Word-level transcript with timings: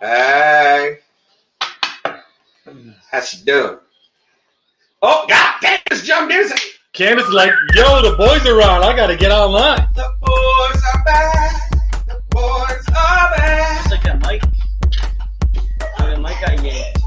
Hey. 0.00 0.98
How's 3.10 3.28
she 3.28 3.44
doing? 3.44 3.78
Oh, 5.02 5.24
God 5.28 5.54
damn, 5.60 5.80
this 5.90 6.04
jumped 6.04 6.32
in. 6.32 6.48
Candace 6.92 7.26
is 7.26 7.32
like, 7.32 7.50
yo, 7.74 8.02
the 8.02 8.16
boys 8.16 8.46
are 8.46 8.62
on. 8.62 8.84
I 8.84 8.94
gotta 8.94 9.16
get 9.16 9.32
online. 9.32 9.88
The 9.96 10.08
boys 10.20 10.82
are 10.94 11.04
back. 11.04 11.70
The 12.06 12.20
boys 12.30 12.88
are 12.90 13.36
back. 13.36 13.80
It's 13.80 13.90
like 13.90 14.02
that 14.04 14.20
mic. 14.20 14.42
Oh, 15.98 16.10
the 16.10 16.20
mic 16.20 16.40
got 16.40 16.62
yanked. 16.62 16.97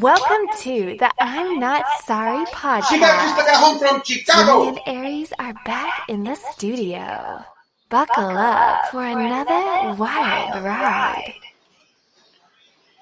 Welcome 0.00 0.46
to 0.60 0.96
the 0.98 1.10
I'm 1.20 1.58
Not 1.58 1.84
Sorry 2.04 2.46
She 2.46 2.52
got 2.52 2.82
just 2.88 2.98
got 2.98 3.46
podcast. 3.46 3.54
home 3.56 3.78
from 3.78 4.02
Jimmy 4.02 4.20
Chicago. 4.22 4.68
and 4.68 4.80
Aries 4.86 5.32
are 5.38 5.52
back 5.66 6.04
in 6.08 6.24
the 6.24 6.34
studio. 6.36 7.44
Buckle 7.90 8.24
up 8.38 8.86
for 8.90 9.02
another 9.04 9.94
wild 10.00 10.64
ride. 10.64 11.34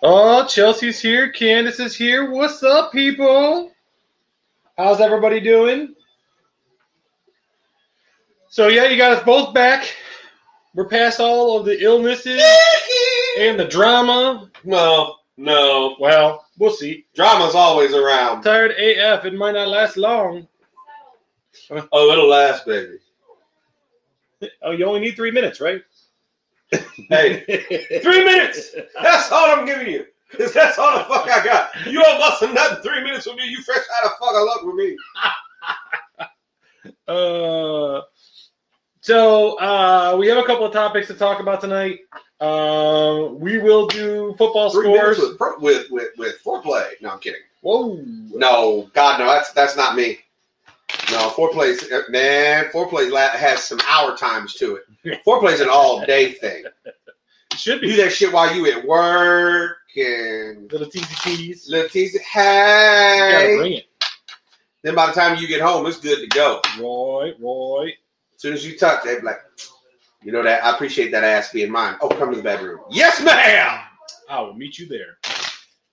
Oh, 0.03 0.45
Chelsea's 0.47 1.01
here. 1.01 1.31
Candace 1.31 1.79
is 1.79 1.95
here. 1.95 2.33
What's 2.33 2.65
up, 2.65 2.91
people? 2.91 3.71
How's 4.77 5.01
everybody 5.01 5.39
doing? 5.39 5.95
So, 8.49 8.67
yeah, 8.67 8.87
you 8.87 8.97
got 8.97 9.13
us 9.13 9.23
both 9.25 9.55
back. 9.55 9.95
We're 10.75 10.89
past 10.89 11.21
all 11.21 11.59
of 11.61 11.65
the 11.65 11.81
illnesses 11.81 12.43
and 13.39 13.61
the 13.61 13.67
drama. 13.67 14.51
No, 14.65 15.15
no. 15.37 15.97
Well, 16.01 16.45
we'll 16.59 16.71
see. 16.73 17.07
Drama's 17.15 17.55
always 17.55 17.95
around. 17.95 18.43
Tired 18.43 18.73
AF. 18.73 19.25
It 19.25 19.35
might 19.35 19.53
not 19.53 19.69
last 19.69 19.97
long. 19.97 20.47
Oh, 21.93 22.11
it'll 22.13 22.29
last, 22.29 22.65
baby. 22.67 22.99
Oh, 24.63 24.71
you 24.71 24.85
only 24.87 25.01
need 25.01 25.17
three 25.17 25.31
minutes, 25.33 25.61
right? 25.61 25.83
Hey, 27.09 27.45
three 28.03 28.25
minutes. 28.25 28.75
That's 29.03 29.33
all 29.33 29.51
I'm 29.51 29.67
giving 29.67 29.89
you. 29.89 30.07
'Cause 30.31 30.53
that's 30.53 30.79
all 30.79 30.97
the 30.99 31.05
fuck 31.05 31.27
I 31.29 31.43
got. 31.45 31.71
You 31.87 32.03
don't 32.03 32.19
busting 32.19 32.53
nothing 32.55 32.83
three 32.83 33.03
minutes 33.03 33.27
with 33.27 33.37
me. 33.37 33.47
You 33.47 33.63
fresh 33.63 33.79
out 33.99 34.05
of 34.07 34.19
fuck 34.19 34.35
luck 34.35 34.63
with 34.63 34.75
me. 34.77 34.97
Uh, 37.09 38.03
so 39.09 39.59
uh, 39.59 40.17
we 40.19 40.29
have 40.29 40.37
a 40.37 40.43
couple 40.45 40.67
of 40.67 40.73
topics 40.75 41.07
to 41.07 41.15
talk 41.15 41.41
about 41.41 41.63
tonight. 41.63 42.01
Uh, 42.41 43.29
we 43.33 43.57
will 43.57 43.87
do 43.87 44.35
football 44.37 44.69
Three 44.69 44.85
scores. 44.95 45.19
with, 45.19 45.41
with 45.61 45.91
with 45.91 46.09
with 46.19 46.45
foreplay. 46.45 46.91
No, 47.01 47.09
I'm 47.09 47.19
kidding. 47.19 47.41
Whoa! 47.63 48.03
No, 48.05 48.91
God, 48.93 49.19
no. 49.19 49.25
That's 49.27 49.51
that's 49.53 49.77
not 49.79 49.97
me. 49.97 50.19
No, 51.11 51.31
foreplay, 51.31 51.75
man. 52.11 52.67
Foreplay 52.67 53.11
has 53.35 53.65
some 53.65 53.81
hour 53.89 54.15
times 54.15 54.53
to 54.57 54.77
it. 54.77 55.21
Foreplay's 55.27 55.61
an 55.61 55.69
all 55.71 56.05
day 56.05 56.33
thing. 56.33 56.65
Should 57.57 57.81
be. 57.81 57.89
Do 57.89 57.97
that 58.03 58.13
shit 58.13 58.31
while 58.31 58.55
you 58.55 58.71
at 58.71 58.87
work 58.87 59.79
and 59.97 60.71
little 60.71 60.87
teasy 60.87 61.23
cheese. 61.23 61.67
little 61.71 61.89
teasy. 61.89 62.13
You 62.15 62.21
gotta 63.33 63.49
Hey. 63.49 63.57
bring 63.57 63.73
it, 63.73 63.87
Then 64.83 64.95
by 64.95 65.07
the 65.07 65.13
time 65.13 65.39
you 65.39 65.49
get 65.49 65.63
home, 65.63 65.87
it's 65.87 65.99
good 65.99 66.19
to 66.21 66.27
go. 66.29 66.61
Roy. 66.79 67.33
Roy. 67.41 67.95
As 68.39 68.43
soon 68.43 68.55
as 68.55 68.65
you 68.65 68.79
touch, 68.79 69.03
they'd 69.03 69.17
be 69.17 69.23
like, 69.27 69.41
you 70.23 70.31
know 70.31 70.45
that 70.45 70.63
I 70.63 70.73
appreciate 70.73 71.11
that 71.11 71.25
ass 71.25 71.51
being 71.53 71.73
mine. 71.73 71.97
Oh, 72.01 72.09
come 72.09 72.31
to 72.31 72.37
the 72.37 72.43
bedroom. 72.43 72.79
Yes, 72.89 73.21
ma'am. 73.21 73.81
I 74.31 74.41
will 74.41 74.55
meet 74.55 74.79
you 74.79 74.87
there. 74.87 75.19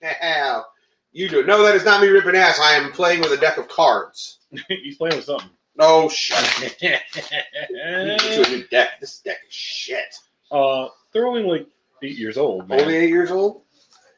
Hell, 0.00 0.64
you 1.10 1.28
do. 1.28 1.44
No, 1.44 1.64
that 1.64 1.74
is 1.74 1.84
not 1.84 2.00
me 2.00 2.06
ripping 2.06 2.36
ass. 2.36 2.60
I 2.60 2.74
am 2.74 2.92
playing 2.92 3.20
with 3.20 3.32
a 3.32 3.36
deck 3.36 3.58
of 3.58 3.66
cards. 3.66 4.38
He's 4.68 4.96
playing 4.96 5.16
with 5.16 5.24
something. 5.24 5.50
Oh, 5.80 6.08
shit. 6.08 6.38
up. 6.38 6.80
You 6.80 6.88
get 6.88 8.36
you 8.38 8.44
a 8.44 8.48
new 8.48 8.64
deck. 8.68 9.00
This 9.00 9.18
deck 9.18 9.38
is 9.48 9.52
shit. 9.52 10.14
uh, 10.52 10.86
they're 11.12 11.26
only 11.26 11.42
like 11.42 11.66
eight 12.04 12.16
years 12.16 12.38
old. 12.38 12.68
Man. 12.68 12.80
Only 12.80 12.94
eight 12.94 13.10
years 13.10 13.32
old. 13.32 13.62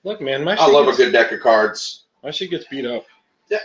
Look, 0.04 0.20
man, 0.20 0.44
my 0.44 0.54
I 0.54 0.70
love 0.70 0.86
a 0.86 0.92
good 0.94 1.12
deck 1.12 1.32
of 1.32 1.41
cards. 1.41 2.04
My 2.22 2.31
shit 2.31 2.50
gets 2.50 2.66
beat 2.66 2.84
up. 2.84 3.06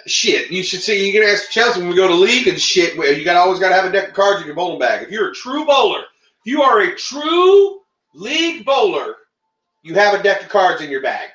Shit, 0.06 0.50
you 0.50 0.64
should 0.64 0.82
see. 0.82 1.06
You 1.06 1.12
can 1.14 1.30
ask 1.30 1.50
Chelsea 1.50 1.80
when 1.80 1.90
we 1.90 1.96
go 1.96 2.08
to 2.08 2.16
league 2.16 2.48
and 2.48 2.60
shit. 2.60 2.98
where 2.98 3.12
You 3.12 3.26
got 3.26 3.36
always 3.36 3.60
got 3.60 3.70
to 3.70 3.76
have 3.76 3.86
a 3.86 3.92
deck 3.92 4.10
of 4.10 4.14
cards 4.14 4.40
in 4.42 4.48
your 4.48 4.56
bowling 4.56 4.80
bag. 4.80 5.04
If 5.04 5.12
you're 5.12 5.30
a 5.30 5.34
true 5.34 5.66
bowler, 5.66 6.00
if 6.00 6.46
you 6.46 6.62
are 6.62 6.80
a 6.80 6.96
true 6.96 7.82
league 8.14 8.66
bowler, 8.66 9.16
you 9.84 9.94
have 9.96 10.18
a 10.18 10.24
deck 10.24 10.44
of 10.44 10.50
cards 10.50 10.82
in 10.82 10.90
your 10.90 11.02
bag. 11.02 11.30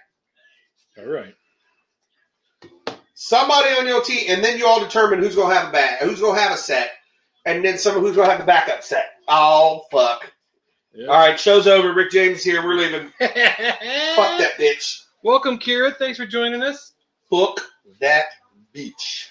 All 0.98 1.04
right. 1.06 1.34
Somebody 3.14 3.68
on 3.70 3.86
your 3.86 4.02
team, 4.02 4.26
and 4.28 4.42
then 4.42 4.58
you 4.58 4.66
all 4.66 4.80
determine 4.80 5.18
who's 5.18 5.34
gonna 5.34 5.54
have 5.54 5.68
a 5.68 5.72
bag, 5.72 6.00
who's 6.00 6.20
gonna 6.20 6.40
have 6.40 6.52
a 6.52 6.56
set, 6.56 6.92
and 7.44 7.64
then 7.64 7.76
someone 7.76 8.04
who's 8.04 8.16
gonna 8.16 8.30
have 8.30 8.38
the 8.38 8.46
backup 8.46 8.82
set. 8.82 9.10
Oh 9.26 9.82
fuck! 9.90 10.32
Yeah. 10.94 11.08
All 11.08 11.18
right, 11.18 11.38
show's 11.38 11.66
over. 11.66 11.92
Rick 11.92 12.12
James 12.12 12.42
here. 12.42 12.64
We're 12.64 12.74
leaving. 12.74 13.08
Fuck 13.18 13.28
that 13.28 14.52
bitch. 14.56 15.02
Welcome, 15.24 15.58
Kira. 15.58 15.94
Thanks 15.96 16.16
for 16.16 16.26
joining 16.26 16.62
us. 16.62 16.92
Fuck 17.28 17.60
that 18.00 18.26
bitch. 18.74 19.28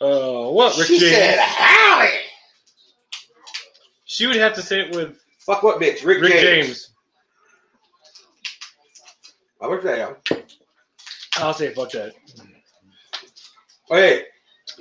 Uh, 0.00 0.50
what, 0.50 0.76
Rick 0.78 0.86
she 0.88 0.98
James? 0.98 1.12
said, 1.12 1.38
"Howdy." 1.40 2.10
She 4.04 4.26
would 4.26 4.36
have 4.36 4.54
to 4.54 4.62
say 4.62 4.80
it 4.80 4.94
with 4.94 5.18
Fuck 5.40 5.62
what 5.62 5.80
bitch? 5.80 6.04
Rick, 6.04 6.22
Rick 6.22 6.32
James. 6.32 6.66
James. 6.66 6.90
I 9.60 9.66
would 9.66 9.82
say, 9.82 10.06
I'll 11.36 11.52
say 11.54 11.74
fuck 11.74 11.90
that. 11.92 12.14
oh 13.90 13.96
hey, 13.96 14.24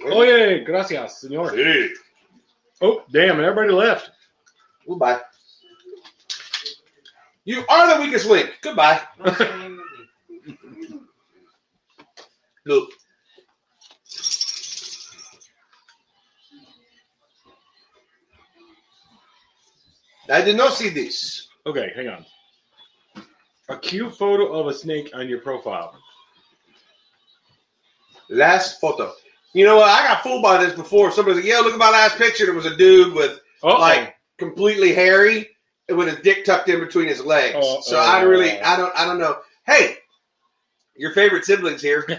Oh 0.05 0.21
yeah, 0.23 0.57
gracias, 0.59 1.21
senor. 1.21 1.51
hey, 1.55 1.89
Oh, 2.81 3.03
damn, 3.11 3.37
and 3.37 3.45
everybody 3.45 3.71
left. 3.73 4.11
goodbye. 4.87 5.19
You 7.45 7.63
are 7.69 7.95
the 7.97 8.03
weakest 8.03 8.27
link. 8.27 8.51
Goodbye. 8.61 9.01
Look. 12.65 12.89
I 20.29 20.41
did 20.41 20.57
not 20.57 20.73
see 20.73 20.89
this. 20.89 21.47
okay, 21.65 21.91
hang 21.95 22.09
on. 22.09 22.25
A 23.69 23.77
cute 23.77 24.15
photo 24.15 24.53
of 24.53 24.67
a 24.67 24.73
snake 24.73 25.11
on 25.13 25.27
your 25.27 25.39
profile. 25.39 25.93
Last 28.29 28.79
photo. 28.79 29.11
You 29.53 29.65
know 29.65 29.77
what? 29.77 29.89
I 29.89 30.07
got 30.07 30.23
fooled 30.23 30.43
by 30.43 30.63
this 30.63 30.73
before. 30.73 31.11
Somebody 31.11 31.37
was 31.37 31.45
like, 31.45 31.53
"Yeah, 31.53 31.59
look 31.59 31.73
at 31.73 31.79
my 31.79 31.89
last 31.89 32.17
picture." 32.17 32.45
There 32.45 32.53
was 32.53 32.65
a 32.65 32.75
dude 32.77 33.13
with 33.13 33.39
Oh, 33.63 33.79
like 33.79 34.15
completely 34.37 34.93
hairy 34.93 35.49
and 35.89 35.97
with 35.97 36.09
a 36.09 36.21
dick 36.21 36.45
tucked 36.45 36.69
in 36.69 36.79
between 36.79 37.07
his 37.07 37.23
legs. 37.23 37.55
Uh-oh. 37.55 37.81
so 37.81 37.99
I 37.99 38.21
really, 38.21 38.59
I 38.61 38.77
don't, 38.77 38.95
I 38.95 39.05
don't 39.05 39.17
know. 39.17 39.37
Hey, 39.65 39.97
your 40.95 41.11
favorite 41.13 41.45
siblings 41.45 41.81
here. 41.81 42.05
All 42.09 42.15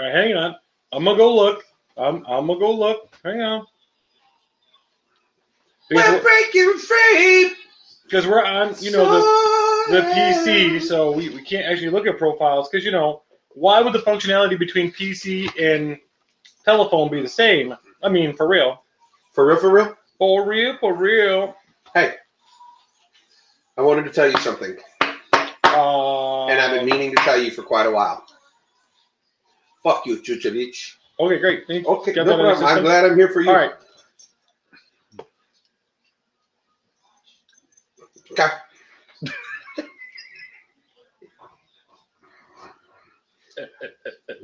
right, 0.00 0.14
hang 0.14 0.34
on. 0.34 0.56
I'm 0.92 1.04
gonna 1.04 1.16
go 1.16 1.34
look. 1.34 1.64
I'm 1.96 2.24
I'm 2.26 2.46
gonna 2.46 2.58
go 2.58 2.72
look. 2.72 3.14
Hang 3.24 3.40
on. 3.42 3.66
Because 5.90 6.08
We're 6.08 6.16
we're, 6.16 6.22
breaking 6.22 6.78
free. 6.78 7.54
because 8.04 8.26
we're 8.26 8.44
on, 8.44 8.74
you 8.80 8.92
know, 8.92 9.04
the 9.88 9.94
the 9.96 10.00
PC, 10.02 10.80
so 10.80 11.10
we, 11.10 11.30
we 11.30 11.42
can't 11.42 11.66
actually 11.66 11.90
look 11.90 12.06
at 12.06 12.16
profiles 12.16 12.68
because 12.68 12.84
you 12.84 12.92
know 12.92 13.22
why 13.54 13.80
would 13.82 13.92
the 13.92 13.98
functionality 13.98 14.56
between 14.56 14.92
PC 14.92 15.50
and 15.60 15.98
telephone 16.64 17.10
be 17.10 17.20
the 17.20 17.28
same? 17.28 17.74
I 18.02 18.08
mean, 18.08 18.34
for 18.36 18.46
real, 18.48 18.84
For 19.32 19.44
real, 19.46 19.56
for 19.58 19.70
real. 19.70 19.96
for 20.18 20.46
real, 20.46 20.76
for 20.78 20.94
real. 20.96 21.56
Hey, 21.92 22.14
I 23.76 23.82
wanted 23.82 24.04
to 24.04 24.10
tell 24.10 24.30
you 24.30 24.36
something, 24.38 24.76
Uh, 25.64 26.46
and 26.46 26.60
I've 26.60 26.70
been 26.78 26.86
meaning 26.86 27.10
to 27.16 27.22
tell 27.24 27.40
you 27.40 27.50
for 27.50 27.62
quite 27.62 27.86
a 27.86 27.90
while. 27.90 28.24
Fuck 29.82 30.06
you, 30.06 30.18
Chuchavich. 30.22 30.94
okay, 31.18 31.38
great. 31.38 31.64
Thank 31.66 31.84
you. 31.84 31.92
Okay, 31.94 32.12
no 32.12 32.24
that 32.24 32.32
in 32.32 32.38
the 32.38 32.44
problem. 32.54 32.64
I'm 32.76 32.82
glad 32.84 33.04
I'm 33.06 33.16
here 33.16 33.28
for 33.30 33.40
you. 33.40 33.50
All 33.50 33.56
right. 33.56 33.72
Okay. 38.32 38.48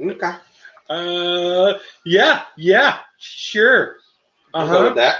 okay. 0.00 0.36
Uh, 0.88 1.74
yeah, 2.04 2.42
yeah, 2.56 2.98
sure. 3.18 3.96
Uh 4.54 4.58
I'll 4.58 4.68
go 4.68 4.82
with 4.84 4.90
huh. 4.90 4.94
that. 4.94 5.16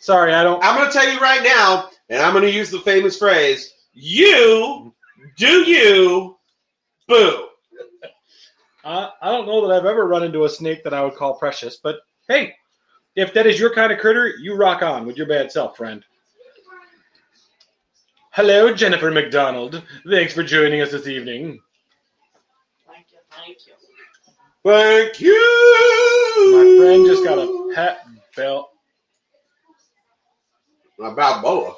Sorry, 0.00 0.32
I 0.32 0.44
don't. 0.44 0.62
I'm 0.62 0.76
going 0.76 0.86
to 0.86 0.92
tell 0.92 1.12
you 1.12 1.18
right 1.18 1.42
now, 1.42 1.88
and 2.08 2.22
I'm 2.22 2.32
going 2.32 2.44
to 2.44 2.50
use 2.50 2.70
the 2.70 2.78
famous 2.80 3.18
phrase: 3.18 3.72
"You 3.92 4.94
do 5.36 5.68
you, 5.68 6.38
boo." 7.08 7.48
I, 8.84 9.10
I 9.20 9.32
don't 9.32 9.46
know 9.46 9.66
that 9.66 9.74
I've 9.74 9.84
ever 9.84 10.06
run 10.06 10.22
into 10.22 10.44
a 10.44 10.48
snake 10.48 10.84
that 10.84 10.94
I 10.94 11.02
would 11.02 11.16
call 11.16 11.34
precious, 11.34 11.78
but 11.82 11.96
hey, 12.28 12.54
if 13.16 13.34
that 13.34 13.48
is 13.48 13.58
your 13.58 13.74
kind 13.74 13.90
of 13.90 13.98
critter, 13.98 14.28
you 14.40 14.54
rock 14.54 14.82
on 14.82 15.06
with 15.06 15.16
your 15.16 15.26
bad 15.26 15.50
self, 15.50 15.76
friend. 15.76 16.04
Hello, 18.36 18.70
Jennifer 18.70 19.10
McDonald. 19.10 19.82
Thanks 20.06 20.34
for 20.34 20.42
joining 20.42 20.82
us 20.82 20.90
this 20.90 21.06
evening. 21.06 21.58
Thank 22.86 23.06
you, 23.10 23.18
thank 23.30 23.66
you. 23.66 23.72
Thank 24.62 25.20
you. 25.22 26.52
My 26.52 26.76
friend 26.76 27.06
just 27.06 27.24
got 27.24 27.38
a 27.38 27.72
pet 27.74 28.06
belt. 28.36 28.68
A 31.02 31.14
Balboa. 31.14 31.76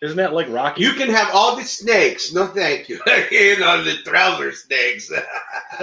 Isn't 0.00 0.16
that 0.16 0.32
like 0.32 0.48
Rocky? 0.48 0.82
You 0.82 0.94
can 0.94 1.10
have 1.10 1.28
all 1.34 1.54
the 1.54 1.64
snakes. 1.64 2.32
No, 2.32 2.46
thank 2.46 2.88
you. 2.88 2.98
you 3.30 3.58
know 3.58 3.84
the 3.84 3.96
trouser 4.06 4.52
snakes. 4.52 5.12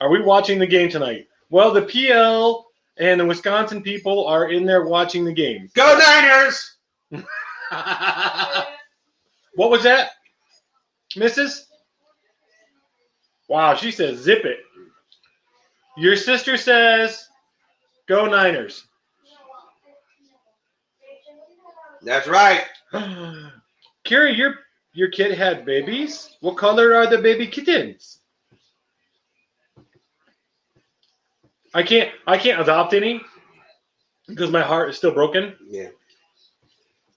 are 0.00 0.08
we 0.10 0.22
watching 0.22 0.58
the 0.58 0.66
game 0.66 0.88
tonight? 0.88 1.28
Well, 1.50 1.74
the 1.74 1.82
PL 1.82 2.68
and 2.96 3.20
the 3.20 3.26
Wisconsin 3.26 3.82
people 3.82 4.26
are 4.26 4.50
in 4.50 4.64
there 4.64 4.86
watching 4.86 5.26
the 5.26 5.32
game. 5.34 5.68
Go 5.74 5.98
Niners! 5.98 6.76
What 9.56 9.70
was 9.70 9.84
that, 9.84 10.10
Mrs.? 11.14 11.66
Wow, 13.48 13.74
she 13.74 13.90
says 13.90 14.18
zip 14.18 14.44
it. 14.44 14.60
Your 15.96 16.16
sister 16.16 16.56
says 16.56 17.28
go 18.08 18.26
Niners. 18.26 18.84
That's 22.02 22.26
right. 22.26 22.64
Carrie, 24.04 24.34
your 24.34 24.56
your 24.92 25.08
kid 25.08 25.36
had 25.36 25.64
babies. 25.64 26.36
What 26.40 26.56
color 26.56 26.94
are 26.94 27.06
the 27.08 27.18
baby 27.18 27.46
kittens? 27.46 28.18
I 31.74 31.82
can't 31.82 32.10
I 32.26 32.38
can't 32.38 32.60
adopt 32.60 32.92
any 32.92 33.20
because 34.26 34.50
my 34.50 34.62
heart 34.62 34.90
is 34.90 34.96
still 34.96 35.12
broken. 35.14 35.56
Yeah. 35.68 35.88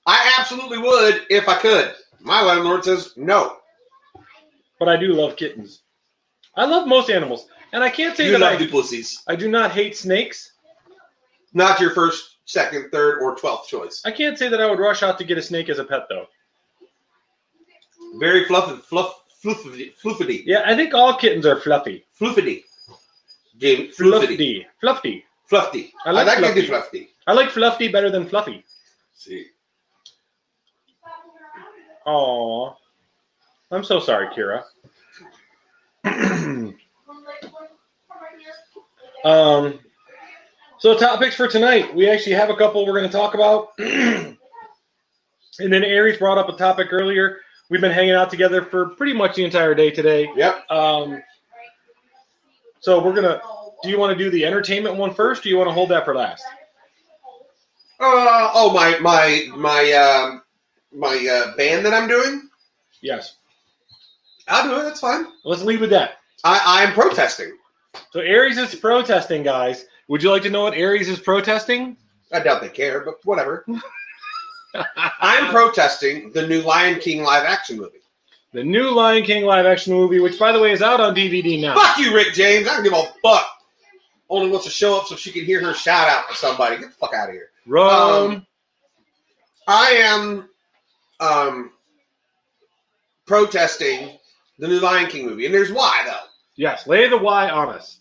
I 0.07 0.33
absolutely 0.39 0.77
would 0.79 1.25
if 1.29 1.47
I 1.47 1.55
could. 1.59 1.93
My 2.21 2.41
landlord 2.41 2.85
says 2.85 3.13
no. 3.17 3.57
But 4.79 4.87
I 4.89 4.97
do 4.97 5.13
love 5.13 5.35
kittens. 5.35 5.81
I 6.55 6.65
love 6.65 6.87
most 6.87 7.09
animals, 7.11 7.47
and 7.73 7.83
I 7.83 7.89
can't 7.89 8.15
say 8.17 8.25
You 8.25 8.31
that 8.31 8.39
love 8.39 8.53
I, 8.53 8.57
the 8.57 8.67
pussies. 8.67 9.21
I 9.27 9.35
do 9.35 9.47
not 9.49 9.71
hate 9.71 9.95
snakes. 9.97 10.53
Not 11.53 11.79
your 11.79 11.91
first, 11.91 12.37
second, 12.45 12.89
third, 12.91 13.19
or 13.21 13.35
twelfth 13.35 13.67
choice. 13.69 14.01
I 14.05 14.11
can't 14.11 14.37
say 14.37 14.47
that 14.49 14.61
I 14.61 14.69
would 14.69 14.79
rush 14.79 15.03
out 15.03 15.17
to 15.19 15.23
get 15.23 15.37
a 15.37 15.41
snake 15.41 15.69
as 15.69 15.77
a 15.79 15.83
pet, 15.83 16.03
though. 16.09 16.25
Very 18.19 18.45
fluffy, 18.45 18.77
fluff, 18.81 19.23
fluffy, 19.41 19.93
fluffity, 20.01 20.43
Yeah, 20.45 20.63
I 20.65 20.75
think 20.75 20.93
all 20.93 21.15
kittens 21.17 21.45
are 21.45 21.59
fluffy. 21.59 22.05
fluffity. 22.19 22.63
Jim, 23.57 23.87
fluffity, 23.91 24.65
Fluffy. 24.79 25.25
Fluffy. 25.47 25.91
fluffy. 25.91 25.93
I 26.05 26.09
I 26.09 26.11
like 26.11 26.27
like, 26.27 26.37
fluffy. 26.39 26.61
fluffy. 26.67 27.09
I 27.27 27.33
like 27.33 27.49
fluffy 27.49 27.87
better 27.89 28.09
than 28.09 28.27
fluffy. 28.27 28.63
See, 29.15 29.47
Aw. 32.07 32.73
I'm 33.69 33.83
so 33.83 33.99
sorry, 33.99 34.29
Kira. 34.29 34.63
um, 39.25 39.79
so 40.79 40.97
topics 40.97 41.35
for 41.35 41.49
tonight. 41.49 41.93
We 41.93 42.09
actually 42.09 42.33
have 42.33 42.49
a 42.49 42.55
couple 42.55 42.85
we're 42.85 42.97
going 42.97 43.09
to 43.09 43.11
talk 43.11 43.33
about. 43.33 43.73
and 43.79 44.37
then 45.59 45.83
Aries 45.83 46.17
brought 46.17 46.37
up 46.37 46.47
a 46.47 46.57
topic 46.57 46.87
earlier. 46.91 47.39
We've 47.69 47.81
been 47.81 47.91
hanging 47.91 48.15
out 48.15 48.29
together 48.29 48.63
for 48.63 48.91
pretty 48.91 49.11
much 49.11 49.35
the 49.35 49.43
entire 49.43 49.75
day 49.75 49.91
today. 49.91 50.29
yep. 50.37 50.63
Um, 50.71 51.21
so 52.79 53.03
we're 53.03 53.13
gonna. 53.13 53.41
Do 53.83 53.89
you 53.89 53.99
want 53.99 54.17
to 54.17 54.23
do 54.23 54.31
the 54.31 54.45
entertainment 54.45 54.95
one 54.95 55.13
first, 55.13 55.41
or 55.41 55.43
do 55.43 55.49
you 55.49 55.57
want 55.57 55.67
to 55.69 55.73
hold 55.73 55.89
that 55.89 56.05
for 56.05 56.15
last? 56.15 56.43
Uh, 57.99 58.51
oh, 58.53 58.71
my 58.73 58.97
my 58.99 59.49
my 59.55 59.91
um, 59.91 60.41
my 60.97 61.15
uh, 61.27 61.55
band 61.55 61.85
that 61.85 61.93
I'm 61.93 62.07
doing. 62.07 62.49
Yes. 63.01 63.35
I'll 64.47 64.67
do 64.67 64.79
it. 64.79 64.83
That's 64.83 64.99
fine. 64.99 65.27
Let's 65.43 65.61
leave 65.61 65.81
with 65.81 65.91
that. 65.91 66.17
I 66.43 66.83
I'm 66.83 66.93
protesting. 66.93 67.55
So 68.11 68.19
Aries 68.19 68.57
is 68.57 68.75
protesting, 68.75 69.43
guys. 69.43 69.85
Would 70.07 70.23
you 70.23 70.31
like 70.31 70.43
to 70.43 70.49
know 70.49 70.63
what 70.63 70.73
Aries 70.73 71.09
is 71.09 71.19
protesting? 71.19 71.97
I 72.31 72.39
doubt 72.39 72.61
they 72.61 72.69
care, 72.69 73.01
but 73.01 73.15
whatever. 73.25 73.65
I'm 74.95 75.51
protesting 75.51 76.31
the 76.31 76.47
new 76.47 76.61
Lion 76.61 76.99
King 76.99 77.23
live 77.23 77.45
action 77.45 77.77
movie. 77.77 77.99
The 78.53 78.63
new 78.63 78.91
Lion 78.91 79.23
King 79.23 79.45
live 79.45 79.65
action 79.65 79.93
movie, 79.93 80.19
which 80.19 80.39
by 80.39 80.51
the 80.51 80.59
way 80.59 80.71
is 80.71 80.81
out 80.81 80.99
on 80.99 81.15
DVD 81.15 81.59
now. 81.59 81.75
Fuck 81.75 81.97
you, 81.97 82.13
Rick 82.13 82.33
James. 82.33 82.67
I 82.67 82.75
don't 82.75 82.83
give 82.83 82.93
a 82.93 83.03
fuck. 83.21 83.45
Only 84.29 84.49
wants 84.49 84.65
to 84.65 84.71
show 84.71 84.97
up 84.97 85.07
so 85.07 85.15
she 85.15 85.31
can 85.31 85.45
hear 85.45 85.61
her 85.61 85.73
shout 85.73 86.07
out 86.07 86.29
to 86.29 86.35
somebody. 86.35 86.77
Get 86.77 86.89
the 86.89 86.95
fuck 86.95 87.13
out 87.13 87.29
of 87.29 87.35
here. 87.35 87.49
Rome. 87.65 88.31
Um, 88.31 88.47
I 89.67 89.89
am 90.03 90.49
um, 91.19 91.71
protesting 93.25 94.17
the 94.59 94.67
new 94.67 94.79
Lion 94.79 95.09
King 95.09 95.25
movie, 95.25 95.45
and 95.45 95.53
there's 95.53 95.71
why 95.71 96.03
though. 96.05 96.25
yes, 96.55 96.87
lay 96.87 97.07
the 97.09 97.17
why 97.17 97.49
on 97.49 97.69
us. 97.69 97.99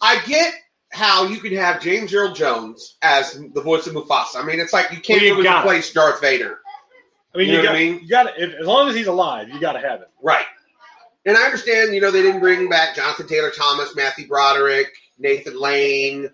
I 0.00 0.20
get 0.26 0.52
how 0.92 1.26
you 1.26 1.38
can 1.38 1.54
have 1.56 1.80
James 1.80 2.14
Earl 2.14 2.32
Jones 2.34 2.96
as 3.02 3.40
the 3.54 3.60
voice 3.62 3.86
of 3.86 3.94
Mufasa. 3.94 4.36
I 4.36 4.44
mean, 4.44 4.60
it's 4.60 4.72
like 4.72 4.90
you 4.92 5.00
can't 5.00 5.20
Well, 5.22 5.38
you 5.38 5.42
got 5.42 5.64
it. 5.64 5.68
replace 5.68 5.92
Darth 5.92 6.20
Vader, 6.20 6.58
I 7.34 7.38
mean, 7.38 7.48
You 7.48 7.52
you, 7.54 7.58
know 7.58 7.64
got, 7.64 7.72
what 7.72 7.76
I 7.76 7.84
mean? 7.84 8.00
you 8.02 8.08
got 8.08 8.38
if, 8.38 8.54
as 8.60 8.66
long 8.66 8.88
as 8.88 8.94
he's 8.94 9.06
alive, 9.06 9.48
you 9.48 9.58
got 9.60 9.72
to 9.72 9.80
have 9.80 10.02
it. 10.02 10.08
right? 10.22 10.44
And 11.26 11.36
I 11.38 11.42
understand, 11.44 11.94
you 11.94 12.00
know, 12.02 12.10
they 12.10 12.20
didn't 12.22 12.40
bring 12.40 12.68
back 12.68 12.94
Jonathan 12.94 13.26
Taylor 13.26 13.50
Thomas, 13.50 13.96
Matthew 13.96 14.28
Broderick, 14.28 14.88
Nathan 15.18 15.58
Lane. 15.58 16.26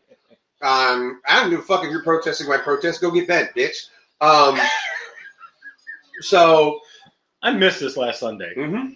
Um, 0.63 1.21
I 1.29 1.41
don't 1.41 1.51
give 1.51 1.61
a 1.61 1.63
fuck 1.63 1.85
if 1.85 1.91
you're 1.91 2.03
protesting 2.03 2.49
my 2.49 2.57
protest. 2.59 3.01
Go 3.01 3.11
get 3.13 3.29
bent, 3.29 3.51
bitch. 3.55 3.87
Um, 4.21 4.59
so 6.21 6.81
I 7.43 7.53
missed 7.53 7.81
this 7.81 7.97
last 7.97 8.21
Sunday. 8.21 8.53
Mm-hmm. 8.57 8.93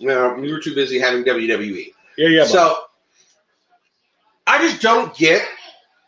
No, 0.00 0.34
we 0.34 0.52
were 0.52 0.60
too 0.60 0.74
busy 0.74 0.98
having 0.98 1.24
WWE. 1.24 1.92
Yeah, 2.18 2.28
yeah. 2.28 2.44
so 2.44 2.76
I 4.46 4.58
just 4.58 4.82
don't 4.82 5.14
get. 5.16 5.46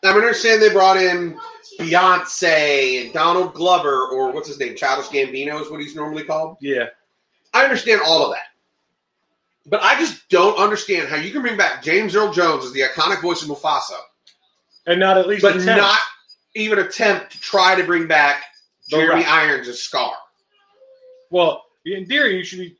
I 0.03 0.09
understand 0.11 0.61
they 0.61 0.69
brought 0.71 0.97
in 0.97 1.37
Beyonce 1.79 3.03
and 3.05 3.13
Donald 3.13 3.53
Glover, 3.53 4.07
or 4.07 4.31
what's 4.31 4.47
his 4.47 4.59
name, 4.59 4.75
Childish 4.75 5.07
Gambino 5.07 5.61
is 5.61 5.71
what 5.71 5.79
he's 5.81 5.95
normally 5.95 6.23
called. 6.23 6.57
yeah. 6.61 6.85
I 7.53 7.63
understand 7.63 8.01
all 8.05 8.25
of 8.25 8.33
that, 8.33 8.47
but 9.65 9.81
I 9.81 9.97
just 9.97 10.27
don't 10.27 10.57
understand 10.59 11.07
how 11.07 11.15
you 11.15 11.31
can 11.31 11.41
bring 11.41 11.55
back 11.55 11.81
James 11.81 12.13
Earl 12.13 12.33
Jones 12.33 12.65
as 12.65 12.73
the 12.73 12.81
iconic 12.81 13.21
voice 13.21 13.41
of 13.43 13.47
Mufasa, 13.47 13.97
And 14.85 14.99
not 14.99 15.17
at 15.17 15.25
least 15.25 15.41
but 15.41 15.55
attempt. 15.55 15.81
not 15.81 15.97
even 16.53 16.79
attempt 16.79 17.31
to 17.31 17.39
try 17.39 17.73
to 17.75 17.83
bring 17.85 18.07
back 18.07 18.43
Jeremy 18.89 19.23
Rock. 19.23 19.31
Irons 19.31 19.67
as 19.67 19.81
Scar. 19.81 20.13
Well, 21.31 21.63
in 21.85 22.05
theory, 22.05 22.37
you 22.37 22.43
should 22.43 22.59
be. 22.59 22.75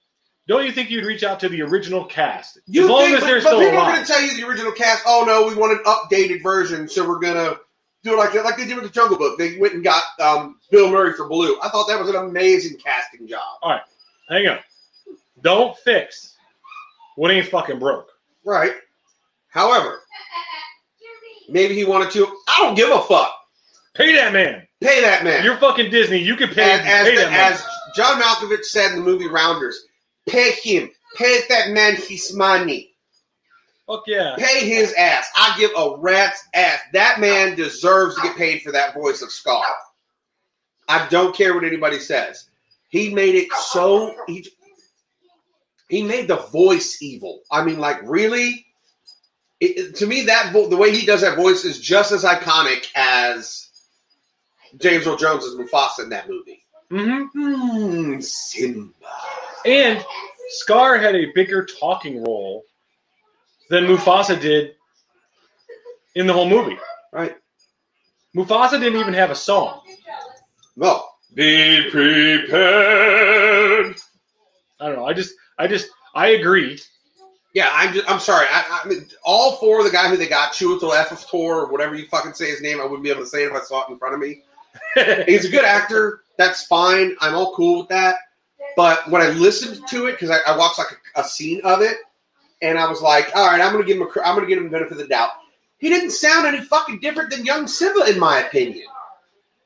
Don't 0.48 0.66
you 0.66 0.72
think 0.72 0.92
you'd 0.92 1.06
reach 1.06 1.24
out 1.24 1.40
to 1.40 1.50
the 1.50 1.64
original 1.64 2.06
cast 2.06 2.60
You 2.68 2.84
as 2.84 2.90
long 2.90 3.02
think, 3.02 3.16
as 3.16 3.22
but, 3.22 3.26
they're 3.26 3.42
but 3.42 3.48
still 3.48 3.60
people 3.62 3.80
are 3.80 3.92
going 3.94 4.06
to 4.06 4.08
tell 4.08 4.22
you 4.22 4.36
the 4.38 4.48
original 4.48 4.72
cast. 4.72 5.04
Oh 5.08 5.24
no, 5.26 5.48
we 5.48 5.56
want 5.56 5.74
an 5.74 5.84
updated 5.86 6.44
version, 6.44 6.88
so 6.88 7.08
we're 7.08 7.20
going 7.20 7.34
to 7.34 7.60
do 8.04 8.14
it 8.14 8.18
like 8.18 8.32
that, 8.34 8.46
like 8.46 8.56
they 8.58 8.66
did 8.66 8.76
with 8.76 8.84
the 8.84 8.92
Jungle 8.92 9.18
Book. 9.18 9.40
They 9.40 9.58
went 9.58 9.74
and 9.74 9.84
got 9.84 10.04
um, 10.20 10.60
Bill 10.70 10.92
Murray 10.92 11.14
for 11.14 11.28
Baloo. 11.28 11.58
I 11.64 11.70
thought 11.70 11.88
that 11.88 12.00
was 12.00 12.10
an 12.10 12.16
amazing 12.16 12.78
casting 12.78 13.28
job. 13.28 13.42
All 13.64 13.72
right, 13.72 13.82
hang 14.30 14.48
on. 14.48 14.60
Don't 15.42 15.76
fix 15.80 16.36
what 17.16 17.32
ain't 17.32 17.48
fucking 17.48 17.80
broke. 17.80 18.12
Right. 18.44 18.74
However, 19.50 20.02
maybe 21.50 21.74
he 21.74 21.86
wanted 21.86 22.12
to. 22.12 22.28
I 22.48 22.60
don't 22.62 22.76
give 22.76 22.92
a 22.92 23.02
fuck. 23.02 23.34
Pay 23.96 24.16
that 24.16 24.34
man. 24.34 24.68
Pay 24.86 25.02
that 25.02 25.24
man. 25.24 25.44
You're 25.44 25.58
fucking 25.58 25.90
Disney. 25.90 26.20
You 26.20 26.36
can 26.36 26.50
pay, 26.50 26.72
as, 26.72 26.82
as, 26.82 27.08
pay 27.08 27.16
the- 27.16 27.22
that 27.24 27.32
man. 27.32 27.54
as 27.54 27.66
John 27.96 28.22
Malkovich 28.22 28.66
said 28.66 28.92
in 28.92 28.98
the 28.98 29.04
movie 29.04 29.28
Rounders, 29.28 29.86
pay 30.28 30.52
him. 30.52 30.92
Pay 31.16 31.40
that 31.50 31.70
man 31.72 31.96
his 31.96 32.34
money. 32.34 32.92
Fuck 33.88 34.04
yeah. 34.08 34.36
Pay 34.38 34.68
his 34.68 34.94
ass. 34.94 35.28
I 35.36 35.56
give 35.58 35.72
a 35.78 35.96
rat's 35.98 36.44
ass. 36.54 36.80
That 36.94 37.20
man 37.20 37.56
deserves 37.56 38.16
to 38.16 38.22
get 38.22 38.36
paid 38.36 38.62
for 38.62 38.72
that 38.74 38.94
voice 38.94 39.22
of 39.22 39.32
Scar. 39.32 39.64
I 40.88 41.08
don't 41.08 41.36
care 41.36 41.54
what 41.56 41.64
anybody 41.64 42.00
says. 42.00 42.50
He 42.90 43.14
made 43.14 43.36
it 43.36 43.52
so 43.54 44.16
he, 44.28 44.46
he 45.90 46.04
made 46.04 46.28
the 46.28 46.38
voice 46.38 47.02
evil. 47.02 47.42
I 47.52 47.64
mean, 47.64 47.80
like 47.80 47.98
really, 48.04 48.66
it, 49.60 49.96
to 49.96 50.06
me 50.08 50.24
that 50.26 50.52
vo- 50.54 50.68
the 50.68 50.78
way 50.78 50.96
he 50.96 51.06
does 51.06 51.22
that 51.22 51.36
voice 51.38 51.64
is 51.66 51.80
just 51.80 52.12
as 52.12 52.24
iconic 52.24 52.88
as 52.96 53.65
James 54.80 55.08
Earl 55.08 55.18
Jones 55.18 55.46
as 55.46 55.56
Mufasa 55.56 56.04
in 56.04 56.10
that 56.10 56.30
movie. 56.30 56.64
hmm 56.90 57.24
Hmm, 57.34 58.20
Simba. 58.20 58.92
And 59.66 60.04
Scar 60.50 60.98
had 60.98 61.16
a 61.16 61.32
bigger 61.34 61.66
talking 61.66 62.24
role 62.24 62.64
than 63.70 63.86
Mufasa 63.86 64.40
did 64.40 64.76
in 66.16 66.28
the 66.28 66.34
whole 66.34 66.50
movie. 66.50 66.78
Right. 67.12 67.36
Mufasa 68.36 68.80
didn't 68.80 69.00
even 69.00 69.14
have 69.14 69.32
a 69.32 69.36
song. 69.36 69.82
Well, 70.76 71.16
be 71.34 71.90
prepared. 71.90 73.96
I 74.80 74.88
don't 74.88 74.98
know. 74.98 75.06
I 75.06 75.14
just, 75.14 75.34
I 75.58 75.68
just, 75.68 75.88
I 76.14 76.30
agree. 76.30 76.80
Yeah, 77.54 77.70
I'm 77.72 77.94
just, 77.94 78.10
I'm 78.12 78.20
sorry. 78.20 78.46
I, 78.50 78.82
I 78.84 78.88
mean, 78.88 79.06
all 79.24 79.56
four 79.56 79.80
of 79.80 79.86
the 79.86 79.92
guy 79.92 80.10
who 80.10 80.18
they 80.18 80.28
got, 80.28 80.52
Chiwetel 80.52 80.92
Ejiofor 80.92 81.34
or 81.34 81.72
whatever 81.72 81.96
you 81.96 82.06
fucking 82.08 82.34
say 82.34 82.52
his 82.52 82.62
name, 82.62 82.82
I 82.82 82.84
wouldn't 82.84 83.04
be 83.04 83.10
able 83.10 83.22
to 83.24 83.28
say 83.28 83.44
it 83.44 83.48
if 83.48 83.54
I 83.54 83.62
saw 83.62 83.86
it 83.86 83.92
in 83.92 83.98
front 83.98 84.14
of 84.14 84.20
me. 84.20 84.42
He's 85.26 85.46
a 85.46 85.50
good 85.50 85.66
actor. 85.66 86.22
That's 86.38 86.66
fine. 86.68 87.16
I'm 87.22 87.36
all 87.36 87.54
cool 87.56 87.80
with 87.80 87.90
that. 87.90 88.16
But 88.76 89.10
when 89.10 89.22
I 89.22 89.30
listened 89.30 89.88
to 89.90 90.08
it, 90.08 90.14
because 90.14 90.30
I, 90.32 90.38
I 90.48 90.58
watched 90.58 90.78
like 90.78 90.88
a, 91.16 91.22
a 91.22 91.24
scene 91.24 91.62
of 91.64 91.82
it, 91.82 91.98
and 92.62 92.78
I 92.78 92.90
was 92.90 93.02
like, 93.02 93.30
all 93.36 93.46
right, 93.48 93.62
I'm 93.62 93.72
gonna 93.72 93.86
give 93.86 93.98
him 93.98 94.04
a, 94.04 94.22
I'm 94.22 94.36
gonna 94.36 94.48
give 94.48 94.58
him 94.58 94.66
the 94.66 94.70
benefit 94.70 94.94
of 94.94 94.98
the 94.98 95.08
doubt. 95.08 95.30
He 95.78 95.90
didn't 95.90 96.12
sound 96.12 96.46
any 96.46 96.62
fucking 96.62 97.00
different 97.00 97.30
than 97.32 97.46
young 97.46 97.68
Simba, 97.68 98.10
in 98.10 98.20
my 98.20 98.40
opinion. 98.40 98.86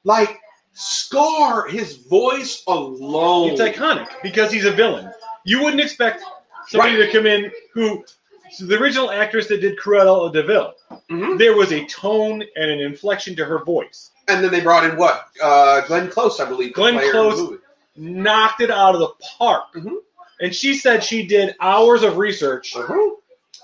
Like 0.04 0.40
Scar, 0.74 1.68
his 1.68 1.98
voice 1.98 2.64
alone. 2.68 3.52
It's 3.52 3.62
iconic 3.62 4.08
because 4.24 4.52
he's 4.52 4.66
a 4.66 4.72
villain. 4.72 5.12
You 5.44 5.64
wouldn't 5.64 5.82
expect 5.82 6.24
somebody 6.68 6.96
Right. 6.98 7.06
to 7.06 7.12
come 7.12 7.26
in 7.26 7.52
who 7.74 8.04
so 8.52 8.66
the 8.66 8.80
original 8.80 9.12
actress 9.12 9.48
that 9.48 9.62
did 9.62 9.78
Cruella 9.78 10.32
de 10.34 10.42
Vil. 10.44 10.74
Mhm. 11.10 11.38
There 11.38 11.56
was 11.56 11.72
a 11.72 11.86
tone 11.86 12.44
and 12.56 12.72
an 12.72 12.80
inflection 12.80 13.36
to 13.36 13.46
her 13.46 13.64
voice. 13.64 14.12
And 14.30 14.44
then 14.44 14.52
they 14.52 14.62
brought 14.62 14.86
in 14.86 14.96
what? 14.96 15.28
Uh, 15.42 15.82
Glenn 15.88 16.10
Close, 16.10 16.40
I 16.40 16.46
believe. 16.48 16.74
Glenn 16.74 16.94
play 16.94 17.04
her 17.04 17.08
in 17.08 17.12
Close. 17.36 17.60
Knocked 17.96 18.62
it 18.62 18.72
out 18.72 18.94
of 18.96 19.00
the 19.02 19.10
park. 19.38 19.74
Mhm. 19.76 19.98
And 20.40 20.56
she 20.56 20.76
said 20.76 21.04
she 21.04 21.26
did 21.26 21.56
hours 21.60 22.04
of 22.04 22.18
research 22.18 22.76
Uh-huh. 22.76 23.16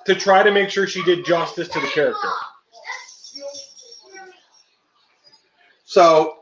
to 0.06 0.16
try 0.16 0.44
to 0.44 0.52
make 0.52 0.70
sure 0.70 0.88
she 0.88 1.04
did 1.04 1.24
justice 1.26 1.68
to 1.70 1.80
the 1.80 1.88
character. 1.88 2.28
So 5.86 6.40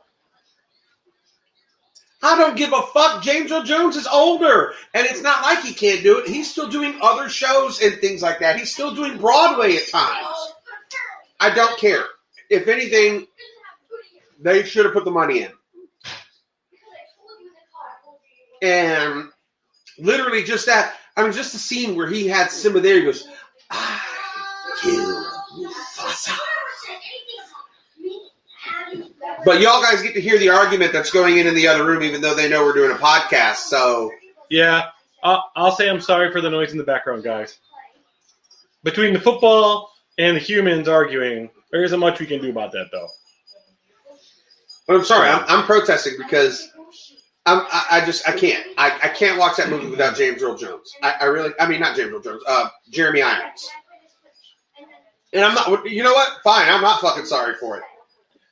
I 2.24 2.38
don't 2.38 2.56
give 2.56 2.72
a 2.74 2.82
fuck. 2.94 3.22
James 3.22 3.51
Earl 3.51 3.63
Jones 3.63 3.96
is 3.98 4.08
older, 4.08 4.74
and 4.94 5.06
it's 5.06 5.22
not 5.22 5.42
like 5.44 5.60
he 5.62 5.74
can't 5.74 6.01
do 6.01 6.20
it. 6.20 6.27
He's 6.27 6.50
still 6.50 6.70
doing 6.70 6.98
other 7.01 7.27
shows 7.30 7.82
and 7.82 8.00
things 8.00 8.22
like 8.22 8.39
that. 8.39 8.58
He's 8.58 8.74
still 8.74 8.96
doing 8.96 9.18
Broadway 9.18 9.75
at 9.75 9.89
times. 9.89 10.53
I 11.42 11.53
don't 11.53 11.77
care. 11.77 12.06
If 12.50 12.68
anything, 12.70 13.27
they 14.40 14.63
should 14.63 14.86
have 14.86 14.94
put 14.94 15.06
the 15.06 15.12
money 15.12 15.44
in. 15.44 15.52
And 18.62 19.30
literally 20.00 20.44
just 20.44 20.66
that. 20.68 20.96
I 21.16 21.24
mean, 21.24 21.32
just 21.32 21.52
the 21.54 21.60
scene 21.60 21.96
where 21.96 22.08
he 22.08 22.28
had 22.28 22.50
Simba 22.50 22.80
there. 22.80 22.96
He 22.96 23.04
goes, 23.04 23.28
"I 23.70 24.02
kill 24.82 25.25
Mufasa." 25.58 26.38
But 29.46 29.60
y'all 29.60 29.82
guys 29.82 30.02
get 30.02 30.13
to 30.13 30.22
hear 30.22 30.38
the 30.38 30.50
argument 30.50 30.94
that's 30.94 31.12
going 31.12 31.38
in 31.38 31.48
in 31.48 31.56
the 31.56 31.68
other 31.68 31.86
room, 31.86 32.04
even 32.04 32.22
though 32.22 32.34
they 32.34 32.48
know 32.48 32.63
we're 32.63 32.74
doing 32.74 32.92
a 32.92 32.96
podcast. 32.96 33.58
So 33.58 34.12
Yeah, 34.50 34.90
I'll, 35.24 35.44
I'll 35.56 35.72
say 35.72 35.90
I'm 35.90 36.02
sorry 36.02 36.32
for 36.32 36.42
the 36.42 36.50
noise 36.50 36.72
in 36.72 36.78
the 36.78 36.84
background, 36.84 37.24
guys. 37.24 37.58
Between 38.84 39.13
the 39.13 39.20
football 39.20 39.92
and 40.18 40.38
the 40.38 40.42
humans 40.42 40.88
arguing, 40.88 41.50
there 41.72 41.84
isn't 41.84 42.00
much 42.00 42.20
we 42.20 42.25
can 42.25 42.42
do 42.42 42.50
about 42.50 42.72
that, 42.74 42.90
though. 42.92 43.08
But 44.88 44.96
I'm 44.98 45.06
sorry, 45.06 45.30
I'm, 45.30 45.44
I'm 45.48 45.66
protesting 45.66 46.13
because 46.18 46.70
I'm, 47.46 47.60
I, 47.72 47.86
I 47.92 48.06
just 48.06 48.28
I 48.28 48.34
can't 48.34 48.66
I, 48.78 48.92
I 49.04 49.08
can't 49.10 49.40
watch 49.40 49.58
that 49.58 49.70
movie 49.70 49.88
without 49.90 50.16
James 50.16 50.42
Earl 50.44 50.58
Jones. 50.58 50.94
I, 51.02 51.16
I 51.22 51.25
really 51.25 51.52
I 51.60 51.68
mean 51.68 51.80
not 51.80 51.96
James 51.96 52.12
Earl 52.12 52.22
Jones, 52.22 52.44
uh, 52.48 52.70
Jeremy 52.90 53.22
Irons. 53.22 53.70
And 55.34 55.44
I'm 55.44 55.56
not. 55.56 55.90
You 55.90 56.04
know 56.04 56.13
what? 56.13 56.42
Fine, 56.44 56.70
I'm 56.70 56.82
not 56.82 57.02
fucking 57.02 57.25
sorry 57.25 57.56
for 57.56 57.78
it. 57.78 57.84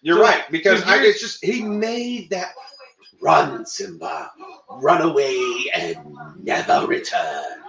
You're 0.01 0.17
So- 0.17 0.23
right 0.23 0.43
because 0.51 0.81
I, 0.83 0.97
it's 1.03 1.19
just 1.21 1.43
he 1.43 1.61
made 1.61 2.29
that 2.31 2.53
run 3.21 3.65
Simba, 3.67 4.31
run 4.69 5.01
away 5.01 5.37
and 5.75 5.97
never 6.41 6.87
return. 6.87 7.59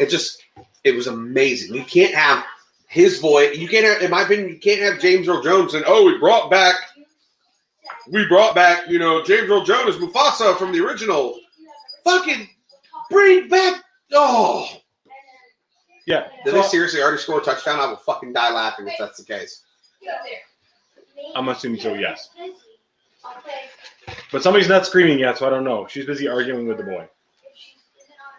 It 0.00 0.08
just 0.10 0.42
it 0.84 0.94
was 0.96 1.06
amazing. 1.06 1.74
You 1.74 1.84
can't 1.84 2.14
have 2.14 2.44
his 2.92 3.20
voice. 3.20 3.56
You 3.56 3.68
can't 3.68 3.86
have, 3.86 4.02
in 4.02 4.10
my 4.10 4.22
opinion, 4.22 4.50
you 4.50 4.58
can't 4.58 4.82
have 4.82 5.00
James 5.00 5.26
Earl 5.26 5.42
Jones 5.42 5.72
and 5.72 5.82
oh, 5.86 6.04
we 6.04 6.18
brought 6.18 6.50
back, 6.50 6.74
we 8.10 8.26
brought 8.28 8.54
back, 8.54 8.86
you 8.88 8.98
know, 8.98 9.22
James 9.24 9.48
Earl 9.48 9.64
Jones 9.64 9.96
Mufasa 9.96 10.58
from 10.58 10.72
the 10.72 10.84
original. 10.84 11.40
Fucking 12.04 12.46
bring 13.10 13.48
back. 13.48 13.82
Oh, 14.12 14.68
Yeah. 16.06 16.28
did 16.44 16.50
so 16.52 16.60
they 16.60 16.68
seriously 16.68 17.00
already 17.00 17.16
score 17.16 17.40
a 17.40 17.42
touchdown? 17.42 17.80
I 17.80 17.86
will 17.86 17.96
fucking 17.96 18.34
die 18.34 18.52
laughing 18.52 18.86
if 18.86 18.94
that's 18.98 19.18
the 19.18 19.24
case. 19.24 19.62
I'm 21.34 21.48
assuming 21.48 21.80
so, 21.80 21.94
yes. 21.94 22.28
But 24.30 24.42
somebody's 24.42 24.68
not 24.68 24.84
screaming 24.84 25.18
yet, 25.18 25.38
so 25.38 25.46
I 25.46 25.50
don't 25.50 25.64
know. 25.64 25.86
She's 25.86 26.04
busy 26.04 26.28
arguing 26.28 26.68
with 26.68 26.76
the 26.76 26.82
boy. 26.84 27.08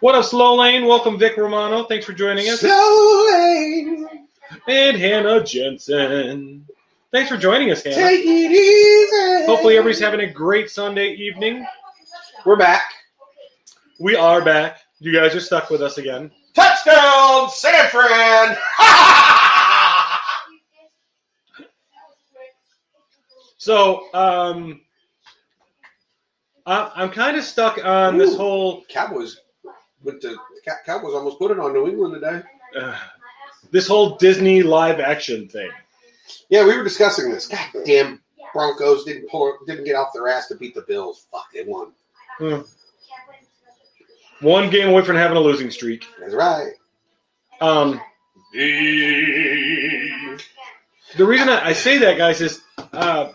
What 0.00 0.14
up, 0.14 0.24
Slow 0.24 0.54
Lane? 0.54 0.86
Welcome, 0.86 1.18
Vic 1.18 1.36
Romano. 1.36 1.84
Thanks 1.84 2.04
for 2.06 2.12
joining 2.12 2.48
us. 2.50 2.60
Slow 2.60 3.26
lane, 3.32 4.23
And 4.68 4.96
Hannah 4.96 5.42
Jensen. 5.44 6.66
Thanks 7.12 7.30
for 7.30 7.36
joining 7.36 7.70
us, 7.70 7.82
Hannah. 7.82 7.96
take 7.96 8.24
it 8.24 8.50
easy. 8.52 9.46
Hopefully, 9.46 9.76
everybody's 9.76 10.00
having 10.00 10.20
a 10.20 10.30
great 10.30 10.70
Sunday 10.70 11.12
evening. 11.14 11.66
we're 12.44 12.56
back. 12.56 12.82
We 14.00 14.16
are 14.16 14.44
back. 14.44 14.80
You 14.98 15.12
guys 15.12 15.34
are 15.34 15.40
stuck 15.40 15.70
with 15.70 15.82
us 15.82 15.98
again. 15.98 16.30
Touchdown, 16.54 17.48
San 17.50 17.88
Fran. 17.90 18.56
So, 23.56 24.12
um, 24.12 24.82
I, 26.66 26.90
I'm 26.94 27.10
kind 27.10 27.36
of 27.36 27.44
stuck 27.44 27.82
on 27.84 28.18
this 28.18 28.34
Ooh. 28.34 28.36
whole 28.36 28.84
Cowboys 28.88 29.40
with 30.02 30.20
the 30.20 30.36
Cow- 30.66 30.74
Cowboys 30.84 31.14
almost 31.14 31.38
put 31.38 31.50
it 31.50 31.58
on 31.58 31.72
New 31.72 31.88
England 31.88 32.14
today. 32.14 32.42
uh, 32.78 32.94
this 33.74 33.88
whole 33.88 34.16
Disney 34.18 34.62
live 34.62 35.00
action 35.00 35.48
thing. 35.48 35.68
Yeah, 36.48 36.64
we 36.64 36.76
were 36.76 36.84
discussing 36.84 37.32
this. 37.32 37.48
God 37.48 37.66
damn, 37.84 38.22
Broncos 38.54 39.04
didn't 39.04 39.28
pull, 39.28 39.58
didn't 39.66 39.84
get 39.84 39.96
off 39.96 40.12
their 40.14 40.28
ass 40.28 40.46
to 40.48 40.54
beat 40.54 40.76
the 40.76 40.82
Bills. 40.82 41.26
Fuck, 41.32 41.52
they 41.52 41.64
won. 41.64 41.90
Hmm. 42.38 42.60
One 44.40 44.70
game 44.70 44.90
away 44.90 45.02
from 45.04 45.16
having 45.16 45.36
a 45.36 45.40
losing 45.40 45.72
streak. 45.72 46.04
That's 46.20 46.34
right. 46.34 46.74
Um, 47.60 48.00
the 48.52 50.38
reason 51.18 51.48
I, 51.48 51.66
I 51.66 51.72
say 51.72 51.98
that, 51.98 52.16
guys, 52.16 52.40
is 52.40 52.62
uh, 52.92 53.32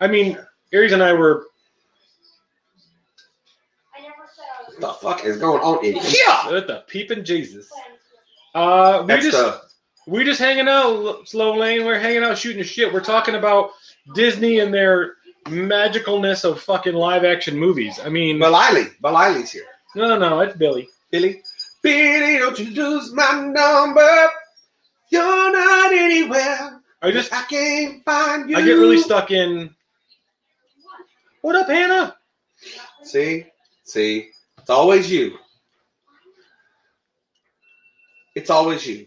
I 0.00 0.08
mean, 0.08 0.38
Aries 0.72 0.90
and 0.90 1.04
I 1.04 1.12
were 1.12 1.46
What 4.66 4.80
the 4.80 4.92
fuck 4.94 5.24
is 5.24 5.36
going 5.36 5.62
on 5.62 5.84
in 5.84 5.94
here? 5.94 6.56
at 6.56 6.66
the 6.66 6.82
peeping 6.88 7.24
Jesus. 7.24 7.70
Uh, 8.54 9.04
we 9.06 9.20
just 9.20 9.60
we 10.06 10.24
just 10.24 10.40
hanging 10.40 10.68
out, 10.68 11.28
slow 11.28 11.56
lane. 11.56 11.84
We're 11.84 11.98
hanging 11.98 12.24
out, 12.24 12.36
shooting 12.38 12.62
shit. 12.62 12.92
We're 12.92 13.00
talking 13.00 13.34
about 13.34 13.70
Disney 14.14 14.58
and 14.58 14.72
their 14.72 15.14
magicalness 15.46 16.44
of 16.44 16.60
fucking 16.60 16.94
live 16.94 17.24
action 17.24 17.56
movies. 17.58 17.98
I 18.04 18.08
mean, 18.08 18.38
Beliley. 18.38 18.90
Beliley's 19.02 19.52
here. 19.52 19.64
no, 19.94 20.18
no, 20.18 20.40
it's 20.40 20.56
Billy. 20.56 20.88
Billy. 21.10 21.42
Billy, 21.82 22.38
don't 22.38 22.58
you 22.58 22.70
lose 22.70 23.12
my 23.12 23.32
number. 23.40 24.28
You're 25.10 25.52
not 25.52 25.92
anywhere. 25.92 26.80
I 27.02 27.10
just 27.10 27.32
I 27.32 27.42
can't 27.42 28.04
find 28.04 28.48
you. 28.48 28.56
I 28.56 28.62
get 28.62 28.74
really 28.74 28.98
stuck 28.98 29.30
in. 29.30 29.74
What 31.42 31.56
up, 31.56 31.68
Hannah? 31.68 32.16
See? 33.02 33.46
See? 33.84 34.30
It's 34.58 34.70
always 34.70 35.10
you. 35.10 35.36
It's 38.34 38.50
always 38.50 38.86
you. 38.86 39.06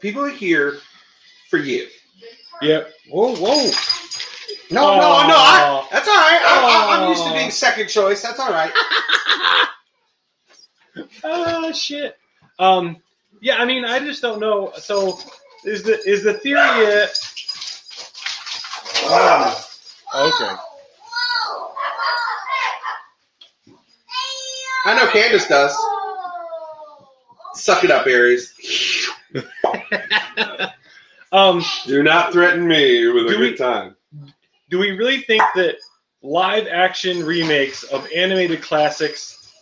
People 0.00 0.24
are 0.24 0.30
here 0.30 0.78
for 1.50 1.58
you. 1.58 1.88
Yep. 2.60 2.92
Whoa, 3.10 3.34
whoa. 3.36 3.70
No, 4.70 4.94
no, 4.94 5.00
no. 5.00 5.36
I, 5.36 5.88
that's 5.90 6.08
all 6.08 6.14
right. 6.14 6.40
I, 6.42 6.96
I, 6.96 7.02
I'm 7.02 7.08
used 7.10 7.24
to 7.24 7.32
being 7.32 7.50
second 7.50 7.88
choice. 7.88 8.22
That's 8.22 8.38
all 8.38 8.50
right. 8.50 8.72
oh 11.24 11.72
shit. 11.74 12.16
Um, 12.58 12.96
yeah, 13.40 13.56
I 13.56 13.64
mean, 13.64 13.84
I 13.84 13.98
just 13.98 14.22
don't 14.22 14.40
know. 14.40 14.72
So, 14.76 15.18
is 15.64 15.82
the 15.82 15.98
is 16.08 16.22
the 16.22 16.34
theory? 16.34 16.60
Uh, 19.04 19.54
okay. 20.14 20.54
I 24.84 24.96
know 24.96 25.06
Candace 25.12 25.48
does. 25.48 25.76
Suck 27.62 27.84
it 27.84 27.92
up, 27.92 28.08
Aries. 28.08 28.52
um, 31.32 31.62
Do 31.86 32.02
not 32.02 32.32
threaten 32.32 32.66
me 32.66 33.06
with 33.06 33.28
Do 33.28 33.38
we- 33.38 33.54
time. 33.56 33.94
do 34.68 34.80
we 34.80 34.90
really 34.90 35.18
think 35.18 35.44
that 35.54 35.76
live 36.22 36.66
action 36.66 37.24
remakes 37.24 37.84
of 37.84 38.04
animated 38.12 38.62
classics? 38.62 39.52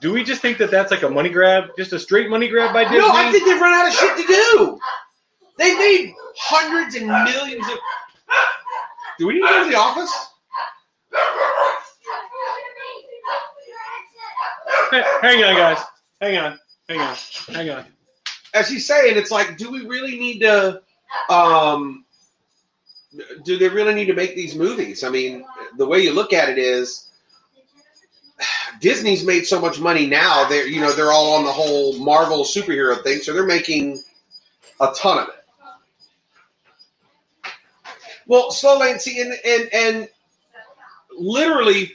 Do 0.00 0.12
we 0.12 0.22
just 0.22 0.40
think 0.40 0.58
that 0.58 0.70
that's 0.70 0.92
like 0.92 1.02
a 1.02 1.10
money 1.10 1.30
grab, 1.30 1.70
just 1.76 1.92
a 1.92 1.98
straight 1.98 2.30
money 2.30 2.46
grab 2.46 2.72
by 2.72 2.84
Disney? 2.84 2.98
No, 3.00 3.10
I 3.10 3.32
think 3.32 3.44
they've 3.44 3.60
run 3.60 3.74
out 3.74 3.88
of 3.88 3.92
shit 3.94 4.16
to 4.18 4.24
do. 4.32 4.78
They 5.58 5.74
made 5.76 6.14
hundreds 6.36 6.94
and 6.94 7.08
millions 7.08 7.66
of. 7.66 7.74
Do 9.18 9.26
we 9.26 9.34
need 9.34 9.40
to 9.40 9.46
go 9.48 9.64
to 9.64 9.68
the 9.68 9.76
office? 9.76 10.12
Hey, 14.92 15.02
hang 15.22 15.42
on, 15.42 15.56
guys. 15.56 15.84
Hang 16.20 16.36
on. 16.38 16.58
Hang 16.88 17.00
on. 17.00 17.16
Hang 17.48 17.70
on. 17.70 17.84
As 18.54 18.68
he's 18.68 18.86
saying, 18.86 19.16
it's 19.16 19.30
like, 19.30 19.58
do 19.58 19.70
we 19.70 19.86
really 19.86 20.18
need 20.18 20.40
to? 20.40 20.80
Um, 21.28 22.04
do 23.44 23.58
they 23.58 23.68
really 23.68 23.94
need 23.94 24.06
to 24.06 24.14
make 24.14 24.34
these 24.34 24.54
movies? 24.54 25.04
I 25.04 25.10
mean, 25.10 25.44
the 25.76 25.86
way 25.86 26.00
you 26.00 26.12
look 26.12 26.32
at 26.32 26.48
it 26.48 26.58
is, 26.58 27.10
Disney's 28.80 29.24
made 29.24 29.46
so 29.46 29.60
much 29.60 29.80
money 29.80 30.06
now. 30.06 30.48
They're 30.48 30.66
you 30.66 30.80
know 30.80 30.92
they're 30.92 31.12
all 31.12 31.34
on 31.34 31.44
the 31.44 31.52
whole 31.52 31.98
Marvel 31.98 32.44
superhero 32.44 33.02
thing, 33.02 33.18
so 33.18 33.32
they're 33.32 33.46
making 33.46 34.02
a 34.80 34.92
ton 34.96 35.18
of 35.18 35.28
it. 35.28 35.34
Well, 38.26 38.50
slow 38.50 38.78
lane, 38.78 38.98
see, 38.98 39.20
and 39.20 39.32
and 39.44 39.74
and 39.74 40.08
literally, 41.18 41.92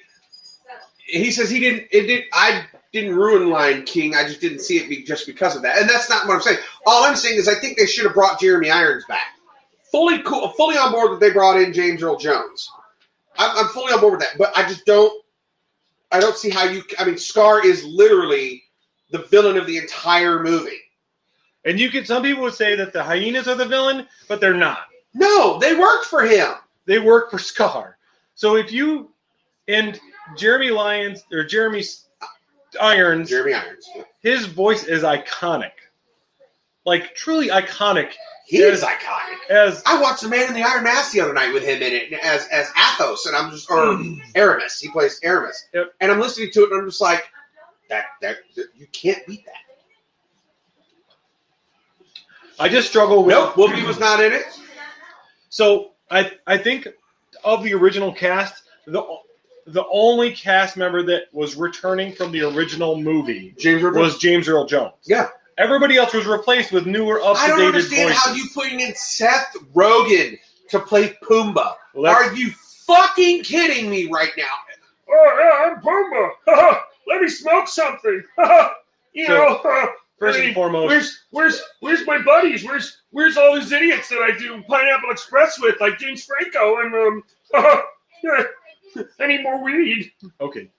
he 1.05 1.31
says 1.31 1.49
he 1.49 1.59
didn't. 1.59 1.87
It 1.91 2.07
did. 2.07 2.23
I 2.33 2.65
didn't 2.93 3.15
ruin 3.15 3.49
Lion 3.49 3.83
King. 3.83 4.15
I 4.15 4.23
just 4.23 4.39
didn't 4.39 4.59
see 4.59 4.77
it 4.77 4.87
be, 4.87 5.03
just 5.03 5.25
because 5.25 5.55
of 5.55 5.63
that. 5.63 5.79
And 5.79 5.89
that's 5.89 6.09
not 6.09 6.27
what 6.27 6.35
I'm 6.35 6.41
saying. 6.41 6.59
All 6.85 7.03
I'm 7.03 7.15
saying 7.15 7.37
is 7.37 7.47
I 7.49 7.55
think 7.55 7.77
they 7.77 7.87
should 7.87 8.05
have 8.05 8.13
brought 8.13 8.39
Jeremy 8.39 8.69
Irons 8.69 9.03
back. 9.05 9.39
Fully 9.91 10.21
cool, 10.21 10.49
fully 10.49 10.77
on 10.77 10.91
board 10.91 11.11
that 11.11 11.19
they 11.19 11.31
brought 11.31 11.59
in 11.59 11.73
James 11.73 12.01
Earl 12.01 12.17
Jones. 12.17 12.71
I'm, 13.37 13.57
I'm 13.57 13.67
fully 13.73 13.91
on 13.93 13.99
board 13.99 14.13
with 14.13 14.21
that, 14.21 14.37
but 14.37 14.55
I 14.55 14.67
just 14.67 14.85
don't. 14.85 15.11
I 16.11 16.19
don't 16.19 16.37
see 16.37 16.51
how 16.51 16.65
you. 16.65 16.83
I 16.99 17.05
mean, 17.05 17.17
Scar 17.17 17.65
is 17.65 17.83
literally 17.83 18.63
the 19.09 19.19
villain 19.23 19.57
of 19.57 19.65
the 19.65 19.77
entire 19.77 20.41
movie. 20.41 20.79
And 21.65 21.79
you 21.79 21.89
could 21.89 22.05
some 22.05 22.23
people 22.23 22.43
would 22.43 22.53
say 22.53 22.75
that 22.75 22.93
the 22.93 23.03
hyenas 23.03 23.47
are 23.47 23.55
the 23.55 23.65
villain, 23.65 24.07
but 24.27 24.39
they're 24.39 24.53
not. 24.53 24.85
No, 25.15 25.57
they 25.59 25.75
worked 25.75 26.05
for 26.05 26.21
him. 26.23 26.53
They 26.85 26.99
work 26.99 27.31
for 27.31 27.39
Scar. 27.39 27.97
So 28.35 28.55
if 28.55 28.71
you 28.71 29.09
and 29.67 29.99
Jeremy 30.37 30.69
Lyons 30.69 31.23
or 31.31 31.43
Jeremy 31.43 31.83
Irons, 32.79 33.29
Jeremy 33.29 33.53
Irons. 33.53 33.89
his 34.21 34.45
voice 34.45 34.83
is 34.85 35.03
iconic, 35.03 35.71
like 36.85 37.15
truly 37.15 37.49
iconic. 37.49 38.11
He 38.45 38.59
Yes. 38.59 38.79
is 38.79 38.83
iconic. 38.83 39.49
As 39.49 39.81
I 39.85 40.01
watched 40.01 40.21
The 40.21 40.27
Man 40.29 40.47
in 40.47 40.53
the 40.53 40.63
Iron 40.63 40.83
Mask 40.83 41.11
the 41.13 41.21
other 41.21 41.33
night 41.33 41.53
with 41.53 41.63
him 41.63 41.81
in 41.81 41.93
it 41.93 42.13
as 42.13 42.47
as 42.49 42.69
Athos, 42.77 43.25
and 43.25 43.35
I'm 43.35 43.51
just 43.51 43.69
or 43.71 43.97
Aramis. 44.35 44.79
He 44.79 44.89
plays 44.89 45.19
Aramis, 45.23 45.67
Yep. 45.73 45.93
and 46.01 46.11
I'm 46.11 46.19
listening 46.19 46.51
to 46.51 46.63
it, 46.63 46.71
and 46.71 46.81
I'm 46.81 46.87
just 46.89 47.01
like, 47.01 47.29
that 47.89 48.05
that, 48.21 48.37
that- 48.55 48.67
you 48.75 48.87
can't 48.87 49.25
beat 49.25 49.45
that. 49.45 49.53
I 52.59 52.69
just 52.69 52.87
struggle 52.89 53.23
with. 53.23 53.33
Nope, 53.35 53.53
Whoopi 53.55 53.85
was 53.87 53.99
not 53.99 54.21
in 54.21 54.31
it. 54.33 54.45
So 55.49 55.91
I 56.11 56.31
I 56.45 56.57
think 56.57 56.87
of 57.43 57.63
the 57.63 57.73
original 57.73 58.13
cast, 58.13 58.63
the 58.85 59.01
the 59.67 59.83
only 59.91 60.31
cast 60.31 60.75
member 60.77 61.03
that 61.03 61.23
was 61.31 61.55
returning 61.55 62.13
from 62.13 62.31
the 62.31 62.41
original 62.41 62.99
movie 62.99 63.53
James 63.57 63.83
Earl 63.83 63.93
was 63.99 64.17
James 64.17 64.47
Earl 64.47 64.65
Jones. 64.65 64.93
Yeah. 65.05 65.29
Everybody 65.57 65.97
else 65.97 66.13
was 66.13 66.25
replaced 66.25 66.71
with 66.71 66.85
newer, 66.87 67.21
up 67.21 67.37
I 67.37 67.47
to 67.49 67.55
don't 67.55 67.65
understand 67.67 68.09
voices. 68.09 68.23
how 68.23 68.33
you 68.33 68.45
putting 68.53 68.79
in 68.79 68.93
Seth 68.95 69.55
Rogen 69.75 70.37
to 70.69 70.79
play 70.79 71.15
Pumbaa. 71.23 71.75
Let's- 71.93 72.29
Are 72.29 72.33
you 72.35 72.49
fucking 72.87 73.43
kidding 73.43 73.89
me 73.89 74.09
right 74.11 74.31
now? 74.37 74.43
Oh, 75.09 75.39
yeah, 75.39 75.71
I'm 75.71 75.81
Pumbaa. 75.81 76.79
Let 77.07 77.21
me 77.21 77.27
smoke 77.29 77.67
something. 77.67 78.23
you 79.13 79.27
So, 79.27 79.33
know, 79.63 79.89
First 80.19 80.39
and 80.39 80.53
foremost, 80.55 80.87
where's 80.87 81.19
where's 81.31 81.61
where's 81.81 82.07
my 82.07 82.21
buddies? 82.21 82.63
Where's 82.63 82.97
where's 83.11 83.35
all 83.35 83.55
these 83.55 83.71
idiots 83.73 84.07
that 84.09 84.19
I 84.19 84.31
do 84.37 84.63
Pineapple 84.69 85.09
Express 85.11 85.59
with, 85.59 85.75
like 85.81 85.97
James 85.99 86.23
Franco 86.23 86.77
and 86.79 86.95
um. 86.95 87.23
I 89.19 89.27
need 89.27 89.43
more 89.43 89.63
weed. 89.63 90.11
okay. 90.41 90.69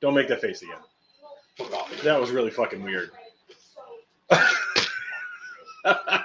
Don't 0.00 0.14
make 0.14 0.28
that 0.28 0.40
face 0.40 0.62
again. 0.62 0.76
That 2.02 2.20
was 2.20 2.30
really 2.30 2.50
fucking 2.50 2.82
weird. 2.82 3.10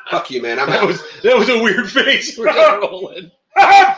Fuck 0.09 0.31
you, 0.31 0.41
man. 0.41 0.59
I'm 0.59 0.69
That 0.69 0.81
out. 0.83 0.87
was 0.87 1.03
that 1.23 1.37
was 1.37 1.49
a 1.49 1.61
weird 1.61 1.89
face. 1.91 2.37
you 2.37 2.43
were 2.43 2.53
rolling. 2.81 3.31
Now 3.57 3.97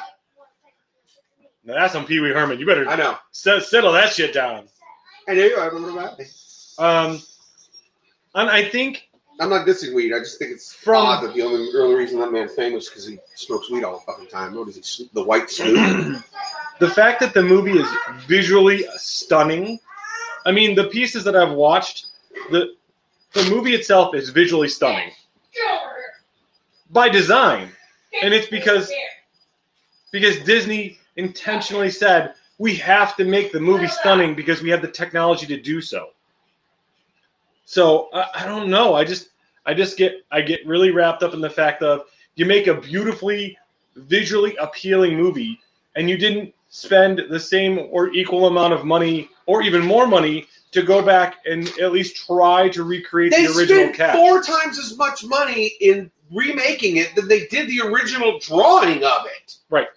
that's 1.75 1.95
on 1.95 2.05
Pee 2.05 2.19
Wee 2.19 2.29
Herman. 2.29 2.59
You 2.59 2.65
better 2.65 2.87
I 2.89 2.95
know. 2.95 3.15
set, 3.31 3.63
settle 3.63 3.91
that 3.93 4.11
shit 4.11 4.33
down. 4.33 4.67
I 5.27 5.35
knew. 5.35 5.55
I 5.57 5.65
remember 5.67 5.91
about 5.99 6.19
it. 6.19 6.27
Um, 6.79 7.21
and 8.33 8.49
I 8.49 8.67
think 8.67 9.07
I'm 9.39 9.49
not 9.49 9.67
dissing 9.67 9.93
weed. 9.93 10.13
I 10.13 10.19
just 10.19 10.39
think 10.39 10.51
it's 10.51 10.73
From- 10.73 11.05
odd 11.05 11.23
that 11.23 11.33
the 11.35 11.43
only, 11.43 11.71
the 11.71 11.79
only 11.79 11.95
reason 11.95 12.19
that 12.19 12.31
man's 12.31 12.53
famous 12.53 12.89
because 12.89 13.05
he 13.07 13.19
smokes 13.35 13.69
weed 13.69 13.83
all 13.83 13.99
the 13.99 14.11
fucking 14.11 14.27
time. 14.27 14.55
What 14.55 14.67
is 14.69 14.75
he? 14.77 14.81
Snoop- 14.81 15.13
The 15.13 15.23
white 15.23 15.49
Snoop? 15.49 16.23
the 16.81 16.89
fact 16.89 17.19
that 17.19 17.35
the 17.35 17.43
movie 17.43 17.77
is 17.77 17.87
visually 18.25 18.83
stunning. 18.97 19.79
I 20.47 20.51
mean, 20.51 20.73
the 20.73 20.85
pieces 20.85 21.23
that 21.25 21.35
I've 21.35 21.51
watched, 21.53 22.07
the 22.49 22.73
the 23.33 23.47
movie 23.49 23.75
itself 23.75 24.15
is 24.15 24.29
visually 24.31 24.67
stunning 24.67 25.11
by 26.89 27.07
design, 27.07 27.69
and 28.23 28.33
it's 28.33 28.47
because 28.47 28.91
because 30.11 30.39
Disney 30.39 30.97
intentionally 31.17 31.91
said 31.91 32.33
we 32.57 32.75
have 32.75 33.15
to 33.17 33.25
make 33.25 33.51
the 33.51 33.59
movie 33.59 33.87
stunning 33.87 34.33
because 34.33 34.63
we 34.63 34.71
have 34.71 34.81
the 34.81 34.91
technology 34.91 35.45
to 35.45 35.61
do 35.61 35.81
so. 35.81 36.09
So 37.65 38.09
I, 38.11 38.25
I 38.37 38.45
don't 38.45 38.69
know. 38.69 38.95
I 38.95 39.03
just 39.03 39.29
I 39.67 39.75
just 39.75 39.97
get 39.97 40.25
I 40.31 40.41
get 40.41 40.65
really 40.65 40.89
wrapped 40.89 41.21
up 41.21 41.35
in 41.35 41.41
the 41.41 41.49
fact 41.49 41.83
of 41.83 42.05
you 42.35 42.47
make 42.47 42.65
a 42.65 42.73
beautifully 42.73 43.55
visually 43.95 44.55
appealing 44.55 45.15
movie 45.15 45.59
and 45.95 46.09
you 46.09 46.17
didn't 46.17 46.55
spend 46.71 47.21
the 47.29 47.39
same 47.39 47.77
or 47.91 48.11
equal 48.13 48.47
amount 48.47 48.73
of 48.73 48.85
money 48.85 49.29
or 49.45 49.61
even 49.61 49.85
more 49.85 50.07
money 50.07 50.47
to 50.71 50.81
go 50.81 51.01
back 51.01 51.35
and 51.45 51.67
at 51.79 51.91
least 51.91 52.15
try 52.15 52.69
to 52.69 52.83
recreate 52.83 53.31
they 53.31 53.45
the 53.45 53.53
original 53.53 53.83
spent 53.83 53.95
cast. 53.95 54.17
four 54.17 54.41
times 54.41 54.79
as 54.79 54.97
much 54.97 55.25
money 55.25 55.73
in 55.81 56.09
remaking 56.31 56.95
it 56.95 57.13
than 57.13 57.27
they 57.27 57.45
did 57.47 57.67
the 57.67 57.81
original 57.81 58.39
drawing 58.39 59.03
of 59.03 59.25
it. 59.25 59.57
Right. 59.69 59.89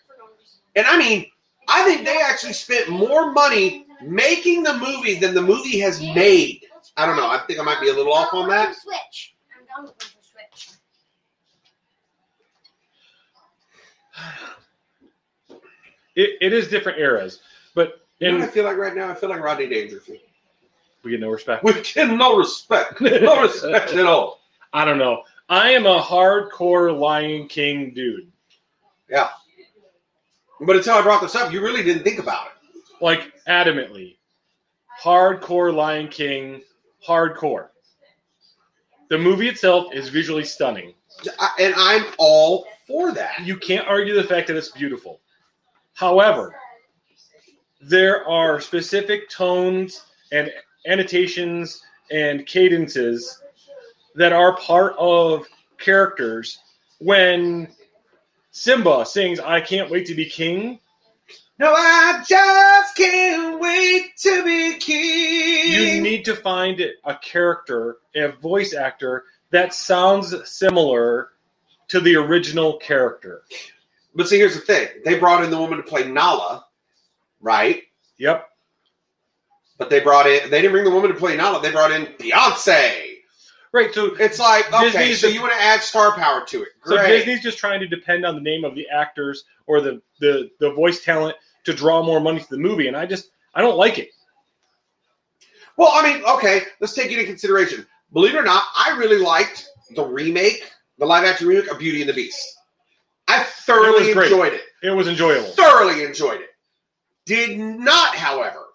And 0.74 0.84
I 0.86 0.98
mean, 0.98 1.26
I 1.68 1.84
think 1.84 2.04
they 2.04 2.20
actually 2.20 2.54
spent 2.54 2.88
more 2.88 3.32
money 3.32 3.86
making 4.02 4.64
the 4.64 4.74
movie 4.74 5.14
than 5.14 5.32
the 5.32 5.42
movie 5.42 5.78
has 5.78 6.00
made. 6.00 6.66
I 6.96 7.06
don't 7.06 7.16
know. 7.16 7.28
I 7.28 7.38
think 7.46 7.60
I 7.60 7.62
might 7.62 7.80
be 7.80 7.88
a 7.88 7.94
little 7.94 8.12
off 8.12 8.34
on 8.34 8.48
that. 8.48 8.74
Switch. 8.74 9.36
I'm 9.56 9.84
done 9.84 9.92
with 9.94 10.02
switch. 10.02 10.70
It, 16.16 16.38
it 16.40 16.52
is 16.52 16.68
different 16.68 16.98
eras, 16.98 17.40
but 17.74 18.00
You 18.18 18.28
know 18.28 18.34
in 18.36 18.40
what 18.40 18.50
I 18.50 18.52
feel 18.52 18.64
like 18.64 18.76
right 18.76 18.94
now? 18.94 19.10
I 19.10 19.14
feel 19.14 19.28
like 19.30 19.40
Rodney 19.42 19.66
Dangerfield. 19.68 20.20
we 21.02 21.10
get 21.10 21.20
no 21.20 21.30
respect. 21.30 21.64
We 21.64 21.72
get 21.82 22.08
no 22.08 22.36
respect. 22.36 23.00
No 23.00 23.42
respect 23.42 23.92
at 23.92 24.06
all. 24.06 24.40
I 24.72 24.84
don't 24.84 24.98
know. 24.98 25.22
I 25.48 25.70
am 25.70 25.86
a 25.86 26.00
hardcore 26.00 26.96
Lion 26.98 27.48
King 27.48 27.92
dude. 27.94 28.30
Yeah. 29.08 29.28
But 30.60 30.76
until 30.76 30.94
I 30.94 31.02
brought 31.02 31.20
this 31.20 31.34
up, 31.34 31.52
you 31.52 31.60
really 31.60 31.82
didn't 31.82 32.04
think 32.04 32.18
about 32.18 32.46
it. 32.46 32.82
Like 33.00 33.32
adamantly. 33.46 34.16
Hardcore 35.02 35.74
Lion 35.74 36.08
King, 36.08 36.62
hardcore. 37.06 37.68
The 39.10 39.18
movie 39.18 39.48
itself 39.48 39.92
is 39.92 40.08
visually 40.08 40.44
stunning. 40.44 40.94
And 41.58 41.74
I'm 41.76 42.04
all 42.18 42.66
for 42.86 43.12
that. 43.12 43.40
You 43.44 43.56
can't 43.56 43.86
argue 43.86 44.14
the 44.14 44.24
fact 44.24 44.46
that 44.48 44.56
it's 44.56 44.70
beautiful. 44.70 45.20
However, 45.94 46.54
there 47.80 48.26
are 48.28 48.60
specific 48.60 49.30
tones 49.30 50.04
and 50.32 50.50
annotations 50.86 51.82
and 52.10 52.46
cadences 52.46 53.40
that 54.14 54.32
are 54.32 54.56
part 54.56 54.94
of 54.98 55.46
characters 55.78 56.58
when 56.98 57.68
Simba 58.50 59.04
sings 59.06 59.40
I 59.40 59.60
can't 59.60 59.90
wait 59.90 60.06
to 60.06 60.14
be 60.14 60.26
king 60.26 60.78
No, 61.58 61.72
I 61.72 62.22
just 62.26 62.96
can't 62.96 63.60
wait 63.60 64.16
to 64.18 64.44
be 64.44 64.78
king. 64.78 65.72
you 65.72 66.00
need 66.02 66.24
to 66.24 66.36
find 66.36 66.80
a 67.04 67.14
character, 67.16 67.98
a 68.14 68.28
voice 68.32 68.74
actor 68.74 69.24
that 69.50 69.74
sounds 69.74 70.34
similar 70.48 71.30
to 71.88 72.00
the 72.00 72.16
original 72.16 72.78
character. 72.78 73.42
But 74.14 74.28
see, 74.28 74.38
here's 74.38 74.54
the 74.54 74.60
thing: 74.60 74.88
they 75.04 75.18
brought 75.18 75.44
in 75.44 75.50
the 75.50 75.58
woman 75.58 75.78
to 75.78 75.82
play 75.82 76.06
Nala, 76.06 76.64
right? 77.40 77.82
Yep. 78.18 78.48
But 79.78 79.90
they 79.90 80.00
brought 80.00 80.26
in 80.26 80.50
they 80.50 80.62
didn't 80.62 80.72
bring 80.72 80.84
the 80.84 80.90
woman 80.90 81.12
to 81.12 81.16
play 81.16 81.36
Nala. 81.36 81.60
They 81.60 81.72
brought 81.72 81.90
in 81.90 82.06
Beyonce. 82.18 83.14
Right. 83.72 83.92
So 83.92 84.14
It's 84.20 84.38
like 84.38 84.72
okay, 84.72 84.84
Disney's 84.84 85.20
so 85.20 85.26
you 85.26 85.40
want 85.40 85.52
to 85.52 85.60
add 85.60 85.80
star 85.82 86.14
power 86.14 86.44
to 86.46 86.62
it? 86.62 86.68
so 86.84 86.96
Disney's 86.96 87.42
just 87.42 87.58
trying 87.58 87.80
to 87.80 87.88
depend 87.88 88.24
on 88.24 88.36
the 88.36 88.40
name 88.40 88.64
of 88.64 88.76
the 88.76 88.86
actors 88.88 89.44
or 89.66 89.80
the, 89.80 90.00
the 90.20 90.50
the 90.60 90.72
voice 90.72 91.02
talent 91.02 91.36
to 91.64 91.74
draw 91.74 92.02
more 92.02 92.20
money 92.20 92.38
to 92.38 92.50
the 92.50 92.58
movie, 92.58 92.86
and 92.86 92.96
I 92.96 93.06
just 93.06 93.30
I 93.54 93.62
don't 93.62 93.76
like 93.76 93.98
it. 93.98 94.10
Well, 95.76 95.90
I 95.92 96.02
mean, 96.04 96.24
okay, 96.24 96.62
let's 96.80 96.92
take 96.92 97.06
it 97.06 97.14
into 97.14 97.24
consideration. 97.24 97.84
Believe 98.12 98.34
it 98.34 98.38
or 98.38 98.44
not, 98.44 98.62
I 98.76 98.96
really 98.96 99.18
liked 99.18 99.68
the 99.96 100.04
remake, 100.04 100.70
the 100.98 101.06
live 101.06 101.24
action 101.24 101.48
remake 101.48 101.68
of 101.68 101.78
Beauty 101.78 102.00
and 102.00 102.08
the 102.08 102.14
Beast. 102.14 102.58
I 103.28 103.42
thoroughly 103.42 104.10
It 104.10 104.16
enjoyed 104.16 104.52
it. 104.52 104.62
It 104.82 104.90
was 104.90 105.08
enjoyable. 105.08 105.48
Thoroughly 105.50 106.04
enjoyed 106.04 106.40
it. 106.40 106.50
Did 107.26 107.58
not, 107.58 108.14
however, 108.14 108.66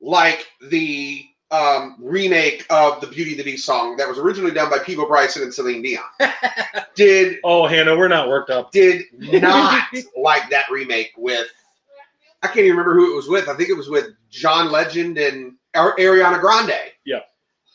like 0.00 0.46
the 0.68 1.24
um, 1.50 1.96
remake 2.00 2.66
of 2.68 3.00
the 3.00 3.06
Beauty 3.06 3.30
and 3.30 3.40
the 3.40 3.44
Beast 3.44 3.64
song 3.64 3.96
that 3.96 4.06
was 4.08 4.18
originally 4.18 4.52
done 4.52 4.68
by 4.68 4.78
Peabo 4.78 5.06
Bryson 5.06 5.42
and 5.42 5.52
Celine 5.54 5.82
Dion. 5.82 6.04
did 6.94 7.38
Oh, 7.44 7.66
Hannah, 7.66 7.96
we're 7.96 8.08
not 8.08 8.28
worked 8.28 8.50
up. 8.50 8.72
did 8.72 9.04
not 9.12 9.84
like 10.16 10.50
that 10.50 10.70
remake 10.70 11.12
with 11.16 11.48
I 12.42 12.46
can't 12.46 12.58
even 12.60 12.72
remember 12.76 12.94
who 12.94 13.12
it 13.12 13.16
was 13.16 13.28
with. 13.28 13.48
I 13.48 13.56
think 13.56 13.68
it 13.68 13.76
was 13.76 13.88
with 13.88 14.10
John 14.30 14.70
Legend 14.70 15.18
and 15.18 15.54
Ariana 15.74 16.40
Grande. 16.40 16.92
Yeah. 17.04 17.20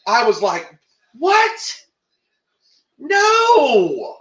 I 0.07 0.25
was 0.25 0.41
like, 0.41 0.73
what? 1.17 1.81
No. 2.97 4.17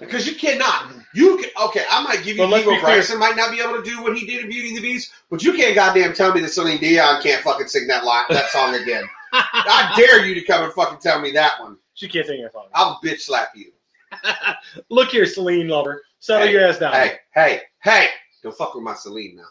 Because 0.00 0.26
you 0.26 0.34
cannot. 0.34 0.92
You 1.14 1.36
can, 1.38 1.50
okay, 1.68 1.84
I 1.90 2.02
might 2.02 2.24
give 2.24 2.36
you 2.36 2.42
But 2.42 2.50
let's 2.50 2.64
Hugo 2.64 2.76
be 2.76 2.80
clear. 2.82 2.96
Bryson 2.96 3.18
might 3.18 3.36
not 3.36 3.50
be 3.50 3.60
able 3.60 3.76
to 3.76 3.82
do 3.82 4.02
what 4.02 4.16
he 4.16 4.26
did 4.26 4.44
in 4.44 4.50
Beauty 4.50 4.68
and 4.68 4.76
the 4.78 4.82
Beast, 4.82 5.12
but 5.30 5.42
you 5.42 5.52
can't 5.52 5.74
goddamn 5.74 6.12
tell 6.12 6.32
me 6.34 6.40
that 6.40 6.48
Celine 6.50 6.80
Dion 6.80 7.22
can't 7.22 7.42
fucking 7.42 7.68
sing 7.68 7.86
that 7.86 8.04
line, 8.04 8.24
that 8.30 8.50
song 8.50 8.74
again. 8.74 9.04
I 9.32 9.92
dare 9.96 10.26
you 10.26 10.34
to 10.34 10.42
come 10.42 10.64
and 10.64 10.72
fucking 10.72 10.98
tell 10.98 11.20
me 11.20 11.30
that 11.32 11.60
one. 11.60 11.76
She 11.94 12.08
can't 12.08 12.26
sing 12.26 12.40
your 12.40 12.50
song. 12.50 12.66
I'll 12.74 13.00
bitch 13.04 13.20
slap 13.20 13.50
you. 13.54 13.72
Look 14.90 15.08
here, 15.10 15.26
Celine 15.26 15.68
lover. 15.68 16.02
Settle 16.18 16.46
Hey, 16.46 16.52
your 16.52 16.64
ass 16.64 16.78
down. 16.78 16.92
Hey, 16.92 17.18
hey, 17.34 17.62
hey! 17.82 18.08
Don't 18.42 18.56
fuck 18.56 18.74
with 18.74 18.84
my 18.84 18.94
Celine 18.94 19.36
now. 19.36 19.44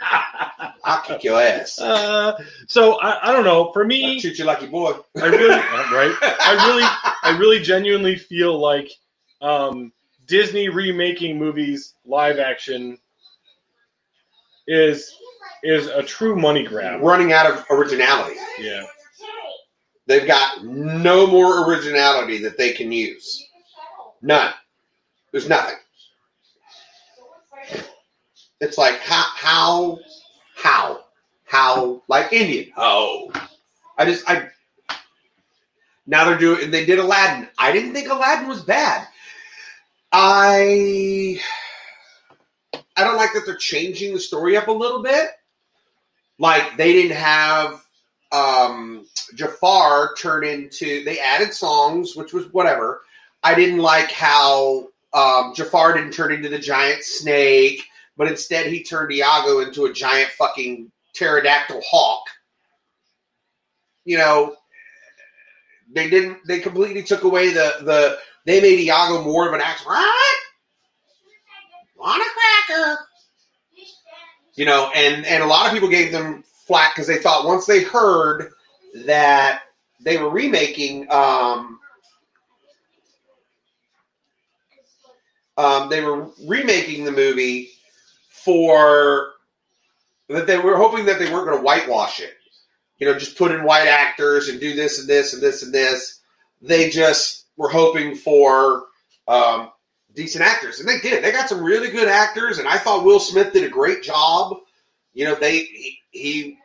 I'll 0.84 1.02
kick 1.02 1.24
your 1.24 1.40
ass. 1.40 1.80
Uh, 1.80 2.38
so 2.66 3.00
I, 3.00 3.30
I 3.30 3.32
don't 3.32 3.44
know. 3.44 3.72
For 3.72 3.82
I'll 3.82 3.88
me, 3.88 4.20
treat 4.20 4.38
you 4.38 4.44
like 4.44 4.60
your 4.60 4.70
boy. 4.70 4.92
I 5.16 5.26
really 5.26 5.48
right. 5.48 6.16
I 6.22 6.66
really, 6.68 6.84
I 7.22 7.38
really 7.38 7.60
genuinely 7.60 8.16
feel 8.16 8.58
like 8.58 8.90
um, 9.40 9.92
Disney 10.26 10.68
remaking 10.68 11.38
movies 11.38 11.94
live 12.04 12.38
action 12.38 12.98
is 14.66 15.14
is 15.64 15.86
a 15.88 16.02
true 16.02 16.36
money 16.36 16.62
grab. 16.64 17.00
running 17.02 17.32
out 17.32 17.50
of 17.50 17.64
originality. 17.70 18.36
Yeah. 18.60 18.84
They've 20.06 20.26
got 20.26 20.64
no 20.64 21.26
more 21.26 21.68
originality 21.68 22.38
that 22.38 22.56
they 22.56 22.72
can 22.72 22.90
use. 22.92 23.46
None. 24.22 24.52
There's 25.32 25.48
nothing. 25.48 25.76
It's 28.60 28.78
like 28.78 28.98
how 29.00 29.24
how 29.36 29.98
how 30.56 31.04
how 31.44 32.02
like 32.08 32.32
Indian. 32.32 32.72
Oh, 32.76 33.30
I 33.96 34.04
just 34.04 34.28
I. 34.28 34.48
Now 36.06 36.24
they're 36.24 36.38
doing. 36.38 36.64
and 36.64 36.74
They 36.74 36.86
did 36.86 36.98
Aladdin. 36.98 37.48
I 37.58 37.70
didn't 37.72 37.92
think 37.92 38.08
Aladdin 38.08 38.48
was 38.48 38.62
bad. 38.62 39.06
I 40.12 41.40
I 42.96 43.04
don't 43.04 43.16
like 43.16 43.32
that 43.34 43.44
they're 43.46 43.56
changing 43.56 44.14
the 44.14 44.20
story 44.20 44.56
up 44.56 44.68
a 44.68 44.72
little 44.72 45.02
bit. 45.02 45.28
Like 46.38 46.76
they 46.76 46.92
didn't 46.92 47.16
have 47.16 47.82
um 48.32 49.06
Jafar 49.34 50.14
turn 50.14 50.44
into 50.44 51.04
they 51.04 51.18
added 51.18 51.52
songs, 51.52 52.16
which 52.16 52.32
was 52.32 52.46
whatever. 52.52 53.02
I 53.42 53.54
didn't 53.54 53.78
like 53.78 54.10
how 54.10 54.88
um 55.12 55.54
Jafar 55.54 55.94
didn't 55.94 56.12
turn 56.12 56.32
into 56.32 56.48
the 56.48 56.58
giant 56.58 57.04
snake, 57.04 57.84
but 58.16 58.28
instead 58.28 58.66
he 58.66 58.82
turned 58.82 59.12
Iago 59.12 59.60
into 59.60 59.84
a 59.86 59.92
giant 59.92 60.30
fucking 60.30 60.90
pterodactyl 61.14 61.82
hawk. 61.86 62.24
You 64.04 64.18
know, 64.18 64.56
they 65.94 66.08
didn't 66.08 66.38
they 66.46 66.60
completely 66.60 67.02
took 67.02 67.24
away 67.24 67.50
the 67.50 67.74
the 67.82 68.18
they 68.48 68.62
made 68.62 68.80
Iago 68.80 69.22
more 69.22 69.46
of 69.46 69.52
an 69.52 69.60
action. 69.60 69.86
What? 69.86 70.36
Want 71.96 72.22
a 72.22 72.66
cracker? 72.66 72.98
You 74.54 74.64
know, 74.64 74.90
and 74.94 75.26
and 75.26 75.42
a 75.42 75.46
lot 75.46 75.66
of 75.66 75.72
people 75.72 75.90
gave 75.90 76.12
them 76.12 76.42
flack 76.66 76.94
because 76.94 77.06
they 77.06 77.18
thought 77.18 77.46
once 77.46 77.66
they 77.66 77.82
heard 77.82 78.52
that 79.04 79.64
they 80.00 80.16
were 80.16 80.30
remaking 80.30 81.10
um, 81.12 81.78
um, 85.58 85.90
they 85.90 86.02
were 86.02 86.28
remaking 86.46 87.04
the 87.04 87.12
movie 87.12 87.68
for 88.30 89.32
that 90.28 90.46
they 90.46 90.56
were 90.56 90.76
hoping 90.76 91.04
that 91.04 91.18
they 91.18 91.30
weren't 91.30 91.46
going 91.46 91.58
to 91.58 91.64
whitewash 91.64 92.20
it 92.20 92.34
you 92.96 93.06
know 93.06 93.18
just 93.18 93.36
put 93.36 93.52
in 93.52 93.62
white 93.62 93.88
actors 93.88 94.48
and 94.48 94.58
do 94.58 94.74
this 94.74 95.00
and 95.00 95.08
this 95.08 95.34
and 95.34 95.42
this 95.42 95.62
and 95.62 95.72
this 95.72 96.20
they 96.62 96.88
just 96.88 97.44
were 97.58 97.68
hoping 97.68 98.14
for 98.14 98.86
um, 99.26 99.70
decent 100.14 100.44
actors 100.44 100.80
and 100.80 100.88
they 100.88 100.98
did. 101.00 101.22
They 101.22 101.32
got 101.32 101.48
some 101.48 101.62
really 101.62 101.90
good 101.90 102.08
actors 102.08 102.58
and 102.58 102.66
i 102.66 102.78
thought 102.78 103.04
will 103.04 103.20
smith 103.20 103.52
did 103.52 103.64
a 103.64 103.68
great 103.68 104.02
job. 104.02 104.56
You 105.12 105.26
know 105.26 105.34
they 105.34 105.58
he, 105.60 105.98
he 106.10 106.58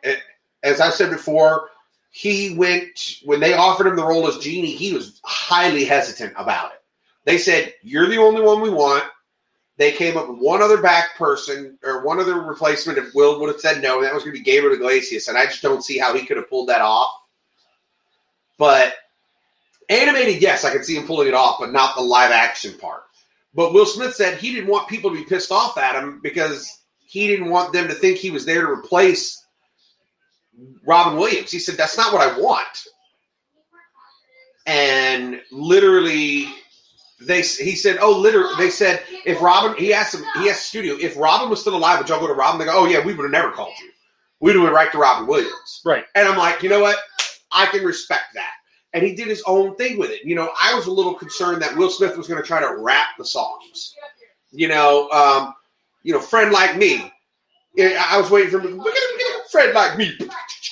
as 0.62 0.80
i 0.80 0.88
said 0.88 1.10
before 1.10 1.68
he 2.10 2.56
went 2.56 3.20
when 3.24 3.40
they 3.40 3.54
offered 3.54 3.86
him 3.86 3.96
the 3.96 4.04
role 4.04 4.26
as 4.26 4.38
genie 4.38 4.74
he 4.74 4.92
was 4.94 5.20
highly 5.24 5.84
hesitant 5.84 6.32
about 6.36 6.72
it. 6.72 6.82
They 7.24 7.38
said 7.38 7.74
you're 7.82 8.08
the 8.08 8.18
only 8.18 8.40
one 8.40 8.60
we 8.60 8.70
want. 8.70 9.04
They 9.76 9.90
came 9.90 10.16
up 10.16 10.28
with 10.28 10.38
one 10.38 10.62
other 10.62 10.80
back 10.80 11.16
person 11.16 11.76
or 11.82 12.04
one 12.04 12.20
other 12.20 12.40
replacement 12.40 12.98
if 12.98 13.12
will 13.14 13.40
would 13.40 13.48
have 13.50 13.60
said 13.60 13.82
no. 13.82 13.96
And 13.96 14.04
that 14.04 14.14
was 14.14 14.22
going 14.22 14.36
to 14.36 14.40
be 14.40 14.44
gabriel 14.44 14.74
iglesias 14.74 15.28
and 15.28 15.36
i 15.36 15.44
just 15.44 15.62
don't 15.62 15.84
see 15.84 15.98
how 15.98 16.14
he 16.14 16.24
could 16.24 16.36
have 16.36 16.48
pulled 16.48 16.68
that 16.68 16.80
off. 16.80 17.10
But 18.56 18.94
animated 19.88 20.40
yes 20.40 20.64
i 20.64 20.70
could 20.70 20.84
see 20.84 20.96
him 20.96 21.06
pulling 21.06 21.28
it 21.28 21.34
off 21.34 21.56
but 21.60 21.72
not 21.72 21.94
the 21.96 22.02
live 22.02 22.30
action 22.30 22.72
part 22.78 23.02
but 23.54 23.72
will 23.72 23.86
smith 23.86 24.14
said 24.14 24.38
he 24.38 24.52
didn't 24.52 24.70
want 24.70 24.88
people 24.88 25.10
to 25.10 25.16
be 25.16 25.24
pissed 25.24 25.52
off 25.52 25.78
at 25.78 25.94
him 25.96 26.20
because 26.22 26.82
he 27.06 27.26
didn't 27.28 27.50
want 27.50 27.72
them 27.72 27.88
to 27.88 27.94
think 27.94 28.18
he 28.18 28.30
was 28.30 28.44
there 28.44 28.62
to 28.62 28.72
replace 28.72 29.44
Robin 30.84 31.18
Williams. 31.18 31.50
He 31.50 31.58
said, 31.58 31.76
That's 31.76 31.96
not 31.96 32.12
what 32.12 32.22
I 32.22 32.38
want. 32.38 32.84
And 34.66 35.40
literally, 35.50 36.46
they 37.20 37.42
he 37.42 37.76
said, 37.76 37.98
Oh, 38.00 38.18
literally, 38.18 38.54
they 38.58 38.70
said, 38.70 39.02
if 39.24 39.40
Robin, 39.40 39.76
he 39.76 39.92
asked 39.92 40.14
him, 40.14 40.24
he 40.38 40.48
asked 40.48 40.62
the 40.62 40.68
studio, 40.68 40.96
if 41.00 41.16
Robin 41.16 41.50
was 41.50 41.60
still 41.60 41.76
alive, 41.76 41.98
would 41.98 42.08
y'all 42.08 42.20
go 42.20 42.26
to 42.26 42.34
Robin? 42.34 42.58
They 42.58 42.66
go, 42.66 42.72
Oh, 42.74 42.86
yeah, 42.86 43.04
we 43.04 43.14
would 43.14 43.24
have 43.24 43.32
never 43.32 43.50
called 43.50 43.74
you. 43.80 43.90
We'd 44.40 44.54
have 44.54 44.62
went 44.62 44.74
right 44.74 44.90
to 44.92 44.98
Robin 44.98 45.26
Williams. 45.26 45.82
Right. 45.84 46.04
And 46.14 46.28
I'm 46.28 46.38
like, 46.38 46.62
You 46.62 46.68
know 46.68 46.80
what? 46.80 46.98
I 47.52 47.66
can 47.66 47.84
respect 47.84 48.34
that. 48.34 48.52
And 48.94 49.04
he 49.04 49.14
did 49.14 49.26
his 49.26 49.42
own 49.46 49.74
thing 49.74 49.98
with 49.98 50.10
it. 50.10 50.24
You 50.24 50.36
know, 50.36 50.50
I 50.62 50.74
was 50.74 50.86
a 50.86 50.92
little 50.92 51.14
concerned 51.14 51.60
that 51.62 51.76
Will 51.76 51.90
Smith 51.90 52.16
was 52.16 52.28
going 52.28 52.40
to 52.40 52.46
try 52.46 52.60
to 52.60 52.76
rap 52.76 53.08
the 53.18 53.24
songs. 53.24 53.94
You 54.52 54.68
know, 54.68 55.10
um, 55.10 55.52
you 56.04 56.12
know, 56.12 56.20
friend 56.20 56.52
like 56.52 56.76
me. 56.76 57.12
I 57.76 58.16
was 58.20 58.30
waiting 58.30 58.50
for 58.50 58.60
him. 58.60 58.78
Him, 58.78 58.78
get 58.78 58.92
a 58.94 59.48
friend 59.50 59.74
like 59.74 59.98
me. 59.98 60.16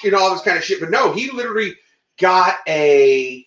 You 0.05 0.13
know, 0.13 0.21
all 0.21 0.33
this 0.33 0.43
kind 0.43 0.57
of 0.57 0.63
shit. 0.63 0.79
But 0.79 0.91
no, 0.91 1.13
he 1.13 1.31
literally 1.33 1.75
got 2.19 2.59
a. 2.69 3.45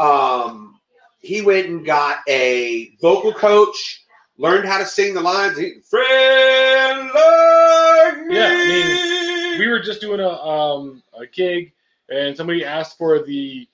Um, 0.00 0.80
he 1.20 1.42
went 1.42 1.68
and 1.68 1.86
got 1.86 2.18
a 2.28 2.92
vocal 3.00 3.32
coach, 3.32 4.04
learned 4.36 4.68
how 4.68 4.78
to 4.78 4.86
sing 4.86 5.14
the 5.14 5.20
lines. 5.20 5.56
He, 5.56 5.74
friend 5.88 7.10
like 7.14 8.26
me. 8.26 8.36
Yeah, 8.36 8.48
I 8.50 9.52
mean, 9.54 9.60
we 9.60 9.68
were 9.68 9.80
just 9.80 10.00
doing 10.00 10.20
a 10.20 10.28
um 10.28 11.02
a 11.18 11.26
gig 11.26 11.72
and 12.08 12.36
somebody 12.36 12.64
asked 12.64 12.96
for 12.98 13.22
the 13.22 13.68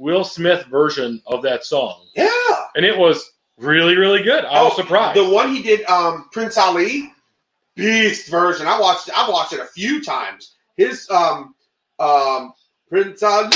Will 0.00 0.24
Smith 0.24 0.64
version 0.66 1.22
of 1.26 1.42
that 1.42 1.64
song. 1.64 2.06
yeah. 2.16 2.28
And 2.74 2.86
it 2.86 2.96
was 2.96 3.30
really, 3.58 3.96
really 3.96 4.22
good. 4.22 4.44
I 4.46 4.62
was 4.62 4.72
Oh, 4.72 4.76
surprised. 4.76 5.18
The 5.20 5.28
one 5.28 5.54
he 5.54 5.62
did, 5.62 5.84
um, 5.86 6.28
Prince 6.32 6.56
Ali, 6.56 7.12
beast 7.76 8.28
version. 8.30 8.66
I 8.66 8.80
watched. 8.80 9.10
I've 9.14 9.28
watched 9.30 9.52
it 9.52 9.60
a 9.60 9.66
few 9.66 10.02
times. 10.02 10.54
His 10.78 11.06
um 11.10 11.54
um 11.98 12.54
Prince 12.88 13.22
Ali. 13.22 13.50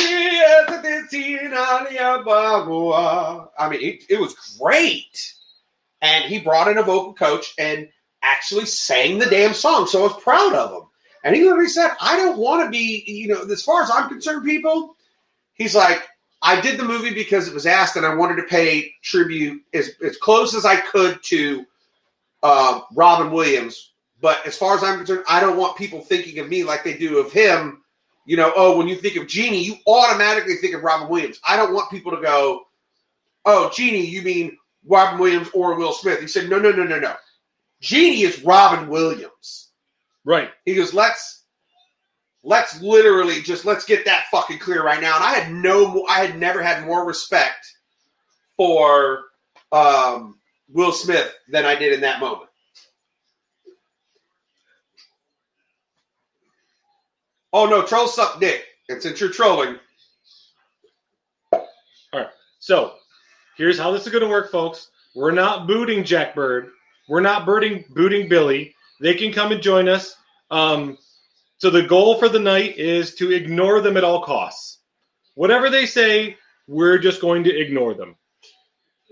I 3.58 3.68
mean, 3.70 3.80
it, 3.80 4.04
it 4.10 4.20
was 4.20 4.34
great, 4.60 5.34
and 6.02 6.24
he 6.24 6.40
brought 6.40 6.68
in 6.68 6.76
a 6.78 6.82
vocal 6.82 7.14
coach 7.14 7.54
and 7.58 7.88
actually 8.22 8.66
sang 8.66 9.18
the 9.18 9.26
damn 9.26 9.54
song. 9.54 9.86
So 9.86 10.00
I 10.00 10.02
was 10.12 10.22
proud 10.22 10.54
of 10.54 10.72
him. 10.72 10.88
And 11.24 11.34
he 11.34 11.44
literally 11.44 11.68
said, 11.68 11.90
"I 12.00 12.16
don't 12.18 12.36
want 12.38 12.64
to 12.64 12.70
be, 12.70 13.02
you 13.06 13.28
know, 13.28 13.42
as 13.50 13.62
far 13.62 13.82
as 13.82 13.90
I'm 13.90 14.10
concerned, 14.10 14.44
people." 14.44 14.96
He's 15.54 15.74
like, 15.74 16.02
I 16.44 16.60
did 16.60 16.78
the 16.78 16.84
movie 16.84 17.14
because 17.14 17.48
it 17.48 17.54
was 17.54 17.64
asked, 17.64 17.96
and 17.96 18.04
I 18.04 18.14
wanted 18.14 18.36
to 18.36 18.42
pay 18.42 18.92
tribute 19.02 19.62
as, 19.72 19.92
as 20.04 20.18
close 20.18 20.54
as 20.54 20.66
I 20.66 20.76
could 20.76 21.18
to 21.24 21.64
uh, 22.42 22.82
Robin 22.94 23.32
Williams. 23.32 23.92
But 24.20 24.46
as 24.46 24.56
far 24.56 24.76
as 24.76 24.84
I'm 24.84 24.98
concerned, 24.98 25.24
I 25.26 25.40
don't 25.40 25.56
want 25.56 25.78
people 25.78 26.02
thinking 26.02 26.38
of 26.38 26.48
me 26.50 26.62
like 26.62 26.84
they 26.84 26.98
do 26.98 27.18
of 27.18 27.32
him. 27.32 27.82
You 28.26 28.36
know, 28.36 28.52
oh, 28.56 28.76
when 28.76 28.88
you 28.88 28.96
think 28.96 29.16
of 29.16 29.26
Genie, 29.26 29.64
you 29.64 29.76
automatically 29.86 30.56
think 30.56 30.74
of 30.74 30.82
Robin 30.82 31.08
Williams. 31.08 31.40
I 31.48 31.56
don't 31.56 31.72
want 31.72 31.90
people 31.90 32.12
to 32.12 32.20
go, 32.20 32.66
oh, 33.46 33.70
Genie, 33.74 34.04
you 34.04 34.20
mean 34.20 34.58
Robin 34.86 35.18
Williams 35.18 35.48
or 35.54 35.76
Will 35.76 35.92
Smith? 35.92 36.20
He 36.20 36.26
said, 36.26 36.50
no, 36.50 36.58
no, 36.58 36.70
no, 36.70 36.84
no, 36.84 36.98
no. 36.98 37.14
Genie 37.80 38.22
is 38.22 38.42
Robin 38.44 38.88
Williams. 38.88 39.70
right. 40.24 40.50
He 40.66 40.74
goes, 40.74 40.92
let's 40.92 41.33
let's 42.44 42.80
literally 42.82 43.40
just 43.42 43.64
let's 43.64 43.84
get 43.84 44.04
that 44.04 44.26
fucking 44.30 44.58
clear 44.58 44.84
right 44.84 45.00
now. 45.00 45.16
And 45.16 45.24
I 45.24 45.34
had 45.34 45.52
no, 45.52 46.06
I 46.06 46.24
had 46.24 46.38
never 46.38 46.62
had 46.62 46.84
more 46.84 47.04
respect 47.04 47.66
for 48.56 49.24
um, 49.72 50.38
Will 50.68 50.92
Smith 50.92 51.32
than 51.48 51.64
I 51.64 51.74
did 51.74 51.92
in 51.92 52.00
that 52.02 52.20
moment. 52.20 52.50
Oh 57.52 57.66
no, 57.66 57.82
trolls 57.82 58.14
suck 58.14 58.40
dick. 58.40 58.64
And 58.88 59.00
since 59.00 59.20
you're 59.20 59.30
trolling, 59.30 59.78
all 61.52 61.66
right. 62.12 62.28
So 62.58 62.94
here's 63.56 63.78
how 63.78 63.90
this 63.92 64.06
is 64.06 64.12
going 64.12 64.24
to 64.24 64.28
work, 64.28 64.50
folks. 64.50 64.90
We're 65.14 65.30
not 65.30 65.66
booting 65.66 66.04
Jack 66.04 66.34
Bird. 66.34 66.70
We're 67.08 67.20
not 67.20 67.46
booting 67.46 67.84
booting 67.90 68.28
Billy. 68.28 68.74
they 69.00 69.14
can 69.14 69.32
come 69.32 69.52
and 69.52 69.62
join 69.62 69.88
us. 69.88 70.16
Um, 70.50 70.98
so 71.64 71.70
the 71.70 71.82
goal 71.82 72.18
for 72.18 72.28
the 72.28 72.38
night 72.38 72.76
is 72.76 73.14
to 73.14 73.32
ignore 73.32 73.80
them 73.80 73.96
at 73.96 74.04
all 74.04 74.22
costs. 74.22 74.80
Whatever 75.34 75.70
they 75.70 75.86
say, 75.86 76.36
we're 76.68 76.98
just 76.98 77.22
going 77.22 77.42
to 77.42 77.58
ignore 77.58 77.94
them. 77.94 78.16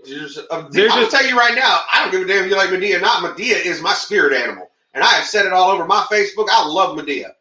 There's, 0.05 0.37
uh, 0.37 0.67
They're 0.69 0.87
I'm 0.91 0.99
just- 1.01 1.09
tell 1.09 1.25
you 1.25 1.35
right 1.35 1.55
now, 1.55 1.79
I 1.91 2.03
don't 2.03 2.11
give 2.11 2.21
a 2.21 2.25
damn 2.31 2.43
if 2.43 2.51
you 2.51 2.55
like 2.55 2.69
Madea 2.69 2.97
or 2.97 3.01
not. 3.01 3.23
Madea 3.23 3.65
is 3.65 3.81
my 3.81 3.95
spirit 3.95 4.39
animal, 4.39 4.69
and 4.93 5.03
I 5.03 5.07
have 5.07 5.25
said 5.25 5.47
it 5.47 5.51
all 5.51 5.71
over 5.71 5.87
my 5.87 6.05
Facebook. 6.11 6.47
I 6.51 6.63
love 6.67 6.95
Madea. 6.95 7.31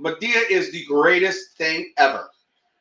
Madea 0.00 0.50
is 0.50 0.72
the 0.72 0.84
greatest 0.86 1.56
thing 1.56 1.92
ever. 1.96 2.28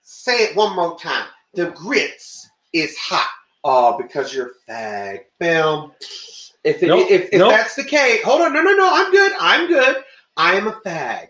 Say 0.02 0.38
it 0.46 0.56
one 0.56 0.76
more 0.76 0.98
time. 0.98 1.28
The 1.54 1.68
grits 1.68 2.50
is 2.74 2.98
hot. 2.98 3.30
Oh, 3.64 3.96
because 3.96 4.34
you're 4.34 4.54
fag. 4.68 5.20
Film. 5.40 5.92
If, 6.64 6.82
it, 6.82 6.88
Nope, 6.88 7.12
if, 7.12 7.30
if 7.32 7.40
nope. 7.40 7.52
that's 7.52 7.76
the 7.76 7.84
case, 7.84 8.24
hold 8.24 8.42
on. 8.42 8.54
No, 8.54 8.64
no, 8.64 8.74
no. 8.74 8.90
I'm 8.92 9.12
good. 9.12 9.34
I'm 9.40 9.68
good. 9.68 9.98
I 10.36 10.56
am 10.56 10.68
a 10.68 10.72
fag. 10.72 11.28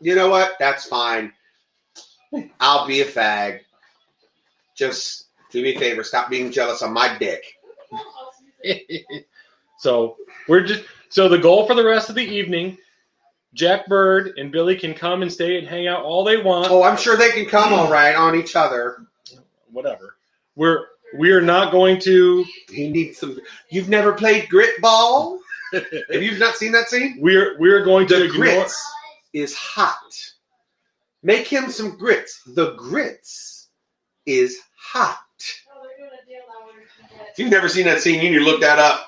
You 0.00 0.14
know 0.14 0.28
what? 0.28 0.52
That's 0.58 0.86
fine. 0.86 1.32
I'll 2.60 2.86
be 2.86 3.00
a 3.00 3.04
fag. 3.04 3.60
Just 4.76 5.26
do 5.50 5.62
me 5.62 5.74
a 5.74 5.78
favor. 5.78 6.04
Stop 6.04 6.30
being 6.30 6.50
jealous 6.50 6.82
on 6.82 6.92
my 6.92 7.16
dick. 7.18 7.44
so 9.78 10.16
we're 10.46 10.64
just 10.64 10.84
so 11.08 11.28
the 11.28 11.38
goal 11.38 11.66
for 11.66 11.74
the 11.74 11.84
rest 11.84 12.10
of 12.10 12.14
the 12.14 12.22
evening, 12.22 12.78
Jack 13.54 13.86
Bird 13.86 14.34
and 14.36 14.52
Billy 14.52 14.76
can 14.76 14.94
come 14.94 15.22
and 15.22 15.32
stay 15.32 15.58
and 15.58 15.66
hang 15.66 15.88
out 15.88 16.04
all 16.04 16.22
they 16.22 16.36
want. 16.36 16.70
Oh, 16.70 16.82
I'm 16.82 16.96
sure 16.96 17.16
they 17.16 17.30
can 17.30 17.46
come 17.46 17.72
all 17.72 17.90
right 17.90 18.14
on 18.14 18.36
each 18.36 18.54
other. 18.56 19.06
Whatever. 19.72 20.16
We're 20.54 20.86
we 21.18 21.32
are 21.32 21.40
not 21.40 21.72
going 21.72 21.98
to 22.00 22.44
He 22.70 22.90
needs 22.90 23.18
some. 23.18 23.38
You've 23.70 23.88
never 23.88 24.12
played 24.12 24.48
grit 24.48 24.80
ball? 24.80 25.40
Have 25.72 26.22
you 26.22 26.38
not 26.38 26.56
seen 26.56 26.72
that 26.72 26.88
scene? 26.88 27.16
we're 27.20 27.58
we're 27.58 27.84
going 27.84 28.06
to 28.08 28.16
The 28.16 28.24
ignore 28.24 28.38
grits 28.40 28.92
is 29.32 29.54
hot. 29.54 30.14
Make 31.22 31.46
him 31.46 31.70
some 31.70 31.96
grits. 31.96 32.42
The 32.46 32.74
grits 32.74 33.68
is 34.26 34.58
hot. 34.76 35.18
If 37.30 37.38
you've 37.38 37.50
never 37.50 37.68
seen 37.68 37.84
that 37.86 38.00
scene, 38.00 38.22
you 38.22 38.30
need 38.30 38.38
to 38.38 38.44
look 38.44 38.60
that 38.60 38.78
up. 38.78 39.06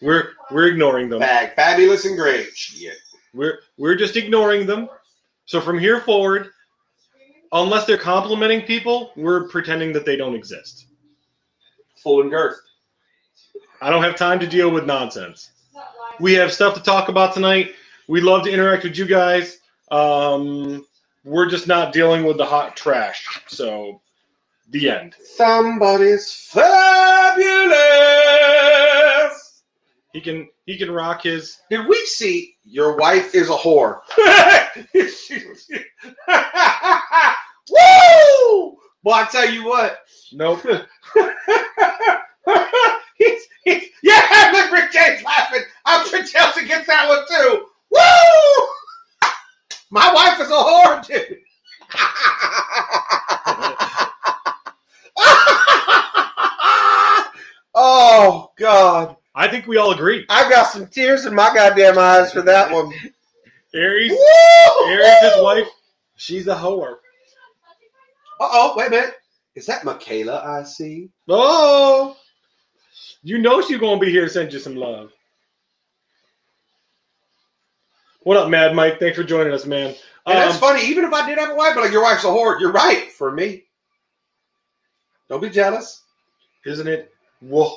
we're 0.00 0.30
we're 0.50 0.66
ignoring 0.66 1.08
them. 1.08 1.20
Bag, 1.20 1.54
fabulous 1.54 2.04
and 2.04 2.16
great. 2.16 2.48
Shit. 2.54 2.96
We're 3.34 3.60
we're 3.76 3.96
just 3.96 4.16
ignoring 4.16 4.66
them. 4.66 4.88
So 5.46 5.60
from 5.60 5.78
here 5.78 6.00
forward, 6.00 6.50
unless 7.52 7.84
they're 7.86 7.98
complimenting 7.98 8.62
people, 8.62 9.12
we're 9.16 9.48
pretending 9.48 9.92
that 9.94 10.04
they 10.04 10.16
don't 10.16 10.34
exist. 10.34 10.86
Full 12.02 12.22
and 12.22 12.30
girth. 12.30 12.60
I 13.82 13.90
don't 13.90 14.02
have 14.02 14.16
time 14.16 14.38
to 14.40 14.46
deal 14.46 14.70
with 14.70 14.84
nonsense. 14.86 15.50
We 16.18 16.34
have 16.34 16.52
stuff 16.52 16.74
to 16.74 16.82
talk 16.82 17.08
about 17.08 17.32
tonight. 17.32 17.74
We 18.10 18.20
love 18.20 18.42
to 18.42 18.50
interact 18.50 18.82
with 18.82 18.98
you 18.98 19.06
guys. 19.06 19.58
Um, 19.92 20.84
we're 21.24 21.48
just 21.48 21.68
not 21.68 21.92
dealing 21.92 22.24
with 22.24 22.38
the 22.38 22.44
hot 22.44 22.76
trash. 22.76 23.24
So, 23.46 24.00
the 24.70 24.90
end. 24.90 25.14
Somebody's 25.36 26.32
fabulous. 26.32 27.70
He 30.12 30.20
can 30.20 30.48
he 30.66 30.76
can 30.76 30.90
rock 30.90 31.22
his. 31.22 31.56
Did 31.70 31.86
we 31.86 32.04
see 32.06 32.56
your 32.64 32.96
wife 32.96 33.32
is 33.32 33.48
a 33.48 33.52
whore? 33.52 34.00
Woo! 37.70 38.76
Well, 39.04 39.14
I 39.14 39.28
tell 39.30 39.48
you 39.48 39.64
what. 39.64 40.00
Nope. 40.32 40.62
he's, 43.16 43.42
he's, 43.62 43.84
yeah, 44.02 44.50
look, 44.52 44.72
Rick 44.72 44.90
James 44.90 45.22
laughing. 45.22 45.62
I'm 45.84 46.08
sure 46.08 46.24
Chelsea 46.24 46.66
gets 46.66 46.88
that 46.88 47.08
one 47.08 47.24
too. 47.28 47.66
Woo! 47.90 48.66
My 49.90 50.12
wife 50.12 50.40
is 50.40 50.48
a 50.48 50.52
whore, 50.52 51.06
dude. 51.06 51.38
oh 57.74 58.52
God, 58.56 59.16
I 59.34 59.48
think 59.48 59.66
we 59.66 59.76
all 59.76 59.92
agree. 59.92 60.24
I 60.28 60.48
got 60.48 60.70
some 60.70 60.86
tears 60.86 61.26
in 61.26 61.34
my 61.34 61.52
goddamn 61.52 61.98
eyes 61.98 62.32
for 62.32 62.42
that 62.42 62.72
one. 62.72 62.92
Aries, 63.74 64.12
Woo! 64.12 64.86
Aries, 64.86 65.18
his 65.20 65.42
wife, 65.42 65.66
she's 66.16 66.46
a 66.46 66.54
whore. 66.54 66.96
Uh 68.40 68.48
oh, 68.52 68.74
wait 68.76 68.88
a 68.88 68.90
minute. 68.90 69.14
Is 69.54 69.66
that 69.66 69.84
Michaela 69.84 70.42
I 70.44 70.62
see? 70.62 71.10
Oh, 71.28 72.16
you 73.22 73.38
know 73.38 73.60
she's 73.60 73.78
gonna 73.78 74.00
be 74.00 74.10
here 74.10 74.24
to 74.24 74.30
send 74.30 74.52
you 74.52 74.58
some 74.60 74.76
love. 74.76 75.12
What 78.22 78.36
up, 78.36 78.48
Mad 78.50 78.74
Mike? 78.74 78.98
Thanks 79.00 79.16
for 79.16 79.24
joining 79.24 79.52
us, 79.52 79.64
man. 79.64 79.94
And 80.26 80.36
that's 80.38 80.54
Um, 80.54 80.60
funny. 80.60 80.86
Even 80.86 81.04
if 81.04 81.12
I 81.12 81.26
did 81.26 81.38
have 81.38 81.50
a 81.50 81.54
wife, 81.54 81.74
but 81.74 81.82
like 81.84 81.92
your 81.92 82.02
wife's 82.02 82.24
a 82.24 82.28
whore, 82.28 82.60
you're 82.60 82.72
right 82.72 83.10
for 83.12 83.30
me. 83.32 83.64
Don't 85.28 85.40
be 85.40 85.48
jealous. 85.50 86.02
isn't 86.66 86.86
it? 86.88 87.12
Whoa. 87.40 87.70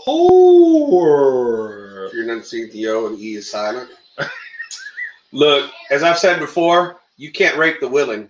If 2.08 2.14
you're 2.14 2.24
enunciating 2.24 2.74
the 2.74 2.88
O 2.90 3.08
and 3.08 3.18
E 3.20 3.36
is 3.36 3.50
silent. 3.50 3.90
Look, 5.32 5.72
as 5.90 6.04
I've 6.04 6.20
said 6.20 6.40
before, 6.40 7.00
you 7.16 7.32
can't 7.32 7.58
rape 7.58 7.80
the 7.80 7.88
willing. 7.88 8.30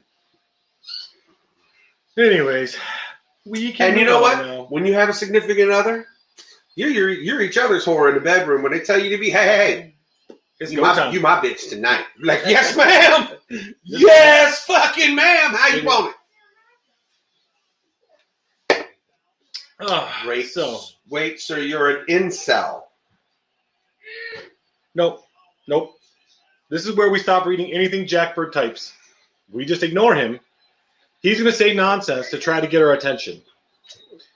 Anyways, 2.18 2.78
we 3.46 3.72
can. 3.72 3.92
And 3.92 4.00
you 4.00 4.06
know 4.06 4.22
what? 4.22 4.38
now. 4.46 4.66
When 4.70 4.86
you 4.86 4.94
have 4.94 5.10
a 5.10 5.14
significant 5.14 5.72
other, 5.72 6.06
you're 6.76 6.90
you're, 6.90 7.10
you're 7.10 7.42
each 7.42 7.58
other's 7.58 7.84
whore 7.86 8.10
in 8.10 8.16
the 8.16 8.22
bedroom 8.22 8.62
when 8.62 8.72
they 8.72 8.82
tell 8.82 9.00
you 9.00 9.10
to 9.10 9.18
be 9.18 9.32
hey 9.32 9.46
hey 9.46 9.58
hey. 9.58 9.93
It's 10.64 10.72
You 10.72 10.80
my, 10.82 10.96
time. 10.96 11.14
you 11.14 11.20
my 11.20 11.40
bitch 11.42 11.70
tonight. 11.70 12.06
Like, 12.22 12.42
yes, 12.48 12.76
ma'am. 13.50 13.74
yes, 13.84 14.64
fucking 14.66 15.14
ma'am. 15.14 15.52
How 15.54 15.68
you 15.76 15.84
want 15.84 16.16
it? 18.70 18.88
Ah, 19.82 20.24
Wait, 20.26 20.48
so 20.48 20.80
wait, 21.10 21.42
so 21.42 21.58
you're 21.58 21.90
an 22.00 22.06
incel. 22.08 22.84
nope, 24.96 25.26
nope. 25.68 25.96
This 26.70 26.86
is 26.88 26.96
where 26.96 27.10
we 27.10 27.20
stop 27.20 27.46
reading 27.46 27.74
anything 27.74 28.08
Jackbird 28.08 28.54
types. 28.54 28.94
We 29.52 29.66
just 29.66 29.84
ignore 29.84 30.16
him. 30.16 30.40
He's 31.22 31.40
going 31.40 31.52
to 31.52 31.58
say 31.58 31.74
nonsense 31.74 32.30
to 32.30 32.38
try 32.40 32.62
to 32.62 32.68
get 32.68 32.82
our 32.82 32.94
attention. 32.94 33.42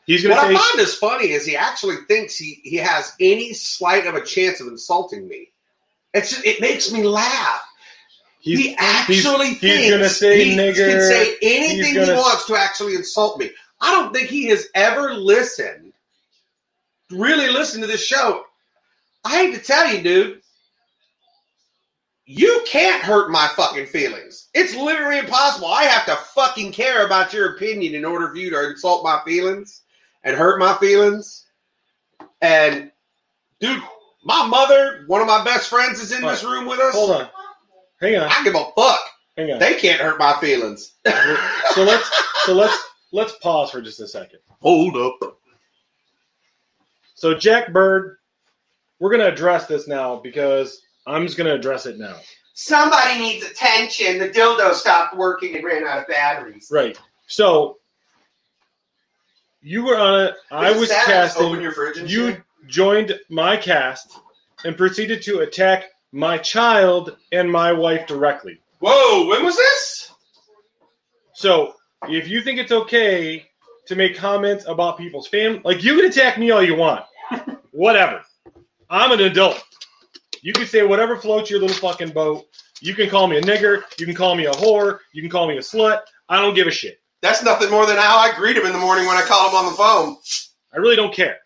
He's 0.05 0.23
going 0.23 0.35
to. 0.35 0.41
What 0.41 0.49
to 0.49 0.55
I 0.55 0.59
find 0.59 0.79
is 0.81 0.93
funny 0.95 1.31
is 1.31 1.45
he 1.45 1.55
actually 1.55 1.95
thinks 2.09 2.35
he, 2.37 2.59
he 2.63 2.75
has 2.77 3.13
any 3.21 3.53
slight 3.53 4.05
of 4.07 4.15
a 4.15 4.25
chance 4.25 4.59
of 4.59 4.67
insulting 4.67 5.25
me. 5.29 5.51
It's 6.13 6.31
just, 6.31 6.45
it 6.45 6.61
makes 6.61 6.91
me 6.91 7.03
laugh. 7.03 7.61
he's, 8.39 8.59
he 8.59 8.75
actually 8.77 9.49
he's 9.49 9.59
thinks 9.59 9.89
gonna 9.91 10.09
say 10.09 10.45
he 10.45 10.55
nigger, 10.57 10.91
can 10.91 11.01
say 11.01 11.35
anything 11.41 11.85
he 11.85 11.93
gonna- 11.93 12.15
wants 12.15 12.45
to 12.47 12.55
actually 12.55 12.95
insult 12.95 13.39
me. 13.39 13.51
I 13.81 13.91
don't 13.91 14.13
think 14.13 14.29
he 14.29 14.47
has 14.47 14.67
ever 14.73 15.13
listened, 15.13 15.93
really 17.11 17.49
listened 17.49 17.83
to 17.83 17.87
this 17.87 18.03
show. 18.03 18.45
I 19.23 19.29
hate 19.37 19.55
to 19.55 19.61
tell 19.61 19.93
you, 19.93 20.01
dude, 20.01 20.41
you 22.25 22.63
can't 22.67 23.03
hurt 23.03 23.29
my 23.29 23.47
fucking 23.55 23.85
feelings. 23.85 24.49
It's 24.53 24.75
literally 24.75 25.19
impossible. 25.19 25.67
I 25.67 25.83
have 25.83 26.05
to 26.07 26.15
fucking 26.33 26.71
care 26.73 27.05
about 27.05 27.33
your 27.33 27.55
opinion 27.55 27.95
in 27.95 28.03
order 28.03 28.29
for 28.29 28.35
you 28.35 28.49
to 28.49 28.69
insult 28.69 29.03
my 29.03 29.21
feelings 29.25 29.83
and 30.23 30.35
hurt 30.35 30.59
my 30.59 30.75
feelings. 30.77 31.45
And, 32.41 32.91
dude, 33.59 33.81
my 34.27 34.45
mother, 34.45 35.05
one 35.07 35.21
of 35.21 35.27
my 35.27 35.41
best 35.43 35.69
friends, 35.69 36.01
is 36.01 36.11
in 36.11 36.21
this 36.21 36.43
room 36.43 36.65
with 36.65 36.79
us. 36.79 36.93
hold 36.93 37.11
on. 37.11 37.29
Hang 38.01 38.17
on. 38.17 38.29
I 38.29 38.43
give 38.43 38.55
a 38.55 38.65
fuck. 38.75 38.99
Hang 39.37 39.53
on. 39.53 39.59
They 39.59 39.75
can't 39.75 40.01
hurt 40.01 40.19
my 40.19 40.37
feelings. 40.39 40.93
So 41.73 41.83
let's 41.83 42.09
so 42.45 42.53
let's 42.53 42.75
let's 43.11 43.33
pause 43.37 43.69
for 43.69 43.81
just 43.81 43.99
a 43.99 44.07
second. 44.07 44.39
Hold 44.61 44.97
up. 44.97 45.37
So 47.13 47.35
Jack 47.35 47.71
Bird, 47.71 48.17
we're 48.99 49.11
gonna 49.11 49.27
address 49.27 49.67
this 49.67 49.87
now 49.87 50.15
because 50.15 50.81
I'm 51.05 51.25
just 51.25 51.37
gonna 51.37 51.53
address 51.53 51.85
it 51.85 51.99
now. 51.99 52.15
Somebody 52.55 53.19
needs 53.19 53.45
attention. 53.45 54.17
The 54.17 54.29
dildo 54.29 54.73
stopped 54.73 55.15
working 55.15 55.55
and 55.55 55.63
ran 55.63 55.85
out 55.85 55.99
of 55.99 56.07
batteries. 56.07 56.69
Right. 56.71 56.97
So 57.27 57.77
you 59.61 59.83
were 59.83 59.97
on 59.97 60.21
it. 60.27 60.35
I 60.49 60.69
Is 60.71 60.77
it 60.77 60.79
was 60.79 60.89
casting. 60.89 61.45
Open 61.45 61.61
your 61.61 61.73
fridge 61.73 61.97
and 61.97 62.09
You 62.09 62.31
shit? 62.31 62.41
Joined 62.67 63.17
my 63.30 63.58
cast 63.58 64.19
and 64.65 64.77
proceeded 64.77 65.21
to 65.23 65.39
attack 65.39 65.86
my 66.12 66.38
child 66.38 67.17
and 67.32 67.51
my 67.51 67.71
wife 67.71 68.08
directly. 68.08 68.60
Whoa, 68.80 69.27
when 69.27 69.43
was 69.43 69.56
this? 69.56 70.12
So 71.34 71.73
if 72.08 72.27
you 72.27 72.41
think 72.41 72.60
it's 72.60 72.71
okay 72.71 73.45
to 73.88 73.95
make 73.95 74.15
comments 74.15 74.65
about 74.67 74.97
people's 74.97 75.27
family, 75.27 75.62
like 75.63 75.84
you 75.84 75.95
can 75.95 76.06
attack 76.06 76.38
me 76.38 76.51
all 76.51 76.63
you 76.63 76.75
want, 76.75 77.06
whatever. 77.71 78.21
I'm 78.89 79.12
an 79.12 79.21
adult. 79.21 79.63
You 80.41 80.53
can 80.53 80.65
say 80.65 80.86
whatever 80.86 81.17
floats 81.17 81.49
your 81.49 81.60
little 81.60 81.75
fucking 81.75 82.12
boat. 82.12 82.45
You 82.80 82.93
can 82.93 83.10
call 83.10 83.27
me 83.27 83.38
a 83.38 83.41
nigger. 83.41 83.84
You 83.99 84.06
can 84.06 84.15
call 84.15 84.36
me 84.36 84.45
a 84.45 84.51
whore. 84.51 84.99
You 85.13 85.21
can 85.21 85.32
call 85.32 85.47
me 85.47 85.58
a 85.58 85.62
slut. 85.62 86.01
I 86.30 86.41
don't 86.41 86.53
give 86.53 86.67
a 86.67 86.71
shit. 86.71 86.99
That's 87.21 87.43
nothing 87.43 87.71
more 87.71 87.86
than 87.86 87.97
how 87.97 88.17
I 88.17 88.36
greet 88.36 88.56
him 88.56 88.65
in 88.65 88.71
the 88.71 88.77
morning 88.77 89.08
when 89.08 89.17
I 89.17 89.23
call 89.23 89.49
him 89.49 89.56
on 89.56 89.65
the 89.65 89.77
phone. 89.77 90.17
I 90.73 90.77
really 90.77 90.95
don't 90.95 91.13
care. 91.13 91.38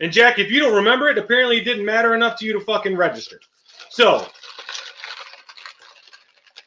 And 0.00 0.12
Jack, 0.12 0.38
if 0.38 0.50
you 0.50 0.60
don't 0.60 0.74
remember 0.74 1.08
it, 1.08 1.18
apparently 1.18 1.58
it 1.58 1.64
didn't 1.64 1.84
matter 1.84 2.14
enough 2.14 2.38
to 2.38 2.44
you 2.46 2.52
to 2.52 2.60
fucking 2.60 2.96
register. 2.96 3.40
So 3.90 4.26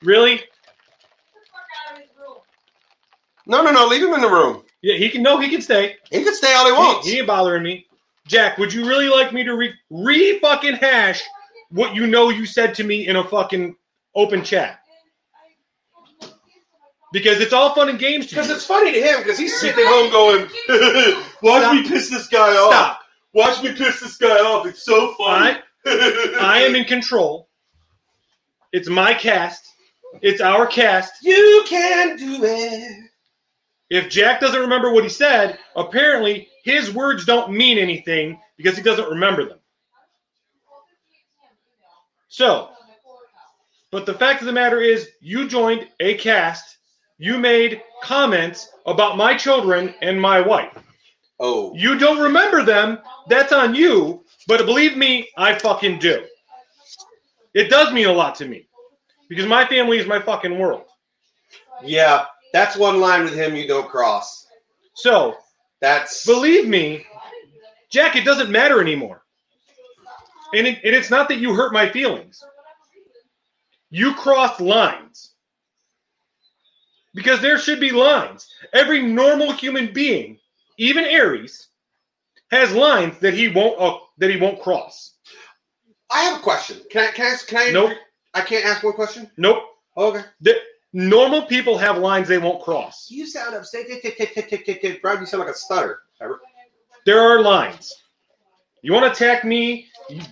Really? 0.04 0.42
No, 3.46 3.64
no, 3.64 3.72
no. 3.72 3.88
Leave 3.88 4.04
him 4.04 4.14
in 4.14 4.22
the 4.22 4.30
room. 4.30 4.64
Yeah, 4.82 4.96
he 4.96 5.10
can. 5.10 5.22
No, 5.22 5.40
he 5.40 5.50
can 5.50 5.62
stay. 5.62 5.98
He 6.10 6.24
can 6.24 6.34
stay 6.34 6.54
all 6.54 6.66
he 6.66 6.72
wants. 6.72 7.06
He, 7.06 7.14
he 7.14 7.20
ain't 7.20 7.28
bothering 7.28 7.64
me. 7.64 7.86
Jack, 8.28 8.58
would 8.58 8.74
you 8.74 8.88
really 8.88 9.10
like 9.10 9.34
me 9.34 9.44
to 9.44 9.56
re 9.56 9.74
re 9.90 10.40
fucking 10.40 10.76
hash 10.76 11.22
what 11.70 11.96
you 11.96 12.08
know 12.08 12.30
you 12.30 12.46
said 12.46 12.74
to 12.76 12.84
me 12.84 13.08
in 13.08 13.16
a 13.16 13.24
fucking 13.24 13.76
open 14.16 14.44
chat? 14.44 14.80
Because 17.14 17.42
it's 17.42 17.52
all 17.52 17.76
fun 17.76 17.90
and 17.90 18.00
games 18.00 18.28
Because 18.28 18.50
it's 18.50 18.66
funny 18.66 18.94
to 18.94 19.02
him 19.02 19.20
because 19.20 19.38
he's 19.38 19.60
sitting 19.60 19.84
at 19.84 19.92
home 19.92 20.12
going, 20.12 20.42
"Watch 21.44 21.64
Stop. 21.64 21.74
me 21.76 21.88
piss 21.88 22.10
this 22.10 22.28
guy 22.28 22.56
off. 22.56 22.72
Stop. 22.72 23.01
Watch 23.34 23.64
me 23.64 23.74
piss 23.74 24.00
this 24.00 24.18
guy 24.18 24.40
off. 24.40 24.66
It's 24.66 24.84
so 24.84 25.14
funny." 25.14 25.60
I 25.86 26.64
am 26.68 26.76
in 26.76 26.86
control. 26.86 27.50
It's 28.72 28.88
my 28.88 29.14
cast. 29.14 29.68
It's 30.22 30.42
our 30.42 30.68
cast. 30.68 31.24
You 31.24 31.64
can 31.68 32.18
do 32.18 32.44
it. 32.44 33.10
If 33.90 34.10
Jack 34.10 34.40
doesn't 34.40 34.62
remember 34.62 34.94
what 34.94 35.04
he 35.04 35.10
said, 35.10 35.58
apparently 35.76 36.48
his 36.64 36.94
words 36.94 37.26
don't 37.26 37.52
mean 37.52 37.78
anything 37.78 38.40
because 38.58 38.78
he 38.78 38.84
doesn't 38.84 39.10
remember 39.10 39.46
them. 39.46 39.60
So, 42.30 42.70
but 43.92 44.06
the 44.06 44.14
fact 44.14 44.40
of 44.42 44.46
the 44.46 44.54
matter 44.54 44.80
is, 44.80 45.10
you 45.20 45.48
joined 45.50 45.88
a 46.00 46.16
cast. 46.16 46.78
You 47.18 47.38
made 47.38 47.82
comments 48.02 48.70
about 48.86 49.18
my 49.18 49.36
children 49.36 49.94
and 50.02 50.22
my 50.22 50.40
wife. 50.40 50.78
Oh, 51.44 51.74
You 51.76 51.98
don't 51.98 52.20
remember 52.20 52.64
them. 52.64 53.00
That's 53.28 53.52
on 53.52 53.74
you. 53.76 54.24
But 54.48 54.66
believe 54.66 54.96
me, 54.96 55.28
I 55.36 55.58
fucking 55.58 55.98
do. 56.00 56.24
It 57.54 57.70
does 57.70 57.92
mean 57.92 58.06
a 58.08 58.12
lot 58.14 58.36
to 58.36 58.48
me 58.48 58.68
because 59.28 59.46
my 59.48 59.66
family 59.66 59.98
is 59.98 60.08
my 60.08 60.20
fucking 60.22 60.58
world. 60.58 60.84
yeah. 61.84 62.26
That's 62.54 62.76
one 62.76 63.00
line 63.00 63.24
with 63.24 63.34
him 63.34 63.56
you 63.56 63.66
don't 63.66 63.88
cross. 63.90 64.46
So, 64.94 65.38
That's 65.80 66.26
believe 66.26 66.68
me, 66.68 67.06
Jack, 67.90 68.18
it 68.18 68.26
doesn't 68.26 68.52
matter 68.52 68.82
anymore. 68.82 69.24
And, 70.54 70.68
it, 70.68 70.80
and 70.84 70.94
it's 70.94 71.10
not 71.10 71.30
that 71.30 71.38
you 71.40 71.54
hurt 71.54 71.72
my 71.72 71.88
feelings. 71.90 72.44
You 73.90 74.14
crossed 74.16 74.60
lines. 74.60 75.32
Because 77.14 77.40
there 77.42 77.58
should 77.58 77.80
be 77.80 77.92
lines. 77.92 78.50
Every 78.74 79.02
normal 79.02 79.54
human 79.54 79.94
being, 79.94 80.38
even 80.78 81.06
Aries, 81.06 81.68
has 82.52 82.74
lines 82.74 83.18
that 83.20 83.34
he 83.34 83.48
won't 83.48 83.80
uh, 83.80 83.98
that 84.18 84.30
he 84.30 84.38
won't 84.38 84.62
cross. 84.62 85.16
I 86.12 86.24
have 86.24 86.40
a 86.40 86.44
question. 86.44 86.82
Can 86.90 87.08
I? 87.08 87.12
Can 87.12 87.26
I? 87.26 87.38
Can 87.48 87.58
I? 87.58 87.72
Nope. 87.72 87.98
I 88.34 88.42
can't 88.42 88.66
ask 88.66 88.84
one 88.84 88.94
question. 88.94 89.30
Nope. 89.38 89.64
Okay. 89.98 90.24
The, 90.42 90.56
normal 90.94 91.44
people 91.44 91.78
have 91.78 91.98
lines 91.98 92.28
they 92.28 92.38
won't 92.38 92.62
cross. 92.62 93.08
You 93.10 93.26
sound 93.26 93.56
upset. 93.56 93.88
You 93.88 94.00
sound 94.02 95.40
like 95.40 95.50
a 95.50 95.54
stutter. 95.54 96.02
There 97.06 97.20
are 97.20 97.42
lines. 97.42 97.94
You 98.82 98.94
want 98.94 99.06
to 99.06 99.12
attack 99.12 99.44
me? 99.44 99.88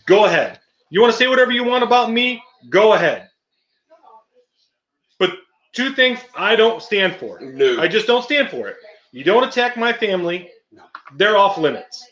Go 0.06 0.25
ahead. 0.25 0.60
You 0.89 1.02
want 1.02 1.13
to 1.13 1.17
say 1.17 1.28
whatever 1.28 1.52
you 1.52 1.63
want 1.63 1.84
about 1.84 2.12
me? 2.12 2.41
Go 2.69 2.93
ahead. 2.93 3.30
But 5.19 5.32
two 5.73 5.93
things 5.93 6.19
I 6.36 6.56
don't 6.56 6.82
stand 6.82 7.15
for. 7.15 7.39
No. 7.39 7.80
I 7.80 7.88
just 7.88 8.08
don't 8.08 8.23
stand 8.23 8.49
for 8.49 8.67
it. 8.67 8.78
You 9.12 9.24
don't 9.24 9.43
attack 9.43 9.76
my 9.78 9.91
family. 9.93 10.50
No. 10.72 10.84
They're 11.15 11.38
off 11.38 11.58
limits. 11.58 12.06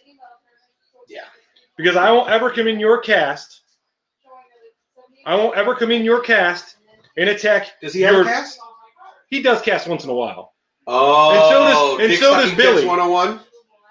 Yeah. 1.08 1.22
Because 1.78 1.96
I 1.96 2.12
won't 2.12 2.30
ever 2.30 2.50
come 2.52 2.68
in 2.68 2.80
your 2.80 3.00
cast. 3.00 3.62
I 5.26 5.36
won't 5.36 5.58
ever 5.58 5.76
come 5.76 5.92
in 5.92 6.04
your 6.04 6.22
cast 6.22 6.78
and 7.18 7.30
attack. 7.30 7.80
Does 7.82 7.94
he 7.94 8.02
your, 8.02 8.22
a 8.22 8.26
cast? 8.26 8.60
He 9.30 9.42
does 9.42 9.62
cast 9.62 9.88
once 9.88 10.04
in 10.06 10.10
a 10.10 10.14
while, 10.14 10.54
Oh. 10.88 11.32
And 11.32 11.42
so 11.50 11.98
does- 12.00 12.10
and 12.10 12.20
so 12.20 12.34
does 12.36 12.54
Billy. 12.56 12.86
101. 12.86 13.42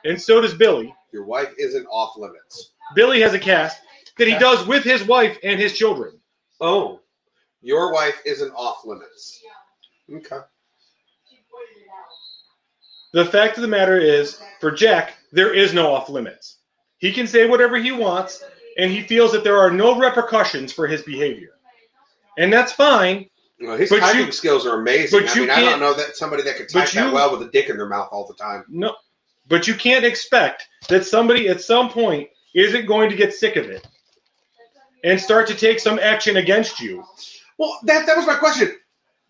and 0.05 0.21
so 0.21 0.41
does 0.41 0.55
Billy. 0.55 0.95
Your 1.13 1.25
wife 1.25 1.53
isn't 1.59 1.87
off 1.87 2.17
limits. 2.17 2.73
Billy 2.95 3.21
has 3.21 3.35
a 3.35 3.39
cast 3.39 3.81
that 4.19 4.27
he 4.27 4.35
does 4.39 4.67
with 4.67 4.83
his 4.83 5.05
wife 5.05 5.39
and 5.45 5.61
his 5.61 5.77
children. 5.77 6.19
Oh. 6.61 7.01
Your 7.61 7.93
wife 7.93 8.21
isn't 8.25 8.53
off 8.53 8.85
limits. 8.87 9.43
Okay. 10.11 10.39
The 13.17 13.25
fact 13.25 13.57
of 13.57 13.63
the 13.63 13.69
matter 13.69 13.97
is, 13.99 14.43
for 14.61 14.71
Jack, 14.71 15.15
there 15.33 15.55
is 15.55 15.73
no 15.73 15.91
off 15.95 16.11
limits. 16.11 16.59
He 16.99 17.11
can 17.11 17.27
say 17.27 17.49
whatever 17.49 17.79
he 17.79 17.91
wants, 17.91 18.45
and 18.77 18.91
he 18.91 19.01
feels 19.05 19.33
that 19.33 19.43
there 19.43 19.57
are 19.59 19.71
no 19.71 19.99
repercussions 19.99 20.71
for 20.71 20.87
his 20.87 21.01
behavior. 21.01 21.55
And 22.37 22.53
that's 22.53 22.73
fine, 22.73 23.31
Well, 23.59 23.79
his 23.79 23.89
But 23.89 24.01
typing 24.01 24.27
you- 24.27 24.33
skills 24.33 24.67
are 24.67 24.79
amazing. 24.83 25.19
but 25.19 25.31
I 25.31 25.35
you 25.35 25.41
mean, 25.41 25.51
I 25.51 25.63
don't 25.63 25.81
know 25.81 25.95
that 25.95 26.15
somebody 26.15 26.43
that 26.43 26.57
could 26.59 26.69
type 26.69 26.91
that 26.91 27.07
you- 27.07 27.11
well 27.11 27.33
with 27.33 27.49
a 27.49 27.51
dick 27.51 27.71
in 27.71 27.79
their 27.79 27.89
mouth 27.89 28.11
all 28.13 28.27
the 28.27 28.35
time. 28.35 28.67
no, 28.69 28.95
but 29.49 29.67
you 29.67 29.75
can't 29.75 30.05
expect 30.05 30.69
that 30.89 31.07
somebody 31.07 31.49
at 31.49 31.63
some 31.63 31.89
point 31.89 32.29
isn't 32.55 32.85
going 32.85 33.09
to 33.09 33.17
get 33.17 33.33
sick 33.33 33.57
of 33.57 33.71
it 33.71 33.87
and 35.05 35.19
start 35.19 35.47
to 35.47 35.55
take 35.55 35.81
some 35.81 35.99
action 35.99 36.37
against 36.37 36.81
you. 36.81 37.03
Well, 37.57 37.79
that 37.85 38.05
that 38.05 38.15
was 38.19 38.27
my 38.27 38.35
question. 38.35 38.77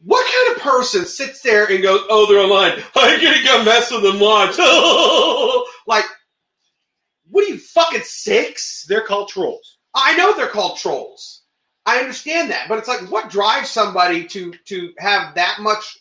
What 0.04 0.24
kind 0.24 0.56
of 0.56 0.62
person 0.62 1.04
sits 1.06 1.40
there 1.40 1.66
and 1.70 1.82
goes, 1.82 2.04
"Oh, 2.08 2.26
they're 2.26 2.42
online. 2.42 2.82
I'm 2.94 3.20
gonna 3.20 3.42
go 3.42 3.64
mess 3.64 3.90
with 3.90 4.02
them 4.02 4.20
launch." 4.20 4.58
like, 5.86 6.04
what 7.30 7.44
are 7.44 7.48
you 7.48 7.58
fucking 7.58 8.02
six? 8.04 8.84
They're 8.88 9.02
called 9.02 9.28
trolls. 9.28 9.78
I 9.94 10.16
know 10.16 10.36
they're 10.36 10.48
called 10.48 10.78
trolls. 10.78 11.42
I 11.86 11.98
understand 12.00 12.50
that, 12.50 12.68
but 12.68 12.78
it's 12.78 12.88
like, 12.88 13.10
what 13.10 13.30
drives 13.30 13.70
somebody 13.70 14.26
to 14.28 14.52
to 14.66 14.92
have 14.98 15.34
that 15.36 15.60
much 15.60 15.98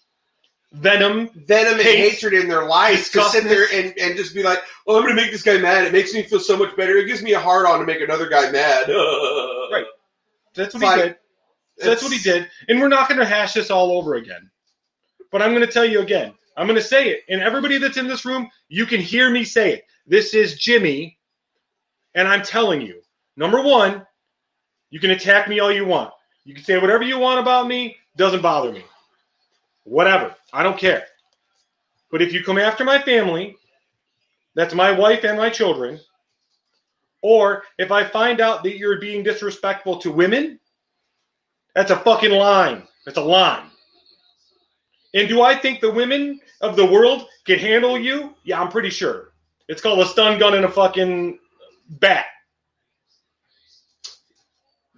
Venom. 0.73 1.29
venom 1.29 1.73
and 1.73 1.81
hatred 1.83 2.33
in 2.33 2.49
their 2.49 2.65
lives 2.65 3.09
to 3.11 3.23
sit 3.29 3.45
there 3.45 3.67
and, 3.71 3.97
and 3.97 4.17
just 4.17 4.33
be 4.33 4.43
like, 4.43 4.59
"Oh, 4.87 4.97
I'm 4.97 5.03
gonna 5.03 5.15
make 5.15 5.31
this 5.31 5.43
guy 5.43 5.57
mad. 5.57 5.85
It 5.85 5.93
makes 5.93 6.13
me 6.13 6.23
feel 6.23 6.39
so 6.39 6.57
much 6.57 6.75
better. 6.75 6.97
It 6.97 7.05
gives 7.07 7.21
me 7.21 7.33
a 7.33 7.39
hard 7.39 7.65
on 7.65 7.79
to 7.79 7.85
make 7.85 8.01
another 8.01 8.27
guy 8.27 8.51
mad." 8.51 8.87
Right. 9.71 9.85
That's 10.53 10.73
what 10.75 10.83
Like, 10.83 10.95
he 11.01 11.07
did. 11.07 11.17
That's 11.77 12.01
what 12.03 12.11
he 12.11 12.19
did. 12.19 12.49
And 12.69 12.79
we're 12.79 12.87
not 12.87 13.09
going 13.09 13.19
to 13.19 13.25
hash 13.25 13.53
this 13.53 13.69
all 13.69 13.97
over 13.97 14.15
again. 14.15 14.49
But 15.31 15.41
I'm 15.41 15.51
going 15.51 15.65
to 15.65 15.71
tell 15.71 15.85
you 15.85 16.01
again. 16.01 16.33
I'm 16.57 16.67
going 16.67 16.79
to 16.79 16.83
say 16.83 17.09
it. 17.09 17.23
And 17.27 17.41
everybody 17.41 17.77
that's 17.77 17.97
in 17.97 18.07
this 18.07 18.25
room, 18.25 18.49
you 18.69 18.85
can 18.85 19.01
hear 19.01 19.29
me 19.29 19.43
say 19.43 19.73
it. 19.73 19.85
This 20.07 20.33
is 20.33 20.57
Jimmy. 20.57 21.17
And 22.13 22.27
I'm 22.27 22.41
telling 22.41 22.81
you, 22.81 23.01
number 23.35 23.61
one, 23.61 24.05
you 24.89 24.99
can 25.01 25.11
attack 25.11 25.49
me 25.49 25.59
all 25.59 25.71
you 25.71 25.85
want. 25.85 26.11
You 26.45 26.53
can 26.53 26.63
say 26.63 26.77
whatever 26.77 27.03
you 27.03 27.19
want 27.19 27.39
about 27.39 27.67
me, 27.67 27.97
doesn't 28.15 28.41
bother 28.41 28.71
me. 28.71 28.85
Whatever. 29.83 30.33
I 30.53 30.63
don't 30.63 30.77
care. 30.77 31.03
But 32.11 32.21
if 32.21 32.31
you 32.31 32.43
come 32.43 32.57
after 32.57 32.85
my 32.85 33.01
family, 33.01 33.57
that's 34.53 34.73
my 34.73 34.91
wife 34.91 35.25
and 35.25 35.37
my 35.37 35.49
children, 35.49 35.99
or 37.21 37.63
if 37.77 37.91
I 37.91 38.05
find 38.05 38.39
out 38.39 38.63
that 38.63 38.77
you're 38.77 39.01
being 39.01 39.23
disrespectful 39.23 39.97
to 39.97 40.11
women, 40.11 40.59
that's 41.75 41.91
a 41.91 41.97
fucking 41.97 42.31
line. 42.31 42.83
That's 43.05 43.17
a 43.17 43.21
line. 43.21 43.67
And 45.13 45.29
do 45.29 45.41
I 45.41 45.55
think 45.55 45.79
the 45.79 45.91
women 45.91 46.39
of 46.61 46.75
the 46.75 46.85
world 46.85 47.27
can 47.45 47.59
handle 47.59 47.97
you? 47.97 48.33
Yeah, 48.43 48.61
I'm 48.61 48.69
pretty 48.69 48.89
sure. 48.89 49.31
It's 49.67 49.81
called 49.81 49.99
a 49.99 50.05
stun 50.05 50.39
gun 50.39 50.55
and 50.55 50.65
a 50.65 50.69
fucking 50.69 51.39
bat. 51.89 52.25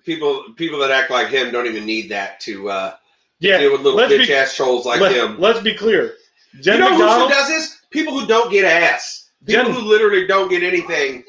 people 0.08 0.46
people 0.56 0.80
that 0.80 0.90
act 0.90 1.12
like 1.12 1.28
him 1.28 1.52
don't 1.52 1.68
even 1.68 1.86
need 1.86 2.10
that 2.10 2.40
to 2.40 2.70
uh, 2.70 2.94
Yeah. 3.40 3.60
deal 3.60 3.74
with 3.74 3.82
little 3.82 4.00
let's 4.00 4.14
bitch 4.14 4.28
be, 4.28 4.34
ass 4.34 4.56
trolls 4.56 4.86
like 4.86 5.02
let, 5.02 5.12
him. 5.14 5.40
Let's 5.40 5.60
be 5.60 5.76
clear. 5.76 6.16
Jen 6.62 6.76
you 6.82 6.90
know 6.98 7.24
who 7.24 7.30
does 7.30 7.48
this? 7.50 7.82
People 7.92 8.18
who 8.18 8.26
don't 8.26 8.50
get 8.50 8.64
ass. 8.66 9.30
People 9.46 9.66
Jen- 9.66 9.74
who 9.74 9.82
literally 9.82 10.26
don't 10.26 10.50
get 10.50 10.64
anything. 10.64 11.24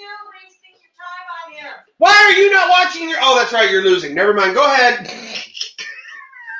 Why 1.98 2.12
are 2.12 2.40
you 2.40 2.52
not 2.52 2.70
watching 2.70 3.08
your? 3.08 3.18
Oh, 3.20 3.36
that's 3.36 3.52
right, 3.52 3.68
you're 3.68 3.82
losing. 3.82 4.14
Never 4.14 4.32
mind. 4.32 4.54
Go 4.54 4.64
ahead. 4.64 5.10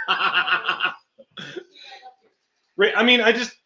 Right, 2.79 2.92
I 2.96 3.02
mean, 3.02 3.21
I 3.21 3.33
just 3.33 3.56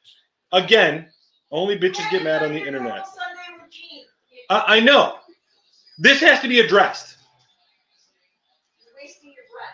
again, 0.52 1.06
only 1.50 1.78
bitches 1.78 2.10
get 2.10 2.24
mad 2.24 2.42
on 2.42 2.52
the 2.52 2.66
internet. 2.66 3.04
I, 4.48 4.76
I 4.76 4.80
know. 4.80 5.16
This 5.98 6.20
has 6.20 6.40
to 6.40 6.48
be 6.48 6.60
addressed. 6.60 7.18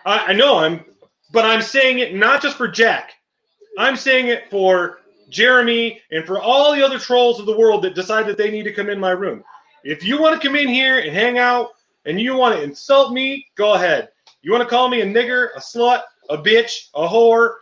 I, 0.05 0.27
I 0.27 0.33
know 0.33 0.57
I'm, 0.57 0.83
but 1.31 1.45
I'm 1.45 1.61
saying 1.61 1.99
it 1.99 2.13
not 2.13 2.41
just 2.41 2.57
for 2.57 2.67
Jack. 2.67 3.13
I'm 3.77 3.95
saying 3.95 4.27
it 4.27 4.49
for 4.49 4.99
Jeremy 5.29 6.01
and 6.11 6.25
for 6.25 6.39
all 6.41 6.75
the 6.75 6.85
other 6.85 6.99
trolls 6.99 7.39
of 7.39 7.45
the 7.45 7.57
world 7.57 7.81
that 7.83 7.95
decide 7.95 8.27
that 8.27 8.37
they 8.37 8.51
need 8.51 8.63
to 8.63 8.73
come 8.73 8.89
in 8.89 8.99
my 8.99 9.11
room. 9.11 9.43
If 9.85 10.03
you 10.03 10.19
want 10.19 10.39
to 10.39 10.45
come 10.45 10.57
in 10.57 10.67
here 10.67 10.99
and 10.99 11.11
hang 11.11 11.37
out 11.37 11.69
and 12.05 12.19
you 12.19 12.35
want 12.35 12.57
to 12.57 12.63
insult 12.63 13.13
me, 13.13 13.47
go 13.55 13.75
ahead. 13.75 14.09
You 14.41 14.51
want 14.51 14.63
to 14.63 14.69
call 14.69 14.89
me 14.89 14.99
a 14.99 15.05
nigger, 15.05 15.49
a 15.55 15.59
slut, 15.59 16.01
a 16.29 16.37
bitch, 16.37 16.89
a 16.93 17.07
whore, 17.07 17.55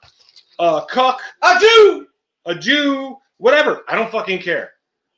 a 0.60 0.84
cuck, 0.90 1.22
a 1.42 1.60
do. 1.60 2.08
a 2.46 2.56
Jew, 2.56 3.18
whatever. 3.38 3.84
I 3.88 3.96
don't 3.96 4.12
fucking 4.12 4.42
care. 4.42 4.72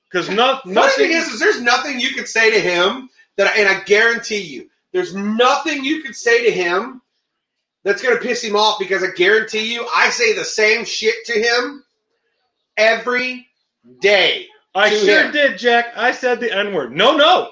Because 0.10 0.28
Funny 0.28 0.38
nothing 0.66 1.08
thing 1.08 1.12
is, 1.12 1.28
is 1.28 1.40
there's 1.40 1.62
nothing 1.62 2.00
you 2.00 2.14
can 2.14 2.26
say 2.26 2.52
to 2.52 2.60
him 2.60 3.10
that, 3.38 3.56
and 3.56 3.70
I 3.70 3.84
guarantee 3.84 4.42
you, 4.42 4.70
there's 4.92 5.16
nothing 5.16 5.84
you 5.84 6.02
can 6.02 6.14
say 6.14 6.44
to 6.46 6.52
him 6.52 7.02
that's 7.84 8.02
going 8.02 8.18
to 8.18 8.24
piss 8.24 8.44
him 8.44 8.56
off 8.56 8.80
because 8.80 9.04
I 9.04 9.12
guarantee 9.16 9.72
you, 9.74 9.88
I 9.96 10.10
say 10.10 10.34
the 10.34 10.44
same 10.44 10.84
shit 10.84 11.26
to 11.26 11.34
him 11.34 11.84
every 12.76 13.48
day. 14.02 14.48
I 14.74 14.90
sure 14.90 15.26
him. 15.26 15.32
did, 15.32 15.58
Jack. 15.58 15.94
I 15.96 16.12
said 16.12 16.40
the 16.40 16.56
N 16.56 16.74
word. 16.74 16.92
No, 16.92 17.16
no. 17.16 17.52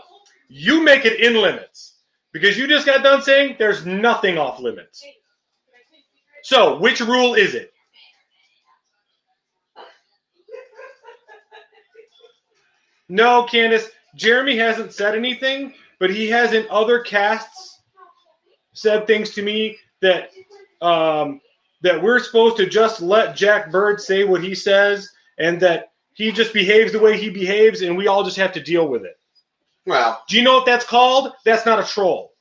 You 0.50 0.84
make 0.84 1.06
it 1.06 1.20
in 1.20 1.40
limits. 1.42 1.94
Because 2.34 2.58
you 2.58 2.68
just 2.68 2.86
got 2.86 3.04
done 3.04 3.22
saying 3.22 3.56
there's 3.58 3.86
nothing 3.86 4.38
off 4.38 4.60
limits. 4.60 5.04
So, 6.48 6.78
which 6.78 7.02
rule 7.02 7.34
is 7.34 7.56
it? 7.56 7.74
No, 13.10 13.44
Candace. 13.44 13.90
Jeremy 14.16 14.56
hasn't 14.56 14.94
said 14.94 15.14
anything, 15.14 15.74
but 16.00 16.10
he 16.10 16.30
has 16.30 16.54
in 16.54 16.66
other 16.70 17.02
casts 17.02 17.82
said 18.72 19.06
things 19.06 19.32
to 19.32 19.42
me 19.42 19.76
that 20.02 20.30
um, 20.82 21.42
that 21.82 22.02
we're 22.02 22.20
supposed 22.20 22.56
to 22.58 22.66
just 22.66 23.02
let 23.02 23.36
Jack 23.36 23.70
Bird 23.70 24.00
say 24.00 24.24
what 24.24 24.42
he 24.42 24.56
says, 24.56 25.10
and 25.38 25.60
that 25.60 25.92
he 26.14 26.32
just 26.32 26.54
behaves 26.54 26.94
the 26.94 27.00
way 27.00 27.18
he 27.18 27.30
behaves, 27.30 27.82
and 27.82 27.98
we 27.98 28.08
all 28.08 28.24
just 28.24 28.38
have 28.38 28.54
to 28.54 28.64
deal 28.64 28.88
with 28.88 29.04
it. 29.04 29.20
Well, 29.86 30.24
Do 30.30 30.38
you 30.38 30.44
know 30.44 30.54
what 30.54 30.66
that's 30.66 30.86
called? 30.86 31.34
That's 31.44 31.66
not 31.66 31.82
a 31.82 31.84
troll. 31.84 32.32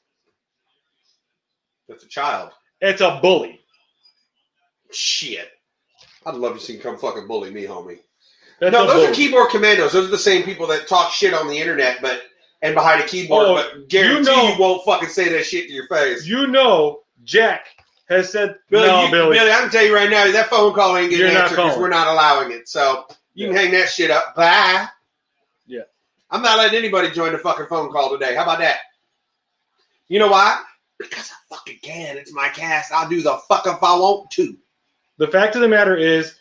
that's 1.88 2.04
a 2.04 2.08
child. 2.08 2.52
It's 2.80 3.00
a 3.00 3.18
bully. 3.20 3.65
Shit. 4.92 5.48
I'd 6.24 6.34
love 6.34 6.54
to 6.54 6.60
see 6.60 6.74
him 6.74 6.80
come 6.80 6.98
fucking 6.98 7.26
bully 7.26 7.50
me, 7.50 7.64
homie. 7.64 7.98
That's 8.60 8.72
no, 8.72 8.86
those 8.86 8.94
bully. 8.94 9.06
are 9.06 9.14
keyboard 9.14 9.50
commandos. 9.50 9.92
Those 9.92 10.06
are 10.06 10.10
the 10.10 10.18
same 10.18 10.42
people 10.42 10.66
that 10.68 10.88
talk 10.88 11.12
shit 11.12 11.34
on 11.34 11.48
the 11.48 11.58
internet, 11.58 11.98
but 12.00 12.22
and 12.62 12.74
behind 12.74 13.02
a 13.02 13.06
keyboard, 13.06 13.46
Oh, 13.46 13.54
but 13.54 13.88
guarantee 13.88 14.30
you 14.30 14.36
know- 14.36 14.48
you 14.54 14.58
won't 14.58 14.84
fucking 14.84 15.08
say 15.10 15.28
that 15.28 15.44
shit 15.44 15.66
to 15.68 15.72
your 15.72 15.86
face. 15.88 16.26
You 16.26 16.46
know, 16.46 17.02
Jack 17.24 17.66
has 18.08 18.30
said 18.32 18.56
Billy, 18.70 18.86
no, 18.86 19.04
you- 19.04 19.10
Billy. 19.10 19.38
Billy, 19.38 19.50
I 19.50 19.56
can 19.60 19.70
tell 19.70 19.84
you 19.84 19.94
right 19.94 20.10
now, 20.10 20.30
that 20.30 20.48
phone 20.48 20.72
call 20.74 20.96
ain't 20.96 21.10
getting 21.10 21.26
You're 21.32 21.42
answered 21.42 21.56
because 21.56 21.78
we're 21.78 21.88
not 21.88 22.08
allowing 22.08 22.50
it. 22.52 22.68
So 22.68 23.06
you 23.34 23.48
can 23.48 23.56
hang 23.56 23.70
that 23.72 23.88
shit 23.90 24.10
up. 24.10 24.34
Bye. 24.34 24.86
Yeah. 25.66 25.82
I'm 26.30 26.42
not 26.42 26.58
letting 26.58 26.78
anybody 26.78 27.10
join 27.10 27.32
the 27.32 27.38
fucking 27.38 27.66
phone 27.66 27.92
call 27.92 28.10
today. 28.10 28.34
How 28.34 28.42
about 28.44 28.58
that? 28.60 28.78
You 30.08 30.18
know 30.18 30.28
why? 30.28 30.62
Because 30.98 31.30
I 31.30 31.54
fucking 31.54 31.78
can. 31.82 32.16
It's 32.16 32.32
my 32.32 32.48
cast. 32.48 32.90
I'll 32.90 33.08
do 33.08 33.20
the 33.20 33.36
fuck 33.48 33.66
if 33.66 33.82
I 33.82 33.96
want 33.98 34.30
to. 34.32 34.56
The 35.18 35.28
fact 35.28 35.54
of 35.56 35.62
the 35.62 35.68
matter 35.68 35.96
is, 35.96 36.34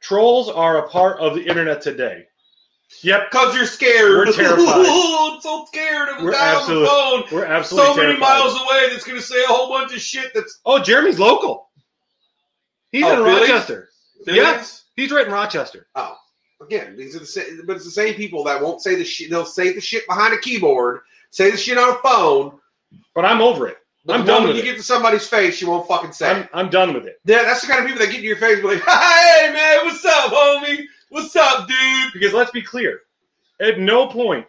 trolls 0.00 0.48
are 0.48 0.78
a 0.78 0.88
part 0.88 1.18
of 1.20 1.34
the 1.34 1.42
internet 1.46 1.80
today. 1.82 2.24
Yep, 3.02 3.30
Because 3.30 3.54
you're 3.54 3.66
scared. 3.66 4.12
We're 4.28 4.32
terrified. 4.32 4.66
I'm 4.66 5.40
so 5.42 5.64
scared 5.66 6.08
of 6.08 6.22
a 6.22 6.24
We're 6.24 6.32
guy 6.32 6.54
absolute- 6.54 6.86
on 6.86 7.20
the 7.20 7.26
phone. 7.28 7.38
we're 7.38 7.44
absolutely 7.44 7.90
so 7.90 7.96
many 7.96 8.08
terrified. 8.16 8.20
miles 8.38 8.54
away 8.54 8.88
that's 8.90 9.04
going 9.04 9.18
to 9.18 9.24
say 9.24 9.42
a 9.42 9.46
whole 9.48 9.68
bunch 9.68 9.92
of 9.94 10.00
shit 10.00 10.30
that's. 10.34 10.60
Oh, 10.64 10.82
Jeremy's 10.82 11.18
local. 11.18 11.68
He's 12.92 13.04
Oh, 13.04 13.12
in 13.18 13.24
Billy? 13.24 13.40
Rochester. 13.50 13.90
Yes, 14.26 14.84
he's 14.96 15.10
right 15.12 15.26
in 15.26 15.32
Rochester. 15.32 15.86
Oh, 15.94 16.16
again, 16.62 16.96
these 16.96 17.14
are 17.14 17.18
the 17.20 17.26
same, 17.26 17.62
but 17.66 17.76
it's 17.76 17.84
the 17.84 17.90
same 17.90 18.14
people 18.14 18.42
that 18.44 18.60
won't 18.62 18.80
say 18.82 18.94
the 18.94 19.04
shit. 19.04 19.28
They'll 19.30 19.44
say 19.44 19.72
the 19.72 19.80
shit 19.80 20.06
behind 20.08 20.32
a 20.34 20.38
keyboard, 20.38 21.00
say 21.30 21.50
the 21.50 21.56
shit 21.56 21.76
on 21.78 21.90
a 21.90 21.98
phone. 21.98 22.58
But 23.14 23.26
I'm 23.26 23.42
over 23.42 23.68
it. 23.68 23.77
But 24.08 24.20
I'm 24.20 24.26
done 24.26 24.48
with 24.48 24.56
you 24.56 24.62
it. 24.62 24.64
get 24.64 24.76
to 24.78 24.82
somebody's 24.82 25.28
face, 25.28 25.60
you 25.60 25.68
won't 25.68 25.86
fucking 25.86 26.12
say. 26.12 26.30
I'm. 26.30 26.48
I'm 26.54 26.70
done 26.70 26.94
with 26.94 27.06
it. 27.06 27.20
Yeah, 27.26 27.42
that's 27.44 27.60
the 27.60 27.66
kind 27.66 27.80
of 27.80 27.86
people 27.86 28.04
that 28.04 28.10
get 28.10 28.20
to 28.20 28.26
your 28.26 28.36
face 28.38 28.54
and 28.54 28.62
be 28.62 28.68
like, 28.74 28.82
"Hey 28.86 29.52
man, 29.52 29.84
what's 29.84 30.02
up, 30.04 30.32
homie? 30.32 30.84
What's 31.10 31.36
up, 31.36 31.68
dude?" 31.68 32.12
Because 32.14 32.32
let's 32.32 32.50
be 32.50 32.62
clear, 32.62 33.02
at 33.60 33.78
no 33.78 34.06
point 34.08 34.46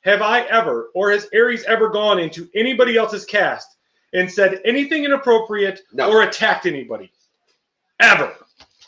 have 0.00 0.22
I 0.22 0.40
ever, 0.46 0.88
or 0.94 1.12
has 1.12 1.28
Aries 1.34 1.62
ever 1.64 1.90
gone 1.90 2.18
into 2.18 2.48
anybody 2.54 2.96
else's 2.96 3.26
cast 3.26 3.76
and 4.14 4.30
said 4.30 4.60
anything 4.64 5.04
inappropriate 5.04 5.80
No. 5.92 6.10
or 6.10 6.22
attacked 6.22 6.64
anybody. 6.66 7.12
Ever. 8.00 8.34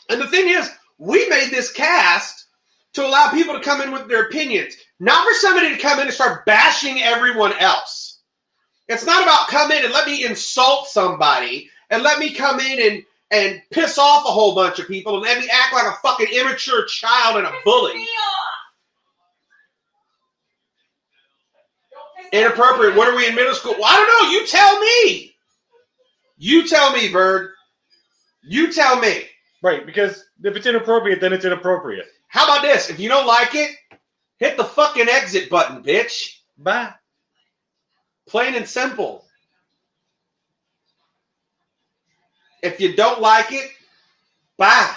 And 0.09 0.19
the 0.19 0.27
thing 0.27 0.49
is, 0.49 0.69
we 0.97 1.29
made 1.29 1.51
this 1.51 1.71
cast 1.71 2.47
to 2.93 3.05
allow 3.05 3.29
people 3.29 3.53
to 3.53 3.61
come 3.61 3.81
in 3.81 3.91
with 3.91 4.07
their 4.07 4.23
opinions, 4.25 4.75
not 4.99 5.25
for 5.25 5.33
somebody 5.35 5.69
to 5.75 5.81
come 5.81 5.99
in 5.99 6.05
and 6.07 6.13
start 6.13 6.45
bashing 6.45 7.01
everyone 7.01 7.53
else. 7.59 8.14
It's 8.87 9.05
not 9.05 9.23
about 9.23 9.47
come 9.47 9.71
in 9.71 9.83
and 9.83 9.93
let 9.93 10.07
me 10.07 10.25
insult 10.25 10.87
somebody 10.87 11.69
and 11.89 12.03
let 12.03 12.19
me 12.19 12.31
come 12.33 12.59
in 12.59 12.79
and 12.79 13.03
and 13.31 13.61
piss 13.71 13.97
off 13.97 14.25
a 14.25 14.31
whole 14.31 14.53
bunch 14.53 14.79
of 14.79 14.87
people 14.87 15.15
and 15.15 15.23
let 15.23 15.39
me 15.39 15.49
act 15.51 15.73
like 15.73 15.87
a 15.87 15.97
fucking 16.01 16.27
immature 16.33 16.85
child 16.85 17.37
and 17.37 17.47
a 17.47 17.53
bully. 17.63 18.05
Inappropriate. 22.31 22.95
What 22.95 23.07
are 23.07 23.15
we 23.15 23.27
in 23.27 23.35
middle 23.35 23.53
school? 23.53 23.73
Well, 23.73 23.85
I 23.85 23.95
don't 23.95 24.23
know. 24.23 24.31
You 24.31 24.47
tell 24.47 24.79
me. 24.79 25.35
You 26.37 26.67
tell 26.67 26.91
me, 26.91 27.11
Bird. 27.11 27.51
You 28.43 28.71
tell 28.71 28.99
me. 28.99 29.23
Right, 29.61 29.85
because 29.85 30.23
if 30.43 30.55
it's 30.55 30.67
inappropriate, 30.67 31.21
then 31.21 31.33
it's 31.33 31.45
inappropriate. 31.45 32.05
How 32.27 32.43
about 32.43 32.61
this? 32.61 32.89
If 32.89 32.99
you 32.99 33.09
don't 33.09 33.25
like 33.25 33.55
it, 33.55 33.71
hit 34.37 34.57
the 34.57 34.63
fucking 34.63 35.07
exit 35.09 35.49
button, 35.49 35.81
bitch. 35.81 36.39
Bye. 36.57 36.93
Plain 38.27 38.55
and 38.55 38.67
simple. 38.67 39.25
If 42.61 42.79
you 42.79 42.95
don't 42.95 43.21
like 43.21 43.51
it, 43.51 43.69
bye. 44.57 44.93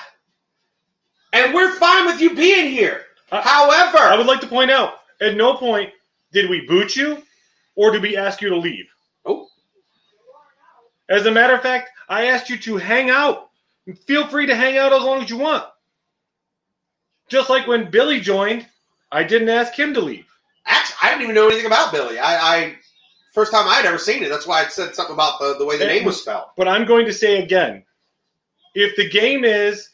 And 1.33 1.53
we're 1.55 1.75
fine 1.75 2.07
with 2.07 2.21
you 2.21 2.35
being 2.35 2.71
here. 2.71 3.05
I- 3.31 3.43
However, 3.43 3.99
I 3.99 4.17
would 4.17 4.27
like 4.27 4.41
to 4.41 4.47
point 4.47 4.71
out, 4.71 5.01
at 5.21 5.37
no 5.37 5.55
point 5.55 5.93
did 6.33 6.49
we 6.49 6.67
boot 6.67 6.97
you 6.97 7.23
or 7.75 7.91
did 7.91 8.03
we 8.03 8.17
ask 8.17 8.41
you 8.41 8.49
to 8.49 8.57
leave. 8.57 8.87
Oh. 9.27 9.49
As 11.09 11.27
a 11.27 11.31
matter 11.31 11.55
of 11.55 11.63
fact, 11.63 11.91
I 12.09 12.27
asked 12.27 12.49
you 12.49 12.57
to 12.59 12.77
hang 12.77 13.11
out. 13.11 13.51
Feel 14.07 14.27
free 14.27 14.47
to 14.47 14.55
hang 14.55 14.77
out 14.79 14.93
as 14.93 15.03
long 15.03 15.23
as 15.23 15.31
you 15.31 15.37
want. 15.39 15.65
Just 17.29 17.51
like 17.51 17.67
when 17.67 17.91
Billy 17.91 18.21
joined, 18.21 18.67
I 19.13 19.23
didn't 19.25 19.49
ask 19.51 19.75
him 19.75 19.93
to 19.95 20.01
leave. 20.01 20.27
actually, 20.67 20.97
I 21.03 21.09
didn't 21.11 21.23
even 21.25 21.35
know 21.35 21.47
anything 21.49 21.67
about 21.67 21.93
Billy. 21.93 22.19
I, 22.19 22.37
I 22.57 22.77
first 23.39 23.53
time 23.53 23.67
I'd 23.69 23.87
ever 23.87 23.99
seen 23.99 24.23
it. 24.25 24.31
That's 24.31 24.47
why 24.49 24.65
I 24.65 24.69
said 24.69 24.97
something 24.97 25.15
about 25.15 25.39
the, 25.39 25.57
the 25.59 25.65
way 25.65 25.79
the 25.79 25.87
name 25.87 26.05
was 26.05 26.21
spelled. 26.21 26.47
But 26.57 26.67
I'm 26.67 26.85
going 26.85 27.07
to 27.07 27.13
say 27.13 27.43
again 27.43 27.85
if 28.75 28.97
the 28.97 29.09
game 29.09 29.45
is 29.45 29.91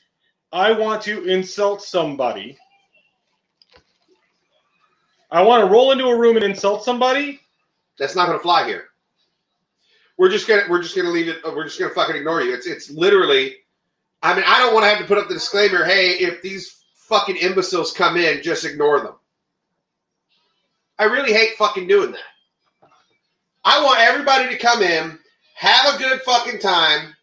I 0.52 0.72
want 0.72 1.02
to 1.02 1.24
insult 1.24 1.82
somebody, 1.82 2.56
I 5.30 5.42
want 5.42 5.62
to 5.62 5.70
roll 5.70 5.92
into 5.92 6.06
a 6.06 6.16
room 6.18 6.36
and 6.36 6.44
insult 6.44 6.84
somebody, 6.84 7.40
That's 7.98 8.16
not 8.16 8.26
going 8.26 8.38
to 8.38 8.42
fly 8.42 8.66
here. 8.66 8.84
We're 10.16 10.30
just 10.30 10.46
gonna 10.46 10.62
we're 10.70 10.80
just 10.80 10.94
gonna 10.94 11.10
leave 11.10 11.26
it. 11.26 11.38
We're 11.44 11.64
just 11.64 11.78
gonna 11.78 11.92
fucking 11.92 12.14
ignore 12.14 12.40
you. 12.40 12.54
It's 12.54 12.68
it's 12.68 12.88
literally. 12.88 13.56
I 14.22 14.34
mean, 14.34 14.44
I 14.46 14.58
don't 14.58 14.72
want 14.72 14.84
to 14.84 14.88
have 14.90 15.00
to 15.00 15.04
put 15.04 15.18
up 15.18 15.26
the 15.28 15.34
disclaimer. 15.34 15.84
Hey, 15.84 16.10
if 16.12 16.40
these 16.40 16.84
fucking 16.94 17.36
imbeciles 17.36 17.92
come 17.92 18.16
in, 18.16 18.42
just 18.42 18.64
ignore 18.64 19.00
them. 19.00 19.14
I 20.98 21.04
really 21.04 21.32
hate 21.32 21.56
fucking 21.58 21.88
doing 21.88 22.12
that. 22.12 22.33
I 23.64 23.82
want 23.82 24.00
everybody 24.00 24.48
to 24.48 24.58
come 24.58 24.82
in, 24.82 25.18
have 25.54 25.94
a 25.94 25.98
good 25.98 26.20
fucking 26.22 26.58
time. 26.60 27.14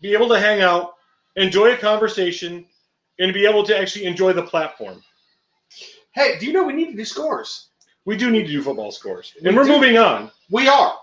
be 0.00 0.12
able 0.14 0.28
to 0.28 0.38
hang 0.38 0.60
out, 0.60 0.94
enjoy 1.36 1.72
a 1.72 1.76
conversation, 1.76 2.66
and 3.18 3.32
be 3.32 3.46
able 3.46 3.64
to 3.64 3.78
actually 3.78 4.04
enjoy 4.04 4.32
the 4.32 4.42
platform. 4.42 5.02
Hey, 6.14 6.38
do 6.38 6.46
you 6.46 6.52
know 6.52 6.64
we 6.64 6.72
need 6.72 6.90
to 6.90 6.96
do 6.96 7.04
scores? 7.04 7.68
We 8.04 8.16
do 8.16 8.30
need 8.30 8.42
to 8.46 8.52
do 8.52 8.62
football 8.62 8.90
scores. 8.90 9.32
We 9.40 9.48
And 9.48 9.56
we're 9.56 9.64
do. 9.64 9.70
moving 9.70 9.96
on. 9.96 10.30
We 10.50 10.68
are. 10.68 10.94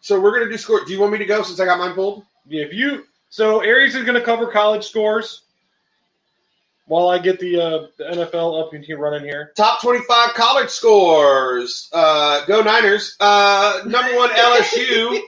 So 0.00 0.20
we're 0.20 0.38
gonna 0.38 0.50
do 0.50 0.58
score. 0.58 0.84
Do 0.84 0.92
you 0.92 1.00
want 1.00 1.12
me 1.12 1.18
to 1.18 1.24
go 1.24 1.42
since 1.42 1.58
I 1.60 1.64
got 1.64 1.78
mine 1.78 1.94
pulled? 1.94 2.24
If 2.46 2.74
you 2.74 3.04
so 3.30 3.60
Aries 3.60 3.94
is 3.94 4.04
going 4.04 4.14
to 4.14 4.20
cover 4.24 4.46
college 4.46 4.86
scores 4.86 5.43
while 6.86 7.08
I 7.08 7.18
get 7.18 7.40
the, 7.40 7.60
uh, 7.60 7.86
the 7.96 8.04
NFL 8.04 8.60
up 8.66 8.72
and 8.74 8.84
here 8.84 8.98
running 8.98 9.24
here. 9.24 9.52
Top 9.56 9.80
25 9.80 10.34
college 10.34 10.68
scores. 10.70 11.88
Uh, 11.92 12.44
go 12.46 12.60
Niners. 12.62 13.16
Uh, 13.20 13.80
number 13.86 14.14
one 14.16 14.30
LSU 14.30 15.18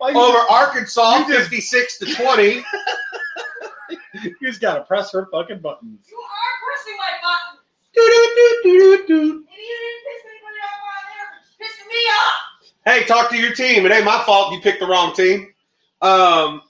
over 0.00 0.38
Arkansas, 0.50 1.18
you 1.18 1.28
just- 1.34 1.48
56 1.50 1.98
to 1.98 2.14
20. 2.14 2.64
You 4.22 4.34
just 4.40 4.60
got 4.60 4.76
to 4.76 4.82
press 4.84 5.12
her 5.12 5.26
fucking 5.32 5.58
buttons. 5.58 6.06
You 6.08 6.16
are 6.16 6.54
pressing 6.64 6.96
my 6.96 7.12
button. 7.20 7.58
Doo-doo-doo-doo-doo. 7.94 9.12
And 9.14 9.58
you 9.58 9.76
didn't 9.82 10.02
piss 10.04 10.22
anybody 10.24 10.60
off 10.62 10.80
on 10.86 11.02
there. 11.10 11.68
Pissing 11.68 11.88
me 11.88 12.00
off. 12.14 12.40
Hey, 12.86 13.04
talk 13.06 13.28
to 13.30 13.36
your 13.36 13.52
team. 13.54 13.84
It 13.84 13.92
ain't 13.92 14.04
my 14.04 14.22
fault 14.24 14.52
you 14.54 14.60
picked 14.60 14.80
the 14.80 14.86
wrong 14.86 15.14
team. 15.14 15.52
Um, 16.00 16.62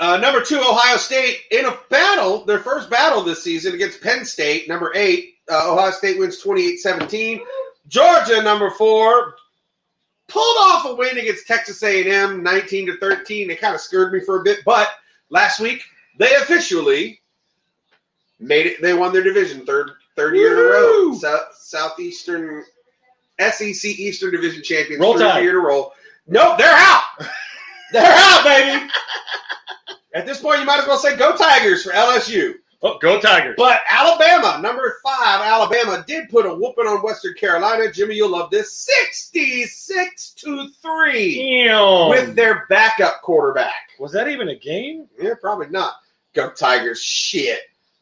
uh, 0.00 0.16
number 0.16 0.42
two, 0.42 0.58
Ohio 0.58 0.96
State 0.96 1.42
in 1.50 1.66
a 1.66 1.78
battle, 1.90 2.44
their 2.46 2.58
first 2.58 2.88
battle 2.90 3.22
this 3.22 3.44
season 3.44 3.74
against 3.74 4.00
Penn 4.00 4.24
State. 4.24 4.66
Number 4.66 4.90
eight, 4.94 5.34
uh, 5.50 5.72
Ohio 5.72 5.90
State 5.90 6.18
wins 6.18 6.38
28 6.38 6.78
17. 6.78 7.40
Georgia, 7.86 8.42
number 8.42 8.70
four, 8.70 9.34
pulled 10.26 10.56
off 10.60 10.86
a 10.86 10.94
win 10.94 11.18
against 11.18 11.46
Texas 11.46 11.82
A&M 11.82 12.42
19 12.42 12.86
to 12.86 12.96
13. 12.96 13.48
They 13.48 13.56
kind 13.56 13.74
of 13.74 13.80
scared 13.80 14.12
me 14.12 14.20
for 14.20 14.40
a 14.40 14.42
bit, 14.42 14.60
but 14.64 14.88
last 15.28 15.60
week 15.60 15.82
they 16.18 16.34
officially 16.36 17.20
made 18.38 18.66
it. 18.66 18.80
They 18.80 18.94
won 18.94 19.12
their 19.12 19.22
division 19.22 19.66
third 19.66 19.90
third 20.16 20.34
year 20.34 20.52
in 20.52 20.58
a 20.58 20.62
row. 20.70 21.08
Woo! 21.08 21.18
South, 21.18 21.54
Southeastern 21.58 22.64
SEC 23.38 23.84
Eastern 23.84 24.32
Division 24.32 24.62
champions 24.62 25.00
Roll 25.00 25.14
third 25.14 25.24
Tide. 25.24 25.42
year 25.42 25.50
in 25.50 25.56
a 25.56 25.60
row. 25.60 25.92
Nope, 26.26 26.58
they're 26.58 26.74
out. 26.74 27.02
they're 27.92 28.14
out, 28.14 28.44
baby. 28.44 28.90
At 30.14 30.26
this 30.26 30.40
point, 30.40 30.60
you 30.60 30.66
might 30.66 30.80
as 30.80 30.86
well 30.86 30.98
say 30.98 31.16
go 31.16 31.36
Tigers 31.36 31.82
for 31.82 31.92
LSU. 31.92 32.54
Oh, 32.82 32.98
go 32.98 33.20
Tigers. 33.20 33.54
But 33.58 33.80
Alabama, 33.88 34.58
number 34.62 34.96
five, 35.04 35.42
Alabama 35.42 36.02
did 36.06 36.30
put 36.30 36.46
a 36.46 36.54
whooping 36.54 36.86
on 36.86 37.02
Western 37.02 37.34
Carolina. 37.34 37.92
Jimmy, 37.92 38.14
you'll 38.14 38.30
love 38.30 38.50
this. 38.50 38.72
66 39.06 40.30
to 40.30 40.68
3 40.82 41.64
Damn. 41.66 42.08
with 42.08 42.34
their 42.34 42.64
backup 42.70 43.20
quarterback. 43.20 43.90
Was 43.98 44.12
that 44.12 44.28
even 44.28 44.48
a 44.48 44.56
game? 44.56 45.06
Yeah, 45.20 45.34
probably 45.38 45.68
not. 45.68 45.96
Go 46.32 46.50
Tigers. 46.50 47.02
Shit. 47.02 47.60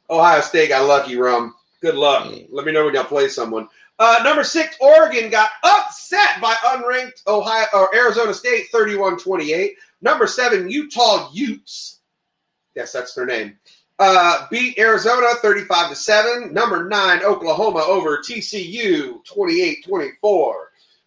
Ohio 0.08 0.40
State 0.40 0.68
got 0.68 0.86
lucky, 0.86 1.16
Rum. 1.16 1.54
Good 1.80 1.96
luck. 1.96 2.32
Let 2.50 2.64
me 2.64 2.72
know 2.72 2.84
when 2.84 2.94
y'all 2.94 3.04
play 3.04 3.28
someone. 3.28 3.68
Uh, 3.98 4.20
number 4.22 4.44
six, 4.44 4.76
Oregon 4.80 5.28
got 5.28 5.50
upset 5.64 6.40
by 6.40 6.54
unranked 6.66 7.26
Ohio 7.26 7.66
or 7.74 7.92
Arizona 7.94 8.32
State 8.32 8.66
31-28. 8.72 9.70
Number 10.00 10.26
seven, 10.26 10.70
Utah 10.70 11.30
Utes. 11.32 12.00
Yes, 12.74 12.92
that's 12.92 13.14
their 13.14 13.26
name. 13.26 13.58
Uh, 13.98 14.46
beat 14.48 14.78
Arizona 14.78 15.26
35 15.42 15.90
to 15.90 15.96
7. 15.96 16.52
Number 16.52 16.84
9 16.88 17.24
Oklahoma 17.24 17.80
over 17.80 18.18
TCU 18.18 19.18
28-24. 19.26 20.52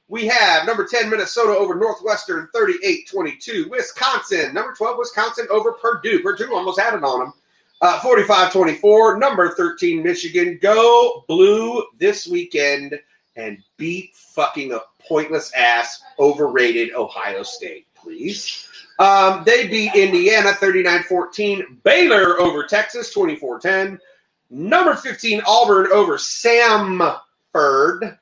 We 0.10 0.28
have 0.28 0.66
number 0.68 0.86
10 0.86 1.10
Minnesota 1.10 1.58
over 1.58 1.76
Northwestern 1.76 2.50
38-22. 2.54 3.70
Wisconsin, 3.70 4.54
number 4.54 4.74
12 4.74 4.98
Wisconsin 4.98 5.48
over 5.50 5.72
Purdue. 5.72 6.20
Purdue 6.22 6.54
almost 6.54 6.82
had 6.82 6.96
it 6.96 7.04
on 7.04 7.20
them. 7.20 7.34
Uh, 7.80 7.98
45-24. 8.02 9.18
Number 9.18 9.52
13 9.56 10.04
Michigan 10.04 10.60
go 10.62 11.24
blue 11.30 11.86
this 11.98 12.28
weekend 12.28 13.00
and 13.38 13.58
beat 13.78 14.14
fucking 14.14 14.74
a 14.74 14.82
pointless 15.08 15.54
ass 15.54 16.02
overrated 16.20 16.94
Ohio 16.94 17.44
State, 17.44 17.88
please. 17.96 18.68
Um, 19.02 19.42
they 19.48 19.68
beat 19.68 19.96
Indiana 19.96 20.52
39-14. 20.52 21.82
Baylor 21.84 22.40
over 22.40 22.68
Texas 22.68 23.12
24-10. 23.16 23.98
Number 24.52 24.94
15 24.94 25.42
Auburn 25.48 25.92
over 25.92 26.18
Samford 26.18 28.20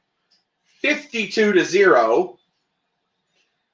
52 0.80 1.51
to 1.51 1.65
0. 1.65 2.39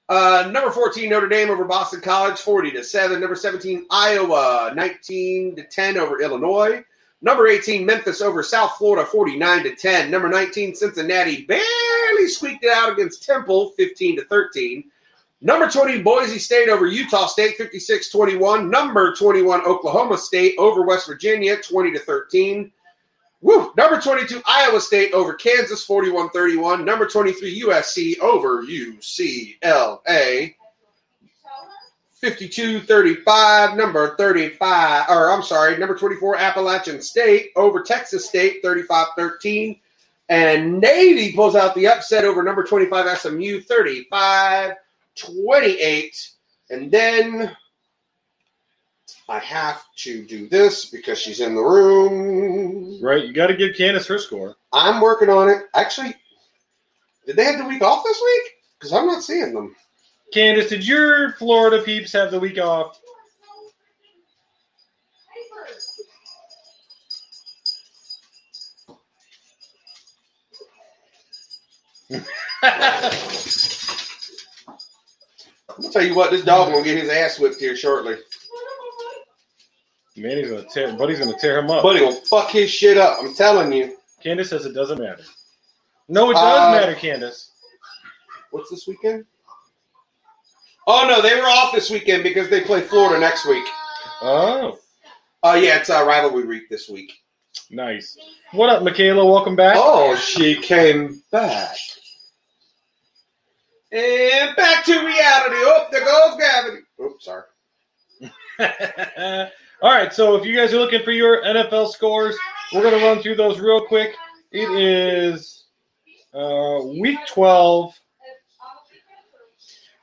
Uh, 0.10 0.50
number 0.52 0.72
14 0.72 1.08
Notre 1.08 1.30
Dame 1.30 1.52
over 1.52 1.66
Boston 1.66 2.02
College 2.02 2.40
40 2.40 2.72
to 2.72 2.84
7. 2.84 3.20
Number 3.20 3.36
17 3.36 3.86
Iowa 3.92 4.74
19 4.76 5.58
to 5.58 5.64
10 5.64 5.98
over 5.98 6.24
Illinois. 6.24 6.84
Number 7.22 7.48
18 7.48 7.86
Memphis 7.86 8.22
over 8.22 8.42
South 8.42 8.78
Florida 8.80 9.06
49 9.06 9.64
to 9.64 9.76
10. 9.76 10.10
Number 10.10 10.28
19 10.28 10.74
Cincinnati 10.74 11.44
barely 11.44 12.28
squeaked 12.28 12.64
it 12.64 12.76
out 12.76 12.94
against 12.94 13.24
Temple 13.24 13.74
15 13.78 14.16
to 14.16 14.26
13. 14.26 14.90
Number 15.46 15.70
20, 15.70 16.02
Boise 16.02 16.40
State 16.40 16.70
over 16.70 16.88
Utah 16.88 17.28
State, 17.28 17.56
56 17.56 18.10
21. 18.10 18.68
Number 18.68 19.14
21, 19.14 19.62
Oklahoma 19.62 20.18
State 20.18 20.56
over 20.58 20.82
West 20.82 21.06
Virginia, 21.06 21.56
20 21.62 21.92
to 21.92 22.00
13. 22.00 22.72
Woo! 23.42 23.72
Number 23.78 24.02
22, 24.02 24.42
Iowa 24.44 24.82
State 24.82 25.14
over 25.14 25.36
Kansas, 25.36 25.86
41 25.86 26.32
31. 26.32 26.84
Number 26.84 27.06
23, 27.06 27.62
USC 27.62 28.20
over 28.22 28.64
UCLA, 28.64 30.56
52 32.16 32.80
35. 32.80 33.78
Number 33.78 34.16
35, 34.16 35.10
or 35.10 35.30
I'm 35.30 35.44
sorry, 35.44 35.78
number 35.78 35.96
24, 35.96 36.38
Appalachian 36.38 37.04
State 37.04 37.52
over 37.56 37.84
Texas 37.84 38.28
State, 38.28 38.64
35 38.64 39.10
13. 39.16 39.80
And 40.28 40.82
Navy 40.82 41.34
pulls 41.36 41.56
out 41.56 41.76
the 41.76 41.86
upset 41.86 42.26
over 42.26 42.42
number 42.42 42.64
25, 42.64 43.20
SMU, 43.20 43.62
35 43.62 44.74
28. 45.16 46.30
And 46.70 46.92
then 46.92 47.56
I 49.30 49.40
have 49.40 49.84
to 49.98 50.26
do 50.26 50.48
this 50.50 50.86
because 50.86 51.20
she's 51.20 51.40
in 51.42 51.56
the 51.56 51.62
room. 51.62 53.00
Right. 53.02 53.26
You 53.26 53.34
got 53.34 53.48
to 53.48 53.56
give 53.56 53.76
Candace 53.76 54.08
her 54.08 54.20
score. 54.20 54.56
I'm 54.74 55.02
working 55.02 55.30
on 55.30 55.50
it. 55.50 55.64
Actually, 55.74 56.16
did 57.26 57.36
they 57.36 57.46
have 57.46 57.58
the 57.60 57.68
week 57.68 57.82
off 57.82 58.04
this 58.04 58.22
week? 58.24 58.52
Because 58.80 58.94
I'm 58.94 59.08
not 59.08 59.24
seeing 59.24 59.54
them. 59.54 59.76
Candace, 60.34 60.70
did 60.70 60.88
your 60.88 61.34
Florida 61.34 61.82
peeps 61.84 62.14
have 62.14 62.32
the 62.32 62.40
week 62.40 62.60
off? 62.60 63.00
I'll 75.84 75.90
tell 75.92 76.04
you 76.04 76.16
what, 76.16 76.32
this 76.32 76.44
dog 76.44 76.72
gonna 76.72 76.84
get 76.84 76.98
his 76.98 77.10
ass 77.10 77.40
whipped 77.40 77.60
here 77.60 77.76
shortly. 77.76 78.16
Manny's 80.18 80.50
gonna 80.50 80.64
tear. 80.64 80.96
Buddy's 80.96 81.20
gonna 81.20 81.38
tear 81.38 81.60
him 81.60 81.70
up. 81.70 81.84
Buddy 81.84 82.00
gonna 82.00 82.16
fuck 82.16 82.50
his 82.52 82.70
shit 82.72 82.98
up. 82.98 83.18
I'm 83.20 83.34
telling 83.36 83.72
you. 83.74 83.98
Candace 84.24 84.50
says 84.50 84.66
it 84.66 84.74
doesn't 84.74 85.00
matter. 85.00 85.24
No, 86.08 86.32
it 86.32 86.36
does 86.36 86.44
Uh, 86.44 86.80
matter, 86.80 86.96
Candace. 86.96 87.52
What's 88.52 88.70
this 88.70 88.88
weekend? 88.88 89.26
Oh 90.88 91.06
no, 91.08 91.22
they 91.22 91.36
were 91.36 91.48
off 91.48 91.74
this 91.74 91.90
weekend 91.90 92.24
because 92.24 92.50
they 92.50 92.62
play 92.62 92.82
Florida 92.82 93.20
next 93.20 93.46
week. 93.48 93.66
Oh, 94.22 94.78
Oh 95.44 95.56
yeah, 95.56 95.78
it's 95.80 95.90
uh, 95.90 96.04
rivalry 96.08 96.46
week 96.46 96.70
this 96.70 96.88
week. 96.90 97.12
nice. 97.70 98.18
What 98.52 98.70
up, 98.70 98.84
Michaela? 98.84 99.26
Welcome 99.26 99.56
back. 99.56 99.76
Oh, 99.78 100.16
she 100.16 100.56
came 100.62 101.22
back. 101.32 101.76
And 103.96 104.54
back 104.58 104.84
to 104.86 104.92
reality. 104.92 105.56
Oh, 105.56 105.88
there 105.90 106.04
goes 106.04 106.36
gravity. 106.36 106.82
Oops, 107.02 107.24
sorry. 107.24 107.44
All 109.82 109.92
right, 109.92 110.12
so 110.12 110.36
if 110.36 110.46
you 110.46 110.54
guys 110.54 110.74
are 110.74 110.80
looking 110.80 111.02
for 111.02 111.12
your 111.12 111.42
NFL 111.44 111.92
scores, 111.94 112.36
we're 112.74 112.82
going 112.82 113.00
to 113.00 113.06
run 113.06 113.22
through 113.22 113.36
those 113.36 113.62
real 113.62 113.86
quick. 113.86 114.14
It 114.52 114.70
is 114.70 115.64
uh, 116.34 116.80
week 117.00 117.20
12. 117.30 117.98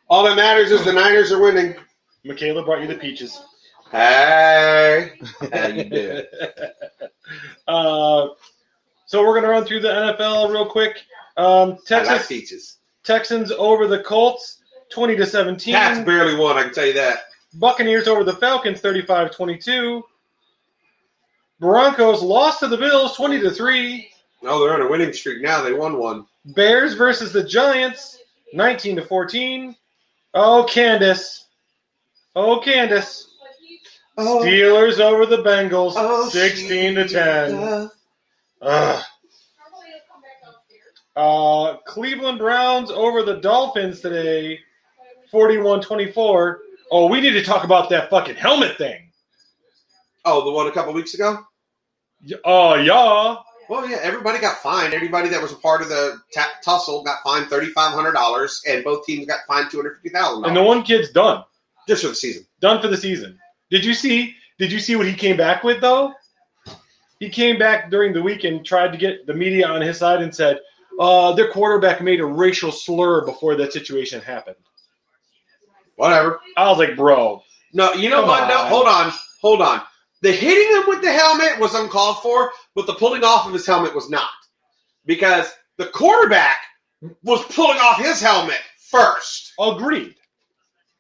All 0.09 0.25
that 0.25 0.37
matters 0.37 0.71
is 0.71 0.85
the 0.87 0.93
Niners 0.95 1.31
are 1.31 1.43
winning. 1.43 1.75
Michaela 2.25 2.65
brought 2.65 2.81
you 2.81 2.87
the 2.87 2.95
peaches. 2.95 3.43
Hey, 3.91 5.13
how 5.53 5.67
you 5.67 5.85
doing? 5.85 6.23
uh, 7.69 8.29
so 9.05 9.23
we're 9.23 9.35
going 9.35 9.43
to 9.43 9.51
run 9.51 9.67
through 9.67 9.81
the 9.81 9.89
NFL 9.89 10.51
real 10.51 10.65
quick. 10.65 10.97
Um, 11.37 11.45
I 11.47 11.65
like 11.67 11.85
Texas 11.85 12.27
peaches. 12.27 12.79
Texans 13.05 13.51
over 13.53 13.87
the 13.87 14.01
Colts, 14.03 14.59
20 14.91 15.17
to 15.17 15.27
17. 15.27 15.75
Pats 15.75 16.01
barely 16.05 16.37
won. 16.37 16.57
I 16.57 16.65
can 16.65 16.73
tell 16.73 16.87
you 16.87 16.93
that. 16.95 17.25
Buccaneers 17.55 18.09
over 18.09 18.25
the 18.25 18.35
Falcons 18.35 18.81
35-22. 18.81 20.03
Broncos 21.61 22.23
lost 22.23 22.61
to 22.61 22.69
the 22.69 22.77
Bills 22.77 23.17
20 23.17 23.41
to 23.41 23.51
3. 23.51 24.09
Oh, 24.45 24.65
they're 24.65 24.75
on 24.75 24.83
a 24.83 24.91
winning 24.91 25.13
streak 25.13 25.43
now. 25.43 25.63
They 25.63 25.73
won 25.73 25.99
one. 25.99 26.27
Bears 26.45 26.95
versus 26.95 27.33
the 27.33 27.45
Giants 27.45 28.19
19 28.53 28.97
to 28.97 29.03
14. 29.05 29.77
Oh, 30.35 30.67
Candace. 30.69 31.47
Oh, 32.35 32.61
Candace. 32.61 33.29
Oh. 34.19 34.41
Steelers 34.43 34.99
over 35.01 35.27
the 35.27 35.43
Bengals 35.43 35.95
Oh, 35.97 36.29
16 36.29 36.95
to 36.97 37.09
10. 37.09 37.91
Ugh. 38.63 39.05
Uh, 41.15 41.77
Cleveland 41.87 42.39
Browns 42.39 42.91
over 42.91 43.23
the 43.23 43.37
Dolphins 43.41 44.01
today 44.01 44.59
41-24. 45.33 46.57
Oh, 46.91 47.07
we 47.09 47.21
need 47.21 47.31
to 47.33 47.43
talk 47.43 47.65
about 47.65 47.91
that 47.91 48.11
fucking 48.11 48.37
helmet 48.37 48.77
thing. 48.79 49.11
Oh, 50.25 50.45
the 50.45 50.51
one 50.53 50.67
a 50.67 50.73
couple 50.73 50.93
weeks 50.93 51.15
ago. 51.15 51.39
Y- 52.29 52.37
Oh, 52.45 52.75
yeah. 52.75 53.37
Well, 53.69 53.89
yeah, 53.89 53.99
everybody 54.03 54.39
got 54.39 54.59
fined. 54.59 54.93
Everybody 54.93 55.29
that 55.31 55.41
was 55.41 55.53
a 55.53 55.57
part 55.57 55.81
of 55.83 55.89
the 55.89 56.19
ta- 56.35 56.53
tussle 56.63 57.03
got 57.05 57.23
fined 57.25 57.47
thirty 57.49 57.69
five 57.69 57.93
hundred 57.95 58.13
dollars, 58.13 58.61
and 58.69 58.85
both 58.85 59.07
teams 59.07 59.27
got 59.27 59.41
fined 59.49 59.71
$250,000 59.71 60.47
And 60.47 60.55
the 60.57 60.63
one 60.63 60.83
kid's 60.83 61.11
done. 61.11 61.43
just 61.89 62.03
for 62.03 62.09
the 62.09 62.15
season. 62.15 62.47
Done 62.61 62.83
for 62.83 62.89
the 62.89 62.97
season. 62.97 63.39
Did 63.71 63.85
you 63.85 63.95
see? 63.95 64.35
Did 64.59 64.71
you 64.73 64.79
see 64.79 64.97
what 64.97 65.07
he 65.07 65.15
came 65.15 65.37
back 65.39 65.65
with 65.65 65.81
though? 65.81 66.13
He 67.19 67.31
came 67.31 67.59
back 67.59 67.89
during 67.91 68.13
the 68.13 68.21
week 68.23 68.45
and 68.45 68.67
tried 68.67 68.93
to 68.93 68.99
get 68.99 69.27
the 69.27 69.33
media 69.35 69.67
on 69.69 69.81
his 69.81 69.97
side 69.97 70.21
and 70.23 70.35
said, 70.35 70.59
uh, 70.99 71.33
their 71.33 71.51
quarterback 71.51 72.01
made 72.03 72.21
a 72.21 72.27
racial 72.27 72.73
slur 72.73 73.25
before 73.25 73.55
that 73.57 73.73
situation 73.73 74.21
happened. 74.21 74.57
Whatever. 75.97 76.41
I 76.57 76.69
was 76.69 76.79
like, 76.79 76.97
bro, 76.97 77.43
No, 77.73 77.93
you 77.93 78.09
know 78.11 78.23
what? 78.25 78.49
No, 78.49 78.57
hold 78.67 78.87
on, 78.87 79.13
hold 79.41 79.63
on. 79.63 79.83
The 80.23 80.33
hitting 80.33 80.77
him 80.77 80.85
with 80.87 81.03
the 81.03 81.13
helmet 81.13 81.59
was 81.59 81.75
uncalled 81.75 82.23
for, 82.23 82.51
but 82.75 82.87
the 82.87 82.95
pulling 82.95 83.25
off 83.25 83.47
of 83.47 83.53
his 83.53 83.67
helmet 83.67 83.95
was 83.95 84.09
not, 84.09 84.31
because 85.05 85.53
the 85.79 85.87
quarterback 85.87 86.59
was 87.25 87.45
pulling 87.47 87.79
off 87.79 87.99
his 87.99 88.21
helmet 88.21 88.61
first. 88.91 89.53
agreed. 89.59 90.15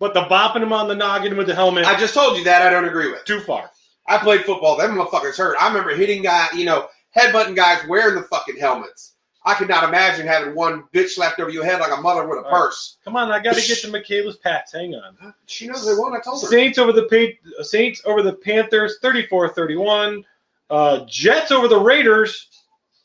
But 0.00 0.14
the 0.14 0.22
bopping 0.22 0.62
him 0.62 0.72
on 0.72 0.88
the 0.88 0.96
noggin 0.96 1.36
with 1.36 1.46
the 1.46 1.54
helmet, 1.54 1.86
I 1.86 1.96
just 1.96 2.14
told 2.14 2.36
you 2.36 2.42
that 2.44 2.62
I 2.62 2.70
don't 2.70 2.86
agree 2.86 3.12
with. 3.12 3.24
too 3.24 3.40
far. 3.40 3.70
I 4.08 4.18
played 4.18 4.44
football. 4.44 4.76
Them 4.76 4.96
motherfuckers 4.96 5.36
hurt. 5.38 5.56
I 5.60 5.68
remember 5.68 5.94
hitting 5.94 6.22
guy, 6.22 6.48
you 6.56 6.64
know, 6.64 6.88
headbutting 7.16 7.54
guys 7.54 7.86
wearing 7.88 8.16
the 8.16 8.22
fucking 8.22 8.58
helmets. 8.58 9.14
I 9.44 9.54
could 9.54 9.68
not 9.68 9.84
imagine 9.84 10.26
having 10.26 10.54
one 10.54 10.84
bitch 10.94 11.10
slapped 11.10 11.40
over 11.40 11.50
your 11.50 11.64
head 11.64 11.80
like 11.80 11.96
a 11.96 12.00
mother 12.00 12.26
with 12.28 12.38
a 12.38 12.42
All 12.42 12.50
right. 12.50 12.52
purse. 12.52 12.98
Come 13.04 13.16
on, 13.16 13.30
I 13.32 13.40
got 13.42 13.56
to 13.56 13.66
get 13.66 13.78
to 13.78 13.90
Michaela's 13.90 14.36
Pats. 14.36 14.72
Hang 14.72 14.94
on. 14.94 15.34
She 15.46 15.66
knows 15.66 15.84
they 15.84 15.94
won. 15.94 16.14
I 16.14 16.20
told 16.20 16.42
her. 16.42 16.48
Saints 16.48 16.78
over 16.78 16.92
the 16.92 17.06
pa- 17.06 17.62
Saints 17.64 18.02
over 18.04 18.22
the 18.22 18.34
Panthers 18.34 18.98
34-31. 19.02 20.22
Uh, 20.70 21.04
Jets 21.06 21.50
over 21.50 21.66
the 21.66 21.78
Raiders 21.78 22.48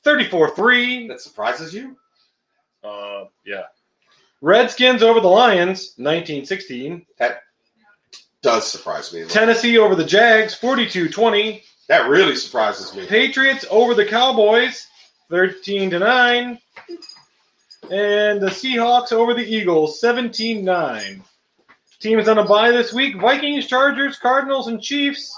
34-3. 0.06 1.08
That 1.08 1.22
surprises 1.22 1.74
you. 1.74 1.98
Uh, 2.84 3.26
yeah. 3.46 3.64
Redskins 4.42 5.02
over 5.02 5.20
the 5.20 5.28
Lions 5.28 5.94
1916. 5.98 7.06
Does 8.44 8.72
surprise 8.72 9.12
me. 9.12 9.26
Tennessee 9.26 9.80
over 9.80 9.96
the 9.96 10.06
Jags 10.06 10.58
42-20. 10.60 11.64
That 11.88 12.08
really 12.10 12.36
surprises 12.36 12.94
me. 12.96 13.08
Patriots 13.08 13.66
over 13.72 13.94
the 13.96 14.06
Cowboys 14.06 14.88
13 15.30 15.90
to 15.92 16.00
9. 16.00 16.60
And 17.90 18.42
the 18.42 18.48
Seahawks 18.48 19.12
over 19.12 19.34
the 19.34 19.46
Eagles 19.46 20.02
17-9. 20.02 21.22
Teams 22.00 22.28
on 22.28 22.38
a 22.38 22.46
bye 22.46 22.72
this 22.72 22.94
week: 22.94 23.20
Vikings, 23.20 23.66
Chargers, 23.66 24.20
Cardinals, 24.20 24.68
and 24.68 24.82
Chiefs. 24.82 25.36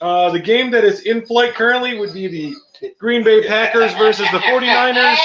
Uh, 0.00 0.30
the 0.30 0.38
game 0.38 0.70
that 0.70 0.84
is 0.84 1.00
in 1.00 1.26
flight 1.26 1.54
currently 1.54 1.98
would 1.98 2.12
be 2.12 2.28
the 2.28 2.54
Green 2.98 3.24
Bay 3.24 3.44
Packers 3.44 3.92
versus 3.94 4.26
the 4.30 4.38
49ers, 4.38 5.18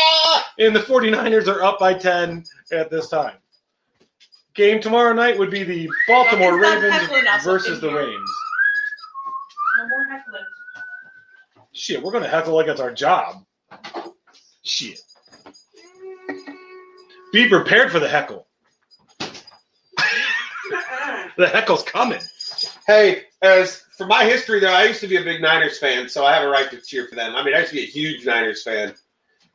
and 0.57 0.75
the 0.75 0.79
49ers 0.79 1.47
are 1.47 1.61
up 1.61 1.77
by 1.77 1.93
10 1.93 2.43
at 2.71 2.89
this 2.89 3.07
time. 3.09 3.35
Game 4.55 4.81
tomorrow 4.81 5.13
night 5.13 5.37
would 5.37 5.51
be 5.51 5.63
the 5.63 5.87
Baltimore 6.07 6.59
Ravens 6.59 6.93
heckling 6.93 7.27
us 7.27 7.39
up 7.39 7.43
versus 7.43 7.79
the. 7.79 7.87
Ravens. 7.87 8.29
No 9.77 9.87
more 9.87 10.05
heckling. 10.05 10.43
Shit, 11.71 12.01
we're 12.01 12.11
gonna 12.11 12.27
heckle 12.27 12.55
like 12.55 12.67
it's 12.67 12.79
our 12.81 12.93
job. 12.93 13.45
Shit. 14.63 14.99
Be 17.31 17.49
prepared 17.49 17.91
for 17.91 17.99
the 17.99 18.07
heckle. 18.07 18.47
the 21.37 21.47
heckle's 21.47 21.83
coming. 21.83 22.21
Hey, 22.87 23.23
as 23.41 23.83
for 23.97 24.05
my 24.07 24.23
history, 24.23 24.59
though, 24.59 24.71
I 24.73 24.83
used 24.85 25.01
to 25.01 25.07
be 25.07 25.17
a 25.17 25.23
big 25.23 25.41
Niners 25.41 25.79
fan, 25.79 26.07
so 26.07 26.25
I 26.25 26.33
have 26.33 26.43
a 26.43 26.47
right 26.49 26.69
to 26.71 26.79
cheer 26.81 27.07
for 27.07 27.15
them. 27.15 27.35
I 27.35 27.43
mean, 27.43 27.55
I 27.55 27.59
used 27.59 27.69
to 27.71 27.75
be 27.75 27.83
a 27.83 27.87
huge 27.87 28.25
Niners 28.25 28.63
fan. 28.63 28.93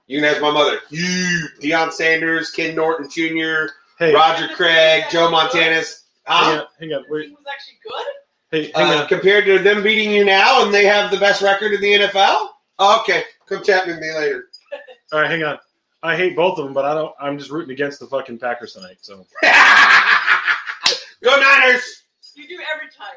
You 0.06 0.20
can 0.20 0.28
ask 0.28 0.40
my 0.40 0.50
mother. 0.50 0.80
Huge. 0.90 1.50
Deion 1.60 1.92
Sanders, 1.92 2.50
Ken 2.50 2.74
Norton 2.74 3.08
Jr., 3.10 3.72
Hey, 3.98 4.14
Roger 4.14 4.48
Craig, 4.54 5.04
Joe 5.10 5.28
Montanus. 5.30 6.04
hang 6.24 6.36
Huh? 6.56 6.60
on, 6.60 6.66
hang 6.78 6.92
on, 6.94 7.04
He 7.04 7.10
was 7.30 7.44
actually 7.50 7.78
good. 7.82 8.06
hey, 8.50 8.72
hang 8.74 8.96
Uh, 8.98 9.02
on. 9.02 9.08
compared 9.08 9.44
to 9.46 9.58
them 9.58 9.82
beating 9.82 10.10
you 10.12 10.24
now, 10.24 10.64
and 10.64 10.72
they 10.72 10.84
have 10.84 11.10
the 11.10 11.16
best 11.16 11.42
record 11.42 11.72
in 11.72 11.80
the 11.80 11.94
NFL. 11.94 12.50
Oh, 12.78 13.00
okay, 13.00 13.24
come 13.48 13.62
chat 13.62 13.86
with 13.86 13.98
me 13.98 14.12
later. 14.12 14.48
All 15.12 15.20
right, 15.20 15.30
hang 15.30 15.42
on. 15.42 15.58
I 16.02 16.16
hate 16.16 16.36
both 16.36 16.58
of 16.58 16.64
them, 16.64 16.74
but 16.74 16.84
I 16.84 16.94
don't. 16.94 17.14
I'm 17.20 17.38
just 17.38 17.50
rooting 17.50 17.72
against 17.72 17.98
the 17.98 18.06
fucking 18.06 18.38
Packers 18.38 18.74
tonight. 18.74 18.98
So. 19.00 19.26
Go 21.22 21.40
Niners! 21.40 22.04
You 22.34 22.46
do 22.46 22.58
every 22.72 22.88
time. 22.94 23.16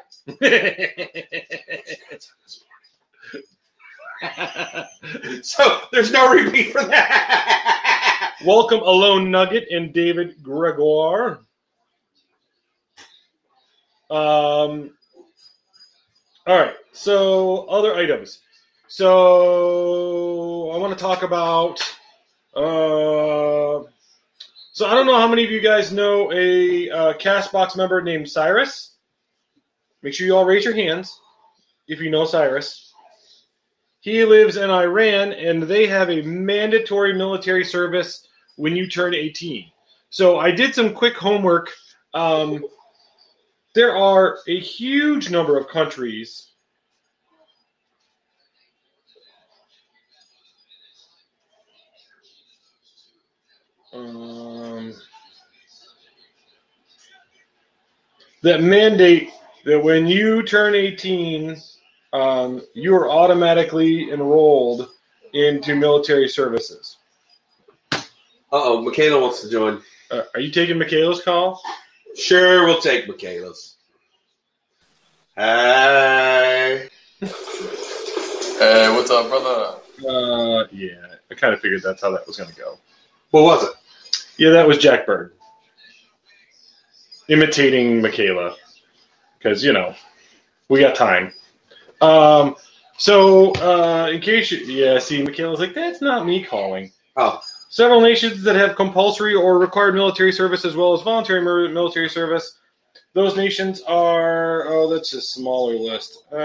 So 5.42 5.80
there's 5.90 6.12
no 6.12 6.32
repeat 6.32 6.70
for 6.70 6.84
that. 6.84 8.36
Welcome, 8.44 8.80
Alone 8.80 9.32
Nugget 9.32 9.66
and 9.70 9.92
David 9.92 10.40
Gregoire. 10.42 11.40
Um, 14.10 14.90
all 16.46 16.58
right, 16.58 16.74
so 16.92 17.64
other 17.66 17.94
items. 17.94 18.40
So 18.94 20.70
I 20.70 20.76
want 20.76 20.92
to 20.92 21.02
talk 21.02 21.22
about. 21.22 21.80
Uh, 22.54 23.88
so 24.72 24.86
I 24.86 24.92
don't 24.92 25.06
know 25.06 25.18
how 25.18 25.28
many 25.28 25.46
of 25.46 25.50
you 25.50 25.62
guys 25.62 25.92
know 25.92 26.30
a 26.30 26.90
uh, 26.90 27.14
Castbox 27.14 27.74
member 27.74 28.02
named 28.02 28.28
Cyrus. 28.28 28.94
Make 30.02 30.12
sure 30.12 30.26
you 30.26 30.36
all 30.36 30.44
raise 30.44 30.66
your 30.66 30.74
hands 30.74 31.18
if 31.88 32.02
you 32.02 32.10
know 32.10 32.26
Cyrus. 32.26 32.92
He 34.00 34.26
lives 34.26 34.58
in 34.58 34.68
Iran, 34.68 35.32
and 35.32 35.62
they 35.62 35.86
have 35.86 36.10
a 36.10 36.20
mandatory 36.20 37.14
military 37.14 37.64
service 37.64 38.28
when 38.56 38.76
you 38.76 38.90
turn 38.90 39.14
18. 39.14 39.70
So 40.10 40.38
I 40.38 40.50
did 40.50 40.74
some 40.74 40.92
quick 40.92 41.16
homework. 41.16 41.70
Um, 42.12 42.62
there 43.74 43.96
are 43.96 44.40
a 44.46 44.60
huge 44.60 45.30
number 45.30 45.56
of 45.56 45.68
countries. 45.68 46.51
Um, 53.92 54.94
that 58.42 58.62
mandate 58.62 59.30
that 59.64 59.82
when 59.82 60.06
you 60.06 60.42
turn 60.42 60.74
18, 60.74 61.56
um, 62.12 62.62
you 62.74 62.94
are 62.94 63.10
automatically 63.10 64.10
enrolled 64.10 64.88
into 65.32 65.74
military 65.74 66.28
services. 66.28 66.96
Uh 67.92 68.00
oh, 68.52 68.82
Michaela 68.82 69.20
wants 69.20 69.40
to 69.42 69.50
join. 69.50 69.80
Uh, 70.10 70.22
are 70.34 70.40
you 70.40 70.50
taking 70.50 70.78
Michaela's 70.78 71.22
call? 71.22 71.60
Sure, 72.16 72.66
we'll 72.66 72.80
take 72.82 73.08
Michaela's. 73.08 73.76
Hi. 75.38 76.90
Hey, 77.20 78.94
what's 78.94 79.10
up, 79.10 79.28
brother? 79.28 79.78
Uh, 80.06 80.66
yeah, 80.70 81.14
I 81.30 81.34
kind 81.34 81.54
of 81.54 81.60
figured 81.60 81.82
that's 81.82 82.02
how 82.02 82.10
that 82.10 82.26
was 82.26 82.36
going 82.36 82.50
to 82.50 82.56
go. 82.56 82.78
What 83.30 83.44
was 83.44 83.64
it? 83.64 83.72
Yeah, 84.38 84.50
that 84.50 84.66
was 84.66 84.78
Jack 84.78 85.06
Bird 85.06 85.32
imitating 87.28 88.02
Michaela 88.02 88.54
because 89.38 89.64
you 89.64 89.72
know 89.72 89.94
we 90.68 90.80
got 90.80 90.94
time. 90.94 91.32
Um, 92.00 92.56
so 92.98 93.52
uh, 93.54 94.10
in 94.12 94.20
case 94.20 94.50
you, 94.50 94.58
yeah, 94.58 94.98
see, 94.98 95.22
Michaela's 95.22 95.60
like 95.60 95.74
that's 95.74 96.00
not 96.00 96.26
me 96.26 96.44
calling. 96.44 96.92
Oh. 97.16 97.40
Several 97.68 98.02
nations 98.02 98.42
that 98.42 98.54
have 98.54 98.76
compulsory 98.76 99.34
or 99.34 99.58
required 99.58 99.94
military 99.94 100.30
service 100.30 100.66
as 100.66 100.76
well 100.76 100.92
as 100.92 101.00
voluntary 101.00 101.42
military 101.70 102.08
service. 102.08 102.58
Those 103.14 103.36
nations 103.36 103.80
are 103.82 104.66
oh, 104.68 104.92
that's 104.92 105.12
a 105.14 105.22
smaller 105.22 105.74
list. 105.74 106.24
Um, 106.32 106.38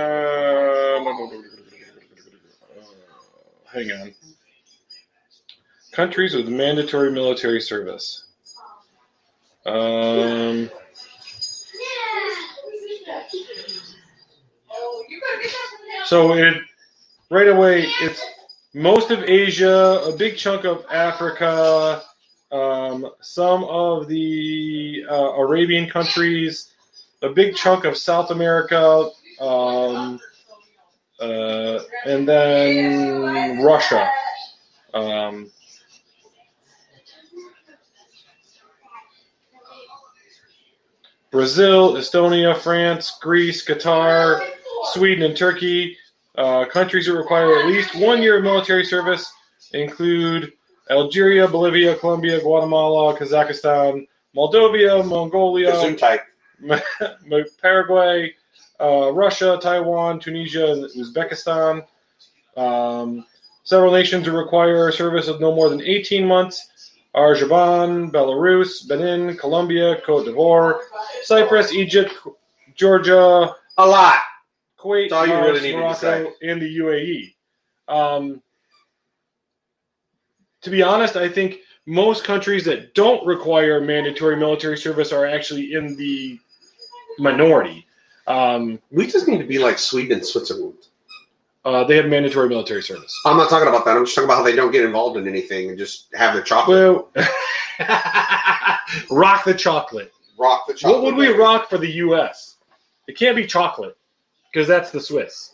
hang 3.74 3.92
on. 3.92 4.14
Countries 5.98 6.36
with 6.36 6.48
mandatory 6.48 7.12
military 7.12 7.60
service. 7.60 8.28
Um, 9.66 10.70
so 16.06 16.34
it 16.34 16.54
right 17.32 17.48
away 17.48 17.88
it's 18.02 18.24
most 18.76 19.10
of 19.10 19.24
Asia, 19.24 20.04
a 20.06 20.16
big 20.16 20.38
chunk 20.38 20.66
of 20.66 20.86
Africa, 20.92 22.04
um, 22.52 23.10
some 23.22 23.64
of 23.64 24.08
the 24.08 25.04
uh, 25.10 25.16
Arabian 25.16 25.90
countries, 25.90 26.76
a 27.24 27.30
big 27.30 27.56
chunk 27.56 27.86
of 27.86 27.98
South 27.98 28.30
America, 28.30 29.10
um, 29.42 30.20
uh, 31.20 31.80
and 32.06 32.30
then 32.30 33.64
Russia. 33.64 34.08
Um, 34.94 35.50
Brazil, 41.38 41.94
Estonia, 41.94 42.58
France, 42.58 43.20
Greece, 43.22 43.64
Qatar, 43.64 44.44
Sweden, 44.86 45.24
and 45.24 45.38
Turkey. 45.38 45.96
Uh, 46.36 46.66
countries 46.66 47.06
that 47.06 47.14
require 47.14 47.60
at 47.60 47.68
least 47.68 47.94
one 47.94 48.24
year 48.24 48.38
of 48.38 48.44
military 48.44 48.84
service 48.84 49.32
include 49.72 50.52
Algeria, 50.90 51.48
Bolivia, 51.48 51.96
Colombia, 51.96 52.42
Guatemala, 52.42 53.16
Kazakhstan, 53.16 54.08
Moldova, 54.36 55.08
Mongolia, 55.08 55.74
Paraguay, 57.62 58.34
uh, 58.82 59.12
Russia, 59.14 59.60
Taiwan, 59.62 60.20
Tunisia, 60.20 60.72
and 60.72 60.86
Uzbekistan. 60.86 61.86
Um, 62.56 63.28
several 63.62 63.92
nations 63.92 64.28
require 64.28 64.92
service 64.92 65.28
of 65.28 65.40
no 65.40 65.54
more 65.54 65.70
than 65.70 65.82
18 65.84 66.26
months 66.26 66.68
are 67.14 67.36
Japan, 67.36 68.12
Belarus, 68.12 68.88
Benin, 68.88 69.36
Colombia, 69.38 70.00
Cote 70.06 70.26
d'Ivoire, 70.26 70.80
Cyprus, 71.24 71.74
Egypt, 71.74 72.14
Georgia, 72.76 73.54
A 73.78 73.88
lot. 73.88 74.20
Kuwait, 74.80 75.10
That's 75.10 75.14
all 75.14 75.28
you 75.28 75.34
really 75.34 75.62
needed 75.62 75.72
to 75.72 75.78
Morocco, 75.78 76.34
and 76.44 76.62
the 76.62 76.78
UAE. 76.78 77.34
Um, 77.88 78.42
to 80.62 80.70
be 80.70 80.84
honest, 80.84 81.16
I 81.16 81.28
think 81.28 81.60
most 81.86 82.24
countries 82.24 82.66
that 82.66 82.94
don't 82.94 83.26
require 83.26 83.82
mandatory 83.82 84.36
military 84.36 84.78
service 84.78 85.12
are 85.12 85.26
actually 85.26 85.74
in 85.74 85.96
the 85.96 86.40
minority. 87.18 87.88
Um, 88.28 88.80
We 88.92 89.08
just 89.08 89.28
need 89.28 89.40
to 89.40 89.46
be 89.46 89.58
like 89.58 89.80
Sweden 89.80 90.18
and 90.18 90.26
Switzerland. 90.26 90.88
Uh, 91.68 91.84
they 91.84 91.98
have 91.98 92.06
mandatory 92.06 92.48
military 92.48 92.82
service. 92.82 93.20
I'm 93.26 93.36
not 93.36 93.50
talking 93.50 93.68
about 93.68 93.84
that. 93.86 93.98
I'm 93.98 94.06
just 94.06 94.16
talking 94.16 94.30
about 94.30 94.38
how 94.38 94.44
they 94.44 94.56
don't 94.56 94.72
get 94.72 94.86
involved 94.86 95.18
in 95.18 95.28
anything 95.28 95.70
and 95.70 95.78
just 95.78 96.08
have 96.16 96.34
their 96.34 96.42
chocolate. 96.42 97.06
Well, 97.14 97.28
rock 99.12 99.44
the 99.44 99.54
chocolate. 99.54 100.14
rock 100.38 100.66
the 100.68 100.74
chocolate. 100.74 101.04
What 101.04 101.04
would 101.04 101.16
we 101.16 101.28
rock 101.34 101.70
for 101.70 101.78
the 101.78 101.92
U.S.? 101.92 102.56
It 103.08 103.18
can't 103.18 103.36
be 103.36 103.46
chocolate 103.46 103.98
because 104.52 104.68
that's 104.68 104.92
the 104.92 105.02
Swiss. 105.02 105.54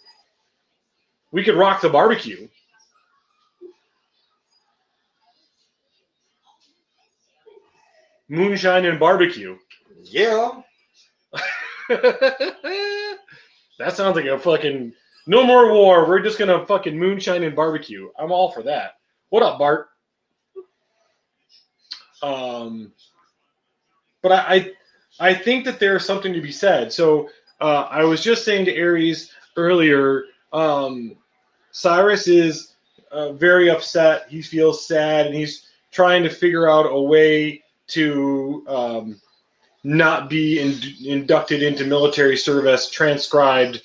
We 1.31 1.43
could 1.43 1.55
rock 1.55 1.81
the 1.81 1.89
barbecue. 1.89 2.47
Moonshine 8.29 8.85
and 8.85 8.99
barbecue. 8.99 9.57
Yeah. 10.03 10.61
that 11.89 13.17
sounds 13.93 14.15
like 14.15 14.25
a 14.25 14.37
fucking 14.37 14.93
no 15.25 15.45
more 15.45 15.71
war. 15.73 16.07
We're 16.07 16.21
just 16.21 16.39
gonna 16.39 16.65
fucking 16.65 16.97
moonshine 16.97 17.43
and 17.43 17.55
barbecue. 17.55 18.09
I'm 18.17 18.31
all 18.31 18.51
for 18.51 18.63
that. 18.63 18.97
What 19.29 19.43
up, 19.43 19.57
Bart? 19.57 19.89
Um, 22.21 22.93
but 24.21 24.31
I, 24.31 24.55
I, 25.19 25.29
I 25.29 25.33
think 25.33 25.65
that 25.65 25.79
there's 25.79 26.05
something 26.05 26.33
to 26.33 26.41
be 26.41 26.51
said. 26.51 26.91
So 26.91 27.29
uh, 27.59 27.87
I 27.89 28.03
was 28.03 28.23
just 28.23 28.45
saying 28.45 28.65
to 28.65 28.75
Aries 28.75 29.31
earlier. 29.57 30.25
Um, 30.51 31.15
Cyrus 31.71 32.27
is 32.27 32.75
uh, 33.11 33.33
very 33.33 33.69
upset. 33.69 34.25
He 34.29 34.41
feels 34.41 34.87
sad, 34.87 35.27
and 35.27 35.35
he's 35.35 35.67
trying 35.91 36.23
to 36.23 36.29
figure 36.29 36.69
out 36.69 36.85
a 36.85 37.01
way 37.01 37.63
to 37.87 38.63
um, 38.67 39.21
not 39.83 40.29
be 40.29 40.59
in, 40.59 40.79
inducted 41.05 41.61
into 41.61 41.85
military 41.85 42.37
service, 42.37 42.89
transcribed 42.89 43.81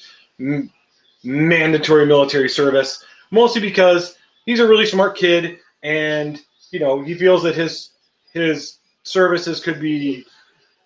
mandatory 1.25 2.07
military 2.07 2.49
service, 2.49 3.05
mostly 3.31 3.61
because 3.61 4.17
he's 4.47 4.61
a 4.61 4.67
really 4.67 4.87
smart 4.87 5.17
kid, 5.17 5.59
and 5.83 6.41
you 6.71 6.81
know 6.81 7.03
he 7.03 7.15
feels 7.15 7.43
that 7.43 7.55
his 7.55 7.91
his 8.33 8.79
services 9.03 9.61
could 9.61 9.81
be 9.81 10.25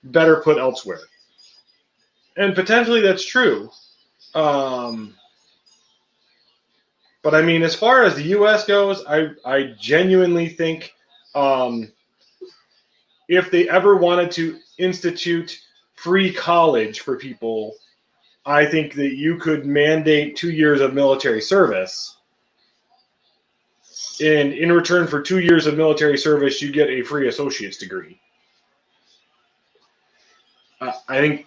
better 0.05 0.37
put 0.37 0.59
elsewhere, 0.59 1.01
and 2.37 2.55
potentially 2.55 3.01
that's 3.01 3.25
true. 3.25 3.71
Um, 4.35 5.15
but 7.23 7.35
I 7.35 7.43
mean, 7.43 7.63
as 7.63 7.75
far 7.75 8.03
as 8.03 8.15
the 8.15 8.25
U.S. 8.25 8.67
goes, 8.67 9.05
I 9.07 9.31
I 9.45 9.75
genuinely 9.79 10.49
think 10.49 10.95
um, 11.35 11.91
if 13.29 13.51
they 13.51 13.69
ever 13.69 13.97
wanted 13.97 14.31
to 14.33 14.59
institute 14.79 15.59
free 15.95 16.33
college 16.33 17.01
for 17.01 17.17
people, 17.17 17.75
I 18.47 18.67
think 18.67 18.95
that 18.95 19.15
you 19.15 19.37
could 19.39 19.67
mandate 19.67 20.37
two 20.37 20.51
years 20.51 20.81
of 20.81 20.95
military 20.95 21.41
service. 21.43 22.17
And 24.21 24.53
in 24.55 24.73
return 24.73 25.07
for 25.09 25.23
two 25.23 25.41
years 25.41 25.67
of 25.67 25.77
military 25.77 26.19
service, 26.19 26.63
you 26.63 26.73
get 26.73 26.91
a 26.91 27.03
free 27.03 27.29
associate's 27.29 27.79
degree. 27.79 28.21
Uh, 30.81 30.93
I 31.09 31.19
think 31.21 31.47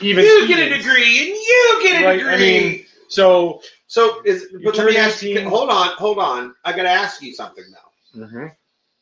even 0.00 0.24
You 0.24 0.48
get 0.48 0.72
a 0.72 0.76
degree 0.78 1.18
and 1.20 1.28
you 1.28 1.80
get 1.82 2.02
a 2.02 2.06
Right, 2.06 2.18
degree. 2.18 2.34
I 2.34 2.38
mean, 2.38 2.86
so 3.08 3.62
so 3.88 4.22
is 4.24 4.46
but 4.64 4.76
let 4.76 4.86
me 4.86 4.96
ask 4.96 5.22
you. 5.22 5.48
Hold 5.48 5.70
on, 5.70 5.88
hold 5.96 6.18
on. 6.18 6.54
I 6.64 6.72
got 6.72 6.84
to 6.84 6.90
ask 6.90 7.22
you 7.22 7.34
something 7.34 7.64
now. 7.70 7.78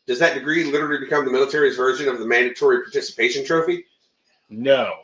Does 0.06 0.18
that 0.18 0.34
degree 0.34 0.64
literally 0.64 0.98
become 1.00 1.24
the 1.24 1.30
military's 1.32 1.76
version 1.76 2.08
of 2.08 2.18
the 2.18 2.26
mandatory 2.26 2.82
participation 2.82 3.44
trophy? 3.44 3.84
no, 4.50 5.03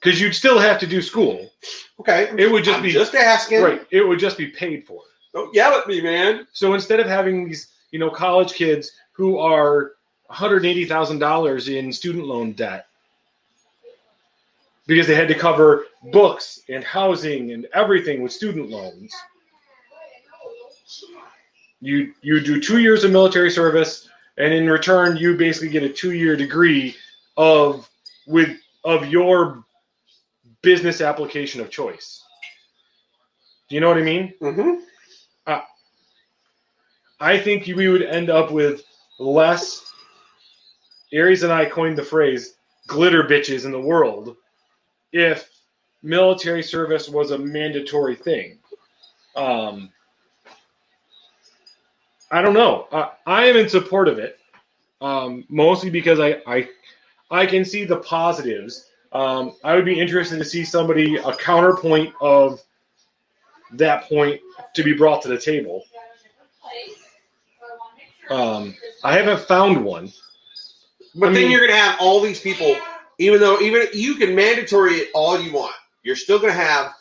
because 0.00 0.20
you'd 0.20 0.34
still 0.34 0.58
have 0.58 0.78
to 0.80 0.86
do 0.86 1.02
school. 1.02 1.50
Okay, 2.00 2.30
It 2.38 2.50
would 2.50 2.64
just 2.64 2.78
I'm 2.78 2.82
be 2.82 2.92
just 2.92 3.14
asking. 3.14 3.62
right. 3.62 3.86
It 3.90 4.00
would 4.00 4.18
just 4.18 4.38
be 4.38 4.46
paid 4.46 4.86
for. 4.86 5.02
Don't 5.32 5.54
yell 5.54 5.74
at 5.74 5.86
me, 5.86 6.00
man. 6.00 6.46
So 6.52 6.74
instead 6.74 6.98
of 7.00 7.06
having 7.06 7.46
these, 7.46 7.68
you 7.92 7.98
know, 7.98 8.10
college 8.10 8.54
kids 8.54 8.92
who 9.12 9.38
are 9.38 9.92
one 10.26 10.36
hundred 10.38 10.64
eighty 10.64 10.84
thousand 10.86 11.18
dollars 11.18 11.68
in 11.68 11.92
student 11.92 12.26
loan 12.26 12.52
debt 12.52 12.86
because 14.86 15.06
they 15.06 15.14
had 15.14 15.28
to 15.28 15.34
cover 15.34 15.84
books 16.10 16.62
and 16.68 16.82
housing 16.82 17.52
and 17.52 17.66
everything 17.74 18.22
with 18.22 18.32
student 18.32 18.70
loans, 18.70 19.14
you 21.80 22.12
you 22.22 22.40
do 22.40 22.60
two 22.60 22.78
years 22.78 23.04
of 23.04 23.10
military 23.12 23.50
service, 23.50 24.08
and 24.38 24.52
in 24.52 24.68
return, 24.68 25.16
you 25.16 25.36
basically 25.36 25.68
get 25.68 25.82
a 25.82 25.88
two-year 25.88 26.34
degree 26.36 26.96
of 27.36 27.88
with 28.26 28.56
of 28.84 29.06
your 29.08 29.62
business 30.62 31.00
application 31.00 31.60
of 31.60 31.70
choice. 31.70 32.22
Do 33.68 33.74
you 33.74 33.80
know 33.80 33.88
what 33.88 33.98
I 33.98 34.02
mean? 34.02 34.34
Mm-hmm. 34.40 34.80
I 37.20 37.38
think 37.38 37.66
we 37.66 37.88
would 37.88 38.02
end 38.02 38.30
up 38.30 38.50
with 38.50 38.82
less. 39.18 39.86
Aries 41.12 41.42
and 41.42 41.52
I 41.52 41.66
coined 41.66 41.98
the 41.98 42.04
phrase 42.04 42.54
glitter 42.86 43.24
bitches 43.24 43.64
in 43.64 43.72
the 43.72 43.80
world 43.80 44.36
if 45.12 45.50
military 46.02 46.62
service 46.62 47.08
was 47.08 47.32
a 47.32 47.38
mandatory 47.38 48.14
thing. 48.14 48.58
Um, 49.36 49.90
I 52.30 52.40
don't 52.40 52.54
know. 52.54 52.86
I, 52.92 53.10
I 53.26 53.44
am 53.46 53.56
in 53.56 53.68
support 53.68 54.08
of 54.08 54.18
it, 54.18 54.38
um, 55.00 55.44
mostly 55.48 55.90
because 55.90 56.20
I, 56.20 56.40
I 56.46 56.68
I 57.30 57.44
can 57.44 57.64
see 57.64 57.84
the 57.84 57.98
positives. 57.98 58.89
Um, 59.12 59.56
I 59.64 59.74
would 59.74 59.84
be 59.84 59.98
interested 59.98 60.38
to 60.38 60.44
see 60.44 60.64
somebody 60.64 61.16
a 61.16 61.34
counterpoint 61.36 62.14
of 62.20 62.60
that 63.72 64.04
point 64.08 64.40
to 64.74 64.82
be 64.82 64.92
brought 64.92 65.22
to 65.22 65.28
the 65.28 65.38
table. 65.38 65.84
Um, 68.28 68.76
I 69.02 69.14
haven't 69.14 69.40
found 69.40 69.84
one. 69.84 70.12
But 71.14 71.30
I 71.30 71.32
then 71.32 71.42
mean- 71.42 71.50
you're 71.50 71.60
going 71.60 71.72
to 71.72 71.76
have 71.76 71.96
all 72.00 72.20
these 72.20 72.40
people, 72.40 72.76
even 73.18 73.40
though 73.40 73.60
even 73.60 73.88
you 73.92 74.14
can 74.14 74.34
mandatory 74.34 74.94
it 74.94 75.10
all 75.14 75.40
you 75.40 75.52
want, 75.52 75.74
you're 76.04 76.16
still 76.16 76.38
going 76.38 76.52
to 76.52 76.58
have 76.58 76.92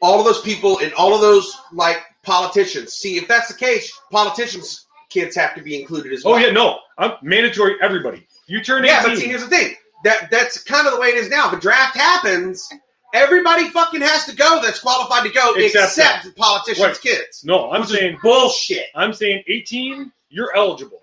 all 0.00 0.18
of 0.18 0.24
those 0.24 0.40
people 0.40 0.78
and 0.78 0.92
all 0.94 1.14
of 1.14 1.20
those 1.20 1.54
like 1.72 2.02
politicians. 2.22 2.94
See, 2.94 3.18
if 3.18 3.28
that's 3.28 3.48
the 3.48 3.58
case, 3.58 3.92
politicians' 4.10 4.86
kids 5.10 5.36
have 5.36 5.54
to 5.54 5.62
be 5.62 5.78
included 5.78 6.12
as 6.12 6.24
well. 6.24 6.34
Oh 6.34 6.38
yeah, 6.38 6.50
no, 6.50 6.78
I'm 6.96 7.12
mandatory. 7.22 7.76
Everybody, 7.82 8.26
you 8.46 8.64
turn 8.64 8.84
Yeah, 8.84 9.00
18. 9.00 9.10
but 9.10 9.18
see, 9.18 9.26
here's 9.28 9.42
the 9.42 9.48
thing. 9.48 9.74
That 10.04 10.30
that's 10.30 10.62
kind 10.62 10.86
of 10.86 10.94
the 10.94 11.00
way 11.00 11.08
it 11.08 11.16
is 11.16 11.28
now. 11.28 11.48
If 11.48 11.58
a 11.58 11.60
draft 11.60 11.96
happens, 11.96 12.68
everybody 13.14 13.68
fucking 13.68 14.00
has 14.00 14.24
to 14.26 14.34
go 14.34 14.60
that's 14.62 14.80
qualified 14.80 15.24
to 15.24 15.30
go, 15.32 15.54
Except 15.54 15.84
except, 15.98 16.24
the 16.24 16.32
politicians' 16.32 16.80
Right. 16.86 17.00
kids. 17.00 17.44
no, 17.44 17.70
I'm 17.70 17.82
Which 17.82 17.90
is 17.90 17.96
saying 17.96 18.18
bullshit. 18.22 18.86
I'm 18.94 19.12
saying 19.12 19.44
18. 19.46 20.10
You're 20.30 20.54
eligible. 20.56 21.02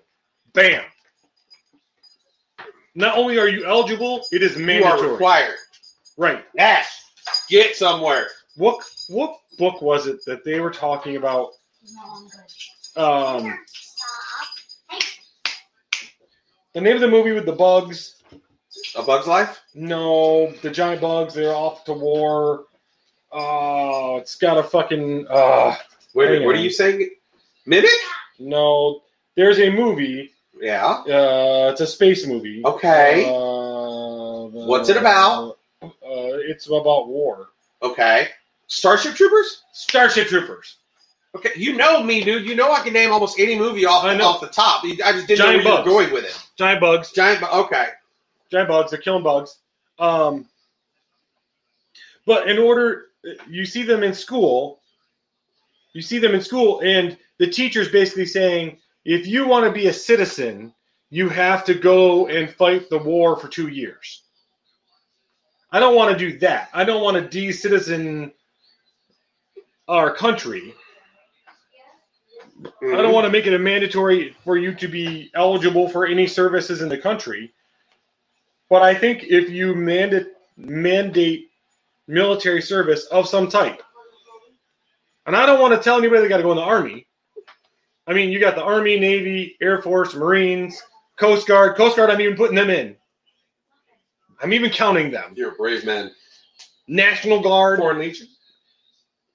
Bam. 0.52 0.82
Not 2.96 3.16
only 3.16 3.38
are 3.38 3.48
you 3.48 3.64
eligible, 3.64 4.24
it 4.32 4.42
is 4.42 4.56
You 4.56 4.64
are 4.64 4.66
mandatory. 4.66 5.08
required. 5.12 5.54
Right. 6.16 6.44
Ash, 6.58 6.88
get 7.48 7.76
somewhere. 7.76 8.28
What 8.56 8.84
what 9.08 9.38
book 9.58 9.80
was 9.80 10.06
it 10.08 10.24
that 10.26 10.44
they 10.44 10.60
were 10.60 10.70
talking 10.72 11.16
about? 11.16 11.52
Um, 12.96 13.58
the 16.74 16.80
name 16.80 16.96
of 16.96 17.00
the 17.00 17.08
movie 17.08 17.32
with 17.32 17.46
the 17.46 17.52
bugs. 17.52 18.16
A 18.96 19.02
Bug's 19.02 19.26
Life. 19.26 19.60
No, 19.74 20.52
the 20.62 20.70
giant 20.70 21.00
bugs. 21.00 21.34
They're 21.34 21.54
off 21.54 21.84
to 21.84 21.92
war. 21.92 22.64
Oh, 23.32 24.16
it's 24.18 24.36
got 24.36 24.58
a 24.58 24.62
fucking. 24.62 25.26
Uh, 25.28 25.76
Wait, 26.14 26.42
a 26.42 26.44
what 26.44 26.56
are 26.56 26.60
you 26.60 26.70
saying? 26.70 27.10
Mimic? 27.66 27.90
no, 28.38 29.02
there's 29.36 29.60
a 29.60 29.70
movie. 29.70 30.32
Yeah. 30.60 30.86
Uh, 30.86 31.70
it's 31.72 31.80
a 31.80 31.86
space 31.86 32.26
movie. 32.26 32.62
Okay. 32.64 33.24
Uh, 33.26 34.46
What's 34.66 34.88
it 34.88 34.96
about? 34.96 35.58
Uh, 35.82 35.88
it's 36.02 36.66
about 36.66 37.08
war. 37.08 37.48
Okay. 37.82 38.28
Starship 38.66 39.14
Troopers? 39.14 39.62
Starship 39.72 40.28
Troopers. 40.28 40.76
Okay, 41.34 41.50
you 41.56 41.76
know 41.76 42.02
me, 42.02 42.24
dude. 42.24 42.44
You 42.44 42.56
know 42.56 42.72
I 42.72 42.80
can 42.80 42.92
name 42.92 43.12
almost 43.12 43.38
any 43.38 43.56
movie 43.56 43.86
off, 43.86 44.04
off 44.04 44.40
the 44.40 44.48
top. 44.48 44.82
I 44.84 45.12
just 45.12 45.28
didn't 45.28 45.38
Giant 45.38 45.64
know 45.64 45.70
where 45.70 45.76
bugs. 45.78 45.86
you 45.88 45.94
were 45.94 46.02
going 46.02 46.12
with 46.12 46.24
it. 46.24 46.46
Giant 46.56 46.80
bugs. 46.80 47.12
Giant, 47.12 47.40
bu- 47.40 47.46
okay. 47.46 47.86
Giant 48.50 48.68
bugs. 48.68 48.90
They're 48.90 49.00
killing 49.00 49.22
bugs. 49.22 49.58
Um, 49.98 50.46
but 52.26 52.48
in 52.48 52.58
order, 52.58 53.06
you 53.48 53.64
see 53.64 53.82
them 53.82 54.02
in 54.02 54.14
school. 54.14 54.80
You 55.92 56.02
see 56.02 56.18
them 56.18 56.34
in 56.34 56.40
school, 56.40 56.80
and 56.84 57.16
the 57.38 57.48
teacher's 57.48 57.88
basically 57.88 58.26
saying, 58.26 58.78
if 59.04 59.26
you 59.26 59.46
want 59.46 59.64
to 59.64 59.72
be 59.72 59.88
a 59.88 59.92
citizen, 59.92 60.72
you 61.10 61.28
have 61.28 61.64
to 61.64 61.74
go 61.74 62.28
and 62.28 62.48
fight 62.48 62.88
the 62.88 62.98
war 62.98 63.36
for 63.36 63.48
two 63.48 63.68
years. 63.68 64.22
I 65.72 65.80
don't 65.80 65.96
want 65.96 66.16
to 66.16 66.18
do 66.18 66.38
that. 66.38 66.68
I 66.72 66.84
don't 66.84 67.02
want 67.02 67.16
to 67.16 67.28
de-citizen 67.28 68.32
our 69.88 70.14
country. 70.14 70.74
I 72.82 72.96
don't 72.96 73.12
want 73.12 73.24
to 73.24 73.32
make 73.32 73.46
it 73.46 73.54
a 73.54 73.58
mandatory 73.58 74.36
for 74.44 74.56
you 74.56 74.74
to 74.74 74.86
be 74.86 75.30
eligible 75.34 75.88
for 75.88 76.06
any 76.06 76.26
services 76.26 76.82
in 76.82 76.88
the 76.88 76.98
country. 76.98 77.52
But 78.70 78.82
I 78.82 78.94
think 78.94 79.24
if 79.24 79.50
you 79.50 79.74
mandate 79.74 80.28
mandate 80.56 81.50
military 82.06 82.62
service 82.62 83.04
of 83.06 83.28
some 83.28 83.48
type, 83.48 83.82
And 85.26 85.36
I 85.36 85.44
don't 85.46 85.60
want 85.60 85.74
to 85.74 85.80
tell 85.80 85.98
anybody 85.98 86.22
they 86.22 86.28
got 86.28 86.38
to 86.38 86.42
go 86.42 86.52
in 86.52 86.56
the 86.56 86.62
army. 86.62 87.06
I 88.06 88.12
mean, 88.12 88.30
you 88.30 88.40
got 88.40 88.56
the 88.56 88.62
Army, 88.64 88.98
Navy, 88.98 89.56
Air 89.60 89.82
Force, 89.82 90.14
Marines, 90.14 90.82
Coast 91.18 91.46
Guard. 91.46 91.76
Coast 91.76 91.96
Guard, 91.96 92.10
I'm 92.10 92.20
even 92.20 92.36
putting 92.36 92.56
them 92.56 92.70
in. 92.70 92.96
I'm 94.42 94.52
even 94.52 94.70
counting 94.70 95.10
them. 95.10 95.34
You're 95.36 95.52
a 95.52 95.54
brave 95.54 95.84
man. 95.84 96.10
National 96.88 97.40
Guard, 97.40 97.78
Foreign 97.78 97.98
Legion, 97.98 98.26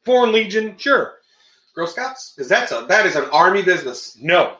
Foreign 0.03 0.31
Legion, 0.33 0.75
sure. 0.77 1.13
Girl 1.73 1.87
Scouts, 1.87 2.33
because 2.35 2.49
that's 2.49 2.71
a 2.71 2.85
that 2.89 3.05
is 3.05 3.15
an 3.15 3.25
army 3.31 3.61
business. 3.61 4.17
No. 4.19 4.57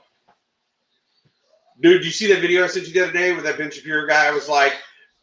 Dude, 1.81 2.05
you 2.05 2.11
see 2.11 2.27
that 2.27 2.41
video 2.41 2.63
I 2.63 2.67
sent 2.67 2.87
you 2.87 2.93
the 2.93 3.03
other 3.03 3.11
day 3.11 3.33
where 3.33 3.41
that 3.41 3.57
Ben 3.57 3.71
Shapiro 3.71 4.07
guy 4.07 4.31
was 4.31 4.47
like, 4.47 4.73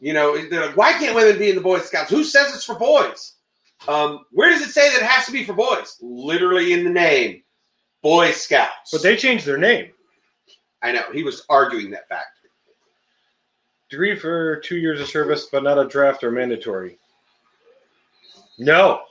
you 0.00 0.12
know, 0.12 0.36
they're 0.48 0.66
like, 0.66 0.76
why 0.76 0.92
can't 0.92 1.14
women 1.14 1.38
be 1.38 1.48
in 1.48 1.54
the 1.54 1.62
Boy 1.62 1.78
Scouts? 1.78 2.10
Who 2.10 2.24
says 2.24 2.54
it's 2.54 2.64
for 2.64 2.74
boys? 2.74 3.34
Um, 3.88 4.24
where 4.32 4.50
does 4.50 4.60
it 4.60 4.70
say 4.70 4.90
that 4.90 5.02
it 5.02 5.06
has 5.06 5.26
to 5.26 5.32
be 5.32 5.44
for 5.44 5.54
boys? 5.54 5.96
Literally 6.00 6.72
in 6.72 6.84
the 6.84 6.90
name, 6.90 7.42
Boy 8.02 8.32
Scouts. 8.32 8.90
But 8.92 9.02
they 9.02 9.16
changed 9.16 9.46
their 9.46 9.58
name. 9.58 9.90
I 10.82 10.92
know 10.92 11.04
he 11.12 11.22
was 11.22 11.44
arguing 11.48 11.90
that 11.92 12.08
fact. 12.08 12.26
Degree 13.90 14.16
for 14.16 14.56
two 14.56 14.76
years 14.76 15.00
of 15.00 15.08
service, 15.08 15.48
but 15.52 15.62
not 15.62 15.78
a 15.78 15.86
draft 15.86 16.24
or 16.24 16.30
mandatory. 16.30 16.98
No. 18.58 19.02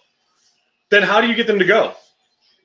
Then 0.90 1.04
how 1.04 1.22
do 1.22 1.28
you 1.28 1.36
get 1.36 1.48
them 1.48 1.60
to 1.60 1.66
go? 1.66 1.94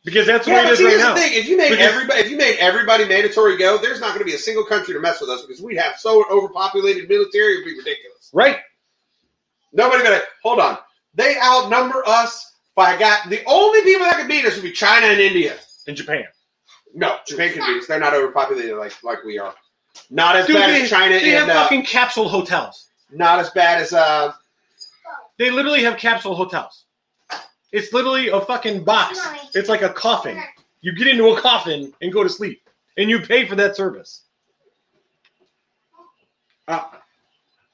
Because 0.07 0.27
that's 0.27 0.45
the 0.47 0.53
Yeah, 0.53 0.63
way 0.63 0.69
it 0.69 0.73
is 0.75 0.79
see, 0.79 0.85
right 0.87 0.99
now. 0.99 1.15
the 1.15 1.21
thing: 1.21 1.33
if 1.35 1.49
you 1.49 1.57
made 1.57 1.71
Because- 1.71 1.85
everybody, 1.93 2.21
if 2.21 2.31
you 2.31 2.37
made 2.37 2.57
everybody 2.59 3.05
mandatory 3.07 3.57
go, 3.57 3.77
there's 3.77 4.01
not 4.01 4.11
going 4.11 4.21
to 4.21 4.25
be 4.25 4.35
a 4.35 4.39
single 4.39 4.65
country 4.65 4.95
to 4.95 5.01
mess 5.01 5.21
with 5.21 5.29
us 5.31 5.43
because 5.43 5.61
we'd 5.61 5.77
have 5.79 5.99
so 5.99 6.25
overpopulated 6.31 7.09
military, 7.09 7.55
it'd 7.55 7.65
be 7.65 7.77
ridiculous. 7.77 8.31
Right. 8.33 8.59
Nobody 9.73 10.03
gonna 10.05 10.23
hold 10.43 10.61
on. 10.61 10.79
They 11.15 11.37
outnumber 11.39 12.03
us 12.07 12.55
by 12.77 12.97
got 12.97 13.29
the 13.31 13.43
only 13.47 13.83
people 13.83 14.07
that 14.07 14.17
could 14.17 14.29
beat 14.29 14.45
us 14.47 14.55
would 14.55 14.63
be 14.63 14.73
China 14.73 15.07
and 15.07 15.21
India. 15.21 15.57
and 15.89 15.97
Japan. 15.97 16.25
No, 16.95 17.19
Japan 17.27 17.53
can 17.53 17.67
beat 17.67 17.81
us. 17.83 17.87
They're 17.87 18.01
not 18.01 18.15
overpopulated 18.15 18.77
like 18.77 18.93
like 19.03 19.23
we 19.25 19.39
are. 19.39 19.55
Not 20.09 20.37
as 20.37 20.47
Dude, 20.47 20.57
bad 20.57 20.71
they, 20.71 20.83
as 20.83 20.89
China 20.91 21.19
they 21.19 21.31
have 21.31 21.43
and 21.49 21.51
uh, 21.51 21.63
fucking 21.65 21.85
capsule 21.85 22.29
hotels. 22.29 22.87
not 23.11 23.39
as 23.41 23.51
bad 23.51 23.83
as 23.83 23.93
uh. 23.93 24.33
They 25.39 25.51
literally 25.51 25.83
have 25.83 25.99
capsule 25.99 26.35
hotels. 26.35 26.86
It's 27.73 27.93
literally 27.93 28.29
a 28.29 28.41
fucking 28.41 28.85
box. 28.85 29.19
It's 29.55 29.69
like 29.69 29.83
a 29.83 29.91
coffin. 29.91 30.41
You 30.81 30.93
get 30.93 31.09
into 31.09 31.29
a 31.29 31.41
coffin 31.41 31.93
and 32.01 32.13
go 32.13 32.23
to 32.23 32.29
sleep, 32.29 32.63
and 32.97 33.11
you 33.11 33.21
pay 33.21 33.47
for 33.47 33.57
that 33.57 33.77
service. 33.77 34.23
Uh, 36.69 36.85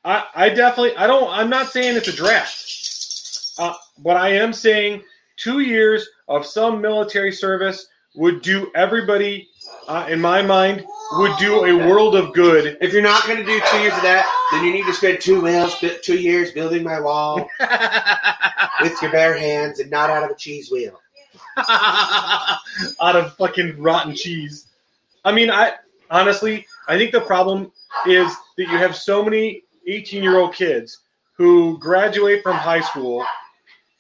I, 0.05 0.27
I 0.35 0.49
definitely, 0.49 0.97
I 0.97 1.07
don't, 1.07 1.31
I'm 1.31 1.49
not 1.49 1.69
saying 1.69 1.97
it's 1.97 2.09
a 2.09 2.13
draft, 2.13 3.55
uh, 3.59 3.75
but 3.99 4.17
I 4.17 4.31
am 4.31 4.53
saying 4.53 5.03
two 5.37 5.61
years 5.61 6.09
of 6.29 6.45
some 6.45 6.81
military 6.81 7.33
service 7.33 7.87
would 8.15 8.43
do 8.43 8.71
everybody, 8.75 9.49
uh, 9.89 10.07
in 10.09 10.21
my 10.21 10.43
mind, 10.43 10.85
would 11.19 11.37
do 11.39 11.65
a 11.65 11.89
world 11.89 12.15
of 12.15 12.33
good. 12.33 12.79
If 12.81 12.93
you're 12.93 13.03
not 13.03 13.27
going 13.27 13.39
to 13.39 13.45
do 13.45 13.61
two 13.71 13.79
years 13.79 13.93
of 13.95 14.03
that, 14.03 14.27
then 14.53 14.65
you 14.65 14.73
need 14.73 14.87
to 14.87 14.95
spend 14.95 15.21
two 15.21 15.41
wheels, 15.41 15.75
two 16.03 16.19
years 16.19 16.53
building 16.53 16.83
my 16.83 17.01
wall 17.01 17.49
with 18.81 19.01
your 19.03 19.11
bare 19.11 19.37
hands 19.37 19.79
and 19.81 19.91
not 19.91 20.11
out 20.11 20.25
of 20.25 20.31
a 20.31 20.35
cheese 20.35 20.71
wheel. 20.71 21.01
out 21.57 23.17
of 23.17 23.35
fucking 23.37 23.81
rotten 23.81 24.15
cheese. 24.15 24.69
I 25.25 25.33
mean, 25.33 25.51
I 25.51 25.75
honestly, 26.11 26.67
I 26.89 26.97
think 26.97 27.13
the 27.13 27.21
problem 27.21 27.71
is 28.07 28.33
that 28.57 28.65
you 28.65 28.79
have 28.79 28.97
so 28.97 29.23
many 29.23 29.63
18 29.87 30.23
year 30.23 30.39
old 30.39 30.55
kids 30.55 31.01
who 31.37 31.79
graduate 31.79 32.43
from 32.43 32.57
high 32.57 32.81
school 32.81 33.25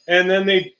and 0.08 0.28
then 0.28 0.46
they, 0.46 0.74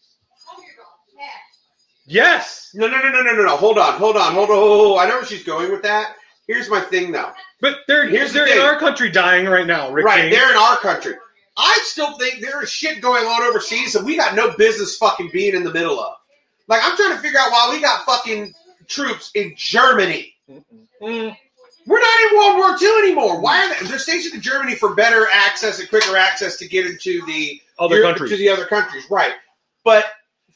yes, 2.07 2.71
No, 2.75 2.89
no, 2.89 2.99
no, 3.01 3.11
no, 3.11 3.23
no, 3.23 3.33
no, 3.35 3.43
no. 3.45 3.57
Hold 3.57 3.79
on, 3.79 3.99
hold 3.99 4.17
on, 4.17 4.33
hold 4.33 4.51
on. 4.51 4.57
Hold 4.57 4.99
on. 4.99 5.05
I 5.05 5.09
know 5.09 5.17
where 5.17 5.27
she's 5.27 5.45
going 5.45 5.71
with 5.71 5.83
that. 5.83 6.17
Here's 6.49 6.69
my 6.69 6.81
thing, 6.81 7.13
though. 7.13 7.31
but 7.61 7.79
they're 7.87 8.07
Here's 8.09 8.33
they're 8.33 8.47
in 8.47 8.53
thing. 8.55 8.61
our 8.61 8.79
country 8.79 9.11
dying 9.11 9.47
right 9.47 9.67
now, 9.67 9.91
Rick. 9.93 10.05
Right, 10.07 10.23
James. 10.23 10.35
they're 10.37 10.51
in 10.51 10.57
our 10.57 10.77
country. 10.79 11.15
I 11.57 11.79
still 11.85 12.17
think 12.19 12.41
there 12.41 12.63
is 12.63 12.71
shit 12.71 13.01
going 13.01 13.25
on 13.25 13.43
overseas 13.43 13.93
that 13.93 14.03
we 14.05 14.17
got 14.17 14.35
no 14.35 14.53
business 14.57 14.97
fucking 14.97 15.31
being 15.33 15.55
in 15.55 15.63
the 15.65 15.73
middle 15.73 16.01
of. 16.01 16.15
Like, 16.69 16.81
I'm 16.83 16.97
trying 16.97 17.13
to 17.15 17.19
figure 17.19 17.39
out 17.39 17.51
why 17.53 17.71
we 17.73 17.81
got 17.81 18.05
fucking 18.07 18.55
troops 18.89 19.31
in 19.35 19.53
Germany. 19.57 20.35
Mm, 20.51 21.37
We're 21.87 22.01
not 22.01 22.33
in 22.33 22.39
World 22.39 22.57
War 22.57 22.77
II 22.81 22.99
anymore. 23.05 23.41
Why 23.41 23.65
are 23.67 23.69
they? 23.81 23.89
They're 23.89 23.99
stationed 23.99 24.35
in 24.35 24.41
Germany 24.41 24.75
for 24.77 24.95
better 24.95 25.27
access 25.33 25.79
and 25.79 25.89
quicker 25.89 26.17
access 26.17 26.57
to 26.59 26.69
get 26.69 26.87
into 26.87 27.25
the 27.27 27.61
other 27.79 27.97
Europe- 27.97 28.17
countries. 28.17 28.31
to 28.31 28.37
the 28.37 28.49
other 28.49 28.65
countries, 28.67 29.05
right? 29.11 29.33
But 29.85 30.07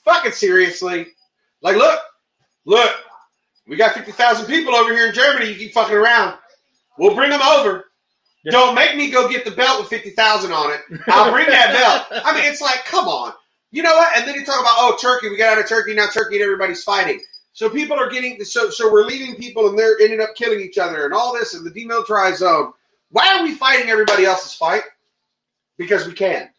fucking 0.05 0.33
seriously, 0.33 1.09
like, 1.63 1.77
look, 1.77 2.01
look, 2.65 2.93
we 3.67 3.77
got 3.77 3.95
fifty 3.95 4.13
thousand 4.13 4.47
people 4.47 4.75
over 4.75 4.93
here 4.93 5.09
in 5.09 5.15
Germany. 5.15 5.51
You 5.51 5.57
keep 5.57 5.73
fucking 5.73 5.97
around, 5.97 6.39
we'll 6.99 7.15
bring 7.15 7.31
them 7.31 7.43
over. 7.43 7.85
Yeah. 8.45 8.53
Don't 8.53 8.75
make 8.75 8.97
me 8.97 9.11
go 9.11 9.29
get 9.29 9.45
the 9.45 9.51
belt 9.51 9.81
with 9.81 9.89
fifty 9.91 10.11
thousand 10.11 10.53
on 10.53 10.73
it. 10.73 10.81
I'll 11.09 11.33
bring 11.33 11.47
that 11.49 11.73
belt. 11.73 12.23
I 12.25 12.35
mean, 12.35 12.45
it's 12.45 12.61
like, 12.61 12.85
come 12.85 13.07
on, 13.09 13.33
you 13.71 13.83
know 13.83 13.95
what? 13.97 14.17
And 14.17 14.27
then 14.27 14.35
you 14.37 14.45
talk 14.45 14.61
about, 14.61 14.75
oh, 14.77 14.97
Turkey, 15.01 15.31
we 15.31 15.37
got 15.37 15.59
out 15.59 15.63
of 15.65 15.69
Turkey 15.69 15.95
now. 15.95 16.07
Turkey 16.13 16.37
and 16.37 16.45
everybody's 16.45 16.85
fighting. 16.85 17.21
So 17.53 17.71
people 17.71 17.99
are 17.99 18.11
getting 18.11 18.43
so 18.45 18.71
so 18.71 18.93
we're 18.93 19.05
leaving 19.05 19.35
people 19.37 19.69
and 19.69 19.79
they're 19.79 19.99
ending 20.01 20.21
up 20.21 20.35
killing 20.37 20.61
each 20.61 20.79
other 20.79 21.05
and 21.05 21.15
all 21.15 21.33
this 21.35 21.55
in 21.55 21.65
the 21.65 21.71
demilitarized 21.71 22.37
zone. 22.37 22.73
Why 23.11 23.37
are 23.37 23.43
we 23.43 23.55
fighting 23.55 23.89
everybody 23.89 24.25
else's 24.27 24.55
fight? 24.55 24.83
Because 25.79 26.07
we 26.07 26.13
can. 26.13 26.51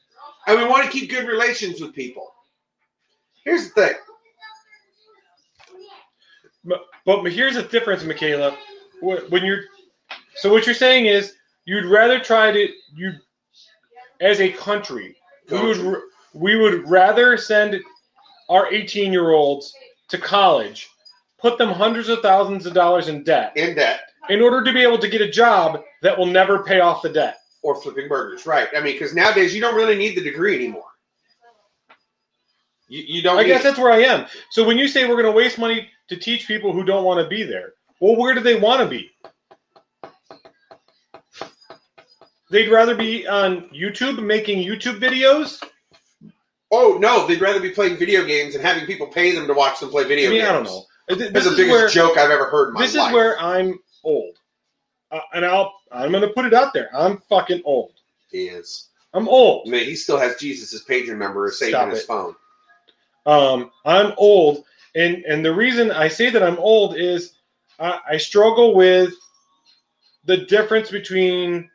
And 0.48 0.58
we 0.58 0.66
want 0.66 0.86
to 0.86 0.92
keep 0.92 1.10
good 1.10 1.28
relations 1.28 1.82
with 1.82 1.94
people. 1.94 2.34
Here's 3.44 3.70
the 3.72 3.94
thing. 6.68 6.76
But, 7.08 7.24
here's 7.32 7.56
the 7.56 7.64
difference, 7.64 8.04
Michaela. 8.04 8.56
When 9.02 9.46
you're 9.46 9.62
so 10.36 10.52
what 10.52 10.66
you're 10.66 10.76
saying 10.76 11.06
is 11.06 11.34
you'd 11.66 11.86
rather 11.86 12.20
try 12.20 12.52
to 12.52 12.68
you 12.96 13.14
as 14.22 14.42
a 14.42 14.52
country 14.52 15.16
we 15.50 15.58
would 15.62 16.02
we 16.34 16.56
would 16.58 16.90
rather 16.90 17.38
send 17.38 17.80
our 18.50 18.72
18 18.72 19.14
year 19.14 19.32
olds 19.32 19.74
to 20.10 20.18
college, 20.18 20.90
put 21.40 21.58
them 21.58 21.70
hundreds 21.70 22.10
of 22.10 22.20
thousands 22.22 22.66
of 22.66 22.74
dollars 22.74 23.08
in 23.08 23.24
debt 23.24 23.54
In 23.56 23.76
debt 23.76 24.02
in 24.30 24.42
order 24.42 24.64
to 24.64 24.74
be 24.74 24.84
able 24.84 24.98
to 25.00 25.08
get 25.08 25.22
a 25.22 25.30
job 25.30 25.82
that 26.02 26.18
will 26.18 26.26
never 26.26 26.64
pay 26.64 26.82
off 26.82 27.02
the 27.02 27.10
debt. 27.10 27.38
or 27.64 27.82
flipping 27.82 28.08
burgers, 28.10 28.46
right? 28.46 28.68
I 28.76 28.82
mean, 28.82 28.94
because 28.96 29.14
nowadays 29.16 29.56
you 29.56 29.62
don't 29.62 29.76
really 29.76 29.96
need 29.98 30.16
the 30.18 30.22
degree 30.24 30.56
anymore. 30.56 30.87
You, 32.90 33.04
you 33.08 33.22
don't. 33.22 33.38
I 33.38 33.44
guess 33.44 33.64
that's 33.64 33.78
where 33.78 33.92
I 33.92 34.00
am. 34.04 34.26
So 34.52 34.64
when 34.66 34.78
you 34.78 34.88
say 34.88 35.06
we're 35.08 35.22
going 35.22 35.26
to 35.26 35.32
waste 35.32 35.58
money 35.58 35.90
to 36.10 36.16
teach 36.16 36.48
people 36.48 36.72
who 36.72 36.84
don't 36.84 37.04
want 37.04 37.20
to 37.22 37.28
be 37.28 37.44
there, 37.44 37.74
well, 38.00 38.16
where 38.16 38.34
do 38.34 38.40
they 38.42 38.60
want 38.60 38.82
to 38.82 38.88
be? 38.88 39.12
They'd 42.50 42.70
rather 42.70 42.96
be 42.96 43.28
on 43.28 43.70
YouTube 43.70 44.24
making 44.24 44.60
YouTube 44.66 45.00
videos. 45.00 45.62
Oh 46.72 46.98
no, 47.00 47.28
they'd 47.28 47.42
rather 47.42 47.60
be 47.60 47.72
playing 47.72 47.98
video 47.98 48.24
games 48.26 48.56
and 48.56 48.64
having 48.64 48.86
people 48.86 49.08
pay 49.08 49.34
them 49.36 49.48
to 49.48 49.54
watch 49.54 49.80
them 49.80 49.90
play 49.90 50.04
video 50.06 50.28
I 50.28 50.30
mean, 50.32 50.40
games. 50.42 50.50
I 50.50 50.54
don't 50.54 50.64
know. 50.64 50.84
Th- 51.10 51.20
That's 51.20 51.34
This 51.34 51.44
the 51.46 51.50
biggest 51.64 51.72
where 51.72 51.88
joke 51.90 52.18
I've 52.18 52.32
ever 52.32 52.46
heard 52.50 52.70
in 52.70 52.74
my 52.76 52.80
life. 52.82 52.90
this 52.90 52.98
life. 52.98 53.10
is 53.10 53.14
where 53.14 53.40
I'm 53.40 53.80
old, 54.04 54.36
uh, 55.12 55.20
and 55.34 55.46
I'll 55.46 55.74
I'm 55.92 56.12
going 56.12 56.22
to 56.24 56.30
put 56.34 56.46
it 56.46 56.54
out 56.54 56.74
there. 56.74 56.90
I'm 56.96 57.18
fucking 57.30 57.62
old. 57.66 57.92
he 58.32 58.46
is. 58.48 58.90
I'm 59.14 59.28
old. 59.30 59.68
I 59.68 59.72
mean, 59.72 59.86
he 59.86 59.96
still 59.96 60.18
has 60.18 60.36
Jesus' 60.38 60.84
pager 60.84 61.18
number 61.18 61.50
saved 61.52 61.72
Stop 61.72 61.86
in 61.86 61.90
his 61.92 62.02
it. 62.04 62.08
phone. 62.08 62.36
Um, 63.28 63.72
I'm 63.86 64.14
old, 64.18 64.64
and 64.96 65.18
and 65.26 65.44
the 65.46 65.54
reason 65.54 65.92
I 65.92 66.08
say 66.08 66.30
that 66.30 66.42
I'm 66.42 66.58
old 66.58 66.98
is 66.98 67.34
I, 67.78 68.00
I 68.12 68.18
struggle 68.18 68.74
with 68.74 69.14
the 70.26 70.38
difference 70.46 70.90
between 70.90 71.70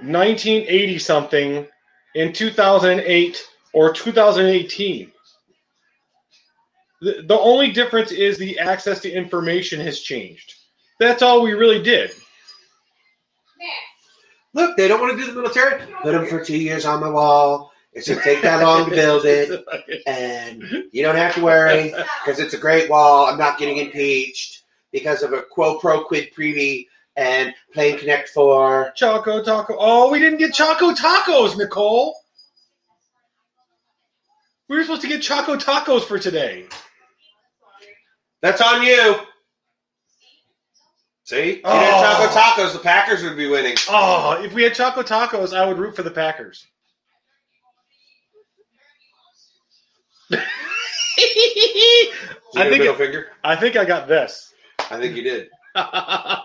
1980 0.00 0.98
something 0.98 1.66
in 2.14 2.32
2008 2.32 3.48
or 3.72 3.92
2018. 3.92 5.12
The, 7.00 7.24
the 7.26 7.38
only 7.38 7.70
difference 7.70 8.10
is 8.10 8.36
the 8.38 8.58
access 8.58 9.00
to 9.02 9.10
information 9.10 9.80
has 9.80 10.00
changed. 10.00 10.54
That's 10.98 11.22
all 11.22 11.42
we 11.42 11.52
really 11.52 11.82
did. 11.82 12.10
Look, 14.54 14.76
they 14.76 14.88
don't 14.88 15.00
want 15.00 15.16
to 15.16 15.24
do 15.24 15.30
the 15.32 15.40
military. 15.40 15.84
Put 16.02 16.12
them 16.12 16.26
for 16.26 16.44
two 16.44 16.56
years 16.58 16.84
on 16.84 17.00
the 17.00 17.10
wall. 17.10 17.72
It's 17.92 18.08
gonna 18.08 18.22
take 18.22 18.42
that 18.42 18.62
long 18.62 18.88
to 18.88 18.94
build 18.94 19.24
it, 19.24 19.64
and 20.06 20.62
you 20.92 21.02
don't 21.02 21.16
have 21.16 21.34
to 21.34 21.42
worry 21.42 21.90
because 22.24 22.38
it's 22.38 22.54
a 22.54 22.58
great 22.58 22.88
wall. 22.90 23.26
I'm 23.26 23.38
not 23.38 23.58
getting 23.58 23.78
impeached 23.78 24.62
because 24.92 25.22
of 25.22 25.32
a 25.32 25.42
quo 25.42 25.78
pro 25.78 26.04
quid 26.04 26.32
privy 26.32 26.88
and 27.16 27.52
playing 27.72 27.98
Connect 27.98 28.28
Four. 28.28 28.92
Choco 28.94 29.42
Taco. 29.42 29.74
Oh, 29.78 30.10
we 30.10 30.18
didn't 30.18 30.38
get 30.38 30.52
Choco 30.54 30.92
Tacos, 30.92 31.56
Nicole. 31.56 32.14
We 34.68 34.76
were 34.76 34.82
supposed 34.82 35.02
to 35.02 35.08
get 35.08 35.22
Choco 35.22 35.56
Tacos 35.56 36.04
for 36.04 36.18
today. 36.18 36.66
That's 38.42 38.60
on 38.60 38.82
you. 38.82 39.16
See, 41.24 41.54
you 41.56 41.60
Oh. 41.64 41.80
did 41.80 41.90
Taco 41.90 42.38
Tacos, 42.38 42.72
the 42.74 42.78
Packers 42.78 43.22
would 43.22 43.36
be 43.36 43.48
winning. 43.48 43.76
Oh, 43.88 44.40
if 44.42 44.52
we 44.52 44.62
had 44.62 44.74
Choco 44.74 45.02
Tacos, 45.02 45.56
I 45.56 45.66
would 45.66 45.78
root 45.78 45.96
for 45.96 46.02
the 46.02 46.10
Packers. 46.10 46.66
Did 50.30 50.40
you 50.40 50.44
I 52.56 52.68
think 52.68 52.78
middle 52.78 52.94
it- 52.94 52.98
finger. 52.98 53.26
I 53.44 53.56
think 53.56 53.76
I 53.76 53.84
got 53.84 54.08
this. 54.08 54.52
I 54.90 54.98
think 54.98 55.16
you 55.16 55.22
did. 55.22 55.48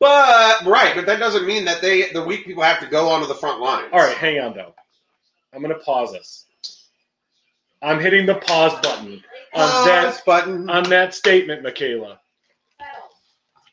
But 0.00 0.64
right, 0.66 0.94
but 0.96 1.06
that 1.06 1.20
doesn't 1.20 1.46
mean 1.46 1.64
that 1.66 1.80
they 1.80 2.10
the 2.10 2.24
weak 2.24 2.44
people 2.44 2.64
have 2.64 2.80
to 2.80 2.86
go 2.86 3.08
onto 3.08 3.28
the 3.28 3.36
front 3.36 3.60
lines. 3.60 3.88
All 3.92 4.00
right, 4.00 4.16
hang 4.16 4.40
on 4.40 4.52
though. 4.54 4.74
I'm 5.52 5.62
gonna 5.62 5.78
pause 5.78 6.12
this. 6.12 6.46
I'm 7.80 8.00
hitting 8.00 8.26
the 8.26 8.34
pause 8.34 8.72
button 8.80 9.22
on 9.54 9.68
Pause 9.70 9.84
that 9.86 10.22
button. 10.26 10.68
on 10.70 10.84
that 10.90 11.14
statement, 11.14 11.62
Michaela. 11.62 12.18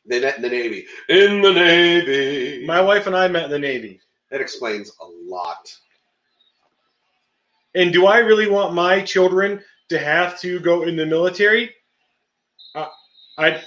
They 0.06 0.20
met 0.20 0.36
in 0.36 0.42
the 0.44 0.50
Navy. 0.50 0.86
In 1.10 1.42
the 1.42 1.52
Navy. 1.54 2.66
My 2.66 2.82
wife 2.82 3.08
and 3.08 3.16
I 3.16 3.28
met 3.28 3.46
in 3.46 3.52
the 3.52 3.60
Navy. 3.60 4.00
that 4.30 4.40
explains 4.42 4.92
a 5.02 5.06
lot. 5.28 5.76
And 7.80 7.94
do 7.94 8.08
I 8.08 8.18
really 8.18 8.50
want 8.50 8.74
my 8.74 9.02
children 9.02 9.64
to 9.88 9.98
have 9.98 10.38
to 10.42 10.60
go 10.60 10.84
in 10.84 10.98
the 10.98 11.06
military? 11.06 11.74
Uh, 12.76 12.88
I 13.38 13.62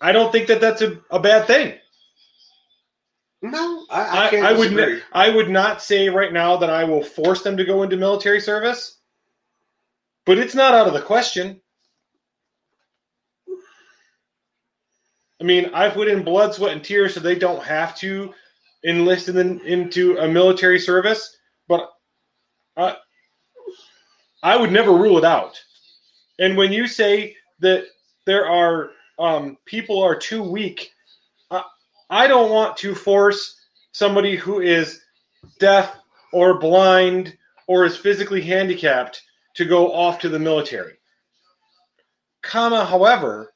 I 0.00 0.12
don't 0.12 0.30
think 0.30 0.46
that 0.46 0.60
that's 0.60 0.82
a, 0.82 1.00
a 1.10 1.18
bad 1.18 1.48
thing. 1.48 1.74
No, 3.42 3.84
I, 3.90 4.02
I 4.02 4.26
I, 4.26 4.30
can't 4.30 4.46
I 4.46 4.52
would 4.52 4.78
n- 4.78 5.02
I 5.12 5.28
would 5.30 5.50
not 5.50 5.82
say 5.82 6.08
right 6.08 6.32
now 6.32 6.58
that 6.58 6.70
I 6.70 6.84
will 6.84 7.02
force 7.02 7.42
them 7.42 7.56
to 7.56 7.64
go 7.64 7.82
into 7.82 7.96
military 7.96 8.40
service, 8.40 9.00
but 10.24 10.38
it's 10.38 10.54
not 10.54 10.72
out 10.72 10.86
of 10.86 10.94
the 10.94 11.02
question. 11.02 11.60
I 15.40 15.44
mean, 15.44 15.70
I've 15.74 15.94
put 15.94 16.06
in 16.06 16.22
blood, 16.22 16.54
sweat, 16.54 16.72
and 16.72 16.84
tears 16.84 17.14
so 17.14 17.20
they 17.20 17.34
don't 17.34 17.64
have 17.64 17.96
to 17.98 18.32
enlist 18.86 19.28
in 19.28 19.34
the, 19.34 19.60
into 19.64 20.18
a 20.18 20.28
military 20.28 20.78
service, 20.78 21.36
but 21.66 21.90
I, 22.76 22.96
I 24.46 24.56
would 24.56 24.70
never 24.70 24.92
rule 24.92 25.18
it 25.18 25.24
out. 25.24 25.60
And 26.38 26.56
when 26.56 26.72
you 26.72 26.86
say 26.86 27.34
that 27.58 27.86
there 28.26 28.46
are 28.46 28.92
um, 29.18 29.58
people 29.64 30.00
are 30.00 30.14
too 30.14 30.40
weak, 30.40 30.92
I, 31.50 31.64
I 32.10 32.28
don't 32.28 32.52
want 32.52 32.76
to 32.76 32.94
force 32.94 33.56
somebody 33.90 34.36
who 34.36 34.60
is 34.60 35.00
deaf 35.58 35.96
or 36.32 36.60
blind 36.60 37.36
or 37.66 37.86
is 37.86 37.96
physically 37.96 38.40
handicapped 38.40 39.20
to 39.56 39.64
go 39.64 39.92
off 39.92 40.20
to 40.20 40.28
the 40.28 40.38
military. 40.38 40.94
Comma, 42.42 42.84
however, 42.84 43.52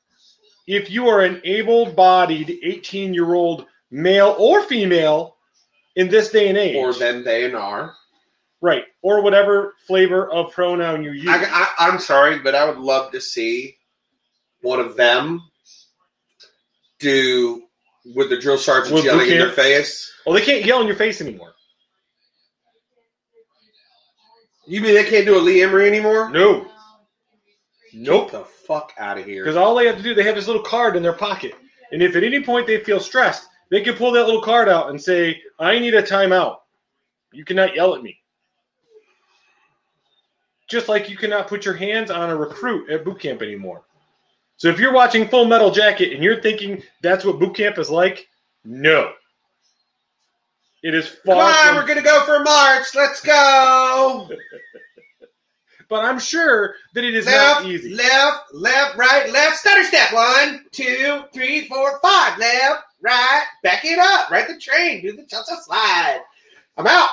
if 0.67 0.91
you 0.91 1.07
are 1.07 1.21
an 1.21 1.41
able-bodied 1.45 2.59
18-year-old 2.65 3.67
male 3.93 4.35
or 4.41 4.65
female 4.65 5.37
in 5.95 6.09
this 6.09 6.31
day 6.31 6.49
and 6.49 6.59
age, 6.59 6.75
or 6.75 6.93
them, 6.93 7.23
they, 7.23 7.45
and 7.45 7.55
are. 7.55 7.95
Right, 8.63 8.85
or 9.01 9.23
whatever 9.23 9.75
flavor 9.87 10.31
of 10.31 10.53
pronoun 10.53 11.03
you 11.03 11.13
use, 11.13 11.29
I, 11.29 11.45
I, 11.45 11.89
I'm 11.89 11.99
sorry, 11.99 12.41
but 12.41 12.55
I 12.55 12.69
would 12.69 12.79
love 12.79 13.11
to 13.13 13.21
see 13.21 13.79
one 14.61 14.81
of 14.81 14.97
them 14.97 15.43
do 16.99 17.63
with 18.15 18.29
the 18.29 18.39
drill 18.39 18.59
sergeant 18.59 18.95
With 18.95 19.05
yelling 19.05 19.31
in 19.31 19.39
their 19.39 19.51
face. 19.51 20.13
well, 20.27 20.35
they 20.35 20.45
can't 20.45 20.65
yell 20.65 20.81
in 20.81 20.87
your 20.87 20.97
face 20.97 21.21
anymore. 21.23 21.55
You 24.67 24.81
mean 24.81 24.95
they 24.95 25.05
can't 25.05 25.27
do 25.27 25.37
a 25.37 25.41
Lee 25.41 25.61
Ermey 25.61 25.87
anymore? 25.87 26.31
No, 26.31 26.67
nope. 27.95 28.31
Get 28.31 28.41
the 28.41 28.45
fuck 28.45 28.93
out 28.99 29.19
of 29.19 29.25
here. 29.25 29.43
Because 29.43 29.57
all 29.57 29.75
they 29.75 29.87
have 29.87 29.97
to 29.97 30.03
do, 30.03 30.15
they 30.15 30.23
have 30.23 30.37
this 30.37 30.47
little 30.47 30.63
card 30.63 30.97
in 30.97 31.03
their 31.03 31.13
pocket. 31.15 31.55
And 31.93 32.03
if 32.03 32.15
at 32.15 32.23
any 32.23 32.43
point 32.43 32.67
they 32.67 32.79
feel 32.85 33.01
stressed, 33.01 33.49
they 33.71 33.81
can 33.81 33.95
pull 33.97 34.13
that 34.13 34.27
little 34.27 34.43
card 34.43 34.69
out 34.69 34.91
and 34.91 35.01
say, 35.01 35.41
I 35.59 35.79
need 35.79 35.95
a 35.95 36.03
timeout. 36.03 36.59
You 37.33 37.45
cannot 37.45 37.75
yell 37.75 37.95
at 37.95 38.03
me. 38.03 38.20
Just 40.71 40.89
like 40.89 41.11
you 41.11 41.17
cannot 41.17 41.49
put 41.49 41.65
your 41.65 41.75
hands 41.75 42.11
on 42.11 42.31
a 42.31 42.37
recruit 42.37 42.89
at 42.91 43.05
boot 43.05 43.21
camp 43.21 43.43
anymore. 43.43 43.83
So 44.57 44.69
if 44.69 44.79
you're 44.79 44.93
watching 44.93 45.27
Full 45.27 45.47
Metal 45.47 45.71
Jacket 45.71 46.13
and 46.13 46.23
you're 46.23 46.41
thinking 46.41 46.83
that's 47.03 47.25
what 47.25 47.41
boot 47.41 47.57
camp 47.57 47.79
is 47.79 47.91
like, 47.91 48.29
no. 48.65 49.13
It 50.83 50.95
is 50.95 51.09
far. 51.09 51.35
Come 51.35 51.39
on, 51.39 51.67
from 51.67 51.77
we're 51.77 51.87
gonna 51.87 52.03
go 52.03 52.25
for 52.25 52.41
march. 52.41 52.95
Let's 52.95 53.21
go. 53.21 54.29
but 55.89 56.05
I'm 56.05 56.19
sure 56.19 56.75
that 56.95 57.05
it 57.05 57.15
is 57.15 57.27
left, 57.27 57.65
not 57.65 57.71
easy. 57.71 57.95
left, 57.95 58.55
left, 58.55 58.97
right, 58.97 59.31
left. 59.31 59.57
Stutter 59.57 59.85
step. 59.85 60.13
One, 60.13 60.65
two, 60.71 61.23
three, 61.35 61.67
four, 61.69 61.99
five. 62.01 62.39
Left, 62.39 62.85
right. 63.03 63.45
Back 63.63 63.85
it 63.85 63.99
up. 63.99 64.31
Right 64.31 64.47
the 64.47 64.59
train. 64.59 65.03
Do 65.03 65.13
the 65.13 65.25
cha-cha 65.25 65.61
slide. 65.61 66.21
I'm 66.79 66.87
out. 66.87 67.11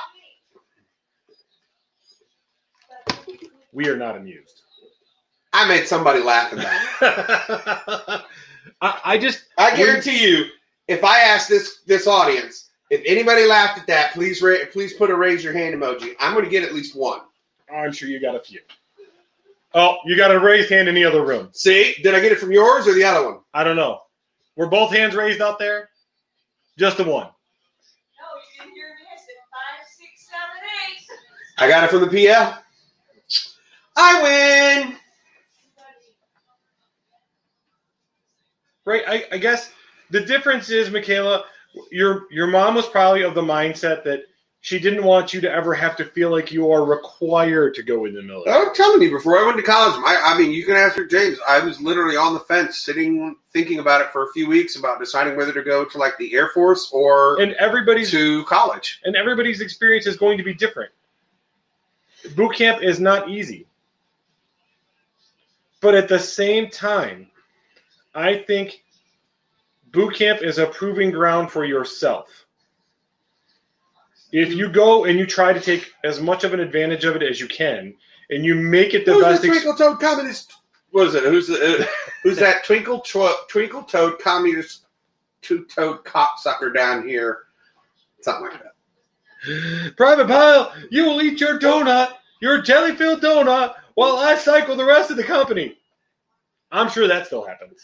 We 3.77 3.89
are 3.89 3.95
not 3.95 4.17
amused. 4.17 4.63
I 5.53 5.67
made 5.67 5.87
somebody 5.87 6.19
laugh 6.19 6.51
at 6.51 6.57
that. 6.57 8.23
I, 8.81 8.99
I 9.05 9.17
just 9.19 9.45
I 9.55 9.77
guarantee 9.77 10.27
you, 10.27 10.45
if 10.87 11.03
I 11.03 11.19
ask 11.19 11.47
this 11.47 11.81
this 11.85 12.07
audience, 12.07 12.71
if 12.89 13.03
anybody 13.05 13.45
laughed 13.45 13.77
at 13.79 13.85
that, 13.85 14.13
please 14.13 14.41
ra- 14.41 14.65
please 14.73 14.93
put 14.93 15.11
a 15.11 15.15
raise 15.15 15.43
your 15.43 15.53
hand 15.53 15.75
emoji. 15.75 16.15
I'm 16.19 16.33
going 16.33 16.43
to 16.43 16.49
get 16.49 16.63
at 16.63 16.73
least 16.73 16.95
one. 16.95 17.19
I'm 17.71 17.91
sure 17.91 18.09
you 18.09 18.19
got 18.19 18.33
a 18.35 18.39
few. 18.39 18.61
Oh, 19.75 19.97
you 20.05 20.17
got 20.17 20.31
a 20.33 20.39
raised 20.39 20.71
hand 20.71 20.87
in 20.89 20.95
the 20.95 21.05
other 21.05 21.23
room. 21.23 21.49
See, 21.53 21.93
did 22.01 22.15
I 22.15 22.19
get 22.19 22.31
it 22.31 22.39
from 22.39 22.51
yours 22.51 22.87
or 22.87 22.95
the 22.95 23.03
other 23.03 23.27
one? 23.27 23.41
I 23.53 23.63
don't 23.63 23.75
know. 23.75 24.01
Were 24.55 24.65
both 24.65 24.91
hands 24.91 25.13
raised 25.15 25.39
out 25.39 25.59
there? 25.59 25.89
Just 26.79 26.97
the 26.97 27.03
one. 27.03 27.27
No, 27.27 28.25
you 28.41 28.59
didn't 28.59 28.73
hear 28.73 28.87
me. 28.87 29.05
I 29.13 29.17
said 29.17 29.35
five, 29.51 29.85
six, 29.87 30.27
seven, 30.27 30.67
eight. 30.89 31.19
I 31.59 31.69
got 31.69 31.83
it 31.83 31.91
from 31.91 32.01
the 32.01 32.07
PL. 32.07 32.63
I 33.97 34.23
win. 34.85 34.97
Right. 38.85 39.03
I, 39.07 39.25
I 39.33 39.39
guess 39.39 39.71
the 40.11 40.21
difference 40.21 40.71
is, 40.71 40.91
Michaela, 40.91 41.45
your 41.91 42.27
your 42.31 42.47
mom 42.47 42.75
was 42.75 42.87
probably 42.87 43.23
of 43.23 43.35
the 43.35 43.41
mindset 43.43 44.03
that 44.05 44.23
she 44.61 44.79
didn't 44.79 45.03
want 45.05 45.33
you 45.33 45.41
to 45.41 45.51
ever 45.51 45.73
have 45.75 45.97
to 45.97 46.05
feel 46.05 46.31
like 46.31 46.51
you 46.53 46.71
are 46.71 46.85
required 46.85 47.75
to 47.75 47.83
go 47.83 48.05
in 48.05 48.15
the 48.15 48.23
military. 48.23 48.55
I'm 48.57 48.75
telling 48.75 49.01
you, 49.03 49.11
before 49.11 49.39
I 49.39 49.45
went 49.45 49.57
to 49.57 49.63
college, 49.63 49.95
I, 50.05 50.33
I 50.35 50.39
mean, 50.39 50.51
you 50.51 50.65
can 50.65 50.75
ask 50.75 50.97
Rick 50.97 51.11
James. 51.11 51.37
I 51.47 51.59
was 51.61 51.81
literally 51.81 52.17
on 52.17 52.33
the 52.35 52.41
fence, 52.41 52.79
sitting, 52.79 53.37
thinking 53.53 53.79
about 53.79 54.01
it 54.01 54.11
for 54.11 54.23
a 54.25 54.33
few 54.33 54.47
weeks 54.49 54.77
about 54.77 54.99
deciding 54.99 55.37
whether 55.37 55.53
to 55.53 55.63
go 55.63 55.85
to 55.85 55.99
like 55.99 56.17
the 56.19 56.33
Air 56.35 56.49
Force 56.49 56.91
or 56.93 57.41
And 57.41 57.53
everybody's 57.55 58.11
to 58.11 58.45
college. 58.45 59.01
and 59.05 59.15
everybody's 59.17 59.61
experience 59.61 60.07
is 60.07 60.17
going 60.17 60.37
to 60.39 60.45
be 60.45 60.53
different. 60.55 60.91
Boot 62.35 62.55
camp 62.55 62.83
is 62.83 62.99
not 62.99 63.29
easy. 63.29 63.66
But 65.81 65.95
at 65.95 66.07
the 66.07 66.19
same 66.19 66.69
time, 66.69 67.27
I 68.15 68.37
think 68.37 68.83
boot 69.91 70.15
camp 70.15 70.41
is 70.41 70.57
a 70.57 70.65
proving 70.67 71.11
ground 71.11 71.51
for 71.51 71.65
yourself. 71.65 72.45
If 74.31 74.53
you 74.53 74.69
go 74.69 75.05
and 75.05 75.17
you 75.17 75.25
try 75.25 75.53
to 75.53 75.59
take 75.61 75.91
as 76.03 76.19
much 76.19 76.43
of 76.43 76.53
an 76.53 76.59
advantage 76.59 77.05
of 77.05 77.15
it 77.15 77.23
as 77.23 77.39
you 77.39 77.47
can, 77.47 77.93
and 78.29 78.43
you 78.43 78.55
make 78.55 78.93
it 78.93 79.05
the 79.05 79.13
Who's 79.13 79.23
best 79.23 79.41
the 79.41 79.49
ex- 79.49 79.63
Twinkle 79.63 79.75
Toad 79.75 79.99
Communist? 79.99 80.53
What 80.91 81.07
is 81.07 81.15
it? 81.15 81.23
Who's 81.23 81.47
the, 81.47 81.83
uh, 81.83 81.85
who's 82.23 82.37
that 82.37 82.65
Twinkle 82.65 82.99
Tw- 83.01 83.49
Twinkle 83.49 83.83
Toad 83.83 84.19
Communist 84.19 84.87
Two 85.41 85.65
Toad 85.65 86.03
Cocksucker 86.03 86.73
down 86.73 87.07
here? 87.07 87.43
Something 88.21 88.49
like 88.49 88.61
that. 88.63 89.95
Private 89.95 90.27
Pyle, 90.27 90.73
you 90.89 91.05
will 91.05 91.21
eat 91.21 91.39
your 91.39 91.59
donut, 91.59 92.13
your 92.41 92.61
jelly 92.61 92.95
filled 92.95 93.21
donut, 93.21 93.75
while 93.97 94.17
I 94.17 94.35
cycle 94.37 94.75
the 94.75 94.85
rest 94.85 95.09
of 95.09 95.17
the 95.17 95.23
company. 95.23 95.75
I'm 96.71 96.87
sure 96.87 97.07
that 97.07 97.25
still 97.25 97.43
happens. 97.43 97.81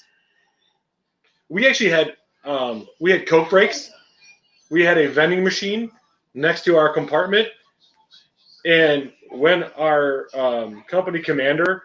We 1.50 1.68
actually 1.68 1.90
had 1.90 2.16
um, 2.46 2.88
we 3.02 3.10
had 3.12 3.26
Coke 3.26 3.50
breaks. 3.50 3.92
We 4.70 4.84
had 4.84 5.00
a 5.00 5.08
vending 5.10 5.44
machine 5.44 5.90
next 6.36 6.66
to 6.66 6.78
our 6.78 6.94
compartment, 6.94 7.48
and 8.64 9.12
when 9.32 9.64
our 9.76 10.28
um, 10.36 10.84
company 10.88 11.20
commander 11.20 11.82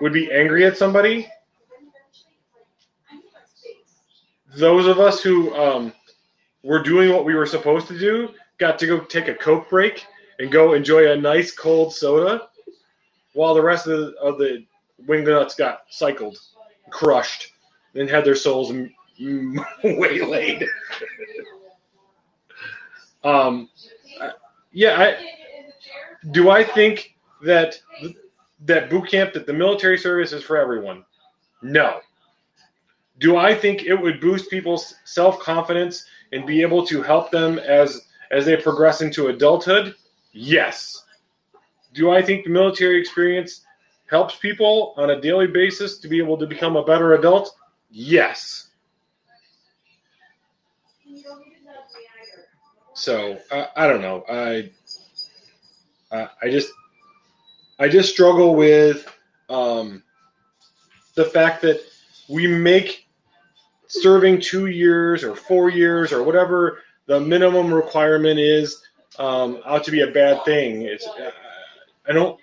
would 0.00 0.12
be 0.12 0.30
angry 0.30 0.64
at 0.64 0.76
somebody, 0.76 1.28
those 4.54 4.86
of 4.86 5.00
us 5.00 5.24
who 5.24 5.52
um, 5.56 5.92
were 6.62 6.84
doing 6.84 7.10
what 7.10 7.24
we 7.24 7.34
were 7.34 7.46
supposed 7.46 7.88
to 7.88 7.98
do 7.98 8.28
got 8.58 8.78
to 8.78 8.86
go 8.86 9.00
take 9.00 9.26
a 9.26 9.34
Coke 9.34 9.68
break 9.68 10.06
and 10.38 10.52
go 10.52 10.74
enjoy 10.74 11.10
a 11.10 11.16
nice 11.16 11.50
cold 11.50 11.92
soda, 11.92 12.48
while 13.34 13.54
the 13.54 13.62
rest 13.62 13.86
of 13.86 13.98
the, 13.98 14.14
of 14.20 14.38
the 14.38 14.64
wing 15.06 15.24
nuts 15.24 15.54
got 15.54 15.82
cycled, 15.88 16.38
crushed, 16.90 17.52
and 17.94 18.08
had 18.08 18.24
their 18.24 18.34
souls 18.34 18.70
m- 18.70 18.92
m- 19.20 19.64
waylaid. 19.84 20.64
um, 23.24 23.68
I- 24.20 24.32
yeah, 24.72 25.00
I, 25.00 25.16
do 26.30 26.50
I 26.50 26.64
think 26.64 27.14
that 27.42 27.80
that 28.64 28.88
boot 28.90 29.10
camp 29.10 29.32
that 29.34 29.46
the 29.46 29.52
military 29.52 29.98
service 29.98 30.32
is 30.32 30.42
for 30.42 30.56
everyone? 30.56 31.04
No. 31.62 32.00
Do 33.18 33.36
I 33.36 33.54
think 33.54 33.82
it 33.84 33.94
would 33.94 34.20
boost 34.20 34.50
people's 34.50 34.94
self 35.04 35.38
confidence 35.40 36.04
and 36.32 36.46
be 36.46 36.62
able 36.62 36.86
to 36.86 37.02
help 37.02 37.30
them 37.30 37.58
as 37.58 38.08
as 38.30 38.46
they 38.46 38.56
progress 38.56 39.02
into 39.02 39.28
adulthood? 39.28 39.94
Yes. 40.32 41.01
Do 41.94 42.10
I 42.10 42.22
think 42.22 42.44
the 42.44 42.50
military 42.50 43.00
experience 43.00 43.62
helps 44.06 44.36
people 44.36 44.94
on 44.96 45.10
a 45.10 45.20
daily 45.20 45.46
basis 45.46 45.98
to 45.98 46.08
be 46.08 46.18
able 46.18 46.36
to 46.38 46.46
become 46.46 46.76
a 46.76 46.84
better 46.84 47.14
adult? 47.14 47.54
Yes. 47.90 48.68
So 52.94 53.38
I, 53.50 53.68
I 53.76 53.86
don't 53.86 54.00
know. 54.00 54.24
I 54.28 54.70
I 56.12 56.50
just 56.50 56.70
I 57.78 57.88
just 57.88 58.12
struggle 58.12 58.54
with 58.54 59.06
um, 59.48 60.02
the 61.14 61.24
fact 61.24 61.62
that 61.62 61.80
we 62.28 62.46
make 62.46 63.08
serving 63.86 64.40
two 64.40 64.66
years 64.66 65.24
or 65.24 65.34
four 65.34 65.70
years 65.70 66.12
or 66.12 66.22
whatever 66.22 66.80
the 67.06 67.18
minimum 67.18 67.72
requirement 67.72 68.38
is 68.38 68.82
um, 69.18 69.60
out 69.66 69.84
to 69.84 69.90
be 69.90 70.00
a 70.02 70.06
bad 70.06 70.44
thing. 70.44 70.82
It's 70.82 71.06
I 72.06 72.12
don't 72.12 72.38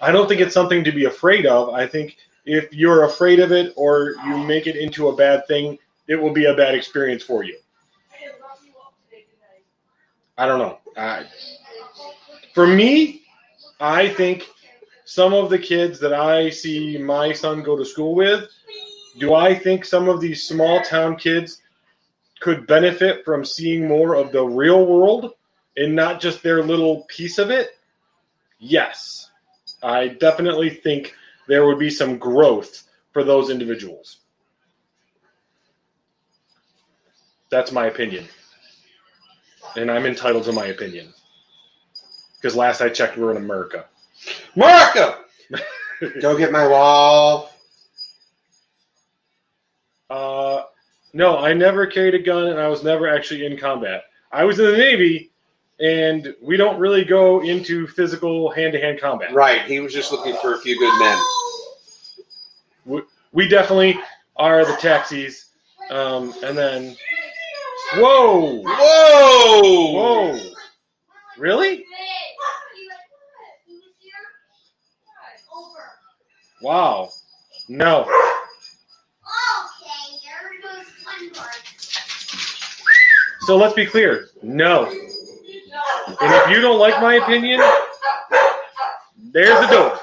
I 0.00 0.12
don't 0.12 0.28
think 0.28 0.40
it's 0.40 0.54
something 0.54 0.84
to 0.84 0.92
be 0.92 1.04
afraid 1.04 1.46
of. 1.46 1.70
I 1.70 1.86
think 1.86 2.16
if 2.44 2.72
you're 2.72 3.04
afraid 3.04 3.40
of 3.40 3.52
it 3.52 3.72
or 3.76 4.14
you 4.26 4.38
make 4.38 4.66
it 4.66 4.76
into 4.76 5.08
a 5.08 5.16
bad 5.16 5.46
thing, 5.46 5.78
it 6.06 6.16
will 6.16 6.32
be 6.32 6.46
a 6.46 6.54
bad 6.54 6.74
experience 6.74 7.22
for 7.22 7.42
you. 7.42 7.58
I 10.38 10.46
don't 10.46 10.58
know. 10.58 10.78
I, 10.96 11.24
for 12.54 12.66
me, 12.66 13.22
I 13.80 14.08
think 14.08 14.48
some 15.04 15.32
of 15.32 15.50
the 15.50 15.58
kids 15.58 15.98
that 16.00 16.12
I 16.12 16.50
see 16.50 16.98
my 16.98 17.32
son 17.32 17.62
go 17.62 17.76
to 17.76 17.84
school 17.84 18.14
with, 18.14 18.48
do 19.18 19.34
I 19.34 19.54
think 19.54 19.84
some 19.84 20.08
of 20.08 20.20
these 20.20 20.46
small 20.46 20.82
town 20.82 21.16
kids 21.16 21.62
could 22.40 22.66
benefit 22.66 23.24
from 23.24 23.44
seeing 23.44 23.88
more 23.88 24.14
of 24.14 24.30
the 24.30 24.44
real 24.44 24.84
world 24.84 25.32
and 25.78 25.94
not 25.96 26.20
just 26.20 26.42
their 26.42 26.62
little 26.62 27.06
piece 27.08 27.38
of 27.38 27.50
it? 27.50 27.78
Yes. 28.58 29.30
I 29.82 30.08
definitely 30.08 30.70
think 30.70 31.14
there 31.48 31.66
would 31.66 31.78
be 31.78 31.90
some 31.90 32.18
growth 32.18 32.84
for 33.12 33.24
those 33.24 33.50
individuals. 33.50 34.18
That's 37.50 37.72
my 37.72 37.86
opinion. 37.86 38.26
And 39.76 39.90
I'm 39.90 40.06
entitled 40.06 40.44
to 40.44 40.52
my 40.52 40.66
opinion. 40.66 41.12
Because 42.36 42.56
last 42.56 42.80
I 42.80 42.88
checked, 42.88 43.16
we're 43.16 43.30
in 43.30 43.36
America. 43.36 43.86
America! 44.54 45.18
Go 46.20 46.36
get 46.36 46.52
my 46.52 46.66
wall. 46.66 47.50
Uh, 50.10 50.62
no, 51.12 51.38
I 51.38 51.52
never 51.52 51.86
carried 51.86 52.14
a 52.14 52.18
gun 52.18 52.48
and 52.48 52.60
I 52.60 52.68
was 52.68 52.84
never 52.84 53.08
actually 53.08 53.46
in 53.46 53.56
combat. 53.56 54.04
I 54.30 54.44
was 54.44 54.58
in 54.58 54.66
the 54.66 54.76
Navy, 54.76 55.30
and 55.80 56.34
we 56.42 56.56
don't 56.56 56.78
really 56.78 57.04
go 57.04 57.42
into 57.42 57.86
physical 57.86 58.50
hand 58.50 58.72
to 58.72 58.80
hand 58.80 59.00
combat. 59.00 59.32
Right, 59.32 59.62
he 59.62 59.80
was 59.80 59.92
just 59.92 60.12
looking 60.12 60.36
for 60.36 60.54
a 60.54 60.58
few 60.58 60.78
good 60.78 60.98
men. 60.98 61.18
We 63.32 63.48
definitely 63.48 63.98
are 64.36 64.64
the 64.64 64.76
taxis. 64.76 65.46
Um, 65.90 66.32
and 66.42 66.56
then, 66.56 66.96
whoa, 67.96 68.62
Whoa! 68.64 69.92
whoa, 69.92 70.40
really? 71.38 71.84
Wow, 76.62 77.10
no. 77.68 78.10
So 83.42 83.56
let's 83.56 83.74
be 83.74 83.86
clear, 83.86 84.28
no. 84.42 84.92
And 86.20 86.32
if 86.34 86.50
you 86.50 86.60
don't 86.60 86.78
like 86.78 87.00
my 87.00 87.14
opinion, 87.14 87.60
there's 89.32 89.60
the 89.60 89.66
door. 89.66 89.98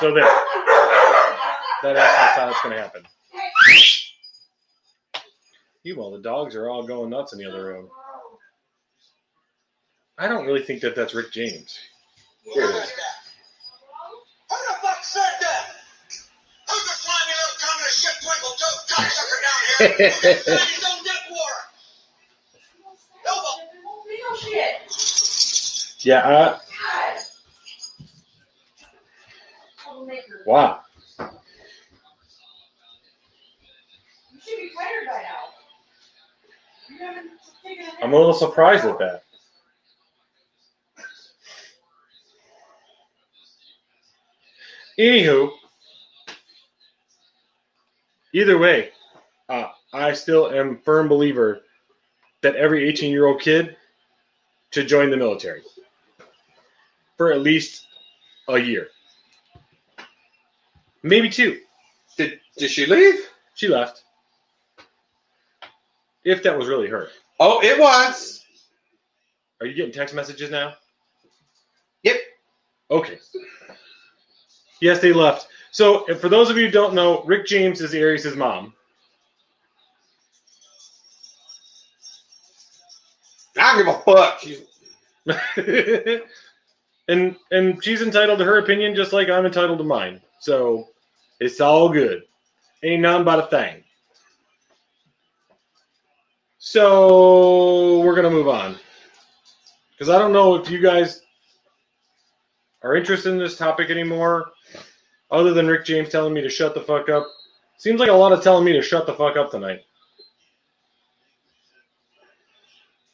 So 0.00 0.14
there. 0.14 0.24
That 1.82 1.94
that's 1.94 2.36
how 2.36 2.48
it's 2.50 2.60
going 2.62 2.74
to 2.74 2.80
happen. 2.80 3.02
You 5.82 5.96
well, 5.96 6.10
the 6.10 6.20
dogs 6.20 6.54
are 6.56 6.68
all 6.68 6.86
going 6.86 7.10
nuts 7.10 7.32
in 7.32 7.38
the 7.38 7.46
other 7.46 7.64
room. 7.64 7.88
I 10.18 10.28
don't 10.28 10.46
really 10.46 10.62
think 10.62 10.82
that 10.82 10.94
that's 10.94 11.14
Rick 11.14 11.32
James. 11.32 11.78
Here 12.42 12.64
it 12.64 12.74
is. 12.76 12.92
Haven't 36.98 37.30
taken 37.64 37.86
a 37.86 38.04
I'm 38.04 38.12
a 38.12 38.16
little 38.16 38.34
surprised 38.34 38.84
at 38.84 38.98
that. 38.98 39.22
Anywho, 44.98 45.50
either 48.34 48.58
way, 48.58 48.90
uh, 49.50 49.68
I 49.92 50.12
still 50.12 50.50
am 50.52 50.78
firm 50.78 51.08
believer 51.08 51.62
that 52.42 52.56
every 52.56 52.88
18 52.88 53.10
year 53.10 53.26
old 53.26 53.40
kid 53.40 53.76
should 54.70 54.88
join 54.88 55.10
the 55.10 55.16
military 55.16 55.62
for 57.18 57.32
at 57.32 57.42
least 57.42 57.86
a 58.48 58.58
year, 58.58 58.88
maybe 61.02 61.28
two. 61.28 61.60
Did, 62.16 62.40
did 62.56 62.70
she 62.70 62.86
leave? 62.86 63.28
She 63.54 63.68
left. 63.68 64.04
If 66.24 66.42
that 66.44 66.56
was 66.56 66.68
really 66.68 66.88
her. 66.88 67.08
Oh, 67.40 67.60
it 67.62 67.78
was. 67.78 68.44
Are 69.60 69.66
you 69.66 69.74
getting 69.74 69.92
text 69.92 70.14
messages 70.14 70.50
now? 70.50 70.74
Yep. 72.02 72.16
Okay. 72.90 73.18
Yes, 74.80 75.00
they 75.00 75.12
left. 75.12 75.48
So, 75.70 76.04
for 76.16 76.28
those 76.28 76.50
of 76.50 76.56
you 76.56 76.66
who 76.66 76.70
don't 76.70 76.94
know, 76.94 77.22
Rick 77.24 77.46
James 77.46 77.80
is 77.80 77.94
Aries' 77.94 78.34
mom. 78.36 78.74
Fuck. 84.04 84.42
And 87.10 87.34
and 87.50 87.82
she's 87.82 88.02
entitled 88.02 88.38
to 88.38 88.44
her 88.44 88.58
opinion 88.58 88.94
just 88.94 89.12
like 89.12 89.28
I'm 89.28 89.44
entitled 89.44 89.78
to 89.78 89.84
mine. 89.84 90.20
So 90.38 90.90
it's 91.40 91.60
all 91.60 91.88
good. 91.88 92.22
Ain't 92.84 93.02
nothing 93.02 93.24
but 93.24 93.40
a 93.40 93.46
thing. 93.48 93.82
So 96.58 97.98
we're 98.00 98.14
gonna 98.14 98.30
move 98.30 98.46
on. 98.46 98.76
Because 99.90 100.08
I 100.08 100.20
don't 100.20 100.32
know 100.32 100.54
if 100.54 100.70
you 100.70 100.80
guys 100.80 101.22
are 102.82 102.94
interested 102.94 103.32
in 103.32 103.38
this 103.38 103.58
topic 103.58 103.90
anymore, 103.90 104.52
other 105.32 105.52
than 105.52 105.66
Rick 105.66 105.86
James 105.86 106.10
telling 106.10 106.32
me 106.32 106.42
to 106.42 106.48
shut 106.48 106.74
the 106.74 106.80
fuck 106.80 107.08
up. 107.08 107.26
Seems 107.76 107.98
like 107.98 108.08
a 108.08 108.12
lot 108.12 108.32
of 108.32 108.40
telling 108.40 108.64
me 108.64 108.72
to 108.72 108.82
shut 108.82 109.06
the 109.06 109.14
fuck 109.14 109.36
up 109.36 109.50
tonight. 109.50 109.80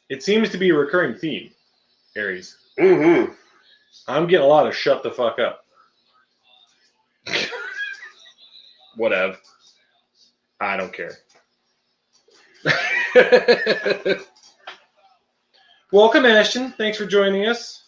It 0.09 0.23
seems 0.23 0.49
to 0.49 0.57
be 0.57 0.69
a 0.69 0.73
recurring 0.75 1.15
theme, 1.15 1.51
Aries. 2.15 2.57
mm-hmm. 2.79 3.33
I'm 4.07 4.27
getting 4.27 4.45
a 4.45 4.49
lot 4.49 4.67
of 4.67 4.75
shut 4.75 5.03
the 5.03 5.11
fuck 5.11 5.37
up. 5.39 5.65
Whatever. 8.95 9.37
I 10.59 10.77
don't 10.77 10.93
care. 10.93 11.11
Welcome, 15.91 16.25
Ashton. 16.25 16.71
Thanks 16.71 16.97
for 16.97 17.05
joining 17.05 17.47
us. 17.47 17.83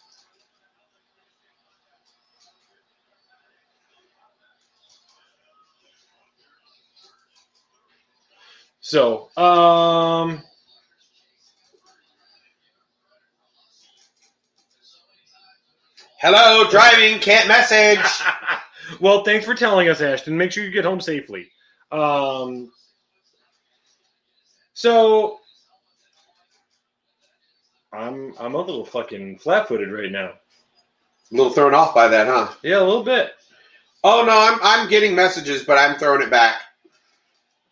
So, 8.80 9.28
um, 9.36 10.42
Hello, 16.22 16.68
driving, 16.68 17.18
can't 17.18 17.48
message. 17.48 17.98
well, 19.00 19.24
thanks 19.24 19.46
for 19.46 19.54
telling 19.54 19.88
us, 19.88 20.02
Ashton. 20.02 20.36
Make 20.36 20.52
sure 20.52 20.62
you 20.62 20.70
get 20.70 20.84
home 20.84 21.00
safely. 21.00 21.48
Um, 21.90 22.70
so 24.74 25.40
I'm 27.90 28.34
I'm 28.38 28.54
a 28.54 28.58
little 28.58 28.84
fucking 28.84 29.38
flat-footed 29.38 29.90
right 29.90 30.12
now. 30.12 30.32
A 31.32 31.34
little 31.34 31.54
thrown 31.54 31.72
off 31.72 31.94
by 31.94 32.08
that, 32.08 32.26
huh? 32.26 32.52
Yeah, 32.62 32.80
a 32.80 32.84
little 32.84 33.02
bit. 33.02 33.32
Oh 34.04 34.22
no, 34.22 34.38
I'm 34.38 34.58
I'm 34.62 34.90
getting 34.90 35.14
messages, 35.14 35.64
but 35.64 35.78
I'm 35.78 35.98
throwing 35.98 36.20
it 36.20 36.30
back. 36.30 36.60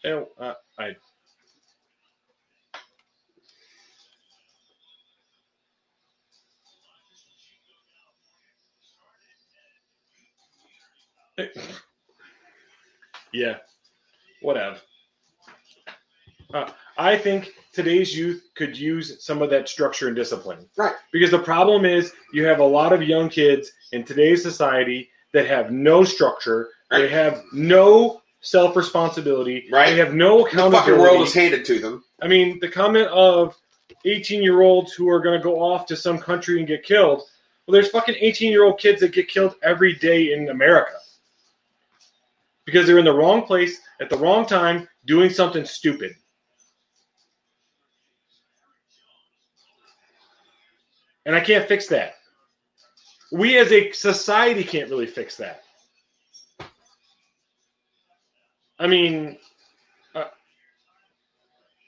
Yeah, 0.02 0.22
uh, 0.40 0.54
I 0.78 0.96
Yeah, 13.32 13.56
whatever. 14.40 14.78
Uh, 16.52 16.70
I 16.96 17.16
think 17.16 17.52
today's 17.72 18.16
youth 18.16 18.48
could 18.54 18.76
use 18.76 19.22
some 19.22 19.42
of 19.42 19.50
that 19.50 19.68
structure 19.68 20.06
and 20.06 20.16
discipline. 20.16 20.66
Right. 20.76 20.94
Because 21.12 21.30
the 21.30 21.38
problem 21.38 21.84
is 21.84 22.12
you 22.32 22.44
have 22.46 22.60
a 22.60 22.64
lot 22.64 22.92
of 22.92 23.02
young 23.02 23.28
kids 23.28 23.70
in 23.92 24.04
today's 24.04 24.42
society 24.42 25.10
that 25.32 25.46
have 25.46 25.70
no 25.70 26.04
structure. 26.04 26.70
They 26.90 27.08
have 27.08 27.42
no 27.52 28.22
self 28.40 28.76
responsibility. 28.76 29.68
Right. 29.70 29.90
They 29.90 29.98
have 29.98 30.14
no 30.14 30.46
accountability. 30.46 30.90
The 30.90 30.96
fucking 30.96 30.98
world 30.98 31.26
is 31.26 31.34
handed 31.34 31.64
to 31.66 31.78
them. 31.78 32.04
I 32.22 32.28
mean, 32.28 32.58
the 32.60 32.68
comment 32.68 33.08
of 33.08 33.54
18 34.06 34.42
year 34.42 34.62
olds 34.62 34.94
who 34.94 35.08
are 35.10 35.20
going 35.20 35.38
to 35.38 35.44
go 35.44 35.60
off 35.60 35.84
to 35.86 35.96
some 35.96 36.18
country 36.18 36.58
and 36.58 36.66
get 36.66 36.82
killed. 36.82 37.24
Well, 37.66 37.74
there's 37.74 37.90
fucking 37.90 38.16
18 38.18 38.50
year 38.50 38.64
old 38.64 38.80
kids 38.80 39.00
that 39.02 39.12
get 39.12 39.28
killed 39.28 39.56
every 39.62 39.92
day 39.94 40.32
in 40.32 40.48
America 40.48 40.94
because 42.68 42.86
they're 42.86 42.98
in 42.98 43.04
the 43.06 43.14
wrong 43.14 43.46
place 43.46 43.80
at 43.98 44.10
the 44.10 44.18
wrong 44.18 44.44
time 44.44 44.86
doing 45.06 45.30
something 45.30 45.64
stupid. 45.64 46.12
And 51.24 51.34
I 51.34 51.40
can't 51.40 51.66
fix 51.66 51.86
that. 51.86 52.16
We 53.32 53.56
as 53.56 53.72
a 53.72 53.90
society 53.92 54.62
can't 54.62 54.90
really 54.90 55.06
fix 55.06 55.34
that. 55.38 55.62
I 58.78 58.86
mean, 58.86 59.38
uh, 60.14 60.24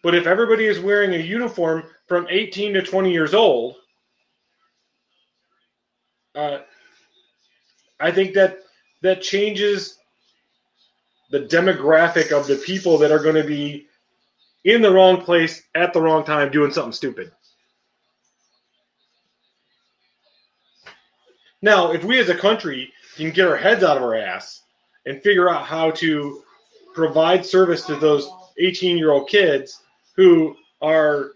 but 0.02 0.14
if 0.14 0.26
everybody 0.26 0.64
is 0.64 0.80
wearing 0.80 1.12
a 1.12 1.22
uniform 1.22 1.82
from 2.08 2.26
18 2.30 2.72
to 2.72 2.80
20 2.80 3.12
years 3.12 3.34
old, 3.34 3.76
uh, 6.34 6.60
I 8.00 8.10
think 8.10 8.32
that 8.32 8.60
that 9.02 9.20
changes 9.20 9.98
the 11.30 11.40
demographic 11.40 12.32
of 12.32 12.46
the 12.46 12.56
people 12.56 12.98
that 12.98 13.12
are 13.12 13.22
going 13.22 13.36
to 13.36 13.44
be 13.44 13.86
in 14.64 14.82
the 14.82 14.90
wrong 14.90 15.22
place 15.22 15.62
at 15.74 15.92
the 15.92 16.00
wrong 16.00 16.24
time 16.24 16.50
doing 16.50 16.72
something 16.72 16.92
stupid. 16.92 17.32
Now, 21.62 21.92
if 21.92 22.04
we 22.04 22.18
as 22.18 22.28
a 22.28 22.34
country 22.34 22.92
can 23.16 23.30
get 23.30 23.48
our 23.48 23.56
heads 23.56 23.84
out 23.84 23.96
of 23.96 24.02
our 24.02 24.14
ass 24.14 24.62
and 25.06 25.22
figure 25.22 25.50
out 25.50 25.64
how 25.64 25.90
to 25.92 26.42
provide 26.94 27.44
service 27.44 27.84
to 27.86 27.96
those 27.96 28.28
18 28.58 28.98
year 28.98 29.12
old 29.12 29.28
kids 29.28 29.82
who 30.16 30.56
are 30.82 31.32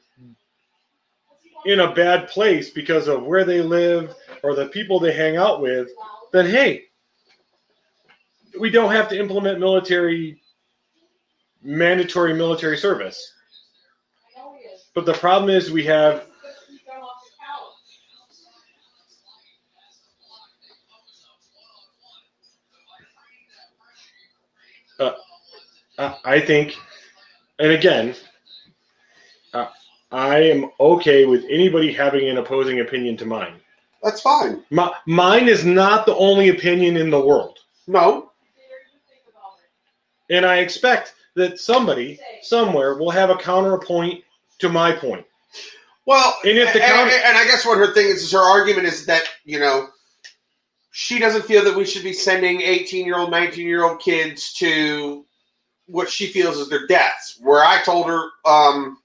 in 1.66 1.80
a 1.80 1.94
bad 1.94 2.28
place 2.28 2.70
because 2.70 3.08
of 3.08 3.22
where 3.24 3.44
they 3.44 3.62
live 3.62 4.14
or 4.42 4.54
the 4.54 4.66
people 4.66 4.98
they 4.98 5.12
hang 5.12 5.36
out 5.36 5.60
with, 5.60 5.88
then 6.32 6.46
hey, 6.46 6.84
we 8.58 8.70
don't 8.70 8.92
have 8.92 9.08
to 9.08 9.18
implement 9.18 9.58
military 9.60 10.40
mandatory 11.62 12.34
military 12.34 12.76
service. 12.76 13.32
But 14.94 15.06
the 15.06 15.14
problem 15.14 15.50
is 15.50 15.70
we 15.70 15.84
have 15.84 16.26
I 25.98 26.16
I 26.24 26.40
think, 26.40 26.76
and 27.58 27.72
again, 27.72 28.14
uh, 29.52 29.68
I 30.10 30.38
am 30.38 30.70
okay 30.80 31.26
with 31.26 31.44
anybody 31.48 31.92
having 31.92 32.28
an 32.28 32.38
opposing 32.38 32.80
opinion 32.80 33.16
to 33.18 33.26
mine. 33.26 33.54
That's 34.02 34.20
fine. 34.20 34.62
My, 34.70 34.92
mine 35.06 35.48
is 35.48 35.64
not 35.64 36.04
the 36.04 36.14
only 36.16 36.50
opinion 36.50 36.96
in 36.96 37.10
the 37.10 37.20
world. 37.20 37.58
No. 37.86 38.30
And 40.30 40.46
I 40.46 40.58
expect 40.58 41.14
that 41.36 41.58
somebody 41.58 42.18
somewhere 42.42 42.94
will 42.94 43.10
have 43.10 43.30
a 43.30 43.36
counterpoint 43.36 44.22
to 44.60 44.68
my 44.68 44.92
point. 44.92 45.26
Well, 46.06 46.36
And 46.44 46.58
if 46.58 46.72
the 46.72 46.82
and, 46.84 46.92
counter- 46.92 47.10
and 47.24 47.36
I 47.38 47.44
guess 47.44 47.64
what 47.64 47.78
her 47.78 47.92
thing 47.92 48.06
is, 48.06 48.22
is 48.22 48.32
her 48.32 48.38
argument 48.38 48.86
is 48.86 49.06
that 49.06 49.22
you 49.44 49.58
know 49.58 49.88
she 50.92 51.18
doesn't 51.18 51.44
feel 51.46 51.64
that 51.64 51.76
we 51.76 51.84
should 51.84 52.04
be 52.04 52.12
sending 52.12 52.60
18 52.60 53.04
year 53.06 53.18
old, 53.18 53.30
19 53.30 53.66
year 53.66 53.84
old 53.84 54.00
kids 54.00 54.52
to 54.54 55.24
what 55.86 56.08
she 56.08 56.26
feels 56.26 56.58
is 56.58 56.68
their 56.68 56.86
deaths. 56.86 57.38
Where 57.40 57.64
I 57.64 57.82
told 57.82 58.06
her 58.06 58.28
um, 58.44 58.98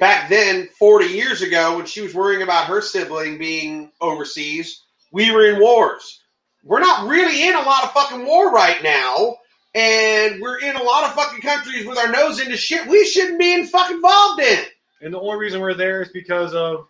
back 0.00 0.28
then, 0.28 0.68
40 0.78 1.06
years 1.06 1.42
ago, 1.42 1.76
when 1.76 1.86
she 1.86 2.00
was 2.00 2.14
worrying 2.14 2.42
about 2.42 2.66
her 2.66 2.80
sibling 2.80 3.38
being 3.38 3.92
overseas, 4.00 4.82
we 5.12 5.30
were 5.30 5.46
in 5.46 5.60
wars. 5.60 6.20
We're 6.64 6.80
not 6.80 7.08
really 7.08 7.46
in 7.46 7.54
a 7.54 7.62
lot 7.62 7.84
of 7.84 7.92
fucking 7.92 8.24
war 8.24 8.50
right 8.52 8.82
now. 8.82 9.36
And 9.74 10.40
we're 10.40 10.60
in 10.60 10.76
a 10.76 10.82
lot 10.82 11.04
of 11.04 11.14
fucking 11.14 11.40
countries 11.40 11.86
with 11.86 11.96
our 11.98 12.10
nose 12.10 12.40
into 12.40 12.56
shit 12.56 12.86
we 12.86 13.06
shouldn't 13.06 13.38
be 13.38 13.54
in 13.54 13.66
fucking 13.66 13.96
involved 13.96 14.40
in. 14.40 14.64
And 15.00 15.14
the 15.14 15.20
only 15.20 15.38
reason 15.38 15.60
we're 15.60 15.74
there 15.74 16.02
is 16.02 16.10
because 16.10 16.54
of 16.54 16.86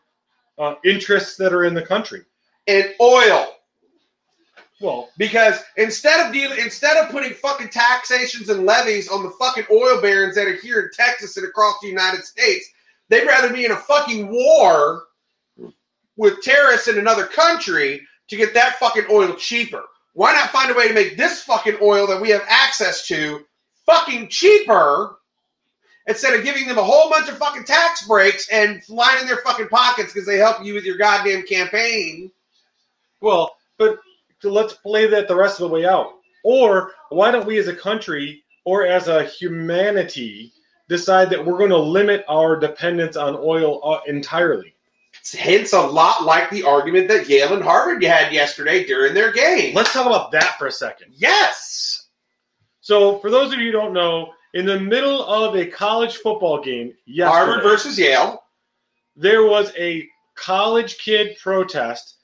uh, 0.58 0.74
interests 0.84 1.36
that 1.36 1.52
are 1.52 1.64
in 1.64 1.74
the 1.74 1.82
country. 1.82 2.22
And 2.66 2.92
oil. 3.00 3.48
Well, 4.80 5.10
Because 5.16 5.60
instead 5.76 6.26
of 6.26 6.32
dealing, 6.32 6.58
instead 6.58 6.96
of 6.96 7.10
putting 7.10 7.34
fucking 7.34 7.68
taxations 7.68 8.48
and 8.48 8.66
levies 8.66 9.08
on 9.08 9.22
the 9.22 9.30
fucking 9.30 9.66
oil 9.70 10.00
barons 10.00 10.34
that 10.34 10.48
are 10.48 10.56
here 10.56 10.80
in 10.80 10.90
Texas 10.92 11.36
and 11.36 11.46
across 11.46 11.76
the 11.80 11.88
United 11.88 12.24
States, 12.24 12.68
they'd 13.08 13.26
rather 13.26 13.52
be 13.52 13.64
in 13.64 13.70
a 13.70 13.76
fucking 13.76 14.28
war 14.28 15.04
with 16.16 16.42
terrorists 16.42 16.88
in 16.88 16.98
another 16.98 17.26
country 17.26 18.00
to 18.28 18.36
get 18.36 18.54
that 18.54 18.76
fucking 18.80 19.04
oil 19.08 19.34
cheaper. 19.34 19.84
Why 20.14 20.32
not 20.32 20.50
find 20.50 20.70
a 20.70 20.74
way 20.74 20.88
to 20.88 20.94
make 20.94 21.16
this 21.16 21.42
fucking 21.42 21.78
oil 21.80 22.06
that 22.08 22.20
we 22.20 22.30
have 22.30 22.44
access 22.48 23.06
to 23.08 23.44
fucking 23.86 24.28
cheaper 24.28 25.16
instead 26.06 26.34
of 26.34 26.44
giving 26.44 26.66
them 26.66 26.78
a 26.78 26.82
whole 26.82 27.10
bunch 27.10 27.28
of 27.28 27.38
fucking 27.38 27.64
tax 27.64 28.06
breaks 28.06 28.48
and 28.50 28.82
lining 28.88 29.26
their 29.26 29.38
fucking 29.38 29.68
pockets 29.68 30.12
because 30.12 30.26
they 30.26 30.36
help 30.38 30.64
you 30.64 30.74
with 30.74 30.84
your 30.84 30.98
goddamn 30.98 31.44
campaign? 31.44 32.30
well, 33.22 33.56
but 33.78 34.00
let's 34.42 34.74
play 34.74 35.06
that 35.06 35.28
the 35.28 35.36
rest 35.36 35.60
of 35.60 35.68
the 35.68 35.74
way 35.74 35.86
out. 35.86 36.14
Or 36.44 36.90
why 37.10 37.30
don't 37.30 37.46
we 37.46 37.58
as 37.58 37.68
a 37.68 37.74
country 37.74 38.42
or 38.64 38.84
as 38.84 39.08
a 39.08 39.24
humanity 39.24 40.52
decide 40.88 41.30
that 41.30 41.44
we're 41.44 41.56
going 41.56 41.70
to 41.70 41.78
limit 41.78 42.24
our 42.28 42.58
dependence 42.58 43.16
on 43.16 43.36
oil 43.36 43.80
uh, 43.84 44.00
entirely? 44.08 44.71
Hence, 45.30 45.72
a 45.72 45.80
lot 45.80 46.24
like 46.24 46.50
the 46.50 46.64
argument 46.64 47.08
that 47.08 47.28
Yale 47.28 47.54
and 47.54 47.62
Harvard 47.62 48.02
had 48.02 48.32
yesterday 48.32 48.84
during 48.84 49.14
their 49.14 49.32
game. 49.32 49.74
Let's 49.74 49.92
talk 49.92 50.06
about 50.06 50.32
that 50.32 50.58
for 50.58 50.66
a 50.66 50.72
second. 50.72 51.12
Yes. 51.12 52.08
So, 52.80 53.18
for 53.18 53.30
those 53.30 53.52
of 53.52 53.60
you 53.60 53.66
who 53.66 53.72
don't 53.72 53.92
know, 53.92 54.32
in 54.54 54.66
the 54.66 54.80
middle 54.80 55.24
of 55.24 55.54
a 55.54 55.66
college 55.66 56.16
football 56.16 56.60
game 56.60 56.92
yesterday, 57.06 57.36
Harvard 57.36 57.62
versus 57.62 57.98
Yale. 57.98 58.42
there 59.16 59.46
was 59.46 59.72
a 59.78 60.06
college 60.34 60.98
kid 60.98 61.36
protest. 61.40 62.16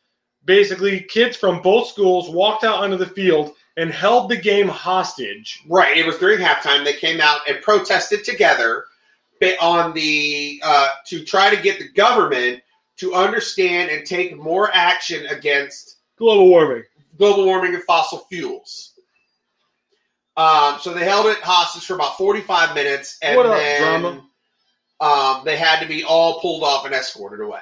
Basically, 0.45 1.01
kids 1.01 1.37
from 1.37 1.63
both 1.63 1.89
schools 1.89 2.31
walked 2.31 2.65
out 2.65 2.83
onto 2.83 2.97
the 2.97 3.07
field 3.07 3.55
and 3.77 3.93
held 3.93 4.29
the 4.29 4.37
game 4.37 4.69
hostage. 4.69 5.63
Right. 5.69 5.97
It 5.97 6.07
was 6.07 6.19
during 6.19 6.41
halftime. 6.41 6.85
They 6.85 6.95
came 6.95 7.21
out 7.21 7.49
and 7.49 7.63
protested 7.63 8.25
together 8.25 8.85
on 9.61 9.95
the 9.95 10.61
uh, 10.65 10.89
to 11.07 11.25
try 11.25 11.55
to 11.55 11.63
get 11.63 11.79
the 11.79 11.89
government 11.91 12.61
to 12.99 13.15
understand 13.15 13.91
and 13.91 14.05
take 14.07 14.37
more 14.37 14.71
action 14.75 15.27
against 15.27 15.97
Global 16.17 16.49
warming. 16.49 16.83
global 17.17 17.45
warming 17.47 17.75
and 17.75 17.83
fossil 17.85 18.27
fuels. 18.31 18.95
Um, 20.37 20.79
so 20.81 20.95
they 20.95 21.05
held 21.05 21.27
it 21.27 21.39
hostage 21.39 21.85
for 21.85 21.95
about 21.95 22.17
45 22.17 22.75
minutes, 22.75 23.19
and 23.23 23.39
up, 23.39 23.59
then? 23.59 24.23
Um, 25.01 25.43
they 25.45 25.57
had 25.57 25.81
to 25.81 25.87
be 25.87 26.05
all 26.05 26.41
pulled 26.41 26.63
off 26.63 26.85
and 26.87 26.95
escorted 26.95 27.41
away. 27.41 27.61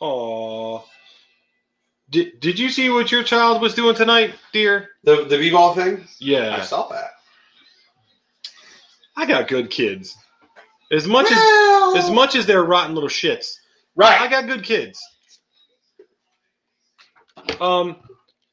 Aww. 0.00 0.82
Did, 2.12 2.40
did 2.40 2.58
you 2.58 2.68
see 2.68 2.90
what 2.90 3.10
your 3.10 3.22
child 3.22 3.62
was 3.62 3.74
doing 3.74 3.96
tonight, 3.96 4.34
dear? 4.52 4.90
The 5.02 5.24
the 5.24 5.38
b-ball 5.38 5.74
thing, 5.74 6.06
Yeah, 6.20 6.58
I 6.60 6.62
saw 6.62 6.86
that. 6.88 7.12
I 9.16 9.24
got 9.24 9.48
good 9.48 9.70
kids. 9.70 10.14
As 10.90 11.08
much 11.08 11.30
as 11.30 11.38
Well, 11.38 11.96
as 11.96 12.10
much 12.10 12.34
as 12.36 12.44
they're 12.44 12.64
rotten 12.64 12.94
little 12.94 13.08
shits. 13.08 13.54
Right. 13.96 14.20
I 14.20 14.28
got 14.28 14.46
good 14.46 14.62
kids. 14.62 15.00
Um, 17.62 17.96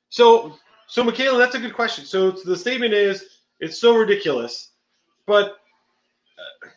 so 0.08 0.56
so 0.88 1.04
Michaela, 1.04 1.38
that's 1.38 1.56
a 1.56 1.60
good 1.60 1.74
question. 1.74 2.06
So 2.06 2.32
the 2.32 2.56
statement 2.56 2.94
is 2.94 3.26
it's 3.60 3.78
so 3.82 3.98
ridiculous, 3.98 4.72
but 5.28 5.58
uh, 6.38 6.68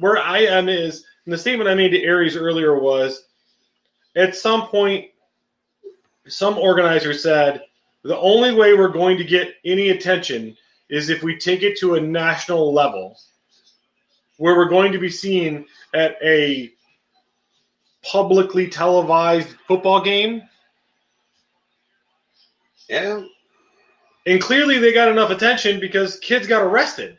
where 0.00 0.18
I 0.18 0.40
am 0.40 0.68
is, 0.68 1.04
and 1.24 1.32
the 1.32 1.38
statement 1.38 1.70
I 1.70 1.74
made 1.74 1.90
to 1.90 2.02
Aries 2.02 2.36
earlier 2.36 2.80
was, 2.80 3.28
at 4.16 4.34
some 4.34 4.66
point, 4.66 5.06
some 6.28 6.58
organizer 6.58 7.12
said 7.12 7.62
the 8.02 8.18
only 8.18 8.54
way 8.54 8.74
we're 8.74 8.88
going 8.88 9.16
to 9.18 9.24
get 9.24 9.54
any 9.64 9.90
attention 9.90 10.56
is 10.88 11.08
if 11.08 11.22
we 11.22 11.36
take 11.36 11.62
it 11.62 11.78
to 11.78 11.94
a 11.94 12.00
national 12.00 12.72
level. 12.72 13.16
where 14.38 14.56
we're 14.56 14.68
going 14.68 14.92
to 14.92 14.98
be 14.98 15.08
seen 15.08 15.66
at 15.94 16.16
a 16.22 16.70
publicly 18.02 18.68
televised 18.68 19.48
football 19.66 20.00
game. 20.00 20.42
Yeah. 22.88 23.22
And 24.26 24.40
clearly 24.40 24.78
they 24.78 24.92
got 24.92 25.08
enough 25.08 25.30
attention 25.30 25.80
because 25.80 26.18
kids 26.20 26.46
got 26.46 26.62
arrested. 26.62 27.18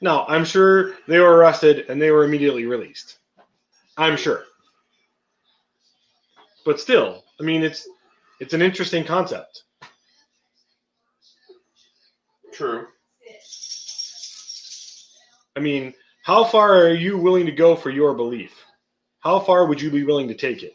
Now, 0.00 0.26
I'm 0.26 0.44
sure 0.44 0.94
they 1.08 1.18
were 1.18 1.36
arrested 1.36 1.86
and 1.88 2.00
they 2.00 2.10
were 2.10 2.24
immediately 2.24 2.66
released. 2.66 3.18
I'm 3.96 4.16
sure. 4.16 4.44
But 6.66 6.80
still, 6.80 7.24
I 7.40 7.44
mean 7.44 7.62
it's 7.62 7.88
it's 8.40 8.52
an 8.52 8.60
interesting 8.60 9.04
concept. 9.04 9.62
True. 12.52 12.88
I 15.56 15.60
mean, 15.60 15.94
how 16.24 16.44
far 16.44 16.76
are 16.86 16.92
you 16.92 17.16
willing 17.16 17.46
to 17.46 17.52
go 17.52 17.76
for 17.76 17.90
your 17.90 18.12
belief? 18.14 18.52
How 19.20 19.38
far 19.40 19.66
would 19.66 19.80
you 19.80 19.90
be 19.90 20.02
willing 20.04 20.28
to 20.28 20.34
take 20.34 20.62
it? 20.62 20.74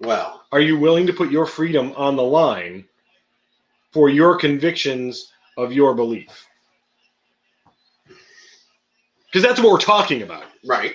Well, 0.00 0.42
Are 0.50 0.60
you 0.60 0.78
willing 0.78 1.06
to 1.06 1.12
put 1.12 1.30
your 1.30 1.46
freedom 1.46 1.92
on 1.96 2.16
the 2.16 2.22
line 2.22 2.84
for 3.92 4.08
your 4.08 4.36
convictions 4.36 5.32
of 5.56 5.72
your 5.72 5.94
belief? 5.94 6.46
Because 9.26 9.42
that's 9.42 9.60
what 9.60 9.70
we're 9.72 9.78
talking 9.78 10.22
about. 10.22 10.44
right. 10.66 10.94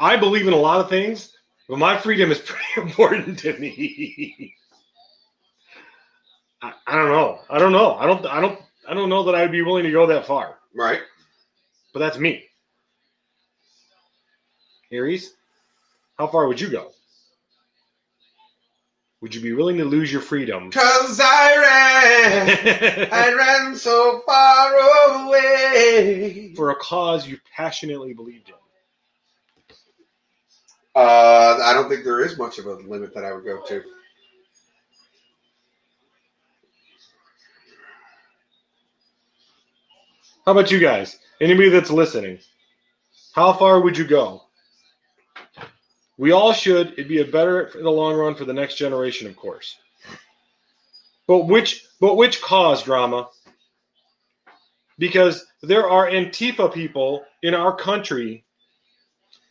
I 0.00 0.16
believe 0.16 0.46
in 0.46 0.52
a 0.52 0.58
lot 0.58 0.80
of 0.80 0.88
things, 0.88 1.32
but 1.68 1.78
my 1.78 1.98
freedom 1.98 2.30
is 2.30 2.38
pretty 2.44 2.90
important 2.90 3.38
to 3.40 3.58
me. 3.58 4.54
I, 6.62 6.72
I 6.86 6.96
don't 6.96 7.08
know. 7.08 7.40
I 7.50 7.58
don't 7.58 7.72
know. 7.72 7.94
I 7.94 8.06
don't. 8.06 8.26
I 8.26 8.40
don't. 8.40 8.60
I 8.88 8.94
don't 8.94 9.08
know 9.08 9.24
that 9.24 9.34
I'd 9.34 9.52
be 9.52 9.62
willing 9.62 9.84
to 9.84 9.92
go 9.92 10.06
that 10.06 10.26
far. 10.26 10.56
Right. 10.74 11.00
But 11.92 12.00
that's 12.00 12.18
me. 12.18 12.44
Aries, 14.90 15.34
how 16.18 16.26
far 16.26 16.48
would 16.48 16.60
you 16.60 16.70
go? 16.70 16.92
Would 19.20 19.34
you 19.34 19.40
be 19.40 19.52
willing 19.52 19.78
to 19.78 19.84
lose 19.84 20.12
your 20.12 20.22
freedom? 20.22 20.70
Cause 20.70 21.20
I 21.22 21.56
ran, 21.56 23.08
I 23.12 23.32
ran 23.34 23.76
so 23.76 24.22
far 24.24 25.26
away. 25.26 26.54
for 26.54 26.70
a 26.70 26.76
cause 26.76 27.26
you 27.26 27.38
passionately 27.54 28.14
believed 28.14 28.48
in. 28.48 28.54
Uh, 30.98 31.60
I 31.62 31.74
don't 31.74 31.88
think 31.88 32.02
there 32.02 32.24
is 32.24 32.36
much 32.36 32.58
of 32.58 32.66
a 32.66 32.72
limit 32.72 33.14
that 33.14 33.24
I 33.24 33.32
would 33.32 33.44
go 33.44 33.62
to. 33.68 33.82
How 40.44 40.50
about 40.50 40.72
you 40.72 40.80
guys? 40.80 41.20
Anybody 41.40 41.68
that's 41.68 41.92
listening, 41.92 42.40
how 43.32 43.52
far 43.52 43.80
would 43.80 43.96
you 43.96 44.08
go? 44.08 44.42
We 46.16 46.32
all 46.32 46.52
should. 46.52 46.94
It'd 46.94 47.06
be 47.06 47.20
a 47.20 47.24
better 47.24 47.66
in 47.78 47.84
the 47.84 47.92
long 47.92 48.16
run 48.16 48.34
for 48.34 48.44
the 48.44 48.52
next 48.52 48.74
generation, 48.74 49.28
of 49.28 49.36
course. 49.36 49.76
But 51.28 51.44
which, 51.46 51.86
but 52.00 52.16
which 52.16 52.42
cause 52.42 52.82
drama? 52.82 53.28
Because 54.98 55.46
there 55.62 55.88
are 55.88 56.10
Antifa 56.10 56.74
people 56.74 57.24
in 57.44 57.54
our 57.54 57.76
country 57.76 58.44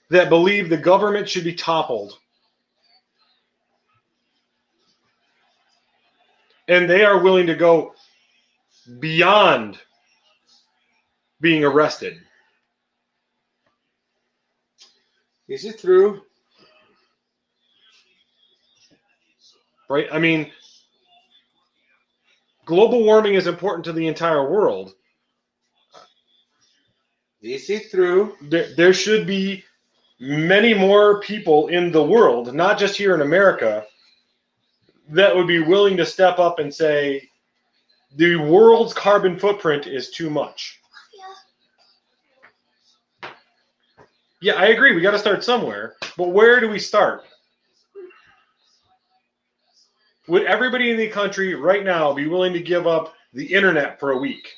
that 0.10 0.30
believe 0.30 0.70
the 0.70 0.78
government 0.78 1.28
should 1.28 1.44
be 1.44 1.54
toppled. 1.54 2.18
And 6.68 6.90
they 6.90 7.04
are 7.04 7.20
willing 7.22 7.48
to 7.48 7.56
go 7.56 7.94
beyond 9.00 9.80
being 11.40 11.64
arrested. 11.64 12.18
Is 15.48 15.64
it 15.66 15.80
through? 15.80 16.22
Right? 19.90 20.08
I 20.12 20.20
mean, 20.20 20.52
global 22.66 23.04
warming 23.04 23.36
is 23.36 23.48
important 23.48 23.86
to 23.86 23.94
the 23.94 24.08
entire 24.08 24.50
world. 24.50 24.94
Is 27.42 27.70
it 27.70 27.90
through? 27.90 28.36
There, 28.42 28.74
there 28.76 28.94
should 28.94 29.26
be 29.26 29.64
many 30.20 30.74
more 30.74 31.20
people 31.22 31.68
in 31.68 31.92
the 31.92 32.04
world, 32.04 32.54
not 32.54 32.78
just 32.78 32.98
here 32.98 33.14
in 33.14 33.22
America, 33.22 33.86
that 35.10 35.36
would 35.36 35.48
be 35.48 35.60
willing 35.60 35.98
to 35.98 36.06
step 36.06 36.40
up 36.40 36.60
and 36.60 36.74
say, 36.74 37.30
the 38.16 38.36
world's 38.36 38.94
carbon 38.94 39.38
footprint 39.38 39.86
is 39.86 40.10
too 40.10 40.30
much. 40.30 40.80
Yeah, 44.42 44.54
I 44.54 44.68
agree. 44.68 44.96
We 44.96 45.02
got 45.02 45.12
to 45.12 45.20
start 45.20 45.44
somewhere. 45.44 45.96
But 46.16 46.30
where 46.30 46.60
do 46.60 46.70
we 46.70 46.80
start? 46.80 47.24
Would 50.28 50.44
everybody 50.44 50.92
in 50.92 50.98
the 50.98 51.08
country 51.08 51.56
right 51.56 51.84
now 51.84 52.14
be 52.14 52.28
willing 52.28 52.54
to 52.54 52.60
give 52.60 52.86
up 52.86 53.14
the 53.34 53.46
internet 53.46 54.00
for 54.00 54.12
a 54.12 54.18
week? 54.18 54.54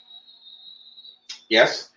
Yes. 1.49 1.88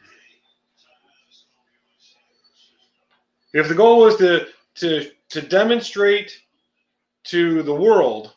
If 3.52 3.68
the 3.68 3.74
goal 3.74 4.00
was 4.00 4.16
to 4.16 4.46
to 4.76 5.10
to 5.30 5.42
demonstrate 5.42 6.40
to 7.24 7.62
the 7.62 7.74
world 7.74 8.34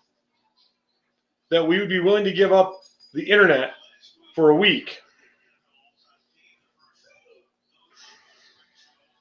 that 1.50 1.66
we 1.66 1.80
would 1.80 1.90
be 1.90 2.00
willing 2.00 2.24
to 2.26 2.34
give 2.34 2.52
up 2.52 2.82
the 3.14 3.30
internet 3.30 3.74
for 4.34 4.50
a 4.50 4.56
week, 4.56 5.02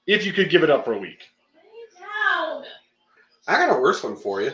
if 0.06 0.26
you 0.26 0.32
could 0.32 0.50
give 0.50 0.62
it 0.62 0.70
up 0.70 0.84
for 0.84 0.94
a 0.94 0.98
week. 0.98 1.22
I 3.46 3.58
got 3.58 3.76
a 3.76 3.80
worse 3.80 4.02
one 4.02 4.16
for 4.16 4.42
you. 4.42 4.52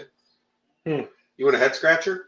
Hmm. 0.84 1.02
You 1.36 1.44
want 1.44 1.56
a 1.56 1.58
head 1.58 1.74
scratcher? 1.74 2.26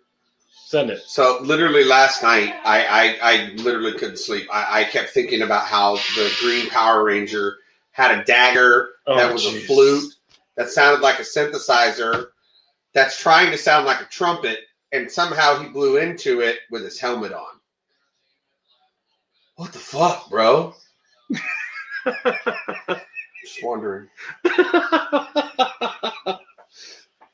Send 0.64 0.90
it. 0.90 1.00
So 1.00 1.38
literally 1.42 1.84
last 1.84 2.22
night, 2.22 2.54
I 2.64 2.84
I, 2.86 3.18
I 3.22 3.52
literally 3.56 3.98
couldn't 3.98 4.18
sleep. 4.18 4.48
I, 4.50 4.80
I 4.80 4.84
kept 4.84 5.10
thinking 5.10 5.42
about 5.42 5.66
how 5.66 5.96
the 5.96 6.32
Green 6.40 6.70
Power 6.70 7.04
Ranger 7.04 7.58
had 7.92 8.18
a 8.18 8.24
dagger 8.24 8.90
Oh, 9.06 9.16
that 9.16 9.32
was 9.32 9.46
a 9.46 9.60
flute 9.60 10.12
that 10.56 10.70
sounded 10.70 11.00
like 11.02 11.18
a 11.18 11.22
synthesizer 11.22 12.26
that's 12.94 13.18
trying 13.18 13.50
to 13.50 13.58
sound 13.58 13.86
like 13.86 14.00
a 14.00 14.06
trumpet, 14.06 14.58
and 14.92 15.10
somehow 15.10 15.58
he 15.58 15.68
blew 15.68 15.96
into 15.96 16.40
it 16.40 16.58
with 16.70 16.84
his 16.84 17.00
helmet 17.00 17.32
on. 17.32 17.60
What 19.56 19.72
the 19.72 19.78
fuck, 19.78 20.28
bro? 20.30 20.74
Just 22.04 23.62
wondering. 23.62 24.08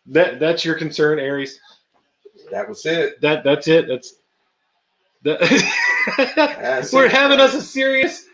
that 0.07 0.41
that's 0.41 0.65
your 0.65 0.75
concern, 0.77 1.19
Aries. 1.19 1.61
That 2.51 2.69
was 2.69 2.87
it. 2.87 3.21
That 3.21 3.45
that's 3.45 3.69
it. 3.69 3.89
That's 3.89 4.15
that. 5.23 5.41
That's 6.37 6.93
We're 6.93 7.07
it. 7.07 7.13
having 7.13 7.41
us 7.41 7.55
a 7.55 7.63
serious. 7.63 8.28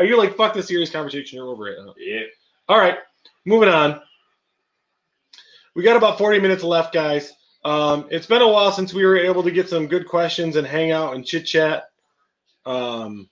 Are 0.00 0.06
you 0.06 0.16
like 0.16 0.34
fuck 0.34 0.54
the 0.54 0.62
serious 0.62 0.88
conversation? 0.88 1.36
You're 1.36 1.48
over 1.48 1.68
it. 1.68 1.76
huh? 1.78 1.92
Yeah. 1.98 2.22
All 2.70 2.78
right, 2.78 2.96
moving 3.44 3.68
on. 3.68 4.00
We 5.74 5.82
got 5.82 5.98
about 5.98 6.16
40 6.16 6.40
minutes 6.40 6.62
left, 6.64 6.94
guys. 6.94 7.34
Um, 7.66 8.06
it's 8.10 8.26
been 8.26 8.40
a 8.40 8.48
while 8.48 8.72
since 8.72 8.94
we 8.94 9.04
were 9.04 9.18
able 9.18 9.42
to 9.42 9.50
get 9.50 9.68
some 9.68 9.88
good 9.88 10.08
questions 10.08 10.56
and 10.56 10.66
hang 10.66 10.90
out 10.90 11.14
and 11.14 11.26
chit 11.26 11.44
chat. 11.44 11.90
Um, 12.64 13.28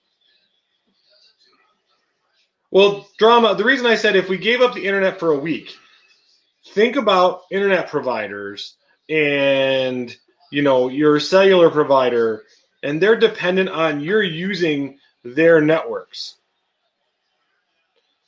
well, 2.69 3.07
drama. 3.17 3.55
The 3.55 3.65
reason 3.65 3.87
I 3.87 3.95
said 3.95 4.15
if 4.15 4.29
we 4.29 4.37
gave 4.37 4.61
up 4.61 4.75
the 4.75 4.85
internet 4.85 5.17
for 5.19 5.31
a 5.31 5.39
week, 5.39 5.75
think 6.67 6.97
about 6.97 7.41
internet 7.49 7.89
providers 7.89 8.75
and 9.09 10.15
you 10.51 10.61
know 10.61 10.87
your 10.87 11.19
cellular 11.19 11.71
provider, 11.71 12.43
and 12.83 13.01
they're 13.01 13.15
dependent 13.15 13.69
on 13.69 14.01
you're 14.01 14.21
using 14.21 14.99
their 15.23 15.61
networks. 15.61 16.35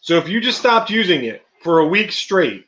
So 0.02 0.18
if 0.18 0.28
you 0.28 0.41
just 0.41 0.57
stopped 0.60 0.90
using 0.90 1.23
it 1.26 1.45
for 1.64 1.80
a 1.80 1.88
week 1.88 2.11
straight, 2.11 2.65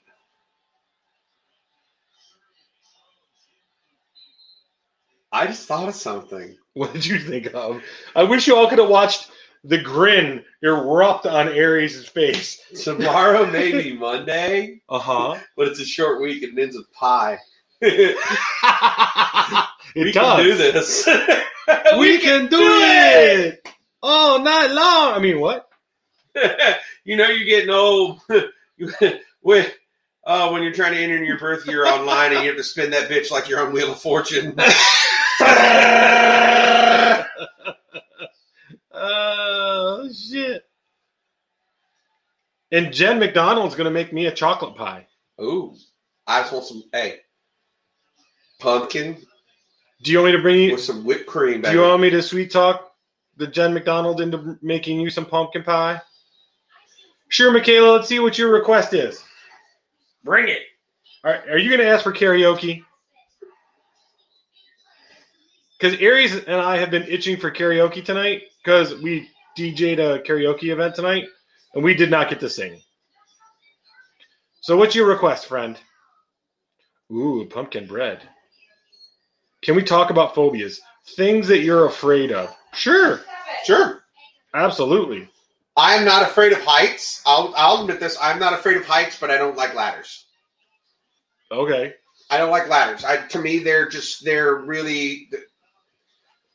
I 5.32 5.48
just 5.48 5.68
thought 5.68 5.90
of 5.90 5.96
something. 5.96 6.56
what 6.74 6.94
did 6.94 7.06
you 7.06 7.20
think 7.20 7.54
of? 7.54 7.82
I 8.16 8.24
wish 8.24 8.48
you 8.48 8.56
all 8.56 8.70
could 8.70 8.80
have 8.80 8.90
watched 8.90 9.32
the 9.64 9.78
grin 9.78 10.44
erupt 10.62 11.26
on 11.26 11.48
Aries' 11.50 12.06
face. 12.08 12.62
Tomorrow 12.84 13.46
may 13.52 13.72
be 13.72 13.98
Monday, 13.98 14.82
Uh 14.90 15.00
huh. 15.00 15.40
but 15.56 15.68
it's 15.68 15.80
a 15.80 15.86
short 15.86 16.22
week 16.22 16.44
and 16.44 16.58
it 16.58 16.62
ends 16.64 16.76
with 16.78 16.92
pie. 16.94 17.38
it 17.82 18.16
we 19.96 20.12
does. 20.12 20.14
can 20.14 20.44
do 20.44 20.56
this. 20.56 21.08
We, 21.98 22.18
can, 22.20 22.48
do 22.48 22.60
it. 22.60 23.68
all 24.02 24.40
night 24.40 24.68
long. 24.72 25.14
I 25.14 25.20
mean, 25.20 25.40
what? 25.40 25.68
you 27.04 27.18
know 27.18 27.28
you're 27.28 27.46
getting 27.46 27.70
old 27.70 28.22
when 29.42 29.66
Oh, 30.26 30.54
when 30.54 30.64
you're 30.64 30.72
trying 30.72 30.94
to 30.94 31.00
enter 31.04 31.22
your 31.22 31.38
birth 31.38 31.68
year 31.68 31.86
online 31.86 32.32
and 32.32 32.44
you 32.44 32.48
have 32.48 32.58
to 32.58 32.64
spin 32.64 32.92
that 32.92 33.10
bitch 33.10 33.30
like 33.30 33.50
you're 33.50 33.60
on 33.60 33.74
Wheel 33.74 33.92
of 33.92 34.02
Fortune. 34.02 34.58
Oh 38.96 40.10
shit! 40.14 40.64
And 42.72 42.94
Jen 42.94 43.20
McDonald's 43.20 43.76
gonna 43.76 43.92
make 43.92 44.14
me 44.14 44.28
a 44.28 44.32
chocolate 44.32 44.76
pie. 44.76 45.08
Ooh, 45.42 45.76
I 46.28 46.42
just 46.42 46.54
want 46.54 46.66
some. 46.66 46.84
Hey, 46.94 47.18
pumpkin 48.60 49.18
Do 50.04 50.12
you 50.12 50.20
want 50.20 50.32
me 50.32 50.38
to 50.38 50.42
bring 50.42 50.62
you? 50.62 50.72
with 50.74 50.82
some 50.82 51.04
whipped 51.04 51.26
cream. 51.26 51.62
Do 51.62 51.72
you 51.72 51.82
want 51.82 52.02
me 52.02 52.12
to 52.12 52.22
sweet 52.22 52.52
talk 52.52 52.92
the 53.36 53.48
Jen 53.48 53.74
McDonald 53.74 54.22
into 54.22 54.58
making 54.62 55.00
you 55.00 55.10
some 55.10 55.26
pumpkin 55.26 55.64
pie? 55.64 56.02
Sure, 57.34 57.52
Michaela. 57.52 57.94
Let's 57.94 58.08
see 58.08 58.20
what 58.20 58.38
your 58.38 58.52
request 58.52 58.94
is. 58.94 59.24
Bring 60.24 60.50
it. 60.50 60.60
All 61.26 61.32
right, 61.32 61.42
are 61.50 61.58
you 61.58 61.68
going 61.68 61.82
to 61.82 61.88
ask 61.88 62.04
for 62.04 62.14
karaoke? 62.14 62.84
Because 65.80 66.00
Aries 66.00 66.36
and 66.36 66.62
I 66.62 66.78
have 66.78 66.92
been 66.92 67.08
itching 67.08 67.38
for 67.38 67.50
karaoke 67.50 68.06
tonight 68.06 68.44
because 68.64 69.02
we 69.02 69.32
DJ'd 69.58 70.00
a 70.00 70.20
karaoke 70.20 70.72
event 70.72 70.94
tonight 70.94 71.26
and 71.74 71.84
we 71.84 71.96
did 71.96 72.12
not 72.12 72.30
get 72.30 72.40
to 72.40 72.48
sing. 72.48 72.80
So, 74.62 74.78
what's 74.78 74.94
your 74.94 75.08
request, 75.08 75.48
friend? 75.48 75.76
Ooh, 77.12 77.48
pumpkin 77.50 77.88
bread. 77.88 78.22
Can 79.64 79.76
we 79.76 79.82
talk 79.82 80.12
about 80.12 80.36
phobias? 80.36 80.80
Things 81.18 81.48
that 81.48 81.62
you're 81.62 81.88
afraid 81.88 82.32
of. 82.32 82.56
Sure, 82.76 83.22
Sure. 83.66 84.04
absolutely. 84.54 85.28
I 85.76 85.96
am 85.96 86.06
not 86.06 86.24
afraid 86.24 86.52
of 86.52 86.62
heights. 86.62 87.22
I'll, 87.26 87.54
I'll 87.58 87.82
admit 87.82 88.00
this. 88.00 88.18
I'm 88.22 88.40
not 88.40 88.54
afraid 88.54 88.78
of 88.78 88.86
heights, 88.86 89.18
but 89.20 89.32
I 89.32 89.38
don't 89.38 89.58
like 89.58 89.74
ladders. 89.74 90.26
Okay. 91.52 91.94
I 92.30 92.38
don't 92.38 92.52
like 92.52 92.70
ladders. 92.70 93.04
I, 93.04 93.18
to 93.28 93.40
me, 93.40 93.60
they're 93.60 93.88
just 93.88 94.24
they're 94.24 94.56
really. 94.56 95.30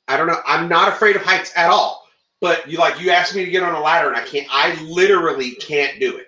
I 0.06 0.16
don't 0.16 0.26
know. 0.26 0.40
I'm 0.46 0.68
not 0.68 0.88
afraid 0.88 1.16
of 1.16 1.22
heights 1.22 1.52
at 1.56 1.70
all. 1.70 2.04
But 2.40 2.68
you 2.70 2.78
like 2.78 3.00
you 3.00 3.10
asked 3.10 3.34
me 3.34 3.44
to 3.44 3.50
get 3.50 3.64
on 3.64 3.74
a 3.74 3.80
ladder, 3.80 4.08
and 4.08 4.16
I 4.16 4.24
can't. 4.24 4.46
I 4.50 4.80
literally 4.82 5.52
can't 5.52 5.98
do 5.98 6.16
it. 6.16 6.26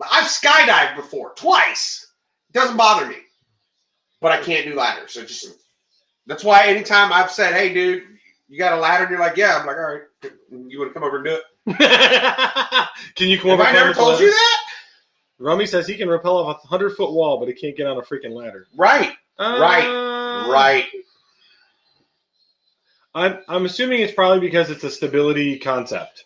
I've 0.00 0.28
skydived 0.28 0.96
before 0.96 1.32
twice. 1.34 2.06
It 2.50 2.52
doesn't 2.52 2.76
bother 2.76 3.06
me, 3.06 3.16
but 4.20 4.32
I 4.32 4.42
can't 4.42 4.66
do 4.66 4.74
ladders. 4.74 5.12
So 5.12 5.24
just 5.24 5.48
that's 6.26 6.44
why 6.44 6.66
anytime 6.66 7.12
I've 7.12 7.30
said, 7.30 7.54
"Hey, 7.54 7.72
dude, 7.72 8.04
you 8.48 8.58
got 8.58 8.72
a 8.72 8.80
ladder?" 8.80 9.04
and 9.04 9.10
you're 9.10 9.20
like, 9.20 9.36
"Yeah," 9.36 9.58
I'm 9.58 9.66
like, 9.66 9.76
"All 9.76 9.82
right." 9.82 10.02
You 10.50 10.78
want 10.78 10.90
to 10.90 10.94
come 10.94 11.04
over 11.04 11.16
and 11.16 11.24
do 11.26 11.34
it? 11.34 11.42
can 13.14 13.28
you 13.28 13.38
come 13.38 13.50
Have 13.50 13.60
over? 13.60 13.68
I 13.68 13.72
never 13.72 13.92
told 13.92 14.20
you 14.20 14.30
that? 14.30 14.56
Rummy 15.38 15.66
says 15.66 15.86
he 15.86 15.96
can 15.96 16.08
rappel 16.08 16.36
off 16.38 16.64
a 16.64 16.66
hundred 16.66 16.96
foot 16.96 17.12
wall, 17.12 17.38
but 17.38 17.48
he 17.48 17.54
can't 17.54 17.76
get 17.76 17.86
on 17.86 17.96
a 17.98 18.02
freaking 18.02 18.32
ladder. 18.32 18.66
Right. 18.76 19.12
Right. 19.38 19.86
Uh, 19.86 20.50
Right. 20.50 20.86
I'm 23.14 23.38
I'm 23.48 23.64
assuming 23.66 24.00
it's 24.00 24.12
probably 24.14 24.40
because 24.40 24.70
it's 24.70 24.84
a 24.84 24.90
stability 24.90 25.58
concept. 25.58 26.24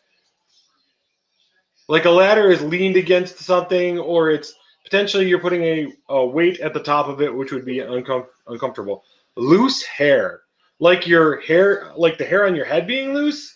Like 1.88 2.04
a 2.04 2.10
ladder 2.10 2.50
is 2.50 2.62
leaned 2.62 2.96
against 2.96 3.38
something, 3.38 3.98
or 3.98 4.30
it's 4.30 4.54
potentially 4.84 5.28
you're 5.28 5.40
putting 5.40 5.62
a, 5.62 5.92
a 6.08 6.26
weight 6.26 6.60
at 6.60 6.74
the 6.74 6.82
top 6.82 7.08
of 7.08 7.20
it, 7.20 7.34
which 7.34 7.52
would 7.52 7.64
be 7.64 7.78
uncom- 7.78 8.26
uncomfortable. 8.46 9.04
Loose 9.36 9.82
hair, 9.82 10.41
like 10.82 11.06
your 11.06 11.40
hair, 11.42 11.92
like 11.96 12.18
the 12.18 12.24
hair 12.24 12.44
on 12.44 12.56
your 12.56 12.64
head 12.64 12.88
being 12.88 13.14
loose. 13.14 13.54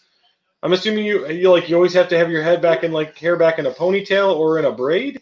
I'm 0.62 0.72
assuming 0.72 1.04
you 1.04 1.28
you 1.28 1.50
like 1.50 1.68
you 1.68 1.74
always 1.74 1.92
have 1.94 2.08
to 2.10 2.18
have 2.18 2.30
your 2.30 2.40
head 2.40 2.62
back 2.62 2.84
in 2.84 2.92
like 2.92 3.18
hair 3.18 3.36
back 3.36 3.58
in 3.58 3.66
a 3.66 3.72
ponytail 3.72 4.36
or 4.36 4.60
in 4.60 4.64
a 4.64 4.70
braid. 4.70 5.20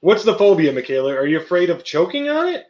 What's 0.00 0.24
the 0.24 0.34
phobia, 0.34 0.74
Michaela? 0.74 1.14
Are 1.14 1.26
you 1.26 1.38
afraid 1.38 1.70
of 1.70 1.84
choking 1.84 2.28
on 2.28 2.48
it, 2.48 2.66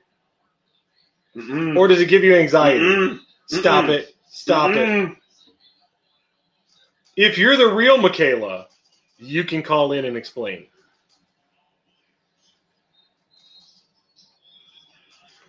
Mm-mm. 1.37 1.77
or 1.77 1.89
does 1.89 2.01
it 2.01 2.09
give 2.09 2.23
you 2.23 2.37
anxiety? 2.37 2.79
Mm-mm. 2.79 3.19
Stop 3.49 3.87
Mm-mm. 3.87 3.99
it! 3.99 4.15
Stop 4.29 4.71
it! 4.77 5.17
If 7.17 7.37
you're 7.37 7.57
the 7.57 7.75
real 7.75 7.99
Michaela, 7.99 8.69
you 9.19 9.43
can 9.43 9.65
call 9.65 9.91
in 9.91 10.05
and 10.05 10.17
explain. 10.17 10.67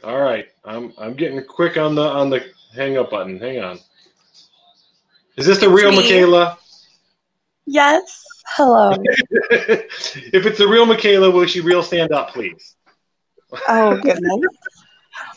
All 0.03 0.19
right, 0.19 0.47
I'm 0.63 0.93
I'm 0.97 1.13
getting 1.13 1.43
quick 1.43 1.77
on 1.77 1.95
the 1.95 2.03
on 2.03 2.29
the 2.29 2.45
hang 2.73 2.97
up 2.97 3.11
button. 3.11 3.39
Hang 3.39 3.59
on. 3.59 3.79
Is 5.35 5.45
this 5.45 5.59
the 5.59 5.69
real 5.69 5.91
Me. 5.91 5.97
Michaela? 5.97 6.57
Yes. 7.65 8.25
Hello. 8.55 8.91
if 9.51 10.45
it's 10.45 10.57
the 10.57 10.67
real 10.67 10.85
Michaela, 10.85 11.29
will 11.29 11.45
she 11.45 11.61
real 11.61 11.83
stand 11.83 12.11
up, 12.11 12.29
please? 12.29 12.75
Oh 13.67 13.97
goodness. 13.97 14.41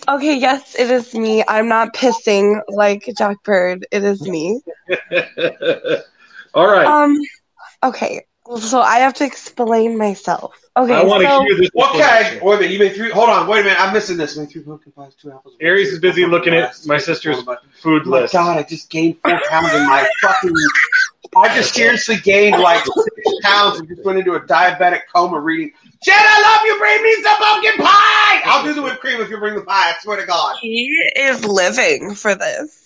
Okay, 0.09 0.37
yes, 0.37 0.77
it 0.79 0.91
is 0.91 1.15
me. 1.15 1.45
I'm 1.47 1.69
not 1.69 1.95
pissing 1.95 2.61
like 2.69 3.09
Jack 3.17 3.43
Bird. 3.45 3.87
It 3.91 4.05
is 4.05 4.23
me. 4.23 4.61
All 6.55 6.67
right. 6.67 6.87
Um 6.87 7.19
okay. 7.83 8.25
So 8.60 8.81
I 8.81 8.98
have 8.98 9.14
to 9.14 9.24
explain 9.24 9.97
myself. 9.97 10.59
Okay. 10.77 10.94
I 10.94 11.05
want 11.05 11.23
to 11.23 11.28
so 11.28 11.40
hear 11.43 11.56
this. 11.56 11.70
Okay, 11.77 12.40
wait 12.43 12.55
a 12.55 12.60
minute. 12.60 12.73
You 12.73 12.78
made 12.78 12.94
three. 12.94 13.10
Hold 13.10 13.28
on, 13.28 13.47
wait 13.47 13.60
a 13.60 13.64
minute. 13.64 13.81
I'm 13.81 13.93
missing 13.93 14.16
this. 14.16 14.35
You 14.35 14.43
made 14.43 14.51
three 14.51 14.62
pumpkin 14.62 14.93
pies, 14.93 15.14
two 15.14 15.31
apples. 15.31 15.55
Aries 15.60 15.89
pear, 15.89 15.94
is 15.94 16.01
busy 16.01 16.23
one 16.23 16.31
looking 16.32 16.55
at 16.55 16.74
my 16.86 16.98
sister's 16.98 17.43
bun. 17.43 17.59
food 17.81 18.02
Oh 18.06 18.10
my 18.10 18.20
list. 18.23 18.32
god, 18.32 18.59
I 18.59 18.62
just 18.62 18.90
gained 18.90 19.19
four 19.23 19.39
pounds 19.48 19.73
in 19.74 19.86
my 19.86 20.09
fucking. 20.23 20.52
I 21.36 21.55
just 21.55 21.74
seriously 21.74 22.16
gained 22.16 22.60
like 22.60 22.85
six 22.85 23.32
pounds 23.43 23.78
and 23.78 23.89
just 23.89 24.05
went 24.05 24.19
into 24.19 24.32
a 24.32 24.40
diabetic 24.40 25.02
coma 25.14 25.39
reading. 25.40 25.73
Jen, 26.02 26.14
I 26.19 26.43
love 26.43 26.66
you. 26.66 26.78
Bring 26.78 27.02
me 27.02 27.23
some 27.23 27.36
pumpkin 27.36 27.77
pie. 27.85 28.43
I'll 28.44 28.64
do 28.64 28.74
the 28.74 28.82
whipped 28.82 29.01
cream 29.01 29.20
if 29.20 29.31
you 29.31 29.39
bring 29.39 29.55
the 29.55 29.62
pie. 29.62 29.90
I 29.90 29.94
swear 30.02 30.16
to 30.19 30.27
God. 30.27 30.56
he 30.60 30.89
is 31.16 31.44
living 31.44 32.14
for 32.14 32.35
this. 32.35 32.82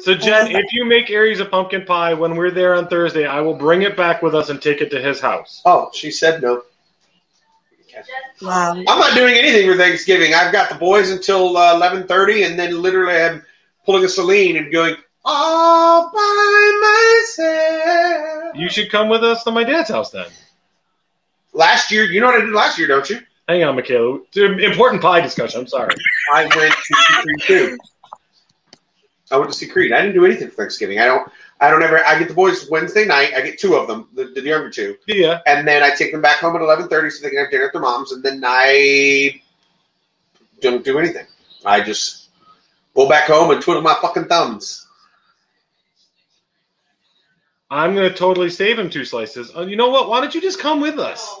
So 0.00 0.14
Jen, 0.14 0.50
if 0.52 0.72
you 0.72 0.84
make 0.84 1.10
Aries 1.10 1.40
a 1.40 1.44
pumpkin 1.44 1.84
pie 1.84 2.14
when 2.14 2.36
we're 2.36 2.50
there 2.50 2.74
on 2.74 2.88
Thursday, 2.88 3.26
I 3.26 3.40
will 3.40 3.54
bring 3.54 3.82
it 3.82 3.96
back 3.96 4.22
with 4.22 4.34
us 4.34 4.48
and 4.48 4.60
take 4.62 4.80
it 4.80 4.90
to 4.92 5.00
his 5.00 5.20
house. 5.20 5.60
Oh, 5.64 5.90
she 5.92 6.10
said 6.10 6.42
no. 6.42 6.62
Wow. 8.40 8.72
I'm 8.72 8.84
not 8.84 9.14
doing 9.14 9.34
anything 9.34 9.68
for 9.68 9.76
Thanksgiving. 9.76 10.32
I've 10.32 10.52
got 10.52 10.68
the 10.68 10.76
boys 10.76 11.10
until 11.10 11.56
uh, 11.56 11.74
11:30, 11.74 12.46
and 12.46 12.58
then 12.58 12.80
literally 12.80 13.16
I'm 13.16 13.42
pulling 13.84 14.04
a 14.04 14.08
Celine 14.08 14.56
and 14.56 14.70
going 14.72 14.94
all 15.24 16.10
by 16.12 17.24
myself. 17.36 18.56
You 18.56 18.68
should 18.68 18.90
come 18.90 19.08
with 19.08 19.24
us 19.24 19.42
to 19.44 19.50
my 19.50 19.64
dad's 19.64 19.90
house 19.90 20.10
then. 20.10 20.26
Last 21.52 21.90
year, 21.90 22.04
you 22.04 22.20
know 22.20 22.26
what 22.26 22.40
I 22.40 22.44
did 22.44 22.54
last 22.54 22.78
year, 22.78 22.86
don't 22.86 23.08
you? 23.10 23.20
Hang 23.48 23.64
on, 23.64 23.74
Michaela. 23.74 24.20
Important 24.36 25.02
pie 25.02 25.20
discussion. 25.20 25.60
I'm 25.60 25.66
sorry. 25.66 25.94
I 26.32 26.42
went 26.42 26.72
to 26.72 26.94
see 26.94 27.22
Creed 27.22 27.40
too. 27.40 27.78
I 29.30 29.36
went 29.36 29.50
to 29.52 29.56
see 29.58 29.66
Creed. 29.66 29.92
I 29.92 30.00
didn't 30.00 30.14
do 30.14 30.24
anything 30.24 30.48
for 30.48 30.56
Thanksgiving. 30.56 30.98
I 31.00 31.04
don't. 31.06 31.30
I 31.60 31.70
don't 31.70 31.82
ever. 31.82 32.04
I 32.04 32.18
get 32.18 32.28
the 32.28 32.34
boys 32.34 32.68
Wednesday 32.70 33.04
night. 33.04 33.32
I 33.34 33.40
get 33.40 33.58
two 33.58 33.74
of 33.74 33.88
them, 33.88 34.08
the, 34.14 34.26
the 34.26 34.40
younger 34.42 34.70
two, 34.70 34.96
Yeah. 35.06 35.40
and 35.46 35.66
then 35.66 35.82
I 35.82 35.90
take 35.90 36.12
them 36.12 36.22
back 36.22 36.38
home 36.38 36.54
at 36.56 36.62
eleven 36.62 36.88
thirty 36.88 37.10
so 37.10 37.22
they 37.22 37.30
can 37.30 37.38
have 37.40 37.50
dinner 37.50 37.66
at 37.66 37.72
their 37.72 37.82
mom's, 37.82 38.12
and 38.12 38.22
then 38.22 38.42
I 38.46 39.40
don't 40.60 40.84
do 40.84 40.98
anything. 40.98 41.26
I 41.64 41.80
just 41.80 42.28
go 42.94 43.08
back 43.08 43.24
home 43.26 43.50
and 43.50 43.60
twiddle 43.60 43.82
my 43.82 43.94
fucking 44.00 44.26
thumbs. 44.26 44.86
I'm 47.70 47.94
gonna 47.94 48.14
totally 48.14 48.50
save 48.50 48.78
him 48.78 48.88
two 48.88 49.04
slices. 49.04 49.50
Oh, 49.54 49.66
you 49.66 49.76
know 49.76 49.90
what? 49.90 50.08
Why 50.08 50.20
don't 50.20 50.34
you 50.34 50.40
just 50.40 50.58
come 50.60 50.80
with 50.80 50.98
us? 50.98 51.34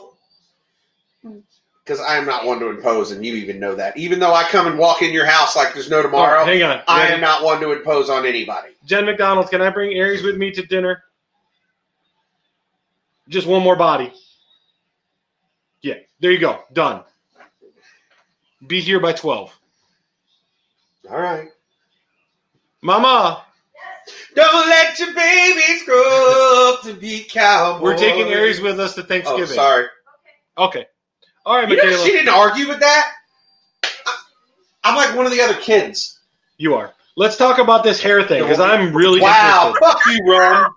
Because 1.88 2.04
I 2.04 2.18
am 2.18 2.26
not 2.26 2.44
one 2.44 2.60
to 2.60 2.68
impose, 2.68 3.12
and 3.12 3.24
you 3.24 3.32
even 3.36 3.58
know 3.58 3.74
that. 3.74 3.96
Even 3.96 4.20
though 4.20 4.34
I 4.34 4.44
come 4.44 4.66
and 4.66 4.78
walk 4.78 5.00
in 5.00 5.10
your 5.10 5.24
house 5.24 5.56
like 5.56 5.72
there's 5.72 5.88
no 5.88 6.02
tomorrow, 6.02 6.42
Oh, 6.42 6.44
hang 6.44 6.62
on. 6.62 6.82
I 6.86 7.06
Jen, 7.06 7.14
am 7.14 7.20
not 7.22 7.42
one 7.42 7.62
to 7.62 7.72
impose 7.72 8.10
on 8.10 8.26
anybody. 8.26 8.72
Jen 8.84 9.06
McDonald, 9.06 9.48
can 9.48 9.62
I 9.62 9.70
bring 9.70 9.94
Aries 9.96 10.22
with 10.22 10.36
me 10.36 10.50
to 10.50 10.66
dinner? 10.66 11.02
Just 13.30 13.46
one 13.46 13.62
more 13.62 13.74
body. 13.74 14.12
Yeah, 15.80 15.94
there 16.20 16.30
you 16.30 16.38
go. 16.38 16.60
Done. 16.74 17.04
Be 18.66 18.82
here 18.82 19.00
by 19.00 19.12
12. 19.14 19.58
All 21.10 21.18
right. 21.18 21.48
Mama, 22.82 23.44
Don't 24.34 24.68
let 24.68 24.98
your 24.98 25.14
babies 25.14 25.84
grow 25.84 26.74
up 26.74 26.82
to 26.82 26.92
be 26.92 27.24
cowboys. 27.24 27.82
we're 27.82 27.96
taking 27.96 28.26
Aries 28.30 28.60
with 28.60 28.78
us 28.78 28.94
to 28.96 29.00
Oh, 29.00 29.04
Thanksgiving. 29.06 29.46
sorry. 29.46 29.86
Okay. 30.58 30.84
All 31.48 31.56
right, 31.56 31.66
You 31.66 31.76
know, 31.76 32.04
she 32.04 32.12
didn't 32.12 32.28
argue 32.28 32.68
with 32.68 32.80
that. 32.80 33.10
I- 33.82 34.18
I'm 34.84 34.96
like 34.96 35.16
one 35.16 35.24
of 35.24 35.32
the 35.32 35.40
other 35.40 35.54
kids. 35.54 36.18
You 36.58 36.74
are. 36.74 36.92
Let's 37.16 37.38
talk 37.38 37.56
about 37.56 37.82
this 37.82 38.02
hair 38.02 38.22
thing 38.22 38.42
because 38.42 38.60
I'm 38.60 38.94
really 38.94 39.20
Wow, 39.22 39.74
fuck 39.80 39.98
you, 40.06 40.24
Ron. 40.26 40.74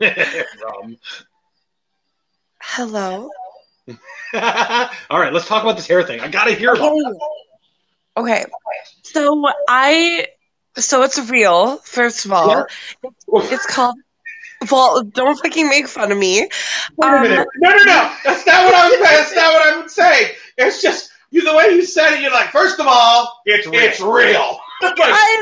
interested. 0.00 0.46
Um, 0.66 0.96
Hello. 2.58 3.30
All 4.32 5.20
right, 5.20 5.30
let's 5.30 5.46
talk 5.46 5.62
about 5.62 5.76
this 5.76 5.86
hair 5.86 6.02
thing. 6.02 6.20
I 6.20 6.28
gotta 6.28 6.52
hear 6.54 6.72
about 6.72 6.96
it. 6.96 7.16
Okay. 8.16 8.40
Okay. 8.40 8.44
So 9.02 9.44
I 9.68 10.26
so 10.76 11.02
it's 11.02 11.18
real, 11.30 11.76
first 11.76 12.24
of 12.24 12.32
all. 12.32 12.64
It's 13.34 13.66
called 13.66 13.96
Well, 14.70 15.02
don't 15.02 15.36
fucking 15.40 15.68
make 15.68 15.88
fun 15.88 16.12
of 16.12 16.18
me. 16.18 16.40
Wait 16.96 17.08
a 17.08 17.16
Um, 17.16 17.22
minute. 17.22 17.48
No, 17.58 17.70
no, 17.70 17.84
no. 17.84 18.14
That's 18.24 18.46
not 18.46 18.64
what 18.64 18.74
I 18.74 18.88
was. 18.90 19.00
That's 19.00 19.34
not 19.34 19.52
what 19.54 19.72
I 19.74 19.76
would 19.80 19.90
say. 19.90 20.32
It's 20.58 20.80
just 20.82 21.10
you. 21.30 21.42
The 21.44 21.54
way 21.54 21.66
you 21.70 21.84
said 21.84 22.12
it, 22.14 22.20
you're 22.22 22.30
like, 22.32 22.50
first 22.50 22.78
of 22.80 22.86
all, 22.88 23.40
It's 23.46 23.66
real. 23.66 23.80
it's 23.80 24.00
real. 24.00 24.58
Like, 24.82 24.96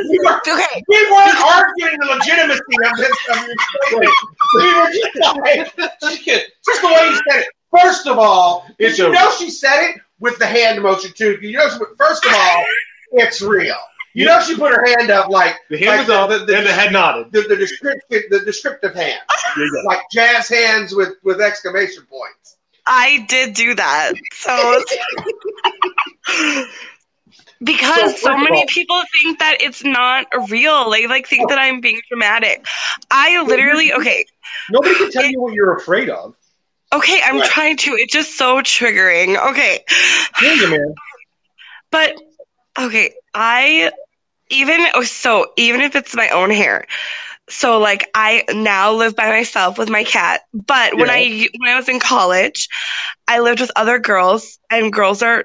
we, 0.08 0.18
were, 0.24 0.36
okay. 0.38 0.82
we 0.88 1.10
weren't 1.10 1.40
arguing 1.40 1.98
the 1.98 2.06
legitimacy 2.14 2.60
of 2.84 2.96
this. 2.96 3.10
Of 3.30 3.46
your 3.46 3.56
statement. 3.88 4.14
We 4.54 4.74
were 4.74 4.90
just 4.92 5.36
like, 5.38 5.76
just, 6.00 6.22
kidding. 6.22 6.46
just 6.64 6.80
the 6.80 6.86
way 6.88 7.08
you 7.08 7.16
said 7.30 7.40
it. 7.40 7.48
First 7.80 8.06
of 8.06 8.18
all, 8.18 8.66
It's 8.78 8.98
you 8.98 9.10
know 9.10 9.30
she 9.38 9.50
said 9.50 9.88
it 9.90 10.00
with 10.20 10.38
the 10.38 10.46
hand 10.46 10.80
motion 10.82 11.12
too. 11.16 11.38
You 11.40 11.56
know, 11.56 11.68
first 11.98 12.24
of 12.24 12.32
all, 12.34 12.64
it's 13.12 13.40
real. 13.42 13.76
You 14.14 14.26
know, 14.26 14.40
she 14.40 14.56
put 14.56 14.72
her 14.72 14.84
hand 14.98 15.10
up 15.10 15.28
like 15.30 15.56
The 15.70 15.78
hand 15.78 15.88
like 15.88 16.08
was 16.08 16.10
up, 16.10 16.28
the, 16.30 16.44
the, 16.44 16.56
and 16.58 16.66
the 16.66 16.72
head 16.72 16.92
nodded. 16.92 17.32
the, 17.32 17.42
the 17.42 17.56
descriptive 17.56 18.22
the 18.30 18.40
descriptive 18.40 18.94
hand, 18.94 19.20
There 19.56 19.66
like 19.84 20.00
jazz 20.12 20.48
hands 20.48 20.94
with 20.94 21.14
with 21.22 21.40
exclamation 21.40 22.04
points. 22.10 22.56
I 22.86 23.24
did 23.28 23.54
do 23.54 23.74
that. 23.74 24.12
So 24.34 24.82
because 27.62 28.20
So, 28.20 28.28
so, 28.30 28.36
many 28.36 28.58
all- 28.60 28.66
people 28.68 29.00
think 29.22 29.38
that 29.38 29.58
it's 29.60 29.84
not 29.84 30.26
real. 30.50 30.90
They 30.90 31.06
like 31.06 31.26
think 31.28 31.48
that 31.48 31.58
I'm 31.58 31.80
being 31.80 32.00
dramatic. 32.08 32.64
I 33.10 33.42
literally 33.42 33.92
okay, 33.94 34.24
Nobody 34.70 34.94
can 34.96 35.10
tell 35.10 35.26
you 35.26 35.40
what 35.40 35.54
you're 35.54 35.76
afraid 35.76 36.10
of. 36.10 36.34
okay, 36.92 37.20
I'm 37.24 37.38
Right. 37.38 37.48
trying 37.50 37.76
to. 37.78 37.92
It's 37.92 38.12
just 38.12 38.36
so 38.36 38.60
triggering. 38.60 39.36
Okay. 39.50 39.80
Hear 40.38 40.54
you, 40.54 40.70
man. 40.70 40.94
But 41.90 42.14
okay, 42.78 43.12
I 43.34 43.90
even 44.50 44.80
oh, 44.94 45.02
so 45.02 45.52
even 45.56 45.80
if 45.80 45.96
it's 45.96 46.14
my 46.14 46.28
own 46.30 46.50
hair. 46.50 46.86
So 47.48 47.78
like 47.78 48.08
I 48.14 48.44
now 48.50 48.92
live 48.94 49.16
by 49.16 49.28
myself 49.30 49.78
with 49.78 49.90
my 49.90 50.04
cat. 50.04 50.42
But 50.52 50.96
when 50.98 51.10
I 51.10 51.48
when 51.58 51.70
I 51.70 51.76
was 51.76 51.88
in 51.88 52.00
college, 52.00 52.68
I 53.28 53.40
lived 53.40 53.60
with 53.60 53.72
other 53.76 53.98
girls 53.98 54.58
and 54.70 54.92
girls 54.92 55.22
are 55.22 55.44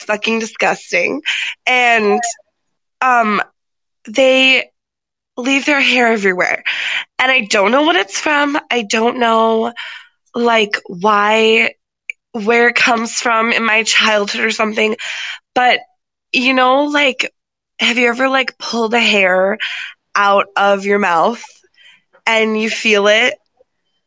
fucking 0.00 0.38
disgusting. 0.40 1.22
And 1.66 2.20
um 3.00 3.42
they 4.06 4.70
leave 5.36 5.66
their 5.66 5.80
hair 5.80 6.08
everywhere. 6.08 6.62
And 7.18 7.30
I 7.30 7.46
don't 7.46 7.72
know 7.72 7.82
what 7.82 7.96
it's 7.96 8.18
from. 8.20 8.58
I 8.70 8.82
don't 8.82 9.18
know 9.18 9.72
like 10.34 10.78
why 10.86 11.74
where 12.32 12.68
it 12.68 12.76
comes 12.76 13.12
from 13.20 13.52
in 13.52 13.64
my 13.64 13.82
childhood 13.84 14.44
or 14.44 14.50
something. 14.50 14.96
But 15.54 15.80
you 16.32 16.54
know, 16.54 16.84
like, 16.84 17.32
have 17.78 17.98
you 17.98 18.08
ever 18.08 18.28
like 18.28 18.58
pulled 18.58 18.94
a 18.94 19.00
hair 19.00 19.58
out 20.14 20.46
of 20.56 20.84
your 20.84 20.98
mouth 20.98 21.42
and 22.26 22.58
you 22.60 22.70
feel 22.70 23.06
it? 23.08 23.34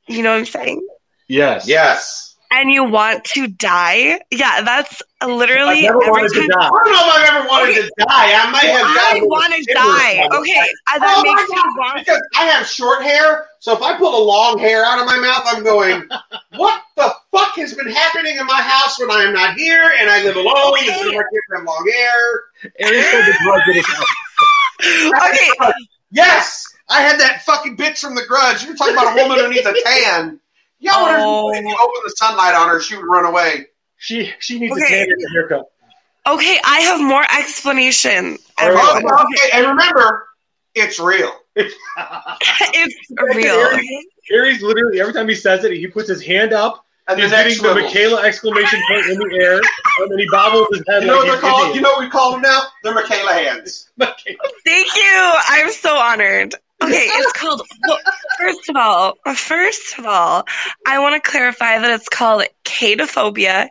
You 0.07 0.23
know 0.23 0.31
what 0.31 0.39
I'm 0.39 0.45
saying? 0.45 0.87
Yes. 1.27 1.67
Yes. 1.67 2.34
And 2.55 2.71
you 2.71 2.85
want 2.85 3.25
to 3.35 3.47
die? 3.47 4.19
Yeah, 4.31 4.61
that's 4.61 5.01
I've 5.19 5.29
literally 5.29 5.81
never 5.81 6.01
every 6.03 6.09
wanted 6.11 6.29
to 6.33 6.47
die. 6.47 6.65
I 6.65 6.69
don't 6.69 6.85
know 6.85 6.91
if 6.93 7.13
I've 7.13 7.35
ever 7.35 7.47
wanted 7.49 7.75
to 7.75 7.91
die. 7.99 8.05
I 8.07 8.49
might 8.51 8.63
have. 8.63 8.85
I 8.85 9.19
want 9.23 9.53
to 9.53 9.73
die. 9.73 10.39
Okay, 10.39 10.69
uh, 10.93 10.99
that 10.99 11.15
Oh 11.17 11.23
my 11.23 11.35
makes 11.35 11.49
me 11.49 11.55
God, 11.57 11.77
want. 11.77 11.99
because 12.05 12.21
I 12.37 12.45
have 12.45 12.65
short 12.65 13.03
hair, 13.03 13.47
so 13.59 13.73
if 13.75 13.81
I 13.81 13.97
pull 13.97 14.17
a 14.17 14.23
long 14.23 14.57
hair 14.57 14.85
out 14.85 14.99
of 14.99 15.05
my 15.05 15.17
mouth, 15.19 15.43
I'm 15.47 15.63
going, 15.63 16.07
what 16.55 16.81
the 16.95 17.13
fuck 17.31 17.55
has 17.57 17.73
been 17.73 17.89
happening 17.89 18.37
in 18.37 18.45
my 18.45 18.61
house 18.61 18.97
when 18.99 19.11
I 19.11 19.23
am 19.23 19.33
not 19.33 19.55
here 19.57 19.91
and 19.99 20.09
I 20.09 20.23
live 20.23 20.37
alone 20.37 20.73
and 20.79 20.87
so 20.87 21.09
I 21.09 21.11
get 21.11 21.41
them 21.49 21.65
long 21.65 21.91
hair? 21.93 22.71
Aaron 22.79 23.03
said 23.03 23.25
the 23.25 23.35
drug 23.43 23.61
in 23.67 23.75
his. 23.75 23.85
Okay, 25.13 25.71
Yes, 26.11 26.65
I 26.87 27.01
had 27.01 27.19
that 27.19 27.41
fucking 27.43 27.75
bitch 27.75 27.99
from 27.99 28.15
the 28.15 28.25
grudge. 28.25 28.63
You're 28.63 28.75
talking 28.75 28.93
about 28.93 29.17
a 29.17 29.21
woman 29.21 29.39
who 29.43 29.49
needs 29.51 29.65
a 29.67 29.73
tan. 29.83 30.39
Yeah, 30.79 31.01
what 31.01 31.19
Oh. 31.19 31.51
if 31.53 31.61
you 31.63 31.77
open 31.81 32.01
the 32.05 32.13
sunlight 32.17 32.53
on 32.55 32.69
her, 32.69 32.79
she 32.81 32.95
would 32.95 33.05
run 33.05 33.25
away. 33.25 33.67
She 33.97 34.31
she 34.39 34.59
needs 34.59 34.73
Okay. 34.73 34.83
a 34.85 34.87
tan 35.05 35.11
and 35.11 35.23
a 35.25 35.31
haircut. 35.33 35.65
okay, 36.27 36.59
I 36.63 36.79
have 36.81 37.01
more 37.01 37.23
explanation. 37.37 38.37
Oh, 38.59 39.25
okay, 39.33 39.49
and 39.57 39.67
remember, 39.67 40.27
it's 40.75 40.99
real. 40.99 41.31
It's 41.57 43.11
real. 43.35 43.79
Aries 44.31 44.61
literally 44.61 44.99
every 44.99 45.13
time 45.13 45.29
he 45.29 45.35
says 45.35 45.63
it, 45.63 45.71
he 45.71 45.87
puts 45.87 46.09
his 46.09 46.21
hand 46.23 46.51
up. 46.53 46.83
And 47.07 47.19
He's 47.19 47.29
the 47.29 47.35
getting 47.37 47.61
the. 47.61 47.75
Michaela 47.75 48.23
exclamation 48.23 48.81
point 48.89 49.05
in 49.05 49.19
the 49.19 49.39
air, 49.39 49.61
and 49.99 50.11
then 50.11 50.17
he 50.17 50.25
bobbles 50.31 50.67
his 50.71 50.81
head 50.89 51.03
You 51.03 51.07
know 51.09 51.17
what 51.17 51.27
like 51.27 51.39
they're 51.39 51.49
he's 51.51 51.59
called? 51.59 51.75
You 51.75 51.81
know 51.81 51.89
what 51.91 51.99
we 51.99 52.09
call 52.09 52.31
them 52.31 52.41
now? 52.41 52.61
They're 52.83 52.95
Michaela 52.95 53.31
hands. 53.33 53.91
Michaela. 53.97 54.37
Thank 54.65 54.87
you. 54.95 55.31
I'm 55.49 55.71
so 55.71 55.95
honored. 55.95 56.55
Okay, 56.85 57.07
it's 57.07 57.33
called. 57.33 57.61
Well, 57.87 57.97
first 58.37 58.69
of 58.69 58.75
all, 58.75 59.13
first 59.35 59.99
of 59.99 60.05
all, 60.05 60.45
I 60.85 60.99
want 60.99 61.21
to 61.21 61.29
clarify 61.29 61.79
that 61.79 61.91
it's 61.91 62.09
called 62.09 62.43
chaetophobia, 62.63 63.69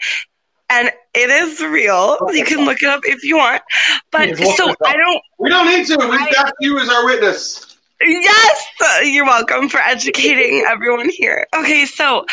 and 0.70 0.90
it 1.14 1.30
is 1.30 1.60
real. 1.60 2.18
You 2.32 2.44
can 2.44 2.64
look 2.64 2.82
it 2.82 2.88
up 2.88 3.02
if 3.04 3.22
you 3.24 3.36
want. 3.36 3.62
But 4.10 4.36
so. 4.36 4.74
I 4.84 4.96
don't. 4.96 5.22
We 5.38 5.48
don't 5.48 5.66
need 5.66 5.86
to. 5.86 5.96
We've 5.98 6.34
got 6.34 6.52
you 6.60 6.78
as 6.78 6.88
our 6.88 7.04
witness. 7.04 7.76
Yes, 8.00 8.66
you're 9.04 9.24
welcome 9.24 9.68
for 9.68 9.78
educating 9.78 10.64
everyone 10.68 11.08
here. 11.08 11.46
Okay, 11.56 11.86
so, 11.86 12.26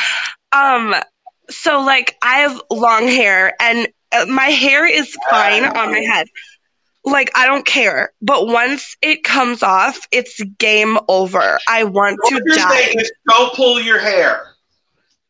um, 0.51 0.95
so 1.49 1.81
like 1.81 2.17
I 2.21 2.39
have 2.39 2.61
long 2.69 3.07
hair, 3.07 3.53
and 3.61 3.87
uh, 4.11 4.25
my 4.27 4.47
hair 4.47 4.85
is 4.85 5.15
fine 5.29 5.63
on 5.63 5.91
my 5.91 5.99
head. 5.99 6.27
Like 7.03 7.31
I 7.35 7.47
don't 7.47 7.65
care, 7.65 8.11
but 8.21 8.45
once 8.47 8.95
it 9.01 9.23
comes 9.23 9.63
off, 9.63 9.99
it's 10.11 10.39
game 10.59 10.97
over. 11.07 11.59
I 11.67 11.85
want 11.85 12.19
to 12.27 12.35
What 12.35 12.43
you're 12.45 12.55
die. 12.55 12.95
don't 13.27 13.53
pull 13.55 13.79
your 13.81 13.99
hair. 13.99 14.47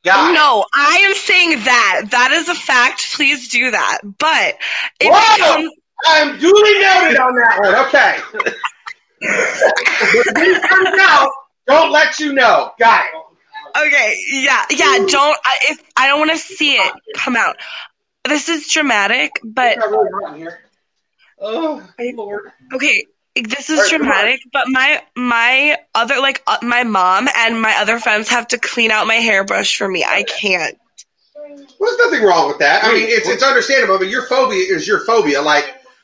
It. 0.04 0.34
No, 0.34 0.66
I 0.74 1.06
am 1.08 1.14
saying 1.14 1.52
that. 1.64 2.08
That 2.12 2.32
is 2.32 2.50
a 2.50 2.56
fact. 2.56 3.14
Please 3.14 3.50
do 3.50 3.70
that. 3.72 4.00
But 4.04 4.56
if 5.00 5.08
it 5.08 5.12
Whoa! 5.12 5.38
comes, 5.38 5.72
I'm 6.08 6.40
duly 6.40 6.74
noted 6.82 7.20
on 7.20 7.36
that 7.36 7.60
one. 7.62 7.76
Okay. 7.86 8.18
comes 10.68 11.00
out, 11.00 11.30
don't 11.68 11.92
let 11.92 12.20
you 12.20 12.34
know. 12.34 12.72
Got 12.80 13.06
it. 13.06 13.86
okay, 13.88 14.18
yeah, 14.32 14.66
yeah. 14.72 14.98
Don't. 15.08 15.38
I, 15.46 15.58
if 15.70 15.84
I 15.96 16.08
don't 16.08 16.20
want 16.20 16.32
to 16.32 16.38
see 16.38 16.74
it 16.74 16.94
come 17.16 17.36
out. 17.36 17.58
This 18.28 18.50
is 18.50 18.68
dramatic, 18.72 19.32
but 19.44 19.78
Oh 21.42 21.84
Lord. 22.16 22.52
okay. 22.74 23.06
This 23.34 23.70
is 23.70 23.90
dramatic, 23.90 24.42
but 24.52 24.68
my 24.68 25.02
my 25.16 25.78
other 25.96 26.20
like 26.20 26.44
uh, 26.46 26.58
my 26.62 26.84
mom 26.84 27.30
and 27.34 27.62
my 27.62 27.78
other 27.80 27.98
friends 27.98 28.28
have 28.28 28.50
to 28.50 28.58
clean 28.58 28.92
out 28.92 29.08
my 29.08 29.16
hairbrush 29.16 29.78
for 29.78 29.88
me. 29.88 30.04
I 30.04 30.24
can't. 30.24 30.78
Well, 31.80 31.96
there's 31.98 32.12
nothing 32.12 32.28
wrong 32.28 32.50
with 32.50 32.60
that. 32.60 32.84
I 32.84 32.94
mean, 32.94 33.08
it's 33.08 33.28
it's 33.28 33.42
understandable, 33.42 33.98
but 33.98 34.10
your 34.10 34.26
phobia 34.28 34.64
is 34.68 34.86
your 34.86 35.00
phobia. 35.06 35.42
Like, 35.42 35.64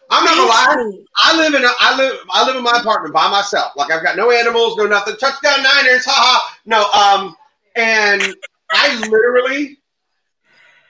I'm 0.09 0.23
not 0.23 0.35
gonna 0.35 0.49
lie. 0.49 1.03
I 1.17 1.37
live 1.37 1.53
in 1.53 1.65
a, 1.65 1.69
I 1.79 1.97
live 1.97 2.17
I 2.31 2.45
live 2.47 2.55
in 2.55 2.63
my 2.63 2.77
apartment 2.79 3.13
by 3.13 3.29
myself. 3.29 3.73
Like 3.75 3.91
I've 3.91 4.03
got 4.03 4.15
no 4.15 4.31
animals, 4.31 4.77
no 4.77 4.85
nothing. 4.85 5.17
Touchdown 5.17 5.63
Niners, 5.63 6.05
haha. 6.05 6.39
No, 6.65 6.89
um, 6.91 7.35
and 7.75 8.23
I 8.71 8.99
literally, 9.09 9.79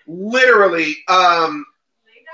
literally, 0.05 0.97
um, 1.07 1.65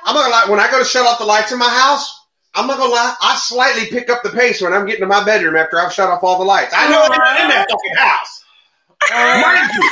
I'm 0.06 0.16
not 0.16 0.24
gonna 0.24 0.34
lie. 0.34 0.46
When 0.50 0.60
I 0.60 0.70
go 0.72 0.80
to 0.80 0.86
shut 0.86 1.06
off 1.06 1.20
the 1.20 1.26
lights 1.26 1.52
in 1.52 1.60
my 1.60 1.70
house, 1.70 2.28
I'm 2.54 2.68
not 2.68 2.78
gonna 2.78 2.92
lie. 2.92 3.16
I 3.22 3.36
slightly 3.36 3.88
pick 3.88 4.10
up 4.10 4.24
the 4.24 4.30
pace 4.30 4.62
when 4.62 4.74
I'm 4.74 4.86
getting 4.86 5.02
to 5.02 5.08
my 5.08 5.24
bedroom 5.24 5.56
after 5.56 5.80
I've 5.80 5.94
shut 5.94 6.10
off 6.10 6.24
all 6.24 6.38
the 6.38 6.46
lights. 6.46 6.74
I 6.76 6.90
know 6.90 7.02
I'm 7.02 7.10
not 7.10 7.42
in 7.42 7.50
that 7.50 7.68
fucking 7.70 7.96
house. 7.96 8.44
Mind 9.12 9.70
you, 9.74 9.90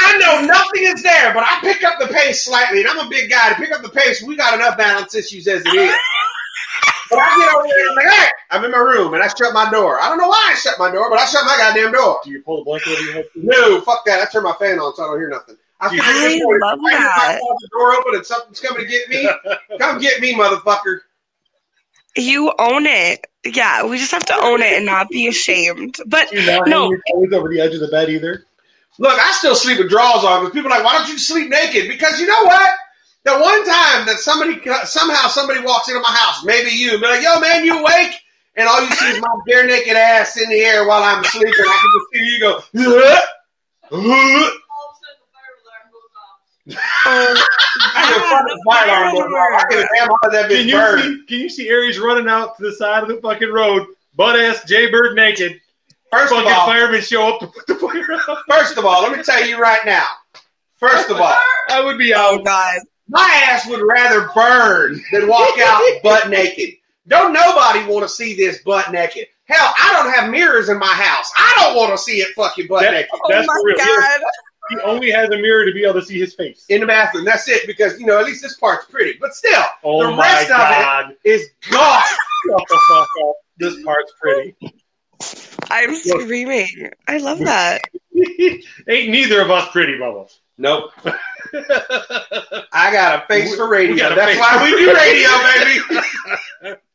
I 0.00 0.18
know 0.18 0.46
nothing 0.46 0.82
is 0.84 1.02
there, 1.02 1.34
but 1.34 1.42
I 1.42 1.58
pick 1.60 1.84
up 1.84 1.98
the 1.98 2.06
pace 2.06 2.44
slightly, 2.44 2.80
and 2.80 2.88
I'm 2.88 3.06
a 3.06 3.10
big 3.10 3.30
guy 3.30 3.50
to 3.50 3.54
pick 3.56 3.72
up 3.72 3.82
the 3.82 3.90
pace. 3.90 4.22
We 4.22 4.36
got 4.36 4.54
enough 4.54 4.78
balance 4.78 5.14
issues 5.14 5.46
as 5.46 5.62
it 5.64 5.74
is. 5.74 5.94
But 7.10 7.18
I 7.18 7.36
get 7.36 7.54
over 7.54 7.66
there 7.66 7.90
I'm 7.90 7.96
like, 7.96 8.14
hey, 8.14 8.28
I'm 8.50 8.64
in 8.64 8.70
my 8.70 8.78
room 8.78 9.14
and 9.14 9.22
I 9.22 9.26
shut 9.26 9.52
my 9.52 9.68
door. 9.68 10.00
I 10.00 10.08
don't 10.08 10.18
know 10.18 10.28
why 10.28 10.50
I 10.52 10.54
shut 10.54 10.78
my 10.78 10.92
door, 10.92 11.10
but 11.10 11.18
I 11.18 11.24
shut 11.26 11.44
my 11.44 11.56
goddamn 11.58 11.92
door. 11.92 12.20
Do 12.22 12.30
you 12.30 12.40
pull 12.40 12.58
the 12.58 12.64
blanket 12.64 12.92
over 12.92 13.02
your 13.02 13.12
head? 13.14 13.24
No, 13.34 13.80
fuck 13.80 14.04
that. 14.06 14.22
I 14.22 14.30
turn 14.30 14.44
my 14.44 14.52
fan 14.52 14.78
on 14.78 14.94
so 14.94 15.02
I 15.02 15.06
don't 15.06 15.18
hear 15.18 15.28
nothing. 15.28 15.56
I, 15.80 15.88
feel 15.88 15.98
like 15.98 16.06
this 16.06 16.34
I 16.34 16.44
morning, 16.44 16.60
love 16.60 16.78
I 16.84 16.92
that. 16.92 17.38
my 17.40 17.56
the 17.60 17.68
door 17.72 17.92
open 17.94 18.14
and 18.16 18.26
something's 18.26 18.60
coming 18.60 18.82
to 18.82 18.88
get 18.88 19.08
me. 19.08 19.28
Come 19.78 19.98
get 20.00 20.20
me, 20.20 20.34
motherfucker. 20.34 21.00
You 22.16 22.52
own 22.58 22.86
it. 22.86 23.26
Yeah, 23.44 23.86
we 23.86 23.96
just 23.98 24.12
have 24.12 24.26
to 24.26 24.34
own 24.34 24.60
it 24.60 24.72
and 24.74 24.84
not 24.84 25.08
be 25.08 25.26
ashamed. 25.28 25.96
But 26.06 26.30
Do 26.30 26.40
you 26.40 26.46
not 26.46 26.68
No. 26.68 26.82
hang 26.90 27.00
your 27.30 27.34
over 27.40 27.48
the 27.48 27.60
edge 27.60 27.72
of 27.74 27.80
the 27.80 27.88
bed 27.88 28.10
either? 28.10 28.44
Look, 28.98 29.18
I 29.18 29.32
still 29.32 29.54
sleep 29.54 29.78
with 29.78 29.88
drawers 29.88 30.24
on, 30.24 30.44
but 30.44 30.52
people 30.52 30.70
are 30.70 30.76
like, 30.76 30.84
why 30.84 30.98
don't 30.98 31.08
you 31.08 31.18
sleep 31.18 31.48
naked? 31.48 31.88
Because 31.88 32.20
you 32.20 32.26
know 32.26 32.44
what? 32.44 32.70
The 33.24 33.32
one 33.32 33.64
time 33.64 34.06
that 34.06 34.16
somebody 34.18 34.60
somehow 34.86 35.28
somebody 35.28 35.60
walks 35.60 35.88
into 35.88 36.00
my 36.00 36.08
house, 36.10 36.42
maybe 36.44 36.70
you, 36.70 36.92
be 36.98 37.06
like, 37.06 37.22
"Yo, 37.22 37.38
man, 37.38 37.66
you 37.66 37.78
awake?" 37.78 38.14
And 38.56 38.66
all 38.66 38.80
you 38.82 38.90
see 38.92 39.06
is 39.10 39.20
my 39.20 39.28
bare 39.46 39.66
naked 39.66 39.94
ass 39.94 40.38
in 40.38 40.48
the 40.48 40.58
air 40.60 40.88
while 40.88 41.02
I'm 41.02 41.22
sleeping. 41.24 41.52
I 41.52 41.80
can 41.82 41.90
just 42.00 42.06
see 42.14 42.32
you 42.32 42.40
go. 42.40 42.60
"Huh? 42.74 43.20
Huh?" 43.92 44.50
Oh, 47.06 47.46
I 47.94 48.12
can 48.12 48.20
fucking 48.20 49.12
going. 49.12 49.34
I 49.34 49.64
give 49.70 49.88
damn 49.98 50.08
how 50.22 50.28
that 50.30 50.50
bitch 50.50 50.64
you 50.66 50.72
burn. 50.72 51.00
see? 51.00 51.24
Can 51.26 51.38
you 51.38 51.48
see 51.48 51.68
Aries 51.68 51.98
running 51.98 52.28
out 52.28 52.56
to 52.56 52.62
the 52.62 52.72
side 52.72 53.02
of 53.02 53.08
the 53.08 53.16
fucking 53.20 53.50
road, 53.52 53.86
butt 54.16 54.38
ass 54.38 54.64
Jaybird 54.64 55.16
naked, 55.16 55.60
First 56.12 56.32
of 56.32 56.38
Fucking 56.38 56.52
all, 56.52 56.66
firemen 56.66 57.00
show 57.02 57.28
up 57.34 57.38
to 57.40 57.46
put 57.46 57.66
the 57.68 57.76
fire 57.76 58.04
out. 58.28 58.38
first 58.50 58.76
of 58.76 58.84
all, 58.84 59.02
let 59.02 59.16
me 59.16 59.22
tell 59.22 59.46
you 59.46 59.60
right 59.60 59.84
now. 59.86 60.06
First 60.76 61.08
of 61.08 61.18
all, 61.20 61.36
I 61.68 61.84
would 61.84 61.98
be 61.98 62.12
Oh 62.12 62.38
out. 62.38 62.44
God. 62.44 62.80
my 63.08 63.42
ass 63.48 63.68
would 63.68 63.80
rather 63.80 64.28
burn 64.34 65.00
than 65.12 65.28
walk 65.28 65.56
out 65.60 65.80
butt 66.02 66.28
naked. 66.28 66.70
Don't 67.06 67.32
nobody 67.32 67.84
want 67.86 68.02
to 68.02 68.08
see 68.08 68.34
this 68.34 68.60
butt 68.64 68.90
naked. 68.90 69.26
Hell, 69.44 69.72
I 69.78 69.92
don't 70.02 70.12
have 70.12 70.30
mirrors 70.30 70.68
in 70.68 70.78
my 70.80 70.86
house. 70.92 71.30
I 71.36 71.52
don't 71.58 71.76
want 71.76 71.92
to 71.92 71.98
see 71.98 72.18
it 72.18 72.28
fucking 72.34 72.66
butt 72.66 72.82
That- 72.82 72.92
naked 72.92 73.10
Oh 73.12 73.20
That's 73.28 73.46
my 73.46 73.54
for 73.54 73.66
real. 73.66 73.76
God. 73.76 74.20
He 74.70 74.76
only 74.84 75.10
has 75.10 75.28
a 75.30 75.36
mirror 75.36 75.64
to 75.66 75.72
be 75.72 75.84
able 75.84 76.00
to 76.00 76.06
see 76.06 76.18
his 76.18 76.34
face. 76.34 76.64
in 76.68 76.80
the 76.80 76.86
bathroom. 76.86 77.24
That's 77.24 77.48
it 77.48 77.66
because 77.66 77.98
you 78.00 78.06
know 78.06 78.18
at 78.18 78.24
least 78.26 78.42
this 78.42 78.56
part's 78.56 78.86
pretty. 78.86 79.16
But 79.20 79.34
still, 79.34 79.62
Oh 79.84 80.02
the 80.04 80.10
my 80.16 80.22
rest 80.22 80.50
of 80.50 80.60
it 80.60 80.82
god. 80.82 81.16
is 81.24 81.50
gone. 81.70 82.02
Shut 82.48 82.62
the 82.68 82.80
fuck 82.88 83.08
up. 83.28 83.34
This 83.58 83.82
part's 83.84 84.12
pretty. 84.20 84.56
I'm 85.70 85.94
screaming. 85.96 86.90
I 87.06 87.18
love 87.18 87.40
that. 87.40 87.82
Ain't 88.88 89.10
neither 89.10 89.40
of 89.42 89.50
us 89.50 89.68
pretty, 89.70 89.98
Bubbles. 89.98 90.40
Nope. 90.56 90.92
I 91.04 92.90
got 92.92 93.24
a 93.24 93.26
face 93.28 93.54
for 93.56 93.68
radio. 93.68 93.94
We 93.94 94.00
got 94.00 94.12
a 94.12 94.14
That's 94.14 94.38
why 94.38 94.62
we 94.62 94.70
do 94.78 94.94
radio, 94.94 95.28
baby. 96.62 96.80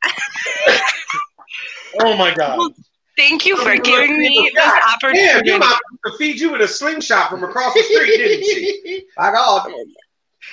oh 2.01 2.17
my 2.17 2.33
god. 2.33 2.71
Thank 3.17 3.45
you 3.45 3.57
for 3.57 3.75
giving 3.77 4.19
me 4.19 4.51
this 4.53 4.65
God 4.65 4.81
opportunity. 4.93 5.25
Damn, 5.27 5.45
your 5.45 5.59
mom 5.59 5.79
to 6.05 6.17
feed 6.17 6.39
you 6.39 6.51
with 6.51 6.61
a 6.61 6.67
slingshot 6.67 7.29
from 7.29 7.43
across 7.43 7.73
the 7.73 7.81
street, 7.83 8.17
didn't 8.17 8.43
she? 8.43 9.05
I 9.17 9.31
got 9.31 9.69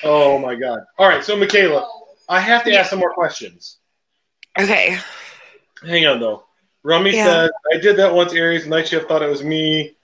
Oh 0.04 0.38
my 0.38 0.54
god. 0.54 0.80
All 0.98 1.08
right, 1.08 1.24
so 1.24 1.36
Michaela, 1.36 1.88
I 2.28 2.40
have 2.40 2.64
to 2.64 2.74
ask 2.74 2.90
some 2.90 2.98
more 2.98 3.12
questions. 3.12 3.78
Okay. 4.58 4.96
Hang 5.84 6.06
on 6.06 6.20
though. 6.20 6.44
Rummy 6.84 7.14
Yeah. 7.14 7.24
said, 7.24 7.50
I 7.74 7.78
did 7.78 7.96
that 7.96 8.14
once, 8.14 8.32
Aries. 8.32 8.66
Night 8.66 8.88
shift 8.88 9.08
thought 9.08 9.22
it 9.22 9.28
was 9.30 9.42
me 9.44 9.96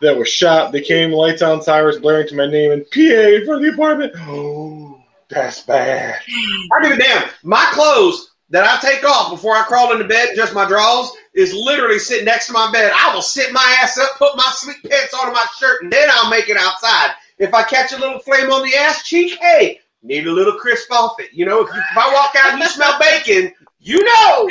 that 0.00 0.16
was 0.16 0.28
shot. 0.28 0.72
They 0.72 0.80
came, 0.80 1.12
lights 1.12 1.42
on, 1.42 1.62
sirens 1.62 1.98
blaring 1.98 2.28
to 2.28 2.34
my 2.36 2.46
name, 2.46 2.72
and 2.72 2.84
PA 2.90 3.00
in 3.00 3.44
front 3.44 3.64
of 3.64 3.66
the 3.66 3.72
apartment. 3.74 4.12
Oh, 4.16 5.00
that's 5.28 5.62
bad. 5.62 6.18
I 6.72 6.82
give 6.82 6.92
a 6.92 6.96
damn. 6.96 7.28
My 7.42 7.66
clothes 7.72 8.30
that 8.50 8.64
I 8.64 8.86
take 8.86 9.04
off 9.04 9.30
before 9.30 9.54
I 9.54 9.62
crawl 9.62 9.92
into 9.92 10.04
bed, 10.04 10.30
just 10.36 10.54
my 10.54 10.66
drawers, 10.66 11.10
is 11.34 11.52
literally 11.52 11.98
sitting 11.98 12.24
next 12.24 12.46
to 12.46 12.52
my 12.52 12.70
bed. 12.70 12.92
I 12.94 13.14
will 13.14 13.22
sit 13.22 13.52
my 13.52 13.76
ass 13.82 13.98
up, 13.98 14.16
put 14.18 14.36
my 14.36 14.50
sleep 14.52 14.76
pants 14.88 15.14
on 15.14 15.32
my 15.32 15.44
shirt, 15.58 15.82
and 15.82 15.92
then 15.92 16.08
I'll 16.12 16.30
make 16.30 16.48
it 16.48 16.56
outside. 16.56 17.12
If 17.38 17.52
I 17.52 17.64
catch 17.64 17.92
a 17.92 17.98
little 17.98 18.20
flame 18.20 18.50
on 18.50 18.62
the 18.62 18.76
ass 18.76 19.02
cheek, 19.02 19.38
hey, 19.40 19.80
need 20.02 20.26
a 20.26 20.32
little 20.32 20.54
crisp 20.54 20.92
off 20.92 21.18
it. 21.18 21.30
You 21.32 21.46
know, 21.46 21.62
if, 21.62 21.74
you, 21.74 21.80
if 21.80 21.98
I 21.98 22.12
walk 22.12 22.34
out 22.36 22.52
and 22.52 22.62
you 22.62 22.68
smell 22.68 22.98
bacon, 23.00 23.52
you 23.80 24.02
know 24.02 24.48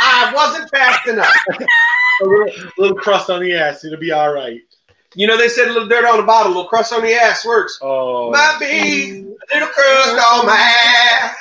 I 0.00 0.32
wasn't 0.34 0.70
fast 0.70 1.06
enough. 1.08 1.34
A 2.20 2.26
little, 2.26 2.70
little 2.78 2.96
crust 2.96 3.30
on 3.30 3.40
the 3.42 3.54
ass, 3.54 3.84
it'll 3.84 3.98
be 3.98 4.12
all 4.12 4.32
right. 4.32 4.60
You 5.14 5.26
know, 5.26 5.36
they 5.36 5.48
said 5.48 5.68
a 5.68 5.72
little 5.72 5.88
dirt 5.88 6.04
on 6.04 6.18
the 6.18 6.22
bottom, 6.22 6.52
a 6.52 6.54
little 6.54 6.68
crust 6.68 6.92
on 6.92 7.02
the 7.02 7.12
ass 7.12 7.44
works. 7.44 7.78
Oh, 7.82 8.30
Might 8.30 8.58
be 8.60 9.10
a 9.20 9.54
little 9.54 9.68
crust 9.68 10.10
on 10.32 10.46
my 10.46 10.56
ass. 10.56 11.36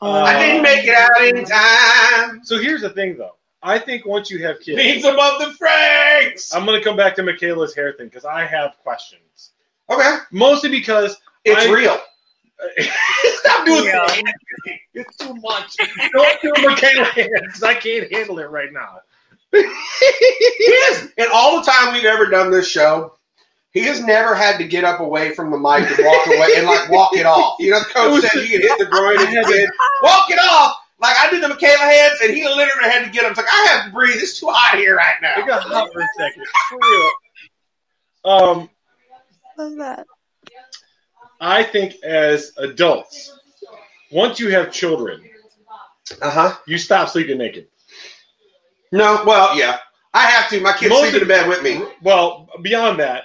Uh, 0.00 0.10
I 0.22 0.38
didn't 0.38 0.62
make 0.62 0.84
it 0.84 0.94
out 0.94 1.24
in 1.24 1.44
time. 1.44 2.44
So 2.44 2.58
here's 2.58 2.82
the 2.82 2.90
thing, 2.90 3.16
though. 3.16 3.37
I 3.62 3.78
think 3.78 4.06
once 4.06 4.30
you 4.30 4.44
have 4.46 4.60
kids, 4.60 4.76
Needs 4.76 5.04
above 5.04 5.40
the 5.40 5.52
Franks. 5.54 6.54
I'm 6.54 6.64
going 6.64 6.78
to 6.78 6.84
come 6.84 6.96
back 6.96 7.16
to 7.16 7.22
Michaela's 7.22 7.74
hair 7.74 7.92
thing 7.92 8.06
because 8.06 8.24
I 8.24 8.44
have 8.46 8.76
questions. 8.82 9.50
Okay, 9.90 10.18
Mostly 10.30 10.70
because 10.70 11.16
it's 11.44 11.66
I- 11.66 11.72
real. 11.72 11.98
Stop 12.78 13.66
doing 13.66 13.84
Yeah. 13.84 14.04
that. 14.06 14.22
It's 14.94 15.16
too 15.16 15.32
much. 15.36 15.76
Don't 16.12 16.40
do 16.42 16.52
Michaela 16.68 17.04
hands 17.04 17.30
because 17.40 17.62
I 17.62 17.74
can't 17.74 18.12
handle 18.12 18.38
it 18.40 18.50
right 18.50 18.72
now. 18.72 18.98
he 19.52 19.58
is, 19.60 21.12
and 21.16 21.28
all 21.32 21.60
the 21.60 21.70
time 21.70 21.94
we've 21.94 22.04
ever 22.04 22.26
done 22.26 22.50
this 22.50 22.68
show, 22.68 23.14
he 23.70 23.84
has 23.84 24.02
never 24.02 24.34
had 24.34 24.58
to 24.58 24.64
get 24.64 24.84
up 24.84 25.00
away 25.00 25.34
from 25.34 25.50
the 25.50 25.56
mic 25.56 25.88
and 25.88 26.04
walk 26.06 26.26
away 26.26 26.48
and 26.56 26.66
like 26.66 26.90
walk 26.90 27.14
it 27.16 27.24
off. 27.26 27.56
You 27.60 27.70
know, 27.70 27.78
the 27.78 27.84
coach 27.86 28.22
said 28.24 28.42
you 28.42 28.58
can 28.58 28.68
hit 28.68 28.78
the 28.78 28.86
groin 28.86 29.18
and 29.20 29.32
you 29.32 29.42
can 29.44 29.68
walk 30.02 30.30
it 30.30 30.38
off. 30.42 30.77
Like 31.00 31.16
I 31.16 31.30
did 31.30 31.42
the 31.42 31.48
Michaela 31.48 31.78
hands, 31.84 32.18
and 32.22 32.32
he 32.34 32.44
literally 32.44 32.90
had 32.90 33.04
to 33.04 33.10
get 33.10 33.24
him. 33.24 33.30
It's 33.30 33.38
like 33.38 33.46
I 33.52 33.66
have 33.70 33.86
to 33.86 33.92
breathe. 33.92 34.16
It's 34.16 34.38
too 34.40 34.48
hot 34.48 34.76
here 34.78 34.96
right 34.96 35.14
now. 35.22 35.34
It 35.36 35.40
now. 35.40 35.46
got 35.46 35.62
hot 35.62 35.92
for 35.92 36.00
a 36.00 36.06
second. 36.18 36.44
For 36.68 36.78
real. 36.82 37.10
Um, 38.24 38.70
Love 39.56 39.76
that. 39.76 40.06
I 41.40 41.62
think 41.62 42.02
as 42.02 42.52
adults, 42.58 43.38
once 44.10 44.40
you 44.40 44.50
have 44.50 44.72
children, 44.72 45.22
Uh 46.20 46.30
huh. 46.30 46.56
you 46.66 46.78
stop 46.78 47.08
sleeping 47.10 47.38
naked. 47.38 47.68
No, 48.90 49.22
well, 49.26 49.56
yeah, 49.56 49.78
I 50.14 50.22
have 50.22 50.50
to. 50.50 50.60
My 50.60 50.72
kids 50.72 50.90
Most 50.90 51.10
sleep 51.10 51.14
in 51.14 51.20
the 51.20 51.26
bed 51.32 51.48
with 51.48 51.62
me, 51.62 51.80
Well, 52.02 52.48
beyond 52.62 52.98
that, 52.98 53.24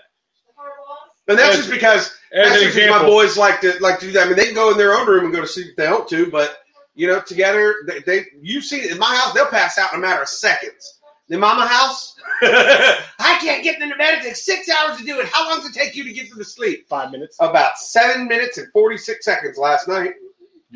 and 1.28 1.40
that's 1.40 1.52
As- 1.52 1.58
just 1.58 1.72
because 1.72 2.16
as 2.32 2.50
That's 2.50 2.62
an 2.62 2.68
just 2.72 2.78
'cause 2.78 3.02
my 3.02 3.08
boys 3.08 3.38
like 3.38 3.62
to 3.62 3.78
like 3.80 4.00
to 4.00 4.08
do 4.08 4.12
that. 4.14 4.24
I 4.24 4.26
mean, 4.28 4.36
they 4.36 4.46
can 4.46 4.56
go 4.56 4.72
in 4.72 4.78
their 4.78 4.94
own 4.94 5.08
room 5.08 5.26
and 5.26 5.34
go 5.34 5.42
to 5.42 5.48
sleep 5.48 5.68
if 5.70 5.76
they 5.76 5.88
want 5.90 6.08
to, 6.10 6.28
but 6.30 6.60
you 6.96 7.08
know, 7.08 7.22
together 7.22 7.76
they, 7.88 8.00
they 8.02 8.26
you 8.42 8.62
see 8.62 8.90
in 8.90 8.98
my 9.00 9.16
house 9.16 9.34
they'll 9.34 9.48
pass 9.48 9.78
out 9.78 9.94
in 9.94 10.00
a 10.00 10.02
matter 10.02 10.22
of 10.22 10.28
seconds. 10.30 11.00
In 11.30 11.40
mama 11.40 11.66
house, 11.66 12.16
I 12.44 13.38
can't 13.42 13.64
get 13.64 13.82
into 13.82 13.96
bed. 13.96 14.20
It 14.20 14.24
takes 14.24 14.46
six 14.46 14.70
hours 14.70 14.98
to 14.98 15.06
do 15.06 15.20
it. 15.22 15.26
How 15.28 15.50
long 15.50 15.62
does 15.62 15.70
it 15.70 15.74
take 15.74 15.96
you 15.96 16.04
to 16.04 16.12
get 16.12 16.30
them 16.30 16.38
to 16.38 16.44
sleep? 16.44 16.88
five 16.88 17.12
minutes, 17.12 17.38
About 17.40 17.78
seven 17.80 18.28
minutes 18.28 18.58
and 18.58 18.72
forty 18.74 18.98
six 18.98 19.26
seconds 19.26 19.58
last 19.58 19.88
night. 19.88 20.12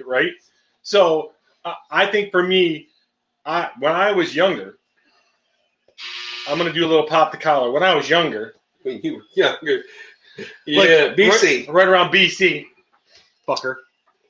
right? 0.06 0.32
So 0.84 1.34
uh, 1.66 1.74
I 1.92 2.06
think 2.08 2.32
for 2.32 2.42
me, 2.44 2.88
I 3.46 3.70
when 3.80 3.92
I 3.92 4.12
was 4.14 4.34
younger, 4.36 4.78
I'm 6.48 6.58
gonna 6.58 6.74
do 6.74 6.86
a 6.86 6.88
little 6.88 7.06
pop 7.08 7.32
the 7.32 7.38
collar. 7.38 7.72
When 7.72 7.84
I 7.84 7.94
was 7.94 8.10
younger, 8.10 8.56
When 8.84 9.02
you 9.04 9.16
were 9.18 9.22
younger, 9.36 9.84
like, 10.38 10.48
yeah, 10.66 11.14
BC. 11.14 11.68
right, 11.68 11.74
right 11.74 11.88
around 11.88 12.12
BC, 12.12 12.66
fucker. 13.48 13.76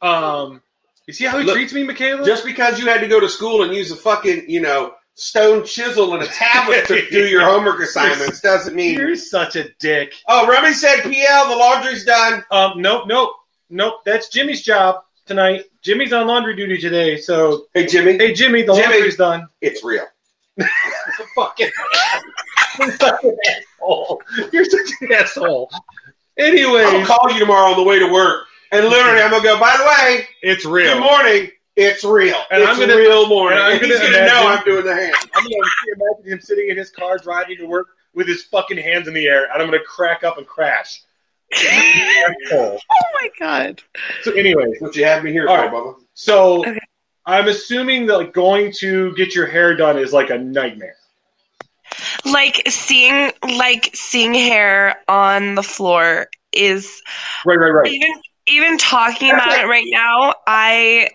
Um, 0.02 0.62
you 1.08 1.14
see 1.14 1.26
how 1.26 1.38
he 1.40 1.46
Look, 1.46 1.56
treats 1.56 1.74
me, 1.74 1.84
Michaela? 1.84 2.26
Just 2.26 2.46
because 2.46 2.78
you 2.80 2.86
had 2.88 3.00
to 3.02 3.08
go 3.08 3.20
to 3.20 3.28
school 3.30 3.64
and 3.64 3.74
use 3.74 3.92
a 3.92 3.96
fucking 3.96 4.50
you 4.50 4.60
know 4.62 4.94
stone 5.16 5.66
chisel 5.66 6.14
and 6.14 6.22
a 6.22 6.28
tablet 6.28 6.86
to 6.88 7.10
do 7.10 7.26
your 7.28 7.42
homework 7.50 7.80
assignments 7.80 8.40
doesn't 8.42 8.76
mean. 8.76 8.94
You're 8.96 9.16
such 9.16 9.56
a 9.56 9.70
dick. 9.80 10.14
Oh, 10.28 10.48
Remy 10.48 10.74
said, 10.74 11.02
"PL, 11.02 11.50
the 11.50 11.56
laundry's 11.56 12.06
done." 12.06 12.44
Um, 12.52 12.82
nope, 12.82 13.06
nope, 13.08 13.32
nope. 13.70 13.96
That's 14.06 14.30
Jimmy's 14.30 14.62
job 14.62 15.02
tonight. 15.26 15.64
Jimmy's 15.82 16.14
on 16.14 16.28
laundry 16.28 16.56
duty 16.56 16.78
today. 16.78 17.18
So, 17.18 17.66
Hey, 17.74 17.86
Jimmy, 17.88 18.18
hey, 18.18 18.34
Jimmy, 18.34 18.62
the 18.64 18.74
Jimmy. 18.74 18.94
laundry's 18.94 19.18
done. 19.18 19.48
it's 19.62 19.84
real. 19.84 20.06
Fucking 21.36 21.70
You're 22.80 22.92
such 22.98 23.24
an 23.24 23.38
asshole. 23.50 24.22
You're 24.52 24.66
such 24.66 24.90
an 25.02 25.12
asshole. 25.14 25.70
Anyway, 26.38 26.84
I'll 26.84 27.06
call 27.06 27.32
you 27.32 27.40
tomorrow 27.40 27.72
on 27.72 27.78
the 27.78 27.84
way 27.84 27.98
to 28.00 28.12
work, 28.12 28.46
and 28.72 28.86
literally 28.88 29.22
I'm 29.22 29.32
gonna 29.32 29.44
go. 29.44 29.60
By 29.60 29.76
the 29.78 29.84
way, 29.86 30.28
it's 30.42 30.66
real. 30.66 30.94
good 30.96 31.00
morning. 31.04 31.52
It's 31.76 32.04
real. 32.04 32.42
And 32.50 32.64
it's 32.64 32.72
I'm 32.72 32.80
gonna- 32.80 32.96
real 32.98 33.28
morning. 33.28 33.60
and 33.60 33.68
I'm 33.68 33.74
And 33.78 33.86
he's 33.86 34.00
gonna 34.00 34.12
gonna 34.12 34.26
know 34.28 34.48
I'm 34.48 34.64
doing 34.66 34.84
the 34.86 34.96
hand. 34.96 35.14
I'm 35.36 35.44
gonna 35.44 35.56
imagine 35.96 36.32
him 36.34 36.42
sitting 36.42 36.70
in 36.70 36.78
his 36.78 36.90
car 36.90 37.18
driving 37.20 37.58
to 37.58 37.66
work 37.66 37.88
with 38.14 38.28
his 38.28 38.44
fucking 38.46 38.78
hands 38.78 39.08
in 39.08 39.14
the 39.14 39.28
air, 39.28 39.46
and 39.52 39.62
I'm 39.62 39.68
gonna 39.68 39.84
crack 39.84 40.24
up 40.24 40.38
and 40.38 40.48
crash. 40.48 41.02
Oh 42.52 42.78
my 43.22 43.30
god. 43.40 43.82
so, 44.24 44.32
anyways, 44.34 44.80
what 44.82 44.96
you 44.96 45.06
have 45.06 45.24
me 45.24 45.32
here 45.32 45.48
All 45.48 45.56
for, 45.56 45.62
right. 45.64 45.72
Bubba. 45.72 45.96
so 46.14 46.60
Okay. 46.68 46.80
I'm 47.26 47.48
assuming 47.48 48.06
that 48.08 48.18
like, 48.18 48.34
going 48.34 48.72
to 48.80 49.14
get 49.16 49.36
your 49.36 49.46
hair 49.48 49.76
done 49.76 49.98
is 49.98 50.14
like 50.14 50.30
a 50.30 50.38
nightmare. 50.38 50.96
Like 52.26 52.64
seeing 52.68 53.32
like 53.44 53.92
seeing 53.94 54.34
hair 54.34 54.98
on 55.08 55.56
the 55.56 55.64
floor 55.64 56.28
is 56.52 57.02
Right, 57.46 57.58
right, 57.58 57.70
right. 57.70 57.92
even 57.92 58.10
even 58.48 58.78
talking 58.78 59.32
about 59.32 59.60
it 59.60 59.68
right 59.68 59.88
now, 59.88 60.34
I 60.46 61.10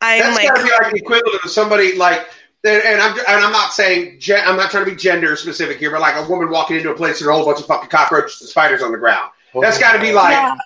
I'm 0.00 0.18
That's 0.20 0.36
like 0.36 0.48
gotta 0.48 0.62
be 0.64 0.70
like 0.70 0.92
the 0.92 0.98
equivalent 0.98 1.44
of 1.44 1.50
somebody 1.50 1.96
like. 1.96 2.26
And 2.64 2.82
and 2.82 3.00
I'm 3.00 3.12
and 3.16 3.44
I'm 3.44 3.52
not 3.52 3.72
saying 3.72 4.18
gen, 4.18 4.42
I'm 4.46 4.56
not 4.56 4.70
trying 4.70 4.84
to 4.84 4.90
be 4.90 4.96
gender 4.96 5.36
specific 5.36 5.78
here, 5.78 5.92
but 5.92 6.00
like 6.00 6.16
a 6.16 6.28
woman 6.28 6.50
walking 6.50 6.76
into 6.76 6.90
a 6.90 6.94
place 6.94 7.20
and 7.20 7.30
a 7.30 7.32
whole 7.32 7.44
bunch 7.44 7.60
of 7.60 7.66
fucking 7.66 7.88
cockroaches 7.88 8.40
and 8.40 8.50
spiders 8.50 8.82
on 8.82 8.90
the 8.90 8.98
ground. 8.98 9.30
That's 9.60 9.78
got 9.78 9.92
to 9.92 10.00
be 10.00 10.12
like 10.12 10.32
Yeah. 10.32 10.56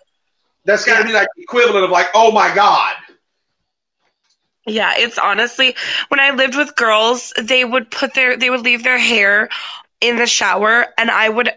that's 0.64 0.84
got 0.86 1.01
to 1.01 1.05
be 1.05 1.12
like 1.12 1.28
equivalent 1.36 1.84
of 1.84 1.90
like, 1.90 2.09
oh 2.14 2.32
my 2.32 2.55
god. 2.55 2.94
Yeah, 4.66 4.94
it's 4.97 5.18
honestly 5.18 5.76
when 6.09 6.18
I 6.18 6.30
lived 6.30 6.56
with 6.56 6.74
girls, 6.76 7.32
they 7.40 7.64
would 7.64 7.90
put 7.90 8.14
their 8.14 8.36
they 8.39 8.48
would 8.48 8.62
leave 8.62 8.84
their 8.84 8.98
hair 8.98 9.51
in 10.01 10.16
the 10.16 10.26
shower 10.26 10.86
and 10.97 11.10
I 11.10 11.28
would 11.28 11.52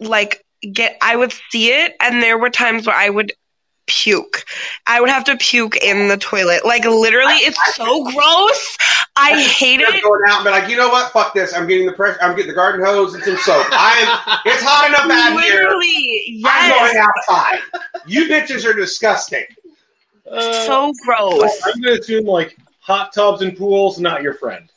like 0.00 0.44
get 0.60 0.96
I 1.02 1.14
would 1.14 1.34
see 1.50 1.70
it 1.72 1.94
and 2.00 2.22
there 2.22 2.38
were 2.38 2.50
times 2.50 2.86
where 2.86 2.96
I 2.96 3.10
would 3.10 3.32
puke. 3.86 4.44
I 4.86 5.00
would 5.00 5.10
have 5.10 5.24
to 5.24 5.36
puke 5.36 5.76
in 5.76 6.08
the 6.08 6.16
toilet. 6.16 6.64
Like 6.64 6.84
literally 6.84 7.34
it's 7.34 7.74
so 7.76 8.04
gross. 8.10 8.78
I 9.16 9.40
hate 9.42 9.80
Just 9.80 9.96
it. 9.96 10.02
going 10.02 10.22
out 10.26 10.36
and 10.38 10.44
be 10.44 10.50
like, 10.50 10.68
you 10.68 10.76
know 10.76 10.88
what? 10.88 11.12
Fuck 11.12 11.34
this. 11.34 11.54
I'm 11.54 11.66
getting 11.66 11.86
the 11.86 11.92
pressure. 11.92 12.18
I'm 12.22 12.34
getting 12.34 12.48
the 12.48 12.54
garden 12.54 12.84
hose 12.84 13.14
and 13.14 13.22
some 13.22 13.36
soap. 13.36 13.66
I 13.70 13.98
am. 14.26 14.38
It's 14.46 14.62
hot 14.62 14.88
enough 14.88 15.10
out 15.10 15.40
here. 15.42 15.60
Literally, 15.64 16.42
I'm 16.46 16.92
going 16.92 16.96
outside. 17.06 17.58
You 18.06 18.26
bitches 18.28 18.64
are 18.68 18.72
disgusting. 18.74 19.44
Uh, 20.30 20.64
So 20.66 20.92
gross. 21.04 21.60
I'm 21.66 21.80
gonna 21.82 21.96
assume 21.96 22.24
like 22.26 22.56
hot 22.80 23.12
tubs 23.12 23.42
and 23.42 23.56
pools, 23.56 23.98
not 24.00 24.22
your 24.22 24.34
friend. 24.34 24.68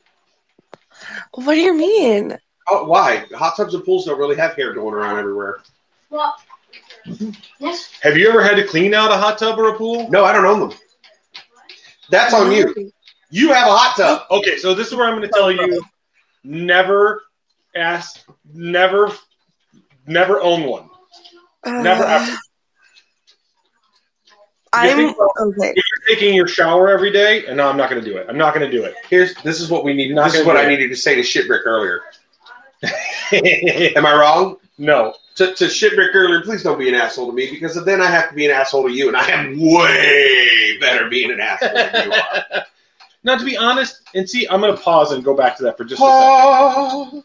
What 1.33 1.53
do 1.55 1.59
you 1.61 1.73
mean? 1.73 2.37
Oh, 2.69 2.83
why? 2.83 3.25
Hot 3.33 3.55
tubs 3.55 3.73
and 3.73 3.83
pools 3.83 4.05
don't 4.05 4.19
really 4.19 4.35
have 4.35 4.55
hair 4.55 4.73
going 4.73 4.93
around 4.93 5.19
everywhere. 5.19 5.59
Well, 6.09 6.35
yes. 7.59 7.89
Have 8.01 8.17
you 8.17 8.29
ever 8.29 8.43
had 8.43 8.55
to 8.55 8.65
clean 8.65 8.93
out 8.93 9.11
a 9.11 9.17
hot 9.17 9.37
tub 9.37 9.57
or 9.59 9.69
a 9.69 9.77
pool? 9.77 10.09
No, 10.09 10.23
I 10.25 10.33
don't 10.33 10.45
own 10.45 10.69
them. 10.69 10.77
That's 12.09 12.33
on 12.33 12.51
you. 12.51 12.91
You 13.29 13.51
have 13.53 13.67
a 13.67 13.71
hot 13.75 13.95
tub. 13.97 14.21
Okay, 14.31 14.57
so 14.57 14.73
this 14.73 14.87
is 14.87 14.95
where 14.95 15.05
I'm 15.07 15.17
going 15.17 15.29
to 15.29 15.33
tell 15.33 15.51
you: 15.51 15.81
never 16.43 17.23
ask, 17.75 18.23
never, 18.53 19.11
never 20.05 20.39
own 20.41 20.63
one. 20.63 20.89
Never 21.65 22.03
Uh, 22.03 22.21
ever. 22.23 22.37
I'm 24.73 24.95
think 24.97 25.15
about- 25.15 25.29
okay. 25.39 25.73
If 25.75 25.83
you're 26.07 26.15
taking 26.15 26.35
your 26.35 26.47
shower 26.47 26.89
every 26.89 27.11
day, 27.11 27.45
and 27.47 27.57
no, 27.57 27.67
I'm 27.69 27.77
not 27.77 27.89
going 27.89 28.03
to 28.03 28.09
do 28.09 28.17
it. 28.17 28.27
I'm 28.29 28.37
not 28.37 28.53
going 28.53 28.69
to 28.69 28.71
do 28.77 28.83
it. 28.83 28.95
Here's 29.09 29.33
this 29.35 29.59
is 29.61 29.69
what 29.69 29.83
we 29.83 29.93
need. 29.93 30.13
Not 30.13 30.25
This 30.25 30.35
is 30.35 30.39
gonna 30.41 30.53
what 30.53 30.57
I 30.57 30.65
it. 30.67 30.69
needed 30.69 30.89
to 30.89 30.95
say 30.95 31.15
to 31.15 31.21
Shitbrick 31.21 31.65
earlier. 31.65 32.01
Am 33.33 34.05
I 34.05 34.15
wrong? 34.15 34.57
no, 34.77 35.13
To, 35.37 35.53
to 35.53 35.65
Shitbrick 35.65 36.15
earlier, 36.15 36.41
please 36.41 36.63
don't 36.63 36.79
be 36.79 36.89
an 36.89 36.95
asshole 36.95 37.27
to 37.27 37.33
me 37.33 37.49
because 37.51 37.83
then 37.85 38.01
I 38.01 38.07
have 38.07 38.29
to 38.29 38.35
be 38.35 38.45
an 38.45 38.51
asshole 38.51 38.87
to 38.87 38.91
you, 38.91 39.07
and 39.07 39.15
I 39.15 39.29
am 39.29 39.59
way 39.59 40.77
better 40.79 41.09
being 41.09 41.31
an 41.31 41.39
asshole 41.39 41.73
than 41.73 42.11
you 42.11 42.13
are. 42.13 42.63
Now, 43.23 43.37
to 43.37 43.43
be 43.43 43.57
honest, 43.57 44.03
and 44.15 44.29
see, 44.29 44.47
I'm 44.47 44.61
going 44.61 44.73
to 44.73 44.81
pause 44.81 45.11
and 45.11 45.21
go 45.21 45.35
back 45.35 45.57
to 45.57 45.63
that 45.63 45.75
for 45.75 45.83
just 45.83 46.01
a 46.01 46.05
second. 46.05 47.23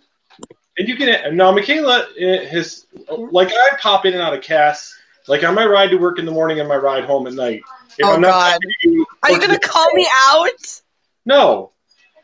And 0.79 0.89
you 0.89 0.97
can 0.97 1.37
now, 1.37 1.53
Michaela 1.53 2.09
uh, 2.21 2.45
has 2.47 2.87
like 3.09 3.53
I 3.53 3.77
pop 3.79 4.05
in 4.07 4.15
and 4.15 4.23
out 4.23 4.35
of 4.35 4.43
Cass, 4.43 4.99
like 5.29 5.45
on 5.45 5.55
my 5.55 5.65
ride 5.65 5.91
to 5.91 5.97
work 5.97 6.19
in 6.19 6.25
the 6.25 6.33
morning 6.33 6.61
and 6.61 6.69
my 6.69 6.77
ride 6.77 7.05
home 7.05 7.27
at 7.27 7.35
night. 7.35 7.63
If 7.99 8.07
Oh, 8.07 8.15
I'm 8.15 8.21
not 8.21 8.33
God. 8.33 8.59
to 8.61 8.91
you, 8.91 9.07
Are 9.23 9.31
you 9.31 9.41
gonna 9.41 9.59
call 9.61 9.93
me 9.93 10.09
out? 10.13 10.81
No, 11.27 11.73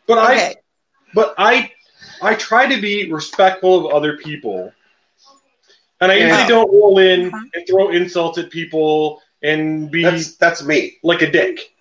but 0.06 0.18
I, 0.18 0.56
but 1.14 1.34
I, 1.38 1.70
I 2.22 2.34
try 2.34 2.74
to 2.74 2.80
be 2.80 3.12
respectful 3.12 3.86
of 3.86 3.94
other 3.94 4.16
people, 4.16 4.72
and 6.00 6.12
I 6.12 6.16
Yeah. 6.16 6.28
usually 6.28 6.48
don't 6.48 6.72
roll 6.72 6.98
in 6.98 7.26
Uh-huh. 7.28 7.44
and 7.54 7.66
throw 7.68 7.88
insults 7.90 8.38
at 8.38 8.50
people 8.50 9.20
and 9.42 9.90
be 9.90 10.02
That's 10.02 10.36
that's 10.36 10.62
me. 10.64 10.98
like 11.02 11.22
a 11.22 11.30
dick. 11.30 11.72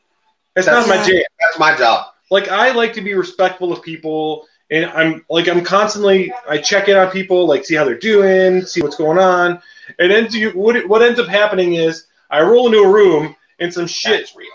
That's, 0.56 0.68
That's- 0.68 0.88
not 0.88 0.98
my 0.98 1.04
jam. 1.08 1.22
That's 1.40 1.60
my 1.60 1.76
job. 1.78 2.08
like 2.30 2.50
I 2.50 2.72
like 2.72 2.94
to 2.94 3.02
be 3.02 3.14
respectful 3.14 3.72
of 3.72 3.82
people 3.82 4.46
and 4.70 4.86
I'm 4.88 5.24
like 5.30 5.48
I'm 5.48 5.64
constantly 5.64 6.34
I 6.50 6.58
check 6.58 6.90
in 6.90 6.98
on 6.98 7.10
people 7.10 7.48
like 7.48 7.64
see 7.66 7.76
how 7.76 7.86
they're 7.86 7.98
doing 7.98 8.64
see 8.66 8.82
what's 8.82 8.98
going 8.98 9.18
on 9.18 9.62
and 10.00 10.12
then 10.12 10.28
you, 10.32 10.50
what 10.52 10.76
it- 10.76 10.88
what 10.90 11.02
ends 11.02 11.20
up 11.20 11.28
happening 11.28 11.76
is 11.76 12.08
I 12.30 12.42
roll 12.42 12.66
into 12.68 12.80
a 12.80 12.92
room 12.92 13.36
and 13.60 13.74
some 13.74 13.88
shit 13.88 14.20
That's 14.20 14.36
real. 14.36 14.48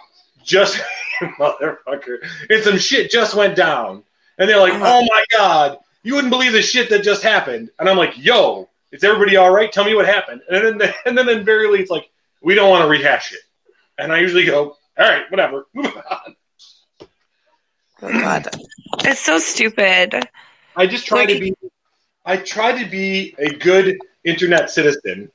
just 0.45 0.79
motherfucker 1.39 2.19
and 2.51 2.63
some 2.63 2.79
shit 2.79 3.11
just 3.11 3.35
went 3.35 3.57
down 3.57 4.03
and 4.39 4.49
they're 4.49 4.61
like 4.61 4.75
Uh-huh. 4.75 4.85
oh 5.01 5.07
my 5.11 5.25
god 5.31 5.79
you 6.03 6.15
wouldn't 6.15 6.31
believe 6.33 6.53
the 6.53 6.63
shit 6.63 6.91
that 6.91 7.03
just 7.03 7.23
happened 7.23 7.71
and 7.79 7.89
I'm 7.89 7.97
like 7.97 8.15
yo 8.19 8.69
is 8.93 9.02
everybody 9.02 9.36
all 9.36 9.51
right 9.51 9.73
tell 9.73 9.85
me 9.85 9.94
what 9.94 10.06
happened 10.06 10.40
and 10.48 10.81
then 10.81 10.93
and 11.06 11.19
then 11.19 11.28
invariably 11.28 11.81
it's 11.81 11.90
like 11.90 12.09
we 12.43 12.55
don't 12.55 12.70
want 12.70 12.82
to 12.82 12.89
rehash 12.89 13.32
it 13.32 13.40
and 13.98 14.12
I 14.12 14.20
usually 14.20 14.44
go 14.44 14.77
all 14.98 15.09
right 15.09 15.24
whatever 15.31 15.66
move 15.74 15.97
on 16.10 16.36
Oh 18.05 18.10
God, 18.10 18.48
it's 19.05 19.20
so 19.20 19.39
stupid. 19.39 20.28
I 20.74 20.86
just 20.89 21.06
try 21.06 21.19
Like- 21.20 21.28
to 21.28 21.39
be. 21.39 21.55
I 22.27 22.36
try 22.36 22.82
to 22.82 22.90
be 22.90 23.32
a 23.39 23.48
good 23.55 23.97
internet 24.24 24.70
citizen. 24.70 25.31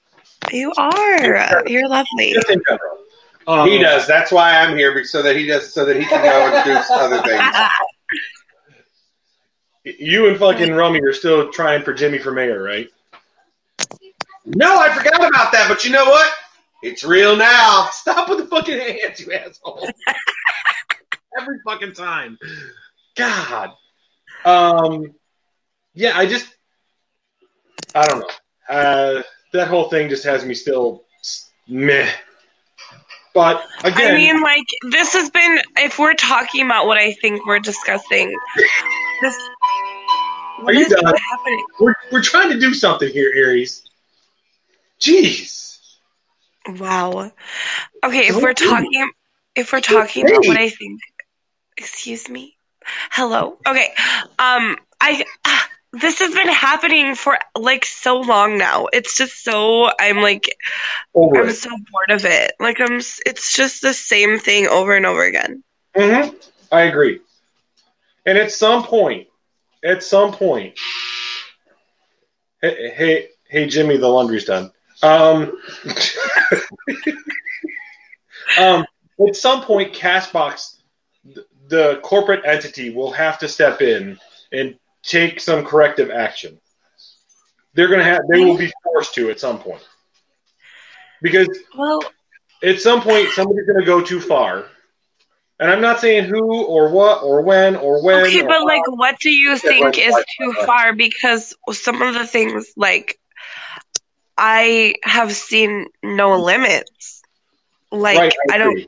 You 0.52 0.74
are. 0.78 1.66
You're 1.66 1.88
lovely. 1.88 2.34
Just 2.34 2.50
in 2.50 2.62
general. 2.68 2.98
Um, 3.48 3.70
He 3.70 3.78
does. 3.78 4.06
That's 4.06 4.34
why 4.34 4.52
I'm 4.60 4.76
here, 4.78 5.02
so 5.06 5.22
that 5.22 5.38
he 5.38 5.46
does, 5.46 5.74
so 5.74 5.86
that 5.86 5.96
he 5.96 6.04
can 6.06 6.22
go 6.22 6.56
and 6.58 6.66
do 6.66 6.94
other 6.94 7.22
things. 7.22 7.42
You 10.00 10.28
and 10.28 10.38
fucking 10.38 10.74
Rummy 10.74 11.00
are 11.02 11.14
still 11.14 11.50
trying 11.52 11.84
for 11.84 11.94
Jimmy 11.94 12.18
for 12.18 12.32
mayor, 12.34 12.62
right? 12.62 12.90
No, 14.56 14.78
I 14.78 14.94
forgot 14.94 15.16
about 15.16 15.52
that. 15.52 15.66
But 15.68 15.84
you 15.84 15.92
know 15.92 16.06
what? 16.06 16.32
It's 16.82 17.04
real 17.04 17.36
now. 17.36 17.90
Stop 17.92 18.30
with 18.30 18.40
the 18.40 18.46
fucking 18.46 18.80
hands, 18.80 19.20
you 19.20 19.34
asshole. 19.34 19.88
Every 21.40 21.60
fucking 21.66 21.94
time. 21.94 22.38
God. 23.16 23.72
Um. 24.46 25.14
Yeah, 25.94 26.18
I 26.18 26.26
just. 26.26 26.48
I 27.94 28.06
don't 28.08 28.20
know. 28.20 28.30
Uh, 28.70 29.24
that 29.54 29.68
whole 29.68 29.90
thing 29.90 30.10
just 30.10 30.24
has 30.24 30.46
me 30.46 30.54
still 30.54 31.04
meh. 31.68 32.10
But 33.34 33.64
again, 33.84 34.14
I 34.14 34.16
mean, 34.16 34.42
like 34.42 34.66
this 34.90 35.14
has 35.14 35.30
been. 35.30 35.60
If 35.78 36.00
we're 36.00 36.14
talking 36.14 36.66
about 36.66 36.88
what 36.88 36.98
I 36.98 37.14
think 37.14 37.46
we're 37.46 37.60
discussing, 37.60 38.36
this. 39.22 39.36
what 40.62 40.74
you 40.74 40.88
done? 40.88 41.04
happening? 41.04 41.66
we're 41.80 41.96
we're 42.12 42.24
trying 42.24 42.50
to 42.50 42.60
do 42.60 42.74
something 42.74 43.10
here, 43.10 43.32
Aries. 43.36 43.87
Jeez. 45.00 45.80
Wow. 46.68 47.32
Okay, 48.04 48.28
if 48.28 48.42
we're 48.42 48.54
talking, 48.54 49.12
if 49.56 49.72
we're 49.72 49.82
talking 49.82 50.26
about 50.26 50.46
what 50.46 50.58
I 50.58 50.70
think, 50.70 51.00
excuse 51.78 52.30
me. 52.30 52.56
Hello. 53.12 53.58
Okay. 53.68 53.88
Um, 54.40 54.78
I. 55.02 55.26
ah, 55.46 55.70
This 55.94 56.20
has 56.20 56.34
been 56.34 56.50
happening 56.50 57.16
for 57.16 57.38
like 57.58 57.86
so 57.86 58.20
long 58.20 58.58
now. 58.58 58.88
It's 58.94 59.16
just 59.18 59.44
so 59.44 59.90
I'm 60.00 60.22
like 60.22 60.46
Over 61.14 61.42
I'm 61.42 61.50
it. 61.50 61.56
so 61.56 61.70
bored 61.70 62.12
of 62.20 62.26
it. 62.26 62.52
Like 62.60 62.80
I'm. 62.80 62.98
It's 63.26 63.54
just 63.56 63.82
the 63.82 63.94
same 63.94 64.38
thing 64.40 64.68
over 64.68 64.96
and 64.96 65.06
over 65.06 65.24
again. 65.24 65.64
hmm 65.96 66.30
I 66.72 66.82
agree. 66.84 67.20
And 68.26 68.38
at 68.38 68.52
some 68.52 68.84
point, 68.84 69.28
at 69.84 70.04
some 70.04 70.32
point, 70.34 70.78
hey, 72.62 72.92
hey, 72.96 73.28
hey 73.50 73.68
Jimmy, 73.68 73.98
the 73.98 74.08
laundry's 74.08 74.46
done. 74.46 74.72
Um, 75.04 75.58
um, 78.60 78.86
at 79.28 79.36
some 79.36 79.62
point, 79.64 79.94
Castbox, 79.94 80.78
the 81.68 82.00
corporate 82.04 82.46
entity, 82.46 82.90
will 82.90 83.12
have 83.12 83.40
to 83.40 83.48
step 83.48 83.82
in 83.82 84.20
and 84.52 84.78
take 85.04 85.40
some 85.40 85.66
corrective 85.66 86.10
action. 86.12 86.60
They're 87.74 87.90
gonna 87.90 88.04
have. 88.04 88.22
They 88.32 88.44
will 88.44 88.58
be 88.58 88.72
forced 88.84 89.14
to 89.16 89.30
at 89.30 89.40
some 89.40 89.60
point 89.60 89.84
because 91.22 91.48
Well, 91.76 92.02
at 92.64 92.80
some 92.80 93.02
point 93.02 93.30
somebody's 93.30 93.66
going 93.66 93.80
to 93.80 93.86
go 93.86 94.02
too 94.02 94.20
far. 94.20 94.66
And 95.60 95.72
I'm 95.72 95.82
not 95.82 96.00
saying 96.00 96.26
who 96.26 96.64
or 96.66 96.90
what 96.90 97.24
or 97.24 97.42
when 97.42 97.76
or 97.76 98.04
when. 98.04 98.26
okay, 98.26 98.42
or 98.42 98.48
but 98.48 98.58
how. 98.60 98.66
like, 98.66 98.88
what 98.88 99.20
do 99.20 99.32
you 99.32 99.58
think 99.58 99.86
right, 99.86 99.98
is 99.98 100.16
too 100.40 100.52
right. 100.52 100.66
far? 100.68 100.94
Because 100.94 101.56
some 101.72 102.02
of 102.04 102.14
the 102.14 102.28
things, 102.28 102.74
like, 102.76 103.20
I 104.38 104.96
have 105.04 105.32
seen 105.34 105.88
no 106.04 106.40
limits. 106.40 107.24
Like, 107.92 108.18
Right, 108.18 108.34
I 108.52 108.58
don't. 108.58 108.88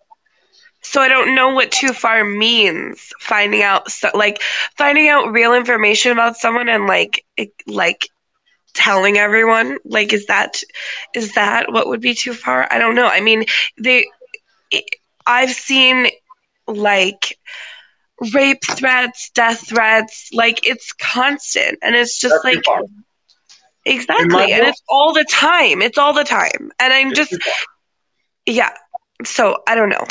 So 0.81 1.01
I 1.01 1.07
don't 1.09 1.35
know 1.35 1.53
what 1.53 1.71
too 1.71 1.93
far 1.93 2.23
means. 2.23 3.11
Finding 3.19 3.63
out, 3.63 3.91
so, 3.91 4.09
like, 4.13 4.41
finding 4.77 5.09
out 5.09 5.31
real 5.31 5.53
information 5.53 6.11
about 6.11 6.38
someone 6.38 6.69
and 6.69 6.88
like, 6.88 7.26
like, 7.67 8.07
telling 8.73 9.17
everyone. 9.17 9.77
Like, 9.85 10.13
is 10.13 10.27
that 10.27 10.61
is 11.13 11.34
that 11.34 11.71
what 11.71 11.88
would 11.88 12.01
be 12.01 12.15
too 12.15 12.34
far? 12.34 12.67
I 12.71 12.80
don't 12.80 12.95
know. 12.95 13.07
I 13.07 13.21
mean, 13.21 13.45
they. 13.80 14.05
I've 15.26 15.51
seen 15.51 16.07
like 16.67 17.38
rape 18.34 18.63
threats, 18.63 19.31
death 19.34 19.67
threats. 19.67 20.30
Like, 20.34 20.67
it's 20.67 20.91
constant, 20.93 21.80
and 21.81 21.95
it's 21.95 22.19
just 22.19 22.35
That's 22.43 22.55
like 22.55 22.65
far. 22.65 22.81
In 22.81 22.85
my 22.95 23.09
exactly, 23.90 24.53
and 24.53 24.68
it's 24.68 24.82
all 24.90 25.14
the 25.14 25.26
time. 25.26 25.82
It's 25.82 25.98
all 25.98 26.14
the 26.14 26.24
time, 26.24 26.72
and 26.80 26.94
I'm 26.94 27.14
just 27.14 27.36
yeah. 28.45 28.70
So 29.26 29.64
I 29.68 29.76
don't 29.76 29.90
know. 29.90 30.06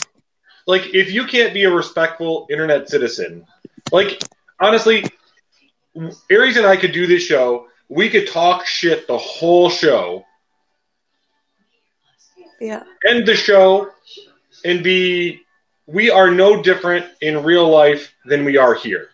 like 0.67 0.95
if 0.95 1.11
you 1.11 1.25
can't 1.25 1.55
be 1.55 1.65
a 1.65 1.71
respectful 1.71 2.47
internet 2.51 2.89
citizen, 2.91 3.47
like 3.91 4.23
honestly, 4.61 5.05
Aries 6.31 6.57
and 6.57 6.67
I 6.67 6.77
could 6.77 6.93
do 6.93 7.07
this 7.07 7.23
show. 7.23 7.67
We 7.89 8.11
could 8.11 8.29
talk 8.29 8.67
shit 8.67 9.07
the 9.07 9.17
whole 9.17 9.71
show, 9.71 10.25
Yeah. 12.61 12.83
end 13.07 13.27
the 13.27 13.35
show, 13.37 13.91
and 14.65 14.83
be. 14.83 15.41
We 15.87 16.11
are 16.11 16.31
no 16.31 16.63
different 16.63 17.07
in 17.23 17.43
real 17.43 17.67
life 17.67 18.13
than 18.27 18.45
we 18.45 18.59
are 18.59 18.75
here. 18.75 19.09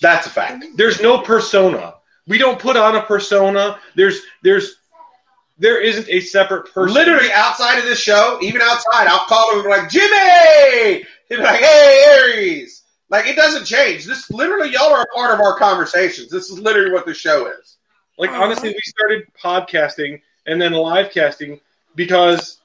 That's 0.00 0.28
a 0.28 0.30
fact. 0.30 0.64
There's 0.76 1.00
no 1.02 1.18
persona. 1.18 1.94
We 2.26 2.38
don't 2.38 2.58
put 2.58 2.76
on 2.76 2.96
a 2.96 3.02
persona. 3.02 3.78
There's 3.94 4.20
there's 4.42 4.76
there 5.58 5.80
isn't 5.80 6.08
a 6.08 6.20
separate 6.20 6.72
person. 6.72 6.94
Literally 6.94 7.32
outside 7.32 7.78
of 7.78 7.84
this 7.84 7.98
show, 7.98 8.38
even 8.42 8.60
outside, 8.60 9.06
I'll 9.06 9.26
call 9.26 9.52
him 9.52 9.58
and 9.58 9.64
be 9.64 9.70
like, 9.70 9.88
Jimmy! 9.88 11.06
He'll 11.28 11.38
be 11.38 11.44
like, 11.44 11.60
hey, 11.60 12.04
Aries! 12.08 12.82
Like, 13.08 13.26
it 13.26 13.36
doesn't 13.36 13.64
change. 13.64 14.04
This 14.04 14.30
literally, 14.30 14.72
y'all 14.72 14.92
are 14.92 15.02
a 15.02 15.14
part 15.14 15.32
of 15.32 15.40
our 15.40 15.56
conversations. 15.56 16.28
This 16.28 16.50
is 16.50 16.58
literally 16.58 16.92
what 16.92 17.06
the 17.06 17.14
show 17.14 17.46
is. 17.46 17.76
Like 18.18 18.30
Aw. 18.30 18.42
honestly, 18.42 18.70
we 18.70 18.80
started 18.84 19.24
podcasting 19.42 20.20
and 20.46 20.60
then 20.60 20.72
live 20.72 21.10
casting 21.10 21.60
because 21.94 22.58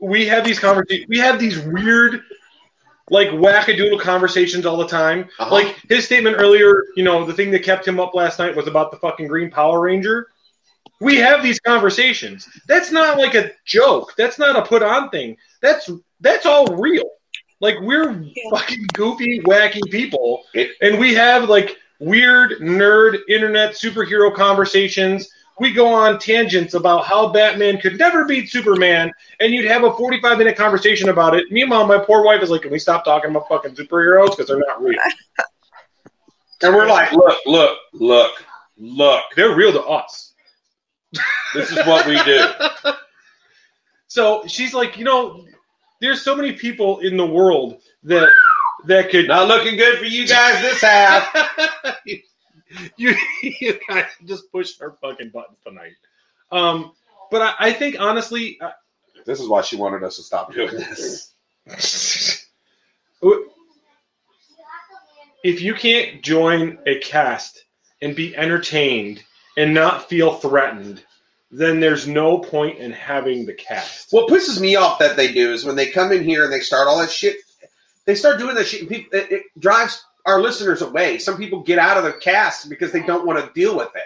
we 0.00 0.26
have 0.26 0.44
these 0.44 0.58
conversations. 0.58 1.08
We 1.08 1.18
have 1.18 1.38
these 1.38 1.58
weird 1.60 2.22
like 3.10 3.28
wackadoodle 3.28 4.00
conversations 4.00 4.64
all 4.66 4.76
the 4.76 4.86
time. 4.86 5.28
Uh-huh. 5.38 5.52
Like 5.52 5.80
his 5.88 6.04
statement 6.04 6.36
earlier, 6.38 6.84
you 6.96 7.02
know, 7.04 7.24
the 7.24 7.32
thing 7.32 7.50
that 7.50 7.62
kept 7.62 7.86
him 7.86 7.98
up 8.00 8.14
last 8.14 8.38
night 8.38 8.54
was 8.54 8.66
about 8.66 8.90
the 8.90 8.96
fucking 8.98 9.26
Green 9.26 9.50
Power 9.50 9.80
Ranger. 9.80 10.28
We 11.00 11.16
have 11.16 11.42
these 11.42 11.58
conversations. 11.60 12.48
That's 12.68 12.92
not 12.92 13.18
like 13.18 13.34
a 13.34 13.50
joke. 13.64 14.14
That's 14.16 14.38
not 14.38 14.56
a 14.56 14.62
put 14.62 14.82
on 14.82 15.10
thing. 15.10 15.36
That's 15.60 15.90
that's 16.20 16.46
all 16.46 16.66
real. 16.76 17.10
Like 17.60 17.76
we're 17.80 18.24
fucking 18.50 18.86
goofy, 18.94 19.40
wacky 19.40 19.82
people, 19.90 20.44
It- 20.54 20.72
and 20.80 20.98
we 20.98 21.14
have 21.14 21.48
like 21.48 21.76
weird 21.98 22.60
nerd 22.60 23.18
internet 23.28 23.74
superhero 23.74 24.34
conversations. 24.34 25.28
We 25.58 25.72
go 25.72 25.92
on 25.92 26.18
tangents 26.18 26.74
about 26.74 27.04
how 27.04 27.28
Batman 27.28 27.78
could 27.78 27.98
never 27.98 28.24
beat 28.24 28.50
Superman, 28.50 29.12
and 29.40 29.52
you'd 29.52 29.66
have 29.66 29.84
a 29.84 29.92
45 29.92 30.38
minute 30.38 30.56
conversation 30.56 31.08
about 31.08 31.36
it. 31.36 31.50
Meanwhile, 31.50 31.86
my 31.86 31.98
poor 31.98 32.24
wife 32.24 32.42
is 32.42 32.50
like, 32.50 32.62
Can 32.62 32.72
we 32.72 32.78
stop 32.78 33.04
talking 33.04 33.30
about 33.30 33.48
fucking 33.48 33.74
superheroes? 33.74 34.30
Because 34.30 34.46
they're 34.48 34.58
not 34.58 34.82
real. 34.82 34.98
And 36.64 36.76
we're 36.76 36.86
like, 36.86 37.10
look, 37.10 37.38
look, 37.44 37.78
look, 37.92 38.30
look. 38.78 39.24
They're 39.34 39.56
real 39.56 39.72
to 39.72 39.82
us. 39.82 40.32
This 41.54 41.72
is 41.72 41.78
what 41.78 42.06
we 42.06 42.22
do. 42.22 42.46
So 44.12 44.46
she's 44.46 44.74
like, 44.74 44.98
You 44.98 45.06
know, 45.06 45.46
there's 46.02 46.20
so 46.20 46.36
many 46.36 46.52
people 46.52 46.98
in 46.98 47.16
the 47.16 47.24
world 47.24 47.80
that 48.02 48.28
that 48.84 49.08
could. 49.08 49.26
Not 49.26 49.48
looking 49.48 49.78
good 49.78 49.98
for 49.98 50.04
you 50.04 50.26
guys 50.26 50.60
this 50.60 50.82
half. 50.82 51.34
you, 52.96 53.14
you 53.42 53.78
guys 53.88 54.06
just 54.24 54.50
pushed 54.52 54.80
her 54.80 54.96
fucking 55.00 55.30
buttons 55.30 55.58
tonight. 55.64 55.92
Um, 56.50 56.92
but 57.30 57.42
I, 57.42 57.54
I 57.58 57.72
think 57.72 57.96
honestly, 57.98 58.58
uh, 58.60 58.70
This 59.24 59.40
is 59.40 59.48
why 59.48 59.62
she 59.62 59.76
wanted 59.76 60.02
us 60.04 60.16
to 60.16 60.22
stop 60.22 60.52
doing 60.52 60.74
this. 60.74 61.34
if 65.44 65.60
you 65.60 65.74
can't 65.74 66.22
join 66.22 66.78
a 66.86 66.98
cast 67.00 67.64
and 68.00 68.14
be 68.16 68.36
entertained 68.36 69.22
and 69.56 69.72
not 69.74 70.08
feel 70.08 70.34
threatened, 70.34 71.04
then 71.50 71.80
there's 71.80 72.08
no 72.08 72.38
point 72.38 72.78
in 72.78 72.90
having 72.92 73.44
the 73.44 73.52
cast. 73.52 74.12
What 74.12 74.28
pisses 74.28 74.60
me 74.60 74.76
off 74.76 74.98
that 74.98 75.16
they 75.16 75.32
do 75.32 75.52
is 75.52 75.64
when 75.64 75.76
they 75.76 75.90
come 75.90 76.12
in 76.12 76.24
here 76.24 76.44
and 76.44 76.52
they 76.52 76.60
start 76.60 76.88
all 76.88 76.98
that 76.98 77.10
shit. 77.10 77.36
They 78.04 78.14
start 78.14 78.38
doing 78.38 78.56
that 78.56 78.66
shit, 78.66 78.80
and 78.80 78.88
people, 78.88 79.16
it, 79.16 79.30
it 79.30 79.42
drives 79.60 80.04
our 80.26 80.40
listeners 80.40 80.82
away. 80.82 81.18
Some 81.18 81.36
people 81.36 81.62
get 81.62 81.78
out 81.78 81.96
of 81.96 82.04
the 82.04 82.12
cast 82.12 82.68
because 82.68 82.92
they 82.92 83.02
don't 83.02 83.26
want 83.26 83.38
to 83.44 83.52
deal 83.60 83.76
with 83.76 83.88
it, 83.94 84.02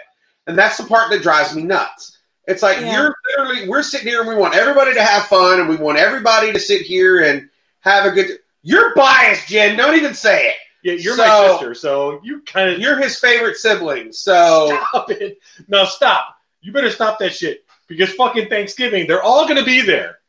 and 0.47 0.57
that's 0.57 0.77
the 0.77 0.83
part 0.85 1.09
that 1.11 1.21
drives 1.21 1.55
me 1.55 1.63
nuts. 1.63 2.17
It's 2.47 2.63
like 2.63 2.79
Yeah. 2.79 2.93
you're 3.01 3.15
literally 3.37 3.67
we're 3.67 3.83
sitting 3.83 4.07
here 4.07 4.21
and 4.21 4.29
we 4.29 4.35
want 4.35 4.55
everybody 4.55 4.93
to 4.93 5.03
have 5.03 5.25
fun 5.25 5.59
and 5.59 5.67
we 5.67 5.75
want 5.75 5.97
everybody 5.97 6.53
to 6.53 6.59
sit 6.59 6.81
here 6.83 7.23
and 7.23 7.49
have 7.81 8.05
a 8.05 8.11
good. 8.11 8.39
You're 8.63 8.95
biased, 8.95 9.47
Jen. 9.47 9.77
Don't 9.77 9.95
even 9.95 10.13
say 10.13 10.47
it. 10.49 10.55
Yeah, 10.83 10.93
you're 10.93 11.17
my 11.17 11.47
sister, 11.49 11.73
so 11.73 12.21
you 12.23 12.41
kind 12.41 12.69
of 12.69 12.79
You're 12.79 12.97
his 12.97 13.19
favorite 13.19 13.57
sibling, 13.57 14.13
so 14.13 14.79
stop 14.89 15.11
it. 15.11 15.39
No, 15.67 15.83
stop. 15.85 16.37
You 16.61 16.71
better 16.71 16.91
stop 16.91 17.19
that 17.19 17.33
shit 17.33 17.65
because 17.87 18.13
fucking 18.13 18.47
Thanksgiving, 18.47 19.07
they're 19.07 19.23
all 19.23 19.47
gonna 19.47 19.65
be 19.65 19.81
there. 19.81 20.19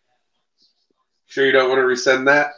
sure 1.27 1.47
you 1.47 1.53
don't 1.53 1.69
want 1.69 1.79
to 1.79 1.85
rescind 1.87 2.27
that. 2.27 2.53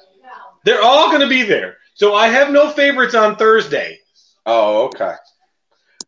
They're 0.64 0.82
all 0.82 1.10
gonna 1.10 1.28
be 1.28 1.42
there. 1.42 1.76
So 2.00 2.14
I 2.14 2.28
have 2.28 2.50
no 2.50 2.70
favorites 2.70 3.14
on 3.14 3.36
Thursday. 3.36 3.98
Oh, 4.46 4.84
okay. 4.86 5.12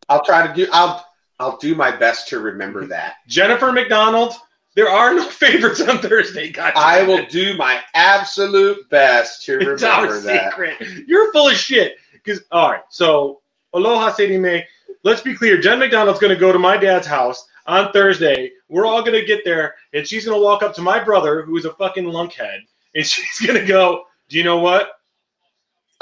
I'll 0.09 0.25
try 0.25 0.47
to 0.47 0.51
do. 0.51 0.67
I'll 0.73 1.05
I'll 1.39 1.57
do 1.57 1.75
my 1.75 1.95
best 1.95 2.29
to 2.29 2.39
remember 2.39 2.87
that. 2.87 3.17
Jennifer 3.27 3.71
McDonald, 3.71 4.33
there 4.73 4.89
are 4.89 5.13
no 5.13 5.23
favorites 5.29 5.81
on 5.81 5.99
Thursday. 5.99 6.49
God 6.49 6.73
I 6.75 7.03
will 7.03 7.23
do 7.27 7.55
my 7.57 7.79
absolute 7.93 8.89
best 8.89 9.45
to 9.45 9.51
remember 9.53 9.73
It's 9.75 9.83
our 9.83 10.17
that. 10.21 10.49
secret. 10.53 10.77
You're 11.07 11.31
full 11.31 11.49
of 11.49 11.55
shit. 11.57 11.97
Because 12.13 12.41
all 12.51 12.71
right, 12.71 12.81
so 12.89 13.41
Aloha 13.73 14.13
Sadie 14.13 14.39
May. 14.39 14.65
Let's 15.03 15.21
be 15.21 15.35
clear. 15.35 15.61
Jen 15.61 15.77
McDonald's 15.77 16.19
going 16.19 16.33
to 16.33 16.39
go 16.39 16.51
to 16.51 16.57
my 16.57 16.75
dad's 16.75 17.05
house 17.05 17.45
on 17.67 17.91
Thursday. 17.91 18.51
We're 18.67 18.87
all 18.87 19.01
going 19.03 19.19
to 19.19 19.27
get 19.27 19.45
there, 19.45 19.75
and 19.93 20.07
she's 20.07 20.25
going 20.25 20.39
to 20.39 20.43
walk 20.43 20.63
up 20.63 20.73
to 20.73 20.81
my 20.81 21.03
brother, 21.03 21.43
who 21.43 21.55
is 21.55 21.65
a 21.65 21.73
fucking 21.75 22.05
lunkhead, 22.05 22.61
and 22.95 23.05
she's 23.05 23.45
going 23.45 23.61
to 23.61 23.67
go, 23.67 24.05
"Do 24.29 24.39
you 24.39 24.43
know 24.43 24.57
what? 24.57 24.89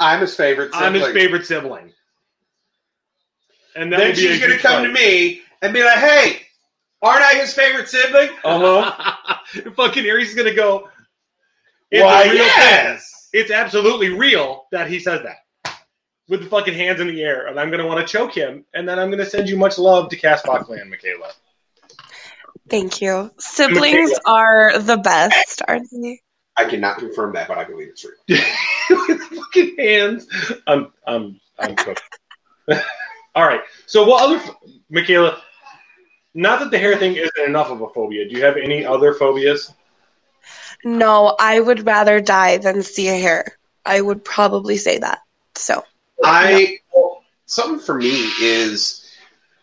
I'm 0.02 0.20
his 0.20 0.34
favorite. 0.34 0.72
Sibling. 0.72 0.84
I'm 0.84 0.94
his 0.94 1.08
favorite 1.08 1.46
sibling." 1.46 1.92
And 3.74 3.92
that 3.92 3.98
Then 3.98 4.08
would 4.08 4.16
be 4.16 4.22
she's 4.22 4.40
gonna 4.40 4.58
come 4.58 4.82
fight. 4.82 4.86
to 4.86 4.92
me 4.92 5.42
and 5.62 5.72
be 5.72 5.82
like, 5.82 5.98
"Hey, 5.98 6.42
aren't 7.00 7.22
I 7.22 7.34
his 7.34 7.54
favorite 7.54 7.88
sibling?" 7.88 8.30
Uh-huh. 8.44 9.70
fucking 9.76 10.04
Aries 10.06 10.30
is 10.30 10.34
gonna 10.34 10.54
go. 10.54 10.88
It's 11.90 12.02
Why, 12.02 12.22
a 12.22 12.30
real 12.30 12.38
thing. 12.38 12.46
yes. 12.46 13.28
It's 13.32 13.50
absolutely 13.50 14.10
real 14.10 14.66
that 14.72 14.88
he 14.90 14.98
says 14.98 15.22
that. 15.22 15.74
With 16.28 16.42
the 16.42 16.48
fucking 16.48 16.74
hands 16.74 17.00
in 17.00 17.08
the 17.08 17.22
air, 17.22 17.46
and 17.48 17.58
I'm 17.58 17.70
gonna 17.70 17.86
want 17.86 18.06
to 18.06 18.10
choke 18.10 18.32
him, 18.34 18.64
and 18.74 18.88
then 18.88 18.98
I'm 18.98 19.10
gonna 19.10 19.26
send 19.26 19.48
you 19.48 19.56
much 19.56 19.78
love 19.78 20.08
to 20.10 20.16
Castbox 20.16 20.68
Land, 20.68 20.88
Michaela. 20.90 21.32
Thank 22.70 23.00
you. 23.02 23.30
Siblings 23.38 24.12
are 24.24 24.78
the 24.78 24.96
best, 24.96 25.62
aren't 25.66 25.88
they? 25.90 26.20
I 26.56 26.64
cannot 26.64 26.98
confirm 26.98 27.32
that, 27.34 27.48
but 27.48 27.58
I 27.58 27.64
believe 27.64 27.88
it's 27.88 28.04
real. 28.04 28.14
With 28.28 29.30
the 29.30 29.36
fucking 29.36 29.76
hands, 29.78 30.26
I'm 30.66 30.92
I'm 31.06 31.40
I'm 31.58 31.74
cooked. 31.76 32.02
All 33.34 33.46
right. 33.46 33.62
So 33.86 34.04
what 34.04 34.22
other 34.22 34.42
Michaela? 34.90 35.40
Not 36.34 36.60
that 36.60 36.70
the 36.70 36.78
hair 36.78 36.96
thing 36.96 37.16
isn't 37.16 37.46
enough 37.46 37.70
of 37.70 37.82
a 37.82 37.88
phobia. 37.90 38.28
Do 38.28 38.34
you 38.34 38.44
have 38.44 38.56
any 38.56 38.84
other 38.84 39.12
phobias? 39.12 39.72
No, 40.84 41.36
I 41.38 41.60
would 41.60 41.86
rather 41.86 42.20
die 42.20 42.58
than 42.58 42.82
see 42.82 43.08
a 43.08 43.18
hair. 43.18 43.58
I 43.84 44.00
would 44.00 44.24
probably 44.24 44.76
say 44.76 44.98
that. 44.98 45.20
So 45.54 45.84
I 46.24 46.78
something 47.46 47.78
for 47.78 47.94
me 47.94 48.30
is 48.40 49.10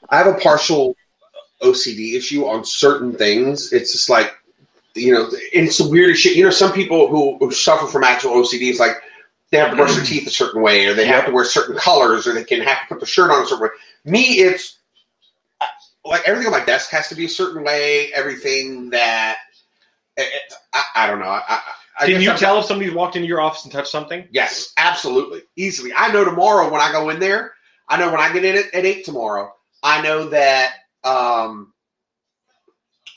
I 0.10 0.18
have 0.18 0.28
a 0.28 0.36
partial 0.36 0.95
OCD 1.61 2.16
issue 2.16 2.45
on 2.45 2.64
certain 2.64 3.14
things. 3.14 3.74
It's 3.74 3.91
just 3.91 4.10
like 4.10 4.34
you 4.95 5.14
know, 5.14 5.26
and 5.26 5.68
it's 5.68 5.78
the 5.78 5.90
weirdest 5.90 6.22
shit. 6.22 6.36
You 6.36 6.44
know, 6.45 6.49
some 6.52 6.74
people 6.74 7.07
who, 7.07 7.38
who 7.38 7.52
suffer 7.52 7.86
from 7.88 8.03
actual 8.03 8.32
OCD 8.32 8.72
is 8.72 8.80
like 8.80 8.95
they 9.52 9.57
have 9.57 9.72
to 9.72 9.76
brush 9.76 9.95
their 9.95 10.03
teeth 10.06 10.28
a 10.28 10.32
certain 10.32 10.61
way, 10.61 10.86
or 10.86 10.94
they 10.94 11.06
have 11.07 11.26
to 11.26 11.32
wear 11.32 11.45
certain 11.45 11.76
colors, 11.76 12.28
or 12.28 12.34
they 12.34 12.44
can 12.44 12.61
have 12.61 12.82
to 12.82 12.86
put 12.88 12.99
the 12.99 13.06
shirt 13.06 13.32
on 13.32 13.41
a 13.44 13.45
certain 13.45 13.64
way. 13.64 13.70
Me, 14.06 14.22
it's 14.40 14.78
uh, 15.61 15.66
like 16.06 16.22
everything 16.28 16.53
on 16.53 16.60
my 16.60 16.66
desk 16.66 16.90
has 16.91 17.07
to 17.10 17.16
be 17.16 17.26
a 17.26 17.30
certain 17.30 17.64
way. 17.64 18.11
Everything 18.14 18.90
that 18.91 19.38
it, 20.18 20.24
it- 20.24 20.53
I, 20.74 20.84
I 20.95 21.07
don't 21.07 21.20
know. 21.20 21.26
I, 21.26 21.61
I, 21.99 22.06
Can 22.06 22.22
you 22.22 22.30
I'm- 22.30 22.38
tell 22.40 22.60
if 22.60 22.66
somebody's 22.66 22.94
walked 22.94 23.16
into 23.16 23.28
your 23.28 23.41
office 23.41 23.64
and 23.64 23.72
touched 23.74 23.90
something? 23.90 24.28
Yes, 24.32 24.72
absolutely. 24.78 25.41
Easily. 25.56 25.91
I 25.95 26.11
know 26.11 26.24
tomorrow 26.24 26.72
when 26.72 26.80
I 26.82 26.91
go 26.91 27.10
in 27.10 27.20
there, 27.20 27.53
I 27.88 27.98
know 27.98 28.11
when 28.11 28.20
I 28.22 28.32
get 28.32 28.45
in 28.45 28.56
at, 28.56 28.74
at 28.74 28.86
8 28.86 29.03
tomorrow, 29.03 29.52
I 29.82 30.02
know 30.02 30.30
that 30.30 30.74
um, 31.03 31.74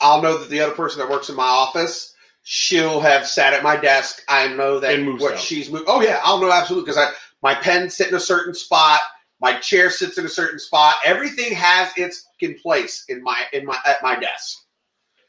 I'll 0.03 0.21
know 0.21 0.37
that 0.37 0.49
the 0.49 0.59
other 0.59 0.75
person 0.75 0.99
that 0.99 1.09
works 1.09 1.29
in 1.29 1.35
my 1.35 1.43
office, 1.47 2.13
she'll 2.43 2.99
have 2.99 3.25
sat 3.27 3.53
at 3.53 3.63
my 3.63 3.77
desk. 3.77 4.21
I 4.29 4.49
know 4.49 4.79
that 4.79 5.01
what 5.19 5.21
stuff. 5.33 5.39
she's 5.39 5.71
moved. 5.71 5.85
Oh, 5.87 6.01
yeah, 6.01 6.19
I'll 6.23 6.39
know 6.39 6.51
absolutely 6.51 6.85
because 6.91 6.97
I 6.97 7.11
my 7.41 7.55
pen 7.55 7.89
sit 7.89 8.09
in 8.09 8.15
a 8.15 8.19
certain 8.19 8.53
spot, 8.53 8.99
my 9.41 9.57
chair 9.59 9.89
sits 9.89 10.17
in 10.17 10.25
a 10.25 10.29
certain 10.29 10.59
spot. 10.59 10.95
Everything 11.05 11.53
has 11.53 11.89
its 11.97 12.27
in 12.41 12.55
place 12.59 13.05
in 13.09 13.23
my 13.23 13.37
in 13.53 13.65
my 13.65 13.77
at 13.85 14.03
my 14.03 14.19
desk. 14.19 14.59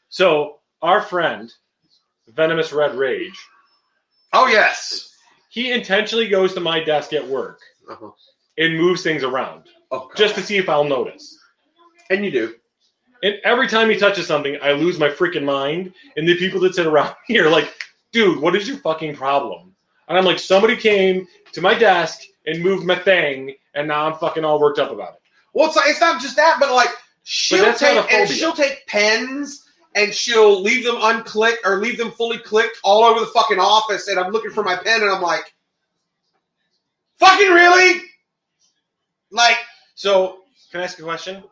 So 0.09 0.59
our 0.81 1.01
friend, 1.01 1.51
Venomous 2.27 2.71
Red 2.73 2.95
Rage, 2.95 3.37
Oh, 4.33 4.47
yes. 4.47 5.09
he 5.49 5.71
intentionally 5.71 6.27
goes 6.27 6.53
to 6.53 6.59
my 6.59 6.83
desk 6.83 7.13
at 7.13 7.25
work 7.27 7.59
Uh-huh. 7.89 8.11
and 8.57 8.77
moves 8.77 9.01
things 9.03 9.23
around 9.23 9.63
Oh, 9.91 10.09
just 10.17 10.35
to 10.35 10.41
see 10.43 10.57
if 10.57 10.67
I'll 10.69 10.83
notice. 10.83 11.37
and 12.09 12.23
you 12.25 12.31
do. 12.31 12.55
And 13.25 13.39
every 13.43 13.67
time 13.67 13.89
he 13.89 13.97
touches 13.97 14.27
something, 14.27 14.55
I 14.61 14.73
lose 14.73 14.99
my 14.99 15.09
freaking 15.09 15.45
mind. 15.45 15.95
And 16.15 16.29
the 16.29 16.37
people 16.37 16.59
that 16.59 16.75
sit 16.75 16.85
around 16.85 17.15
me 17.29 17.39
are 17.39 17.49
like, 17.49 17.73
dude, 18.11 18.39
what 18.39 18.55
is 18.55 18.67
your 18.67 18.77
fucking 18.77 19.15
problem? 19.15 19.75
And 20.07 20.15
I'm 20.15 20.25
like, 20.25 20.37
somebody 20.37 20.75
came 20.77 21.27
to 21.53 21.59
my 21.59 21.73
desk 21.73 22.19
and 22.45 22.61
moved 22.61 22.85
my 22.85 22.93
thing, 22.93 23.55
and 23.73 23.87
now 23.87 24.05
I'm 24.05 24.19
fucking 24.19 24.45
all 24.45 24.59
worked 24.59 24.77
up 24.77 24.91
about 24.91 25.15
it. 25.15 25.21
Well, 25.55 25.65
it's, 25.65 25.75
like, 25.75 25.87
it's 25.87 25.99
not 25.99 26.21
just 26.21 26.35
that, 26.35 26.57
but 26.59 26.71
like 26.71 26.89
she'll 27.23 27.63
that's 27.65 27.81
not 27.81 28.07
take 28.07 28.13
and 28.13 28.29
she'll 28.29 28.53
take 28.53 28.85
pens 28.85 29.63
and 29.95 30.13
she'll 30.13 30.61
leave 30.61 30.85
them 30.85 30.97
unclicked 30.97 31.65
or 31.65 31.77
leave 31.77 31.97
them 31.97 32.11
fully 32.11 32.37
clicked 32.37 32.77
all 32.83 33.03
over 33.05 33.21
the 33.21 33.25
fucking 33.27 33.57
office. 33.57 34.07
And 34.07 34.19
I'm 34.19 34.31
looking 34.31 34.51
for 34.51 34.63
my 34.63 34.75
pen, 34.75 35.01
and 35.01 35.09
I'm 35.09 35.23
like, 35.23 35.51
fucking 37.17 37.49
really? 37.49 38.03
Like, 39.31 39.57
So, 39.95 40.41
can 40.71 40.81
I 40.81 40.83
ask 40.83 40.99
a 40.99 41.01
question? 41.01 41.43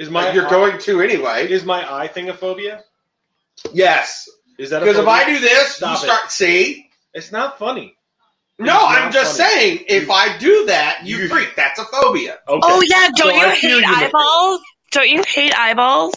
Is 0.00 0.08
my 0.10 0.24
like 0.24 0.34
you're 0.34 0.48
going 0.48 0.78
to 0.78 1.02
anyway. 1.02 1.46
is 1.50 1.64
my 1.64 1.80
eye 1.92 2.08
thing 2.08 2.30
a 2.30 2.34
phobia? 2.34 2.82
Yes, 3.72 4.28
Is 4.58 4.70
that 4.70 4.80
because 4.80 4.96
if? 4.98 5.06
I 5.06 5.24
do 5.26 5.38
this, 5.38 5.76
Stop 5.76 5.90
you 6.02 6.08
it. 6.08 6.10
start 6.12 6.30
see. 6.32 6.88
it's 7.12 7.30
not 7.30 7.58
funny. 7.58 7.94
No, 8.58 8.74
It's 8.74 8.84
I'm 8.98 9.12
just 9.12 9.36
funny. 9.38 9.50
saying, 9.50 9.84
if 9.88 10.10
I 10.10 10.36
do 10.38 10.66
that, 10.66 11.00
you 11.04 11.18
You- 11.18 11.28
freak. 11.28 11.54
That's 11.56 11.78
a 11.78 11.84
phobia. 11.84 12.38
Okay. 12.48 12.60
Oh 12.62 12.82
yeah, 12.86 13.08
don't 13.14 13.30
So 13.30 13.34
you 13.34 13.40
I 13.46 13.54
hate 13.54 13.62
you, 13.70 13.80
Nick. 13.82 13.88
eyeballs? 13.90 14.60
Don't 14.90 15.08
you 15.08 15.22
hate 15.22 15.54
eyeballs? 15.56 16.14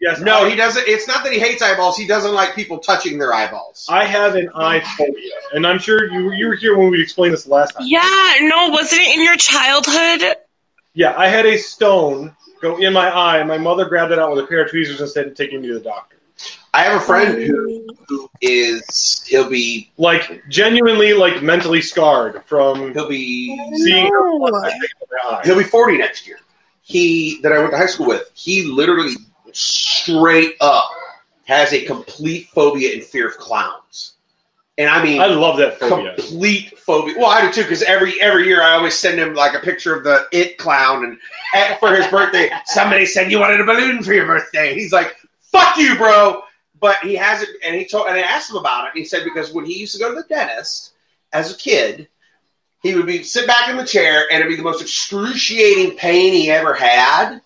Yes. 0.00 0.20
No, 0.20 0.44
I, 0.44 0.50
he 0.50 0.56
doesn't. 0.56 0.86
It's 0.88 1.06
not 1.08 1.22
that 1.24 1.32
he 1.32 1.38
hates 1.38 1.62
eyeballs. 1.62 1.96
He 1.96 2.06
doesn't 2.06 2.34
like 2.34 2.54
people 2.56 2.78
touching 2.78 3.18
their 3.18 3.32
eyeballs. 3.32 3.86
I 3.88 4.04
have 4.04 4.34
an 4.34 4.50
eye 4.54 4.80
phobia, 4.98 5.32
and 5.52 5.64
I'm 5.66 5.78
sure 5.78 6.10
you 6.12 6.32
you 6.32 6.48
were 6.48 6.56
here 6.56 6.76
when 6.76 6.90
we 6.90 7.00
explained 7.00 7.32
this 7.32 7.46
last 7.46 7.72
time. 7.74 7.86
Yeah, 7.86 8.34
no, 8.42 8.68
wasn't 8.70 9.02
it 9.02 9.16
in 9.16 9.22
your 9.24 9.36
childhood? 9.36 10.36
Yeah, 10.94 11.14
I 11.16 11.28
had 11.28 11.46
a 11.46 11.56
stone 11.56 12.36
go 12.64 12.76
in 12.78 12.92
my 12.92 13.08
eye. 13.08 13.38
and 13.38 13.48
My 13.48 13.58
mother 13.58 13.84
grabbed 13.84 14.12
it 14.12 14.18
out 14.18 14.34
with 14.34 14.44
a 14.44 14.46
pair 14.46 14.64
of 14.64 14.70
tweezers 14.70 15.00
instead 15.00 15.26
of 15.26 15.34
taking 15.34 15.60
me 15.60 15.68
to 15.68 15.74
the 15.74 15.80
doctor. 15.80 16.16
I 16.72 16.82
have 16.82 17.00
a 17.00 17.04
friend 17.04 17.40
who, 17.40 17.86
who 18.08 18.28
is 18.40 19.24
he'll 19.28 19.48
be 19.48 19.92
Like 19.96 20.42
genuinely, 20.48 21.14
like 21.14 21.40
mentally 21.42 21.80
scarred 21.80 22.42
from 22.46 22.92
he'll 22.92 23.08
be 23.08 23.56
seeing 23.76 24.10
her 24.10 24.38
blood 24.38 24.64
taken 24.72 24.88
from 24.98 25.08
my 25.12 25.36
eye. 25.36 25.42
he'll 25.44 25.58
be 25.58 25.62
forty 25.62 25.96
next 25.96 26.26
year. 26.26 26.38
He 26.82 27.40
that 27.42 27.52
I 27.52 27.58
went 27.60 27.70
to 27.70 27.76
high 27.76 27.86
school 27.86 28.08
with. 28.08 28.28
He 28.34 28.64
literally 28.64 29.14
straight 29.52 30.56
up 30.60 30.90
has 31.44 31.72
a 31.72 31.84
complete 31.84 32.48
phobia 32.48 32.94
and 32.94 33.04
fear 33.04 33.28
of 33.28 33.36
clowns. 33.36 34.13
And 34.76 34.88
I 34.90 35.02
mean, 35.04 35.20
I 35.20 35.26
love 35.26 35.56
that 35.58 35.78
phobia. 35.78 36.14
complete 36.16 36.76
phobia. 36.78 37.14
Well, 37.16 37.30
I 37.30 37.42
do 37.46 37.52
too, 37.52 37.62
because 37.62 37.82
every 37.82 38.20
every 38.20 38.44
year 38.46 38.60
I 38.60 38.72
always 38.72 38.94
send 38.94 39.20
him 39.20 39.32
like 39.34 39.54
a 39.54 39.60
picture 39.60 39.94
of 39.94 40.02
the 40.02 40.26
it 40.32 40.58
clown, 40.58 41.04
and 41.04 41.18
at, 41.54 41.78
for 41.78 41.94
his 41.94 42.06
birthday, 42.08 42.50
somebody 42.66 43.06
said 43.06 43.30
you 43.30 43.38
wanted 43.38 43.60
a 43.60 43.64
balloon 43.64 44.02
for 44.02 44.12
your 44.12 44.26
birthday. 44.26 44.74
He's 44.74 44.92
like, 44.92 45.14
"Fuck 45.40 45.76
you, 45.76 45.96
bro!" 45.96 46.42
But 46.80 46.96
he 46.98 47.14
hasn't, 47.14 47.50
and 47.64 47.76
he 47.76 47.84
told, 47.86 48.08
and 48.08 48.16
I 48.16 48.20
asked 48.22 48.50
him 48.50 48.56
about 48.56 48.88
it. 48.88 48.98
He 48.98 49.04
said 49.04 49.22
because 49.22 49.52
when 49.52 49.64
he 49.64 49.74
used 49.78 49.94
to 49.94 50.00
go 50.00 50.08
to 50.12 50.20
the 50.20 50.26
dentist 50.28 50.94
as 51.32 51.54
a 51.54 51.56
kid, 51.56 52.08
he 52.82 52.96
would 52.96 53.06
be 53.06 53.22
sit 53.22 53.46
back 53.46 53.68
in 53.68 53.76
the 53.76 53.86
chair, 53.86 54.24
and 54.32 54.40
it'd 54.40 54.50
be 54.50 54.56
the 54.56 54.62
most 54.62 54.82
excruciating 54.82 55.96
pain 55.96 56.32
he 56.32 56.50
ever 56.50 56.74
had, 56.74 57.40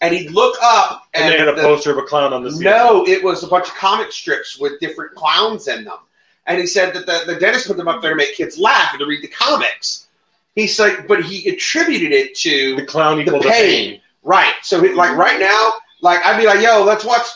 and 0.00 0.14
he'd 0.14 0.30
look 0.30 0.56
up, 0.62 1.06
And 1.12 1.24
and, 1.24 1.34
they 1.34 1.38
had 1.38 1.48
a 1.48 1.54
the- 1.54 1.60
poster 1.62 1.90
of 1.90 1.98
a 1.98 2.02
clown 2.02 2.32
on 2.32 2.42
the 2.42 2.50
ceiling. 2.50 2.64
no, 2.64 3.06
it 3.06 3.22
was 3.22 3.44
a 3.44 3.46
bunch 3.46 3.68
of 3.68 3.74
comic 3.74 4.10
strips 4.10 4.58
with 4.58 4.80
different 4.80 5.14
clowns 5.14 5.68
in 5.68 5.84
them. 5.84 5.98
And 6.46 6.58
he 6.58 6.66
said 6.66 6.94
that 6.94 7.06
the, 7.06 7.32
the 7.32 7.38
dentist 7.38 7.68
put 7.68 7.76
them 7.76 7.88
up 7.88 8.02
there 8.02 8.10
to 8.10 8.16
make 8.16 8.34
kids 8.34 8.58
laugh 8.58 8.92
and 8.92 9.00
to 9.00 9.06
read 9.06 9.22
the 9.22 9.28
comics. 9.28 10.08
He's 10.54 10.78
like, 10.78 11.06
but 11.06 11.24
he 11.24 11.48
attributed 11.48 12.12
it 12.12 12.34
to 12.38 12.76
the 12.76 12.84
clown 12.84 13.16
the 13.16 13.22
equals 13.22 13.44
the 13.44 13.50
pain. 13.50 13.90
pain. 13.90 14.00
Right. 14.22 14.54
So, 14.62 14.82
he, 14.82 14.92
like, 14.92 15.16
right 15.16 15.40
now, 15.40 15.72
like, 16.00 16.24
I'd 16.24 16.38
be 16.38 16.46
like, 16.46 16.60
yo, 16.60 16.84
let's 16.84 17.04
watch 17.04 17.26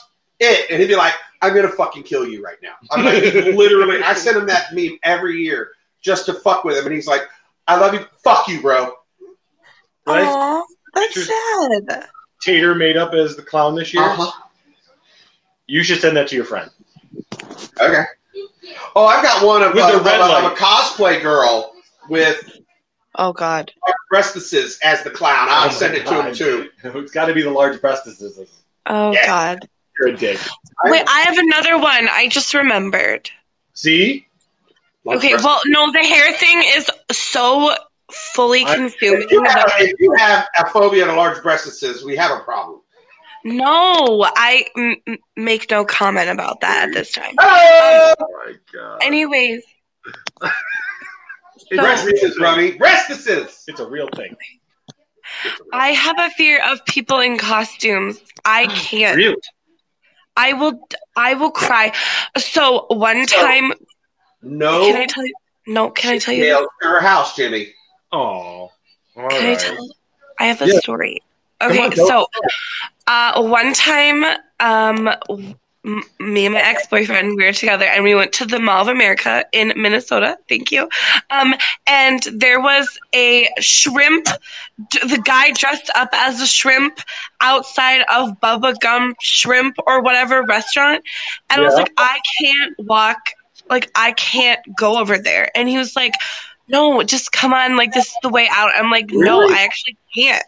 it. 0.41 0.71
And 0.71 0.81
he'd 0.81 0.89
be 0.89 0.97
like, 0.97 1.15
I'm 1.41 1.55
going 1.55 1.67
to 1.67 1.73
fucking 1.73 2.03
kill 2.03 2.27
you 2.27 2.43
right 2.43 2.59
now. 2.63 2.75
I'm 2.91 3.05
like, 3.05 3.23
literally, 3.35 4.03
I 4.03 4.15
send 4.15 4.37
him 4.37 4.47
that 4.47 4.75
meme 4.75 4.99
every 5.03 5.43
year 5.43 5.71
just 6.01 6.27
to 6.27 6.35
fuck 6.35 6.65
with 6.65 6.77
him. 6.77 6.87
And 6.87 6.95
he's 6.95 7.07
like, 7.07 7.23
I 7.69 7.79
love 7.79 7.95
you. 7.95 8.01
Fuck 8.23 8.49
you, 8.49 8.61
bro. 8.61 8.93
Right? 10.07 10.25
Aw, 10.25 10.65
that's 10.95 11.27
sad. 11.27 12.09
Tater 12.41 12.75
made 12.75 12.97
up 12.97 13.13
as 13.13 13.37
the 13.37 13.43
clown 13.43 13.75
this 13.75 13.93
year. 13.93 14.05
Uh-huh. 14.05 14.31
You 15.67 15.83
should 15.83 16.01
send 16.01 16.17
that 16.17 16.29
to 16.29 16.37
your 16.37 16.45
friend. 16.45 16.71
Okay. 17.81 18.05
Oh, 18.95 19.07
I've 19.07 19.23
got 19.23 19.45
one 19.47 19.63
of, 19.63 19.75
With 19.75 19.83
uh, 19.85 19.99
the 19.99 20.05
red 20.05 20.21
of, 20.21 20.31
a- 20.31 20.47
of 20.47 20.53
a 20.53 20.55
cosplay 20.57 21.21
girl 21.23 21.73
with 22.09 22.59
Oh 23.15 23.33
God. 23.33 23.73
breastises 24.13 24.79
as 24.83 25.03
the 25.03 25.11
clown. 25.11 25.47
I'll 25.51 25.69
Oh 25.69 25.73
send 25.73 25.95
it 25.95 26.07
to 26.07 26.23
him 26.23 26.35
too. 26.35 26.69
It's 26.85 27.13
got 27.13 27.27
to 27.27 27.35
be 27.35 27.43
the 27.43 27.51
large 27.51 27.79
breastises. 27.81 28.49
Oh 28.87 29.13
Yeah. 29.13 29.27
God. 29.27 29.69
You're 29.99 30.09
a 30.09 30.17
dick. 30.17 30.39
Wait, 30.85 31.03
I 31.09 31.21
have 31.23 31.39
another 31.39 31.79
one. 31.79 32.09
I 32.11 32.29
just 32.29 32.53
remembered. 32.53 33.31
See? 33.73 34.27
Okay, 35.07 35.35
well, 35.37 35.61
no, 35.67 35.91
the 35.93 36.01
hair 36.01 36.33
thing 36.35 36.63
is 36.77 36.91
so 37.13 37.75
fully 38.11 38.65
I- 38.65 38.75
consuming. 38.75 39.23
If 39.23 39.31
you, 39.31 39.43
have, 39.45 39.55
that- 39.67 39.81
if 39.81 39.93
you 40.01 40.13
have 40.19 40.47
a 40.59 40.67
phobia 40.69 41.07
to 41.07 41.15
large 41.15 41.39
breastises, 41.39 42.05
we 42.05 42.17
have 42.17 42.31
a 42.39 42.43
problem. 42.43 42.81
No, 43.47 44.25
I 44.37 44.67
m- 44.77 44.97
m- 45.07 45.19
make 45.37 45.71
no 45.71 45.85
comment 45.85 46.29
about 46.29 46.63
that 46.63 46.89
at 46.89 46.95
this 46.95 47.13
time. 47.13 47.37
Oh 47.39 48.15
my 48.19 48.53
god. 48.73 49.05
Anyways, 49.05 49.63
so 50.43 50.51
breastises, 51.73 52.39
Rummy. 52.41 52.73
Breastises. 52.73 53.63
It's 53.69 53.79
a 53.79 53.89
real 53.89 54.09
thing. 54.17 54.35
I 55.73 55.91
have 55.91 56.17
a 56.19 56.31
fear 56.31 56.61
of 56.73 56.85
people 56.87 57.21
in 57.21 57.39
costumes. 57.39 58.19
I 58.45 58.67
can't. 58.75 59.17
Really? 59.17 59.37
I 60.37 60.55
will. 60.55 60.81
I 61.15 61.35
will 61.35 61.53
cry. 61.53 61.93
So 62.37 62.87
one 62.89 63.27
time, 63.27 63.73
No. 64.43 64.81
can 64.87 64.97
I 64.97 65.07
tell 65.07 65.25
you? 65.25 65.35
No, 65.69 65.91
can 65.91 66.15
I 66.15 66.19
tell 66.19 66.35
you? 66.35 66.43
Nails 66.43 66.69
her 66.81 67.01
house, 67.01 67.37
Jimmy. 67.37 67.73
Oh. 68.13 68.19
All 69.17 69.29
Can 69.31 69.47
I 69.47 69.51
right. 69.51 69.59
tell? 69.61 69.89
I 70.41 70.47
have 70.47 70.61
a 70.63 70.67
Yeah. 70.67 70.81
story. 70.81 71.23
Okay, 71.63 71.85
on, 71.85 71.93
so 71.97 72.27
uh, 73.07 73.43
one 73.43 73.73
time, 73.75 74.25
um, 74.61 75.09
m- 75.85 76.03
me 76.19 76.47
and 76.47 76.55
my 76.55 76.61
ex 76.61 76.87
boyfriend 76.89 77.37
we 77.37 77.45
were 77.45 77.53
together, 77.53 77.85
and 77.85 78.05
we 78.05 78.15
went 78.15 78.35
to 78.35 78.47
the 78.47 78.59
Mall 78.59 78.83
of 78.83 78.89
America 78.89 79.45
in 79.53 79.73
Minnesota. 79.77 80.37
Thank 80.49 80.73
you. 80.73 80.89
Um, 81.31 81.55
and 81.87 82.21
there 82.35 82.61
was 82.61 82.99
a 83.15 83.49
shrimp. 83.61 84.27
d- 84.91 84.99
The 85.09 85.23
guy 85.25 85.53
dressed 85.53 85.91
up 85.95 86.11
as 86.13 86.41
a 86.41 86.47
shrimp 86.47 86.99
outside 87.41 88.03
of 88.13 88.41
Bubba 88.41 88.79
Gump 88.81 89.17
Shrimp 89.21 89.77
or 89.87 90.03
whatever 90.03 90.43
restaurant, 90.43 91.03
and 91.51 91.61
I 91.61 91.65
was 91.65 91.77
like, 91.77 91.93
I 91.97 92.19
can't 92.41 92.75
walk. 92.79 93.19
Like 93.69 93.91
I 93.95 94.13
can't 94.13 94.61
go 94.77 94.99
over 94.99 95.19
there. 95.19 95.51
And 95.57 95.69
he 95.69 95.77
was 95.79 95.97
like, 95.97 96.15
no, 96.69 97.03
just 97.03 97.33
come 97.33 97.53
on, 97.53 97.77
like 97.77 97.93
this 97.93 98.07
is 98.07 98.17
the 98.23 98.29
way 98.29 98.49
out. 98.51 98.71
I'm 98.75 98.91
like, 98.91 99.11
no, 99.13 99.41
Really? 99.41 99.49
I 99.49 99.63
actually 99.65 99.97
can't. 100.17 100.43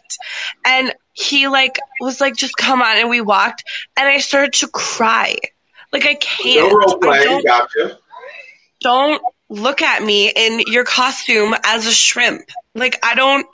And 0.65 0.93
he 1.19 1.47
like 1.47 1.77
was 2.01 2.21
like, 2.21 2.35
just 2.35 2.55
come 2.55 2.81
on, 2.81 2.97
and 2.97 3.09
we 3.09 3.21
walked, 3.21 3.63
and 3.97 4.07
I 4.07 4.17
started 4.19 4.53
to 4.53 4.67
cry. 4.67 5.35
Like 5.91 6.05
I 6.05 6.15
can't. 6.15 6.71
No 6.71 6.77
role 6.77 6.95
I 6.95 6.97
play. 7.17 7.23
don't, 7.25 7.45
Gotcha. 7.45 7.97
don't 8.81 9.21
look 9.49 9.81
at 9.81 10.03
me 10.03 10.31
in 10.35 10.61
your 10.67 10.83
costume 10.85 11.55
as 11.63 11.85
a 11.87 11.91
shrimp. 11.91 12.41
Like 12.75 12.99
I 13.03 13.15
don't. 13.15 13.47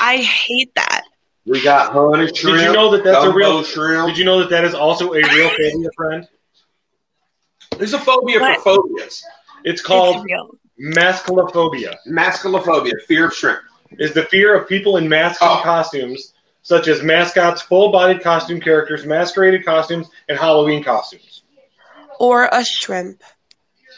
I 0.00 0.18
hate 0.18 0.74
that. 0.76 1.02
We 1.46 1.62
got 1.62 1.92
honey 1.92 2.28
shrimp. 2.34 2.58
Did 2.58 2.66
you 2.66 2.72
know 2.72 2.90
that 2.92 3.02
that's 3.04 3.24
a 3.24 3.32
real? 3.32 3.62
shrimp? 3.64 4.08
Did 4.08 4.18
you 4.18 4.24
know 4.24 4.40
that 4.40 4.50
that 4.50 4.64
is 4.64 4.74
also 4.74 5.12
a 5.12 5.20
real 5.20 5.50
phobia, 5.50 5.90
friend? 5.96 6.28
There's 7.76 7.92
a 7.94 7.98
phobia 7.98 8.40
What? 8.40 8.60
for 8.62 8.82
phobias. 8.82 9.22
It's 9.64 9.82
called 9.82 10.16
it's 10.16 10.24
real. 10.26 10.50
masculophobia. 10.80 11.96
Masculophobia, 12.08 12.92
fear 13.06 13.26
of 13.26 13.34
shrimp. 13.34 13.60
Is 13.98 14.12
the 14.14 14.22
fear 14.24 14.54
of 14.54 14.68
people 14.68 14.96
in 14.96 15.08
masculine 15.08 15.58
Oh. 15.58 15.62
costumes, 15.62 16.32
such 16.70 16.86
as 16.86 17.02
mascots, 17.02 17.60
full-bodied 17.62 18.22
costume 18.22 18.60
characters, 18.60 19.04
masqueraded 19.04 19.64
costumes, 19.64 20.08
and 20.28 20.38
Halloween 20.38 20.84
costumes. 20.84 21.42
Or 22.20 22.48
a 22.52 22.64
shrimp. 22.64 23.24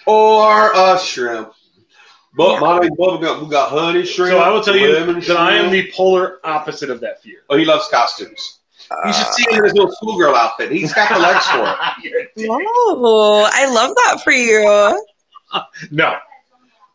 Or 0.07 0.73
a 0.75 0.99
shrimp. 0.99 1.53
But 2.35 2.61
my 2.61 2.79
name's 2.79 2.97
Bubblegum. 2.97 3.43
We 3.45 3.51
got 3.51 3.69
honey 3.69 4.07
shrimp. 4.07 4.31
So 4.31 4.39
I 4.39 4.49
will 4.49 4.63
tell 4.63 4.75
you 4.75 4.91
lemon 4.91 5.21
that 5.21 5.37
I 5.37 5.57
am 5.57 5.71
the 5.71 5.93
polar 5.93 6.39
opposite 6.45 6.89
of 6.89 7.01
that 7.01 7.23
fear. 7.23 7.41
Oh, 7.51 7.59
he 7.59 7.67
loves 7.67 7.89
costumes. 7.91 8.61
Uh, 8.91 9.07
you 9.07 9.13
should 9.13 9.27
see 9.35 9.45
him 9.51 9.59
in 9.59 9.65
his 9.65 9.75
little 9.75 9.93
schoolgirl 9.93 10.35
outfit. 10.35 10.73
He's 10.73 10.95
got 10.95 11.13
the 11.13 11.19
legs 11.21 11.47
for 11.49 11.77
it. 12.09 12.31
Oh, 12.49 13.51
I 13.53 13.67
love 13.67 13.95
that 13.97 14.23
for 14.25 14.33
you. 14.33 15.05
No, 15.91 16.17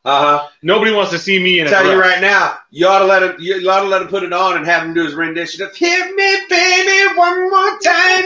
Uh 0.08 0.40
huh. 0.40 0.48
nobody 0.62 0.94
wants 0.94 1.12
to 1.12 1.20
see 1.20 1.38
me 1.38 1.60
in 1.60 1.68
a 1.68 1.70
Tell 1.70 1.86
you 1.86 2.00
right 2.00 2.22
now, 2.22 2.60
you 2.72 2.88
ought 2.88 3.00
to 3.00 3.06
let 3.06 3.24
him. 3.24 3.36
You 3.40 3.70
ought 3.70 3.82
to 3.82 3.88
let 3.88 4.02
him 4.02 4.08
put 4.08 4.24
it 4.24 4.32
on 4.32 4.56
and 4.56 4.66
have 4.66 4.84
him 4.84 4.94
do 4.94 5.04
his 5.04 5.14
rendition 5.14 5.62
of 5.64 5.76
"Hit 5.76 6.16
Me, 6.16 6.38
Baby, 6.50 7.18
One 7.18 7.50
More 7.50 7.78
Time." 7.80 8.24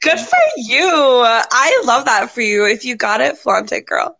Good 0.00 0.20
for 0.20 0.38
you. 0.58 0.88
I 0.88 1.82
love 1.84 2.04
that 2.04 2.30
for 2.30 2.42
you. 2.42 2.66
If 2.66 2.84
you 2.84 2.94
got 2.94 3.20
it, 3.20 3.36
flaunt 3.36 3.72
it, 3.72 3.84
girl. 3.84 4.16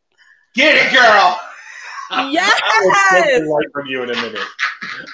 Get 0.55 0.75
it, 0.75 0.93
girl. 0.93 1.39
I 2.11 2.25
will 2.83 3.21
choke 3.21 3.45
the 3.45 3.49
light 3.49 3.73
from 3.73 3.87
you 3.87 4.03
in 4.03 4.11
a 4.11 4.15
minute. 4.15 4.41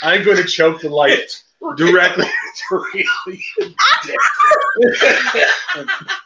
I'm 0.01 0.25
going 0.25 0.39
to 0.39 0.45
choke 0.45 0.81
the 0.81 0.89
light 0.89 1.43
directly 1.77 2.25
directly. 2.71 3.45
No, 3.67 4.15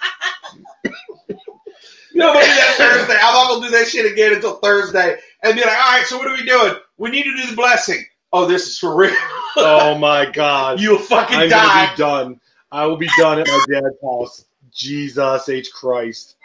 but 2.26 2.40
do 2.40 2.46
that 2.46 2.74
Thursday. 2.76 3.14
I'm 3.14 3.34
not 3.34 3.48
gonna 3.48 3.66
do 3.66 3.70
that 3.78 3.86
shit 3.88 4.10
again 4.10 4.34
until 4.34 4.54
Thursday, 4.56 5.18
and 5.42 5.54
be 5.54 5.60
like, 5.62 5.70
"All 5.76 5.92
right, 5.92 6.06
so 6.06 6.18
what 6.18 6.26
are 6.28 6.34
we 6.36 6.44
doing? 6.44 6.74
We 6.98 7.10
need 7.10 7.24
to 7.24 7.36
do 7.36 7.46
the 7.46 7.56
blessing." 7.56 8.04
Oh, 8.32 8.46
this 8.46 8.68
is 8.68 8.78
for 8.78 8.94
real. 8.94 9.14
Oh 9.56 9.96
my 9.98 10.26
god. 10.26 10.80
You'll 10.80 10.98
fucking 10.98 11.36
I'm 11.36 11.48
die. 11.48 11.74
gonna 11.74 11.90
be 11.92 11.96
done. 11.96 12.40
I 12.70 12.86
will 12.86 12.96
be 12.96 13.08
done 13.18 13.40
at 13.40 13.46
my 13.48 13.60
dad's 13.68 13.96
house. 14.02 14.44
Jesus 14.72 15.48
H 15.48 15.72
Christ. 15.72 16.36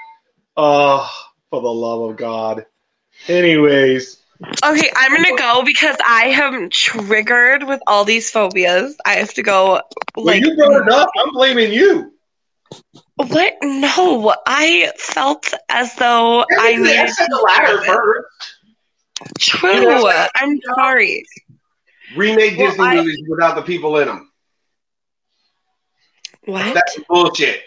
Oh, 0.57 1.09
for 1.49 1.61
the 1.61 1.71
love 1.71 2.09
of 2.09 2.17
God. 2.17 2.65
Anyways, 3.27 4.17
Okay, 4.63 4.89
I'm 4.95 5.13
gonna 5.13 5.37
go 5.37 5.63
because 5.63 5.95
I 6.05 6.25
am 6.41 6.69
triggered 6.69 7.63
with 7.63 7.81
all 7.87 8.03
these 8.03 8.29
phobias. 8.31 8.95
I 9.05 9.15
have 9.15 9.33
to 9.35 9.43
go. 9.43 9.81
when 10.15 10.25
Like, 10.25 10.43
you 10.43 10.55
brought 10.55 10.87
it 10.87 10.93
up, 10.93 11.09
I'm 11.17 11.31
blaming 11.33 11.71
you. 11.71 12.13
What? 13.15 13.53
No, 13.63 14.35
I 14.45 14.91
felt 14.97 15.53
as 15.69 15.95
though 15.95 16.41
I 16.41 16.45
I 16.59 16.75
needed 16.75 17.09
said 17.09 17.27
the 17.29 17.37
to. 17.37 17.43
latter 17.43 17.77
do 17.77 17.83
it. 17.83 17.85
first. 17.85 18.27
True. 19.39 20.09
I'm 20.35 20.59
sorry. 20.75 21.25
Remake 22.15 22.57
Well, 22.57 22.67
Disney 22.69 22.85
I- 22.85 22.95
movies 22.95 23.23
without 23.27 23.55
the 23.55 23.61
people 23.61 23.97
in 23.97 24.07
them. 24.07 24.31
What? 26.45 26.73
That's 26.73 26.99
bullshit. 27.09 27.61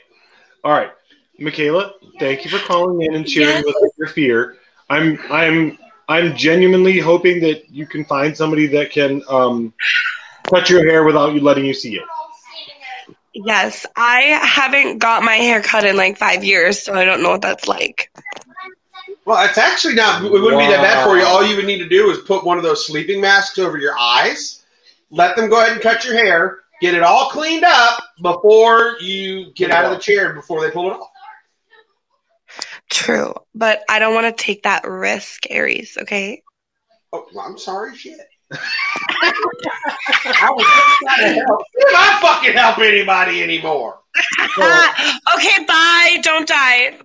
All 0.63 0.73
right, 0.73 0.91
Michaela, 1.39 1.93
thank 2.21 2.45
you 2.45 2.51
for 2.51 2.59
calling 2.65 3.03
in 3.03 3.15
and 3.15 3.29
sharing 3.29 3.65
Yes. 3.67 3.75
with 3.81 3.93
your 3.99 4.09
fear. 4.09 4.57
I'm 4.91 5.19
I'm 5.31 5.79
I'm 6.09 6.37
genuinely 6.37 6.99
hoping 6.99 7.41
that 7.41 7.69
you 7.71 7.87
can 7.87 8.05
find 8.05 8.37
somebody 8.37 8.67
that 8.69 8.91
can 8.93 9.23
um, 9.29 9.73
cut 10.49 10.71
your 10.71 10.89
hair 10.89 11.05
without 11.05 11.35
you 11.35 11.41
letting 11.41 11.65
you 11.65 11.75
see 11.75 11.97
it. 11.97 12.03
Yes, 13.35 13.87
I 13.95 14.21
haven't 14.43 14.99
got 14.99 15.23
my 15.23 15.35
hair 15.35 15.63
cut 15.63 15.85
in 15.85 15.97
like 15.97 16.19
five 16.19 16.45
years, 16.45 16.83
so 16.83 16.95
I 16.95 17.05
don't 17.05 17.23
know 17.23 17.31
what 17.31 17.43
that's 17.43 17.69
like. 17.69 18.11
Well, 19.25 19.45
it's 19.47 19.59
actually 19.59 19.95
not. 19.95 20.25
It 20.25 20.31
wouldn't 20.31 20.59
be 20.59 20.67
that 20.67 20.83
bad 20.83 21.05
for 21.05 21.19
you. 21.19 21.25
All 21.25 21.47
you 21.47 21.57
would 21.57 21.67
need 21.67 21.79
to 21.79 21.89
do 21.89 22.11
is 22.11 22.19
put 22.19 22.45
one 22.45 22.57
of 22.57 22.65
those 22.65 22.87
sleeping 22.87 23.21
masks 23.21 23.59
over 23.59 23.77
your 23.77 23.97
eyes. 23.99 24.65
Let 25.11 25.37
them 25.37 25.51
go 25.51 25.61
ahead 25.61 25.73
and 25.73 25.83
cut 25.83 26.05
your 26.05 26.15
hair. 26.15 26.61
Get 26.81 26.95
it 26.95 27.03
all 27.03 27.29
cleaned 27.29 27.65
up 27.65 28.03
before 28.23 28.97
you 29.01 29.53
get 29.53 29.71
out 29.71 29.85
of 29.85 29.91
the 29.91 29.99
chair 29.99 30.33
before 30.33 30.61
they 30.63 30.71
pull 30.71 30.91
it 30.91 30.95
off. 30.95 31.11
True, 32.89 33.35
but 33.55 33.83
I 33.89 33.99
don't 33.99 34.15
want 34.15 34.35
to 34.35 34.43
take 34.43 34.63
that 34.63 34.89
risk, 34.89 35.45
Aries. 35.51 35.99
Okay. 36.01 36.43
Oh, 37.13 37.27
well, 37.35 37.45
I'm 37.45 37.59
sorry, 37.59 37.97
shit. 37.97 38.19
I 38.51 40.51
was 40.51 40.67
just 40.67 40.99
trying 41.03 41.35
to 41.35 41.41
help. 41.41 41.63
You're 41.77 41.93
not 41.93 42.21
fucking 42.21 42.53
help 42.55 42.79
anybody 42.79 43.43
anymore. 43.43 43.99
okay, 44.59 45.65
bye. 45.67 46.19
Don't 46.23 46.49
die. 46.49 46.99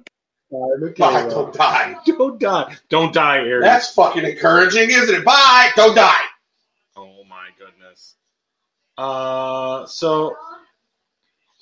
Bye, 0.52 1.28
don't 1.30 1.53
die. 1.53 1.95
Don't 2.06 2.40
die. 2.40 2.76
Don't 2.90 3.14
die, 3.14 3.38
Aries. 3.38 3.64
That's 3.64 3.94
fucking 3.94 4.24
encouraging, 4.24 4.91
isn't 4.91 5.15
it? 5.15 5.26
Bye, 5.26 5.72
don't 5.76 5.95
die. 5.95 6.22
Oh 6.95 7.24
my 7.28 7.48
goodness. 7.57 8.15
Uh, 8.98 9.86
so 9.88 10.36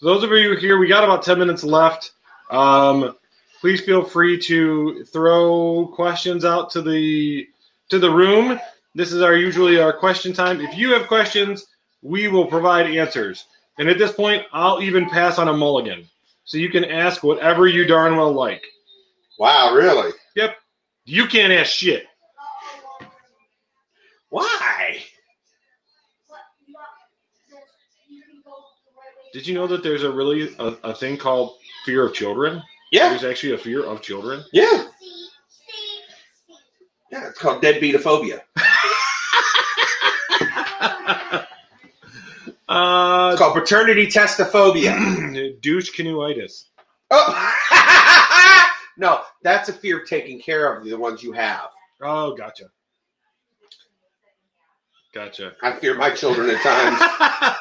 those 0.01 0.23
of 0.23 0.31
you 0.31 0.57
here, 0.57 0.77
we 0.77 0.87
got 0.87 1.05
about 1.05 1.23
ten 1.23 1.39
minutes 1.39 1.63
left. 1.63 2.11
Um, 2.49 3.15
please 3.61 3.79
feel 3.79 4.03
free 4.03 4.37
to 4.41 5.05
throw 5.05 5.87
questions 5.93 6.43
out 6.43 6.71
to 6.71 6.81
the 6.81 7.47
to 7.89 7.99
the 7.99 8.11
room. 8.11 8.59
This 8.93 9.11
is 9.13 9.21
our 9.21 9.35
usually 9.35 9.79
our 9.79 9.93
question 9.93 10.33
time. 10.33 10.59
If 10.61 10.77
you 10.77 10.91
have 10.93 11.07
questions, 11.07 11.65
we 12.01 12.27
will 12.27 12.45
provide 12.45 12.87
answers. 12.87 13.45
And 13.77 13.89
at 13.89 13.97
this 13.97 14.11
point, 14.11 14.43
I'll 14.51 14.81
even 14.81 15.09
pass 15.09 15.39
on 15.39 15.47
a 15.47 15.53
mulligan, 15.53 16.05
so 16.43 16.57
you 16.57 16.69
can 16.69 16.83
ask 16.85 17.23
whatever 17.23 17.67
you 17.67 17.85
darn 17.85 18.15
well 18.17 18.33
like. 18.33 18.63
Wow, 19.39 19.73
really? 19.73 20.11
Yep, 20.35 20.55
you 21.05 21.25
can't 21.27 21.53
ask 21.53 21.71
shit. 21.71 22.05
Why? 24.29 24.99
Did 29.33 29.47
you 29.47 29.53
know 29.53 29.67
that 29.67 29.81
there's 29.81 30.03
a 30.03 30.11
really 30.11 30.53
a, 30.59 30.65
a 30.83 30.93
thing 30.93 31.17
called 31.17 31.55
fear 31.85 32.05
of 32.05 32.13
children? 32.13 32.61
Yeah, 32.91 33.09
There's 33.09 33.23
actually 33.23 33.53
a 33.53 33.57
fear 33.57 33.85
of 33.85 34.01
children. 34.01 34.43
yeah. 34.51 34.87
Yeah, 37.11 37.27
it's 37.27 37.37
called 37.39 37.61
deadbeatophobia. 37.61 38.39
uh, 42.69 43.29
It's 43.31 43.39
called 43.39 43.53
paternity 43.53 44.07
testophobia. 44.07 45.55
douche 45.61 45.91
canoeitis. 45.91 46.65
Oh. 47.11 48.69
no, 48.97 49.21
that's 49.43 49.69
a 49.69 49.73
fear 49.73 49.99
of 49.99 50.07
taking 50.07 50.39
care 50.39 50.73
of 50.73 50.85
the 50.85 50.97
ones 50.97 51.21
you 51.21 51.33
have. 51.33 51.67
Oh, 52.01 52.33
gotcha. 52.35 52.65
Gotcha. 55.13 55.53
I 55.61 55.73
fear 55.73 55.95
my 55.95 56.11
children 56.11 56.49
at 56.49 56.61
times. 56.61 56.99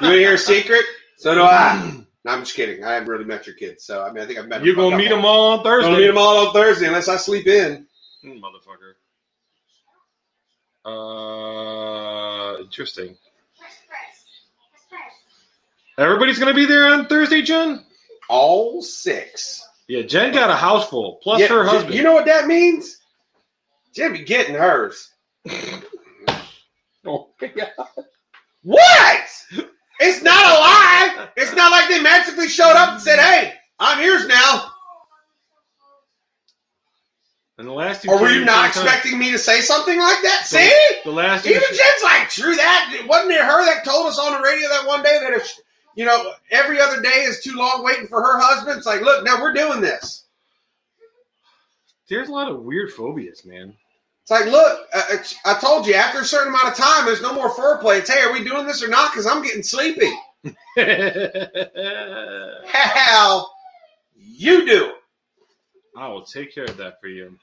You 0.00 0.06
want 0.06 0.14
to 0.16 0.20
hear 0.20 0.34
a 0.34 0.38
secret? 0.38 0.84
So 1.16 1.34
do 1.34 1.42
I. 1.42 2.04
No, 2.22 2.32
I'm 2.32 2.40
just 2.40 2.54
kidding. 2.54 2.84
I 2.84 2.92
haven't 2.92 3.08
really 3.08 3.24
met 3.24 3.46
your 3.46 3.56
kids, 3.56 3.82
so 3.82 4.04
I 4.04 4.12
mean, 4.12 4.22
I 4.22 4.26
think 4.26 4.38
I've 4.38 4.46
met. 4.46 4.62
You're 4.62 4.74
gonna 4.74 4.94
meet 4.94 5.08
them 5.08 5.24
all 5.24 5.56
on 5.56 5.64
Thursday, 5.64 5.88
gonna 5.88 6.00
meet 6.02 6.06
them 6.08 6.18
all 6.18 6.48
on 6.48 6.52
Thursday, 6.52 6.86
unless 6.86 7.08
I 7.08 7.16
sleep 7.16 7.46
in. 7.46 7.86
Mm, 8.22 8.42
motherfucker. 8.42 8.92
Uh, 10.84 12.58
interesting. 12.62 13.16
Everybody's 15.98 16.38
gonna 16.38 16.54
be 16.54 16.64
there 16.64 16.86
on 16.86 17.06
Thursday, 17.06 17.42
Jen. 17.42 17.84
All 18.28 18.80
six. 18.82 19.62
Yeah, 19.88 20.02
Jen 20.02 20.32
got 20.32 20.50
a 20.50 20.56
house 20.56 20.88
full 20.88 21.18
plus 21.22 21.40
Yeah, 21.40 21.48
her 21.48 21.64
husband. 21.64 21.94
You 21.94 22.02
know 22.02 22.12
what 22.14 22.26
that 22.26 22.46
means? 22.46 22.98
Jen 23.94 24.12
be 24.12 24.24
getting 24.24 24.54
hers. 24.54 25.10
Oh, 27.06 27.30
What? 28.62 29.24
It's 30.00 30.22
not 30.22 30.36
a 30.44 30.58
lie. 30.60 31.28
It's 31.34 31.54
not 31.54 31.72
like 31.72 31.88
they 31.88 31.98
magically 32.00 32.46
showed 32.48 32.76
up 32.76 32.90
and 32.92 33.00
said, 33.00 33.18
"Hey, 33.18 33.54
I'm 33.78 34.04
yours 34.04 34.26
now." 34.26 34.69
And 37.60 37.68
the 37.68 37.72
last 37.74 38.02
two. 38.02 38.10
Or 38.10 38.18
were 38.18 38.30
you 38.30 38.42
not 38.42 38.68
expecting 38.68 39.18
me 39.18 39.30
to 39.32 39.38
say 39.38 39.60
something 39.60 39.98
like 39.98 40.22
that? 40.22 40.46
The- 40.50 40.56
See? 40.56 41.00
The 41.04 41.10
last. 41.10 41.46
Even 41.46 41.60
Jen's 41.60 42.02
like, 42.02 42.30
true 42.30 42.56
that. 42.56 43.04
Wasn't 43.06 43.30
it 43.30 43.40
her 43.40 43.64
that 43.66 43.84
told 43.84 44.06
us 44.06 44.18
on 44.18 44.32
the 44.32 44.40
radio 44.40 44.66
that 44.70 44.86
one 44.86 45.02
day 45.02 45.18
that 45.20 45.34
if, 45.34 45.60
you 45.94 46.06
know, 46.06 46.32
every 46.50 46.80
other 46.80 47.02
day 47.02 47.24
is 47.24 47.40
too 47.44 47.52
long 47.54 47.84
waiting 47.84 48.06
for 48.06 48.22
her 48.22 48.40
husband? 48.40 48.78
It's 48.78 48.86
like, 48.86 49.02
look, 49.02 49.26
now 49.26 49.42
we're 49.42 49.52
doing 49.52 49.82
this. 49.82 50.24
There's 52.08 52.30
a 52.30 52.32
lot 52.32 52.50
of 52.50 52.62
weird 52.62 52.92
phobias, 52.92 53.44
man. 53.44 53.74
It's 54.22 54.30
like, 54.30 54.46
look, 54.46 54.88
uh, 54.94 55.02
it's, 55.10 55.36
I 55.44 55.58
told 55.60 55.86
you, 55.86 55.92
after 55.94 56.20
a 56.20 56.24
certain 56.24 56.48
amount 56.48 56.68
of 56.68 56.76
time, 56.76 57.04
there's 57.04 57.20
no 57.20 57.34
more 57.34 57.50
foreplay. 57.50 57.98
It's, 57.98 58.08
hey, 58.10 58.22
are 58.22 58.32
we 58.32 58.42
doing 58.42 58.66
this 58.66 58.82
or 58.82 58.88
not? 58.88 59.12
Because 59.12 59.26
I'm 59.26 59.42
getting 59.42 59.62
sleepy. 59.62 60.10
Hell, 62.64 63.54
you 64.16 64.64
do. 64.66 64.92
I 65.96 66.08
will 66.08 66.22
take 66.22 66.54
care 66.54 66.64
of 66.64 66.78
that 66.78 67.00
for 67.02 67.08
you. 67.08 67.36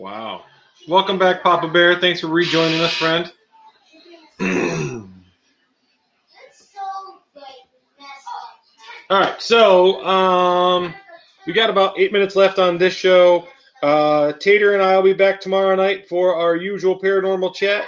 Wow. 0.00 0.44
Welcome 0.88 1.18
back, 1.18 1.42
Papa 1.42 1.68
Bear. 1.68 2.00
Thanks 2.00 2.20
for 2.20 2.28
rejoining 2.28 2.80
us, 2.80 2.94
friend. 2.94 3.30
All 9.10 9.20
right, 9.20 9.42
so 9.42 10.02
um, 10.02 10.94
we 11.46 11.52
got 11.52 11.68
about 11.68 11.98
eight 11.98 12.14
minutes 12.14 12.34
left 12.34 12.58
on 12.58 12.78
this 12.78 12.94
show. 12.94 13.46
Uh, 13.82 14.32
Tater 14.32 14.72
and 14.72 14.82
I 14.82 14.96
will 14.96 15.02
be 15.02 15.12
back 15.12 15.38
tomorrow 15.38 15.76
night 15.76 16.08
for 16.08 16.34
our 16.34 16.56
usual 16.56 16.98
paranormal 16.98 17.54
chat. 17.54 17.84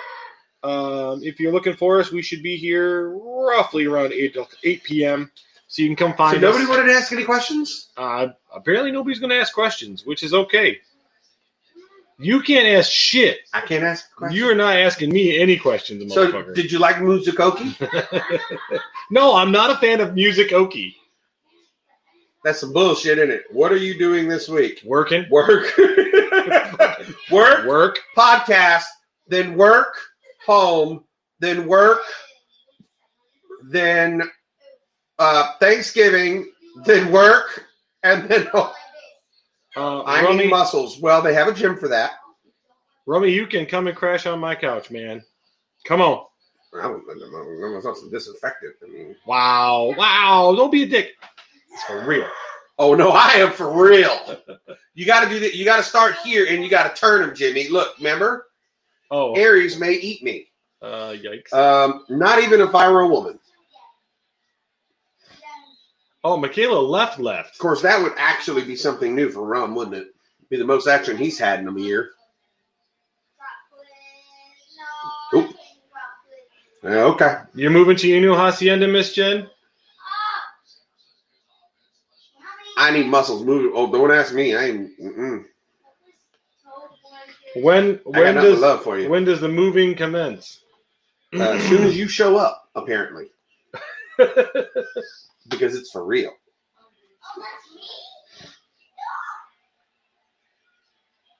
Um, 0.62 1.22
if 1.22 1.40
you're 1.40 1.50
looking 1.52 1.76
for 1.76 1.98
us, 1.98 2.12
we 2.12 2.20
should 2.20 2.42
be 2.42 2.58
here 2.58 3.16
roughly 3.16 3.86
around 3.86 4.12
8, 4.12 4.36
8 4.62 4.84
p.m. 4.84 5.30
So 5.66 5.80
you 5.80 5.88
can 5.88 5.96
come 5.96 6.14
find 6.14 6.36
us. 6.36 6.42
So 6.42 6.58
nobody 6.58 6.66
wanted 6.66 6.92
to 6.92 6.98
ask 6.98 7.10
any 7.10 7.24
questions? 7.24 7.88
Uh, 7.96 8.28
apparently, 8.54 8.92
nobody's 8.92 9.18
going 9.18 9.30
to 9.30 9.40
ask 9.40 9.54
questions, 9.54 10.04
which 10.04 10.22
is 10.22 10.34
okay. 10.34 10.78
You 12.22 12.40
can't 12.42 12.66
ask 12.68 12.90
shit. 12.90 13.40
I 13.52 13.60
can't 13.62 13.84
ask. 13.84 14.08
You 14.30 14.48
are 14.50 14.54
not 14.54 14.76
asking 14.76 15.10
me 15.10 15.38
any 15.38 15.56
questions, 15.58 16.12
so, 16.12 16.26
motherfucker. 16.30 16.54
did 16.54 16.70
you 16.70 16.78
like 16.78 16.96
Muzikoki? 16.96 17.74
no, 19.10 19.34
I'm 19.34 19.50
not 19.50 19.70
a 19.70 19.76
fan 19.76 20.00
of 20.00 20.14
music. 20.14 20.52
Oki 20.52 20.96
That's 22.44 22.60
some 22.60 22.72
bullshit, 22.72 23.18
isn't 23.18 23.30
it? 23.30 23.44
What 23.50 23.72
are 23.72 23.76
you 23.76 23.98
doing 23.98 24.28
this 24.28 24.48
week? 24.48 24.80
working, 24.84 25.26
Work. 25.30 25.72
work, 27.30 27.66
work. 27.66 27.98
podcast, 28.16 28.84
then 29.26 29.56
work, 29.56 29.94
home, 30.46 31.04
then 31.40 31.66
work, 31.66 32.00
then 33.64 34.22
uh, 35.18 35.52
Thanksgiving, 35.60 36.50
then 36.84 37.10
work, 37.12 37.64
and 38.02 38.28
then 38.28 38.48
Uh, 39.76 40.00
I 40.02 40.22
Rummy, 40.22 40.44
need 40.44 40.50
muscles. 40.50 40.98
Well, 41.00 41.22
they 41.22 41.34
have 41.34 41.48
a 41.48 41.54
gym 41.54 41.76
for 41.76 41.88
that. 41.88 42.12
Rummy, 43.06 43.30
you 43.30 43.46
can 43.46 43.66
come 43.66 43.86
and 43.88 43.96
crash 43.96 44.26
on 44.26 44.38
my 44.38 44.54
couch, 44.54 44.90
man. 44.90 45.22
Come 45.86 46.00
on. 46.00 46.24
I 46.74 46.82
don't 46.82 47.06
know. 47.06 47.76
It's 47.76 47.84
not 47.84 47.96
some 47.96 48.10
disinfectant. 48.10 48.74
I 48.82 48.90
mean, 48.90 49.16
Wow, 49.26 49.94
wow. 49.96 50.54
Don't 50.56 50.70
be 50.72 50.84
a 50.84 50.86
dick. 50.86 51.10
It's 51.70 51.82
for 51.84 52.04
real. 52.04 52.28
oh 52.78 52.94
no, 52.94 53.10
I 53.10 53.32
am 53.34 53.52
for 53.52 53.70
real. 53.72 54.38
You 54.94 55.04
got 55.06 55.24
to 55.24 55.28
do 55.30 55.38
that. 55.40 55.54
You 55.54 55.64
got 55.64 55.78
to 55.78 55.82
start 55.82 56.16
here, 56.24 56.46
and 56.48 56.62
you 56.62 56.70
got 56.70 56.94
to 56.94 57.00
turn 57.00 57.20
them, 57.22 57.34
Jimmy. 57.34 57.68
Look, 57.68 57.96
remember, 57.98 58.46
Oh, 59.10 59.34
Aries 59.34 59.78
may 59.78 59.92
eat 59.94 60.22
me. 60.22 60.48
uh, 60.80 61.14
yikes. 61.14 61.52
Um, 61.52 62.04
not 62.08 62.42
even 62.42 62.60
if 62.60 62.74
I 62.74 62.88
were 62.90 63.00
a 63.02 63.08
woman. 63.08 63.38
Oh, 66.24 66.36
Michaela 66.36 66.78
left, 66.78 67.18
left. 67.18 67.54
Of 67.54 67.58
course, 67.58 67.82
that 67.82 68.02
would 68.02 68.12
actually 68.16 68.64
be 68.64 68.76
something 68.76 69.14
new 69.14 69.30
for 69.30 69.44
Rum, 69.44 69.74
wouldn't 69.74 69.96
it? 69.96 70.08
Be 70.50 70.56
the 70.56 70.64
most 70.64 70.86
action 70.86 71.16
he's 71.16 71.38
had 71.38 71.60
in 71.60 71.68
a 71.68 71.80
year. 71.80 72.10
Oop. 75.34 75.54
Okay. 76.84 77.36
You're 77.54 77.70
moving 77.70 77.96
to 77.96 78.08
your 78.08 78.20
new 78.20 78.34
hacienda, 78.34 78.88
Miss 78.88 79.14
Jen? 79.14 79.48
I 82.76 82.90
need 82.90 83.06
muscles 83.06 83.44
moving. 83.44 83.72
Oh, 83.74 83.90
don't 83.90 84.10
ask 84.10 84.34
me. 84.34 84.54
I 84.56 84.64
ain't. 84.64 85.00
Mm-mm. 85.00 85.44
When 87.56 88.00
when 88.04 88.34
does 88.34 88.60
love 88.60 88.82
for 88.82 88.98
you. 88.98 89.08
when 89.10 89.24
does 89.24 89.40
the 89.40 89.48
moving 89.48 89.94
commence? 89.94 90.60
Uh, 91.34 91.50
as 91.50 91.62
soon 91.64 91.84
as 91.84 91.96
you 91.96 92.08
show 92.08 92.36
up, 92.36 92.68
apparently. 92.74 93.26
because 95.52 95.76
it's 95.76 95.90
for 95.90 96.04
real. 96.04 96.32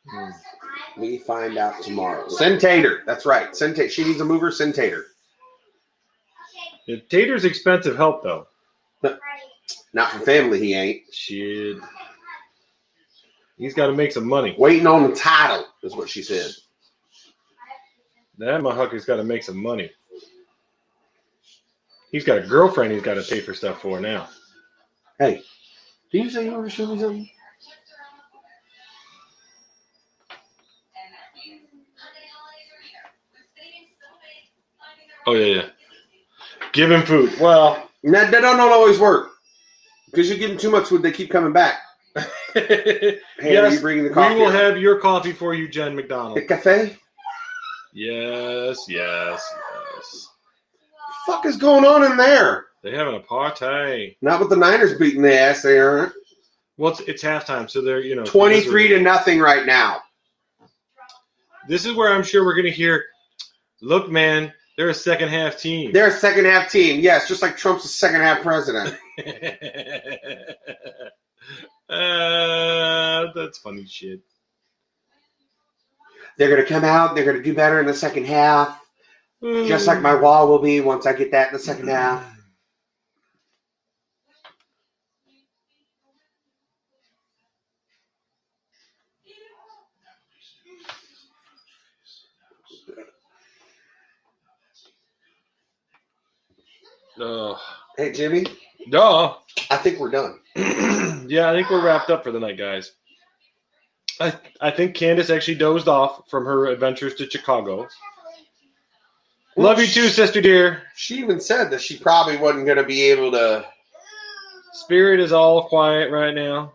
Hmm. 0.09 0.31
We 0.99 1.19
find 1.19 1.59
out 1.59 1.83
tomorrow. 1.83 2.29
Send 2.29 2.61
Tater. 2.61 3.03
That's 3.07 3.27
right. 3.27 3.57
Send 3.57 3.77
Tater. 3.77 3.89
She 3.91 4.05
needs 4.05 4.21
a 4.21 4.25
mover. 4.25 4.51
Send 4.51 4.75
Tater. 4.75 5.07
Yeah, 6.87 6.97
Tater's 7.09 7.45
expensive 7.45 7.97
help 7.97 8.23
though. 8.23 8.47
Not 9.95 10.11
for 10.13 10.21
family. 10.21 10.59
He 10.59 10.75
ain't. 10.75 11.03
Shit. 11.13 11.77
He's 13.59 13.75
got 13.75 13.87
to 13.89 13.93
make 13.93 14.13
some 14.13 14.27
money. 14.27 14.55
Waiting 14.59 14.87
on 14.87 15.09
the 15.09 15.15
title 15.15 15.67
is 15.83 15.95
what 15.95 16.09
she 16.09 16.23
said. 16.23 16.51
That 18.39 18.61
motherfucker's 18.61 19.05
got 19.05 19.17
to 19.17 19.25
make 19.25 19.45
some 19.45 19.63
money. 19.63 19.91
He's 22.13 22.25
got 22.25 22.39
a 22.39 22.43
girlfriend 22.47 22.93
he's 22.93 23.03
got 23.03 23.15
to 23.15 23.23
pay 23.23 23.41
for 23.41 23.55
stuff 23.55 23.81
for 23.81 23.99
now. 23.99 24.29
Hey, 25.19 25.43
did 26.13 26.25
you 26.25 26.31
say 26.31 26.45
you 26.45 26.53
were 26.53 26.69
showing 26.71 26.93
me 26.97 27.01
something? 27.01 27.31
Oh 35.27 35.33
yeah, 35.35 35.55
yeah. 35.55 35.67
Give 36.73 36.91
him 36.91 37.03
food. 37.03 37.33
Well, 37.41 37.89
That, 38.05 38.31
that 38.31 38.41
don't 38.41 38.61
always 38.61 38.99
work 38.99 39.31
because 40.07 40.29
you 40.29 40.37
give 40.37 40.51
them 40.51 40.59
too 40.59 40.71
much 40.71 40.87
food, 40.89 41.03
they 41.03 41.13
keep 41.13 41.31
coming 41.31 41.53
back. 41.53 41.81
Hey, 43.39 43.57
are 43.57 43.65
yes, 43.65 43.73
you 43.73 43.81
bringing 43.81 44.05
the 44.05 44.11
we 44.11 44.15
coffee? 44.15 44.41
will 44.41 44.51
have 44.51 44.77
your 44.79 45.01
coffee 45.01 45.33
for 45.33 45.55
you, 45.55 45.69
Jen 45.69 45.97
McDonald. 45.97 46.35
the 46.35 46.43
cafe. 46.43 46.97
Yes, 47.95 48.85
yes, 48.89 49.43
yes. 49.73 49.82
Fuck 51.27 51.47
is 51.47 51.57
going 51.57 51.85
on 51.85 52.05
in 52.11 52.16
there? 52.16 52.66
They 52.82 52.93
having 52.93 53.15
a 53.15 53.20
party. 53.20 54.16
Not 54.20 54.40
with 54.40 54.51
the 54.51 54.57
Niners 54.57 54.99
beating 54.99 55.23
the 55.23 55.39
ass. 55.39 55.62
They 55.62 55.78
aren't. 55.78 56.12
Well, 56.77 56.93
it's, 56.93 57.01
it's 57.01 57.23
halftime, 57.23 57.70
so 57.70 57.81
they're 57.81 58.01
you 58.01 58.16
know 58.16 58.24
Twenty-three 58.24 58.89
to 58.89 59.01
nothing 59.01 59.39
right 59.39 59.65
now. 59.65 60.01
This 61.69 61.86
is 61.86 61.94
where 61.94 62.12
I'm 62.12 62.24
sure 62.24 62.44
we're 62.44 62.57
gonna 62.57 62.70
hear. 62.70 63.05
Look, 63.81 64.11
man, 64.11 64.53
they're 64.77 64.89
a 64.89 64.94
second 64.94 65.28
half 65.28 65.59
team. 65.59 65.93
They're 65.93 66.09
a 66.09 66.12
second 66.12 66.47
half 66.47 66.70
team. 66.70 67.01
Yes, 67.01 67.28
just 67.28 67.43
like 67.43 67.57
Trump's 67.57 67.85
a 67.85 67.89
second 67.89 68.20
half 68.23 68.43
president. 68.43 68.97
uh, 71.89 73.32
that's 73.35 73.59
funny 73.59 73.86
shit. 73.86 74.20
They're 76.36 76.51
gonna 76.51 76.66
come 76.66 76.85
out. 76.85 77.15
They're 77.15 77.24
gonna 77.24 77.43
do 77.43 77.55
better 77.55 77.78
in 77.78 77.86
the 77.86 77.94
second 77.94 78.27
half, 78.27 78.81
just 79.43 79.86
like 79.86 80.01
my 80.01 80.14
wall 80.14 80.48
will 80.48 80.60
be 80.60 80.81
once 80.81 81.06
I 81.06 81.12
get 81.12 81.32
that 81.32 81.48
in 81.48 81.55
the 81.55 81.59
second 81.59 81.89
half. 81.89 82.28
Oh, 97.19 97.60
Hey 97.97 98.10
Jimmy, 98.10 98.47
duh. 98.90 99.35
I 99.70 99.77
think 99.77 99.98
we're 99.98 100.10
done. 100.10 100.40
yeah, 100.56 101.51
I 101.51 101.55
think 101.55 101.69
we're 101.69 101.85
wrapped 101.85 102.10
up 102.10 102.24
for 102.24 102.32
the 102.32 102.40
night, 102.40 102.56
guys. 102.56 102.93
I 104.19 104.35
I 104.60 104.70
think 104.70 104.94
Candace 104.94 105.31
actually 105.31 105.56
dozed 105.56 105.89
off 105.89 106.31
from 106.31 106.44
her 106.47 106.66
adventures 106.66 107.14
to 107.16 107.28
Chicago. 107.28 107.89
Love 109.57 109.79
you 109.79 109.87
too, 109.87 110.09
sister 110.09 110.41
dear. 110.41 110.83
She 110.97 111.16
even 111.16 111.41
said 111.41 111.70
that 111.70 111.81
she 111.83 111.99
probably 111.99 112.37
wasn't 112.37 112.66
gonna 112.66 112.85
be 112.85 113.03
able 113.11 113.33
to. 113.33 113.66
Spirit 114.73 115.20
is 115.20 115.33
all 115.33 115.69
quiet 115.69 116.11
right 116.11 116.35
now. 116.35 116.73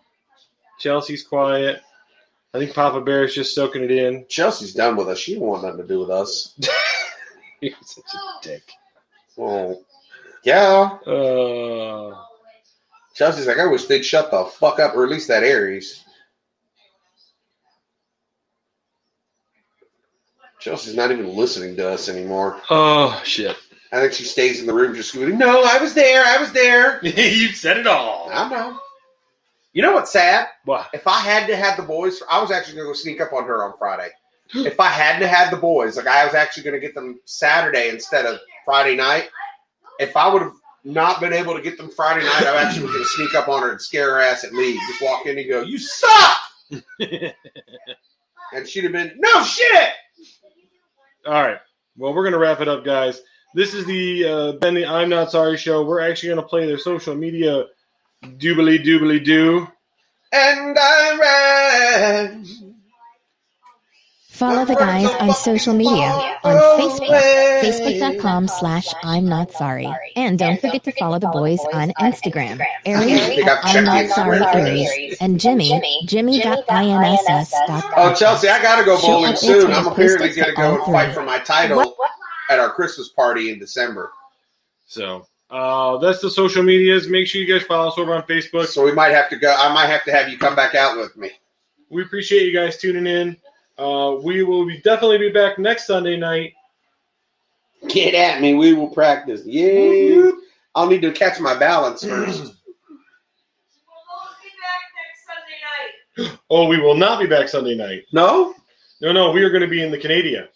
Chelsea's 0.80 1.24
quiet. 1.24 1.82
I 2.54 2.60
think 2.60 2.74
Papa 2.74 3.02
Bear 3.02 3.24
is 3.24 3.34
just 3.34 3.56
soaking 3.56 3.84
it 3.84 3.91
in. 3.91 4.26
Chelsea's 4.30 4.74
done 4.74 4.95
with 4.95 5.10
us. 5.10 5.18
She 5.18 5.36
don't 5.36 5.44
want 5.44 5.64
nothing 5.64 5.82
to 5.82 5.88
do 5.88 5.99
with 5.99 6.10
us. 6.10 6.56
You're 7.62 7.74
such 7.84 8.06
a 8.14 8.48
dick. 8.48 8.64
Well, 9.36 9.84
yeah. 10.44 10.98
Uh, 11.06 12.16
Chelsea's 13.16 13.48
like, 13.48 13.60
I 13.60 13.66
wish 13.66 13.86
they'd 13.86 14.06
shut 14.06 14.32
the 14.32 14.45
fuck 14.45 14.80
up, 14.80 14.95
or 14.95 15.04
at 15.04 15.10
least 15.10 15.28
that 15.28 15.44
Aries. 15.44 16.04
Chelsea's 20.60 20.96
not 20.96 21.12
even 21.12 21.36
listening 21.36 21.76
to 21.78 21.90
us 21.90 22.10
anymore. 22.10 22.62
oh 22.70 23.22
shit. 23.24 23.56
I 23.92 24.02
think 24.02 24.14
she 24.14 24.26
stays 24.26 24.60
in 24.60 24.68
the 24.68 24.74
room 24.74 24.94
just 24.96 25.10
scooting. 25.10 25.38
No, 25.38 25.64
I 25.64 25.78
was 25.78 25.94
there. 25.94 26.24
I 26.26 26.38
was 26.38 26.52
there. 26.52 27.00
you 27.06 27.50
said 27.50 27.78
it 27.78 27.88
all. 27.88 28.30
I 28.34 28.50
know. 28.50 28.80
You 29.72 29.82
know 29.82 29.94
what's 29.94 30.12
sad? 30.12 30.48
What? 30.66 30.90
If 30.94 31.08
I 31.08 31.20
had 31.20 31.48
to 31.48 31.56
have 31.56 31.78
the 31.78 31.84
boys, 31.84 32.22
I 32.30 32.42
was 32.42 32.52
actually 32.52 32.76
going 32.76 32.88
to 32.88 32.90
go 32.90 32.94
sneak 32.94 33.22
up 33.22 33.32
on 33.32 33.46
her 33.46 33.64
on 33.64 33.78
Friday. 33.78 34.10
if 34.56 34.80
I 34.80 34.88
hadn't 34.88 35.28
had 35.28 35.52
the 35.52 35.58
boys, 35.58 35.98
like 35.98 36.08
I 36.08 36.26
was 36.26 36.34
actually 36.34 36.64
going 36.64 36.74
to 36.74 36.86
get 36.86 36.96
them 36.96 37.20
Saturday 37.26 37.90
instead 37.90 38.26
of 38.26 38.40
Friday 38.66 38.96
night. 38.96 39.30
If 40.00 40.18
I 40.18 40.28
would 40.32 40.42
have 40.42 40.54
not 40.84 41.20
been 41.20 41.34
able 41.34 41.56
to 41.56 41.62
get 41.62 41.78
them 41.78 41.90
Friday 41.90 42.26
night, 42.26 42.44
I 42.44 42.64
actually 42.64 42.84
was 42.84 42.92
going 42.92 43.04
to 43.04 43.10
sneak 43.10 43.36
up 43.36 43.48
on 43.48 43.62
her 43.64 43.72
and 43.72 43.82
scare 43.82 44.12
her 44.12 44.22
ass 44.22 44.44
at 44.44 44.54
leave. 44.54 44.80
Just 44.88 45.02
walk 45.02 45.26
in 45.26 45.38
and 45.38 45.50
go, 45.50 45.62
"You 45.62 45.78
suck," 45.78 46.38
and 47.00 48.68
she'd 48.68 48.84
have 48.84 48.94
been, 48.94 49.14
"No 49.18 49.44
shit." 49.44 49.90
All 51.28 51.34
right. 51.34 51.60
Well, 51.98 52.14
we're 52.14 52.24
gonna 52.24 52.38
wrap 52.38 52.62
it 52.62 52.70
up, 52.70 52.86
guys. 52.86 53.20
This 53.54 53.74
is 53.74 53.86
the 53.86 54.26
uh, 54.26 54.52
Ben 54.54 54.76
the 54.76 54.86
I'm 54.86 55.10
Not 55.10 55.30
Sorry 55.30 55.58
show. 55.58 55.84
We're 55.84 55.99
actually 55.99 56.30
gonna 56.30 56.44
play 56.44 56.66
their 56.66 56.78
social 56.78 57.16
media 57.16 57.66
doobly 58.24 58.84
doobly 58.84 59.24
doo. 59.26 59.68
And 60.32 60.78
I 60.80 61.18
ran. 61.20 62.66
Follow 64.38 64.66
the 64.66 64.76
guys 64.76 65.10
on 65.20 65.34
social 65.34 65.74
media 65.74 66.38
on 66.44 66.80
Facebook, 66.80 67.62
facebook.com 67.62 68.48
slash 68.48 68.88
I'm 69.04 69.26
not 69.26 69.52
sorry. 69.52 69.92
And 70.16 70.38
don't 70.38 70.62
forget 70.62 70.84
to 70.84 70.92
follow 70.92 71.18
the 71.18 71.28
boys 71.30 71.60
on 71.74 71.92
Instagram, 72.00 72.64
Aries 72.86 73.40
at 73.48 73.60
I'm 73.64 73.84
not 73.84 74.08
sorry 74.10 74.40
Aries, 74.40 75.18
and 75.20 75.40
Jimmy, 75.40 76.04
jimmy.inss.com. 76.06 77.94
Oh, 77.98 78.14
Chelsea, 78.14 78.48
I 78.48 78.62
gotta 78.62 78.86
go 78.86 79.02
bowling 79.02 79.36
soon. 79.36 79.72
I'm 79.72 79.88
I 79.88 79.92
apparently 79.92 80.28
post 80.28 80.38
it 80.38 80.42
gonna 80.42 80.54
go 80.54 80.84
and 80.84 80.94
fight 80.94 81.14
for 81.16 81.24
my 81.24 81.40
title 81.40 81.96
at 82.52 82.60
our 82.60 82.70
Christmas 82.72 83.10
party 83.10 83.50
in 83.52 83.58
December. 83.58 84.12
So 84.86 85.26
uh, 85.50 85.98
that's 85.98 86.22
the 86.22 86.30
social 86.30 86.62
medias. 86.62 87.08
Make 87.08 87.26
sure 87.26 87.42
you 87.42 87.52
guys 87.52 87.66
follow 87.66 87.88
us 87.88 87.98
over 87.98 88.14
on 88.14 88.22
Facebook. 88.24 88.68
So 88.68 88.86
we 88.86 88.92
might 88.92 89.14
have 89.14 89.32
to 89.32 89.36
go. 89.36 89.52
I 89.58 89.74
might 89.74 89.88
have 89.88 90.04
to 90.04 90.12
have 90.12 90.30
you 90.30 90.38
come 90.38 90.56
back 90.56 90.76
out 90.76 90.96
with 90.96 91.18
me. 91.18 91.32
We 91.90 92.04
appreciate 92.04 92.44
you 92.44 92.54
guys 92.54 92.78
tuning 92.78 93.08
in. 93.08 93.38
Uh, 93.78 94.18
we 94.24 94.44
will 94.44 94.66
be 94.66 94.80
definitely 94.82 95.18
be 95.20 95.30
back 95.30 95.60
next 95.60 95.86
Sunday 95.86 96.18
night. 96.18 96.54
Get 97.90 98.16
at 98.16 98.41
me. 98.41 98.56
We 98.56 98.74
will 98.74 98.90
practice. 98.90 99.41
Yeah. 99.45 100.32
I'll 100.74 100.88
need 100.88 101.02
to 101.04 101.12
catch 101.12 101.40
my 101.40 101.56
balance 101.56 102.04
first. 102.04 102.40
We'll 102.40 102.52
be 104.41 104.49
back 104.64 104.84
next 104.98 105.26
Sunday 105.28 106.32
night. 106.32 106.40
Oh, 106.49 106.68
we 106.68 106.80
will 106.80 106.95
not 106.95 107.20
be 107.20 107.28
back 107.28 107.49
Sunday 107.49 107.76
night. 107.76 108.04
No? 108.12 108.56
No, 109.02 109.12
no, 109.12 109.32
we 109.32 109.44
are 109.44 109.49
going 109.52 109.62
to 109.62 109.68
be 109.68 109.84
in 109.84 109.91
the 109.91 109.98
Canadian. 109.98 110.48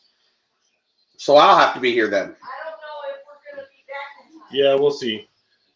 So 1.17 1.35
I'll 1.35 1.55
have 1.55 1.75
to 1.75 1.79
be 1.79 1.91
here 1.91 2.07
then. 2.07 2.23
I 2.23 2.25
don't 2.25 2.33
know 2.33 2.97
if 3.11 3.19
we're 3.27 3.51
gonna 3.51 3.67
be 3.69 3.83
back 3.87 4.09
in 4.25 4.39
time. 4.39 4.49
Yeah, 4.51 4.73
we'll 4.73 4.89
see. 4.89 5.27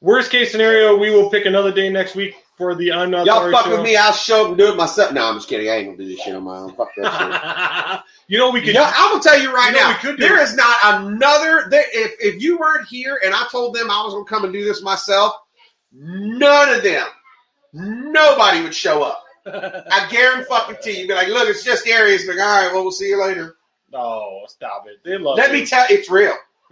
Worst 0.01 0.31
case 0.31 0.51
scenario, 0.51 0.97
we 0.97 1.11
will 1.11 1.29
pick 1.29 1.45
another 1.45 1.71
day 1.71 1.87
next 1.87 2.15
week 2.15 2.35
for 2.57 2.73
the 2.75 2.91
I'm 2.93 3.11
Not 3.11 3.25
Y'all 3.25 3.51
fuck 3.51 3.65
show. 3.65 3.71
with 3.71 3.81
me. 3.81 3.95
I'll 3.97 4.13
show 4.13 4.43
up 4.43 4.49
and 4.49 4.57
do 4.57 4.67
it 4.71 4.77
myself. 4.77 5.11
No, 5.13 5.25
I'm 5.25 5.35
just 5.35 5.47
kidding. 5.49 5.69
I 5.69 5.73
ain't 5.75 5.87
gonna 5.87 5.97
do 5.97 6.07
this 6.07 6.19
shit 6.21 6.33
on 6.35 6.43
my 6.43 6.57
own. 6.57 6.73
Fuck 6.75 6.89
that 6.97 8.03
you 8.27 8.37
know 8.37 8.49
we 8.51 8.59
shit. 8.59 8.67
could. 8.67 8.75
Yeah, 8.75 8.91
I'm 8.95 9.11
gonna 9.11 9.23
tell 9.23 9.39
you 9.39 9.53
right 9.53 9.71
You 9.73 9.77
know 9.79 9.87
now. 9.87 9.89
we 9.89 9.95
could 9.95 10.17
do 10.19 10.27
there 10.27 10.39
it. 10.39 10.43
is 10.43 10.55
not 10.55 10.77
another. 10.83 11.67
There, 11.69 11.85
if 11.91 12.13
if 12.19 12.41
you 12.41 12.57
weren't 12.57 12.87
here 12.87 13.19
and 13.25 13.33
I 13.33 13.45
told 13.51 13.75
them 13.75 13.91
I 13.91 14.03
was 14.03 14.13
gonna 14.13 14.25
come 14.25 14.43
and 14.45 14.53
do 14.53 14.63
this 14.63 14.81
myself, 14.81 15.33
none 15.91 16.73
of 16.73 16.81
them, 16.83 17.07
nobody 17.73 18.61
would 18.63 18.73
show 18.75 19.03
up. 19.03 19.23
I 19.45 20.07
guarantee 20.09 20.91
you. 20.91 20.97
You'd 21.01 21.07
be 21.09 21.13
like, 21.13 21.27
look, 21.27 21.47
it's 21.49 21.63
just 21.63 21.85
Aries. 21.87 22.27
Like, 22.27 22.39
all 22.39 22.45
right, 22.63 22.71
well, 22.73 22.83
we'll 22.83 22.91
see 22.91 23.09
you 23.09 23.21
later. 23.21 23.57
no, 23.91 24.43
stop 24.47 24.85
it. 24.87 25.03
They 25.03 25.17
love 25.17 25.37
Let 25.37 25.51
you. 25.51 25.59
me 25.59 25.65
tell 25.65 25.85
it's 25.89 26.09
real. 26.09 26.33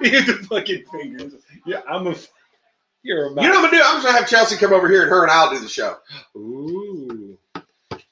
Hit 0.00 0.26
the 0.26 0.34
fucking 0.48 0.84
fingers. 0.90 1.34
Yeah, 1.66 1.80
I'm 1.88 2.06
a. 2.06 2.14
You're 3.02 3.26
a. 3.26 3.28
You 3.30 3.34
know 3.34 3.42
what 3.42 3.56
I'm 3.56 3.62
gonna 3.64 3.70
do? 3.70 3.82
I'm 3.84 3.94
just 3.96 4.06
gonna 4.06 4.18
have 4.18 4.28
Chelsea 4.28 4.56
come 4.56 4.72
over 4.72 4.88
here 4.88 5.02
and 5.02 5.10
her 5.10 5.22
and 5.22 5.30
I'll 5.30 5.50
do 5.50 5.58
the 5.58 5.68
show. 5.68 5.96
Ooh. 6.36 7.38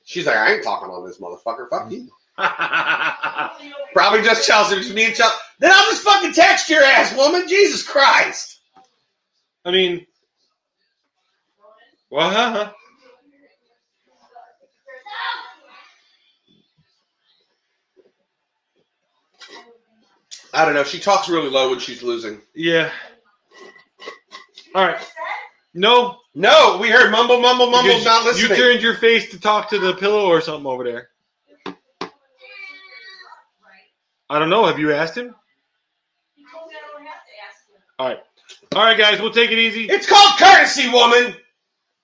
She's 0.04 0.26
like, 0.26 0.36
I 0.36 0.54
ain't 0.54 0.64
talking 0.64 0.88
on 0.88 1.06
this 1.06 1.18
motherfucker. 1.18 1.68
Fuck 1.68 1.90
you. 1.92 2.08
Probably 3.92 4.22
just 4.22 4.46
Chelsea, 4.46 4.76
just 4.76 4.94
me 4.94 5.06
and 5.06 5.14
Chelsea. 5.14 5.36
Then 5.58 5.70
I'll 5.72 5.90
just 5.90 6.02
fucking 6.02 6.32
text 6.32 6.70
your 6.70 6.82
ass, 6.82 7.14
woman. 7.14 7.46
Jesus 7.46 7.82
Christ. 7.82 8.60
I 9.64 9.70
mean, 9.70 10.06
what? 12.08 12.74
I 20.54 20.64
don't 20.64 20.74
know. 20.74 20.84
She 20.84 20.98
talks 20.98 21.28
really 21.28 21.50
low 21.50 21.70
when 21.70 21.78
she's 21.78 22.02
losing. 22.02 22.40
Yeah. 22.54 22.90
All 24.74 24.86
right. 24.86 25.00
No, 25.74 26.18
No, 26.34 26.78
we 26.80 26.88
heard 26.88 27.10
mumble, 27.10 27.40
mumble, 27.40 27.70
mumble. 27.70 27.88
because 27.98 28.04
Not 28.04 28.38
you 28.38 28.48
turned 28.48 28.82
your 28.82 28.94
face 28.94 29.30
to 29.30 29.40
talk 29.40 29.68
to 29.70 29.78
the 29.78 29.94
pillow 29.94 30.26
or 30.26 30.40
something 30.40 30.66
over 30.66 30.84
there. 30.84 31.10
I 34.30 34.38
don't 34.38 34.50
know. 34.50 34.66
Have 34.66 34.78
you 34.78 34.92
asked 34.92 35.16
him? 35.16 35.34
He 36.34 36.44
told 36.52 36.68
me 36.68 36.74
I 36.76 36.98
don't 36.98 37.06
have 37.06 37.14
to 37.14 37.32
ask 37.48 37.66
him. 37.68 37.80
All 37.98 38.08
right. 38.08 38.18
All 38.74 38.82
right, 38.84 38.98
guys. 38.98 39.20
We'll 39.20 39.32
take 39.32 39.50
it 39.50 39.58
easy. 39.58 39.86
It's 39.86 40.06
called 40.06 40.38
courtesy, 40.38 40.88
woman. 40.90 41.34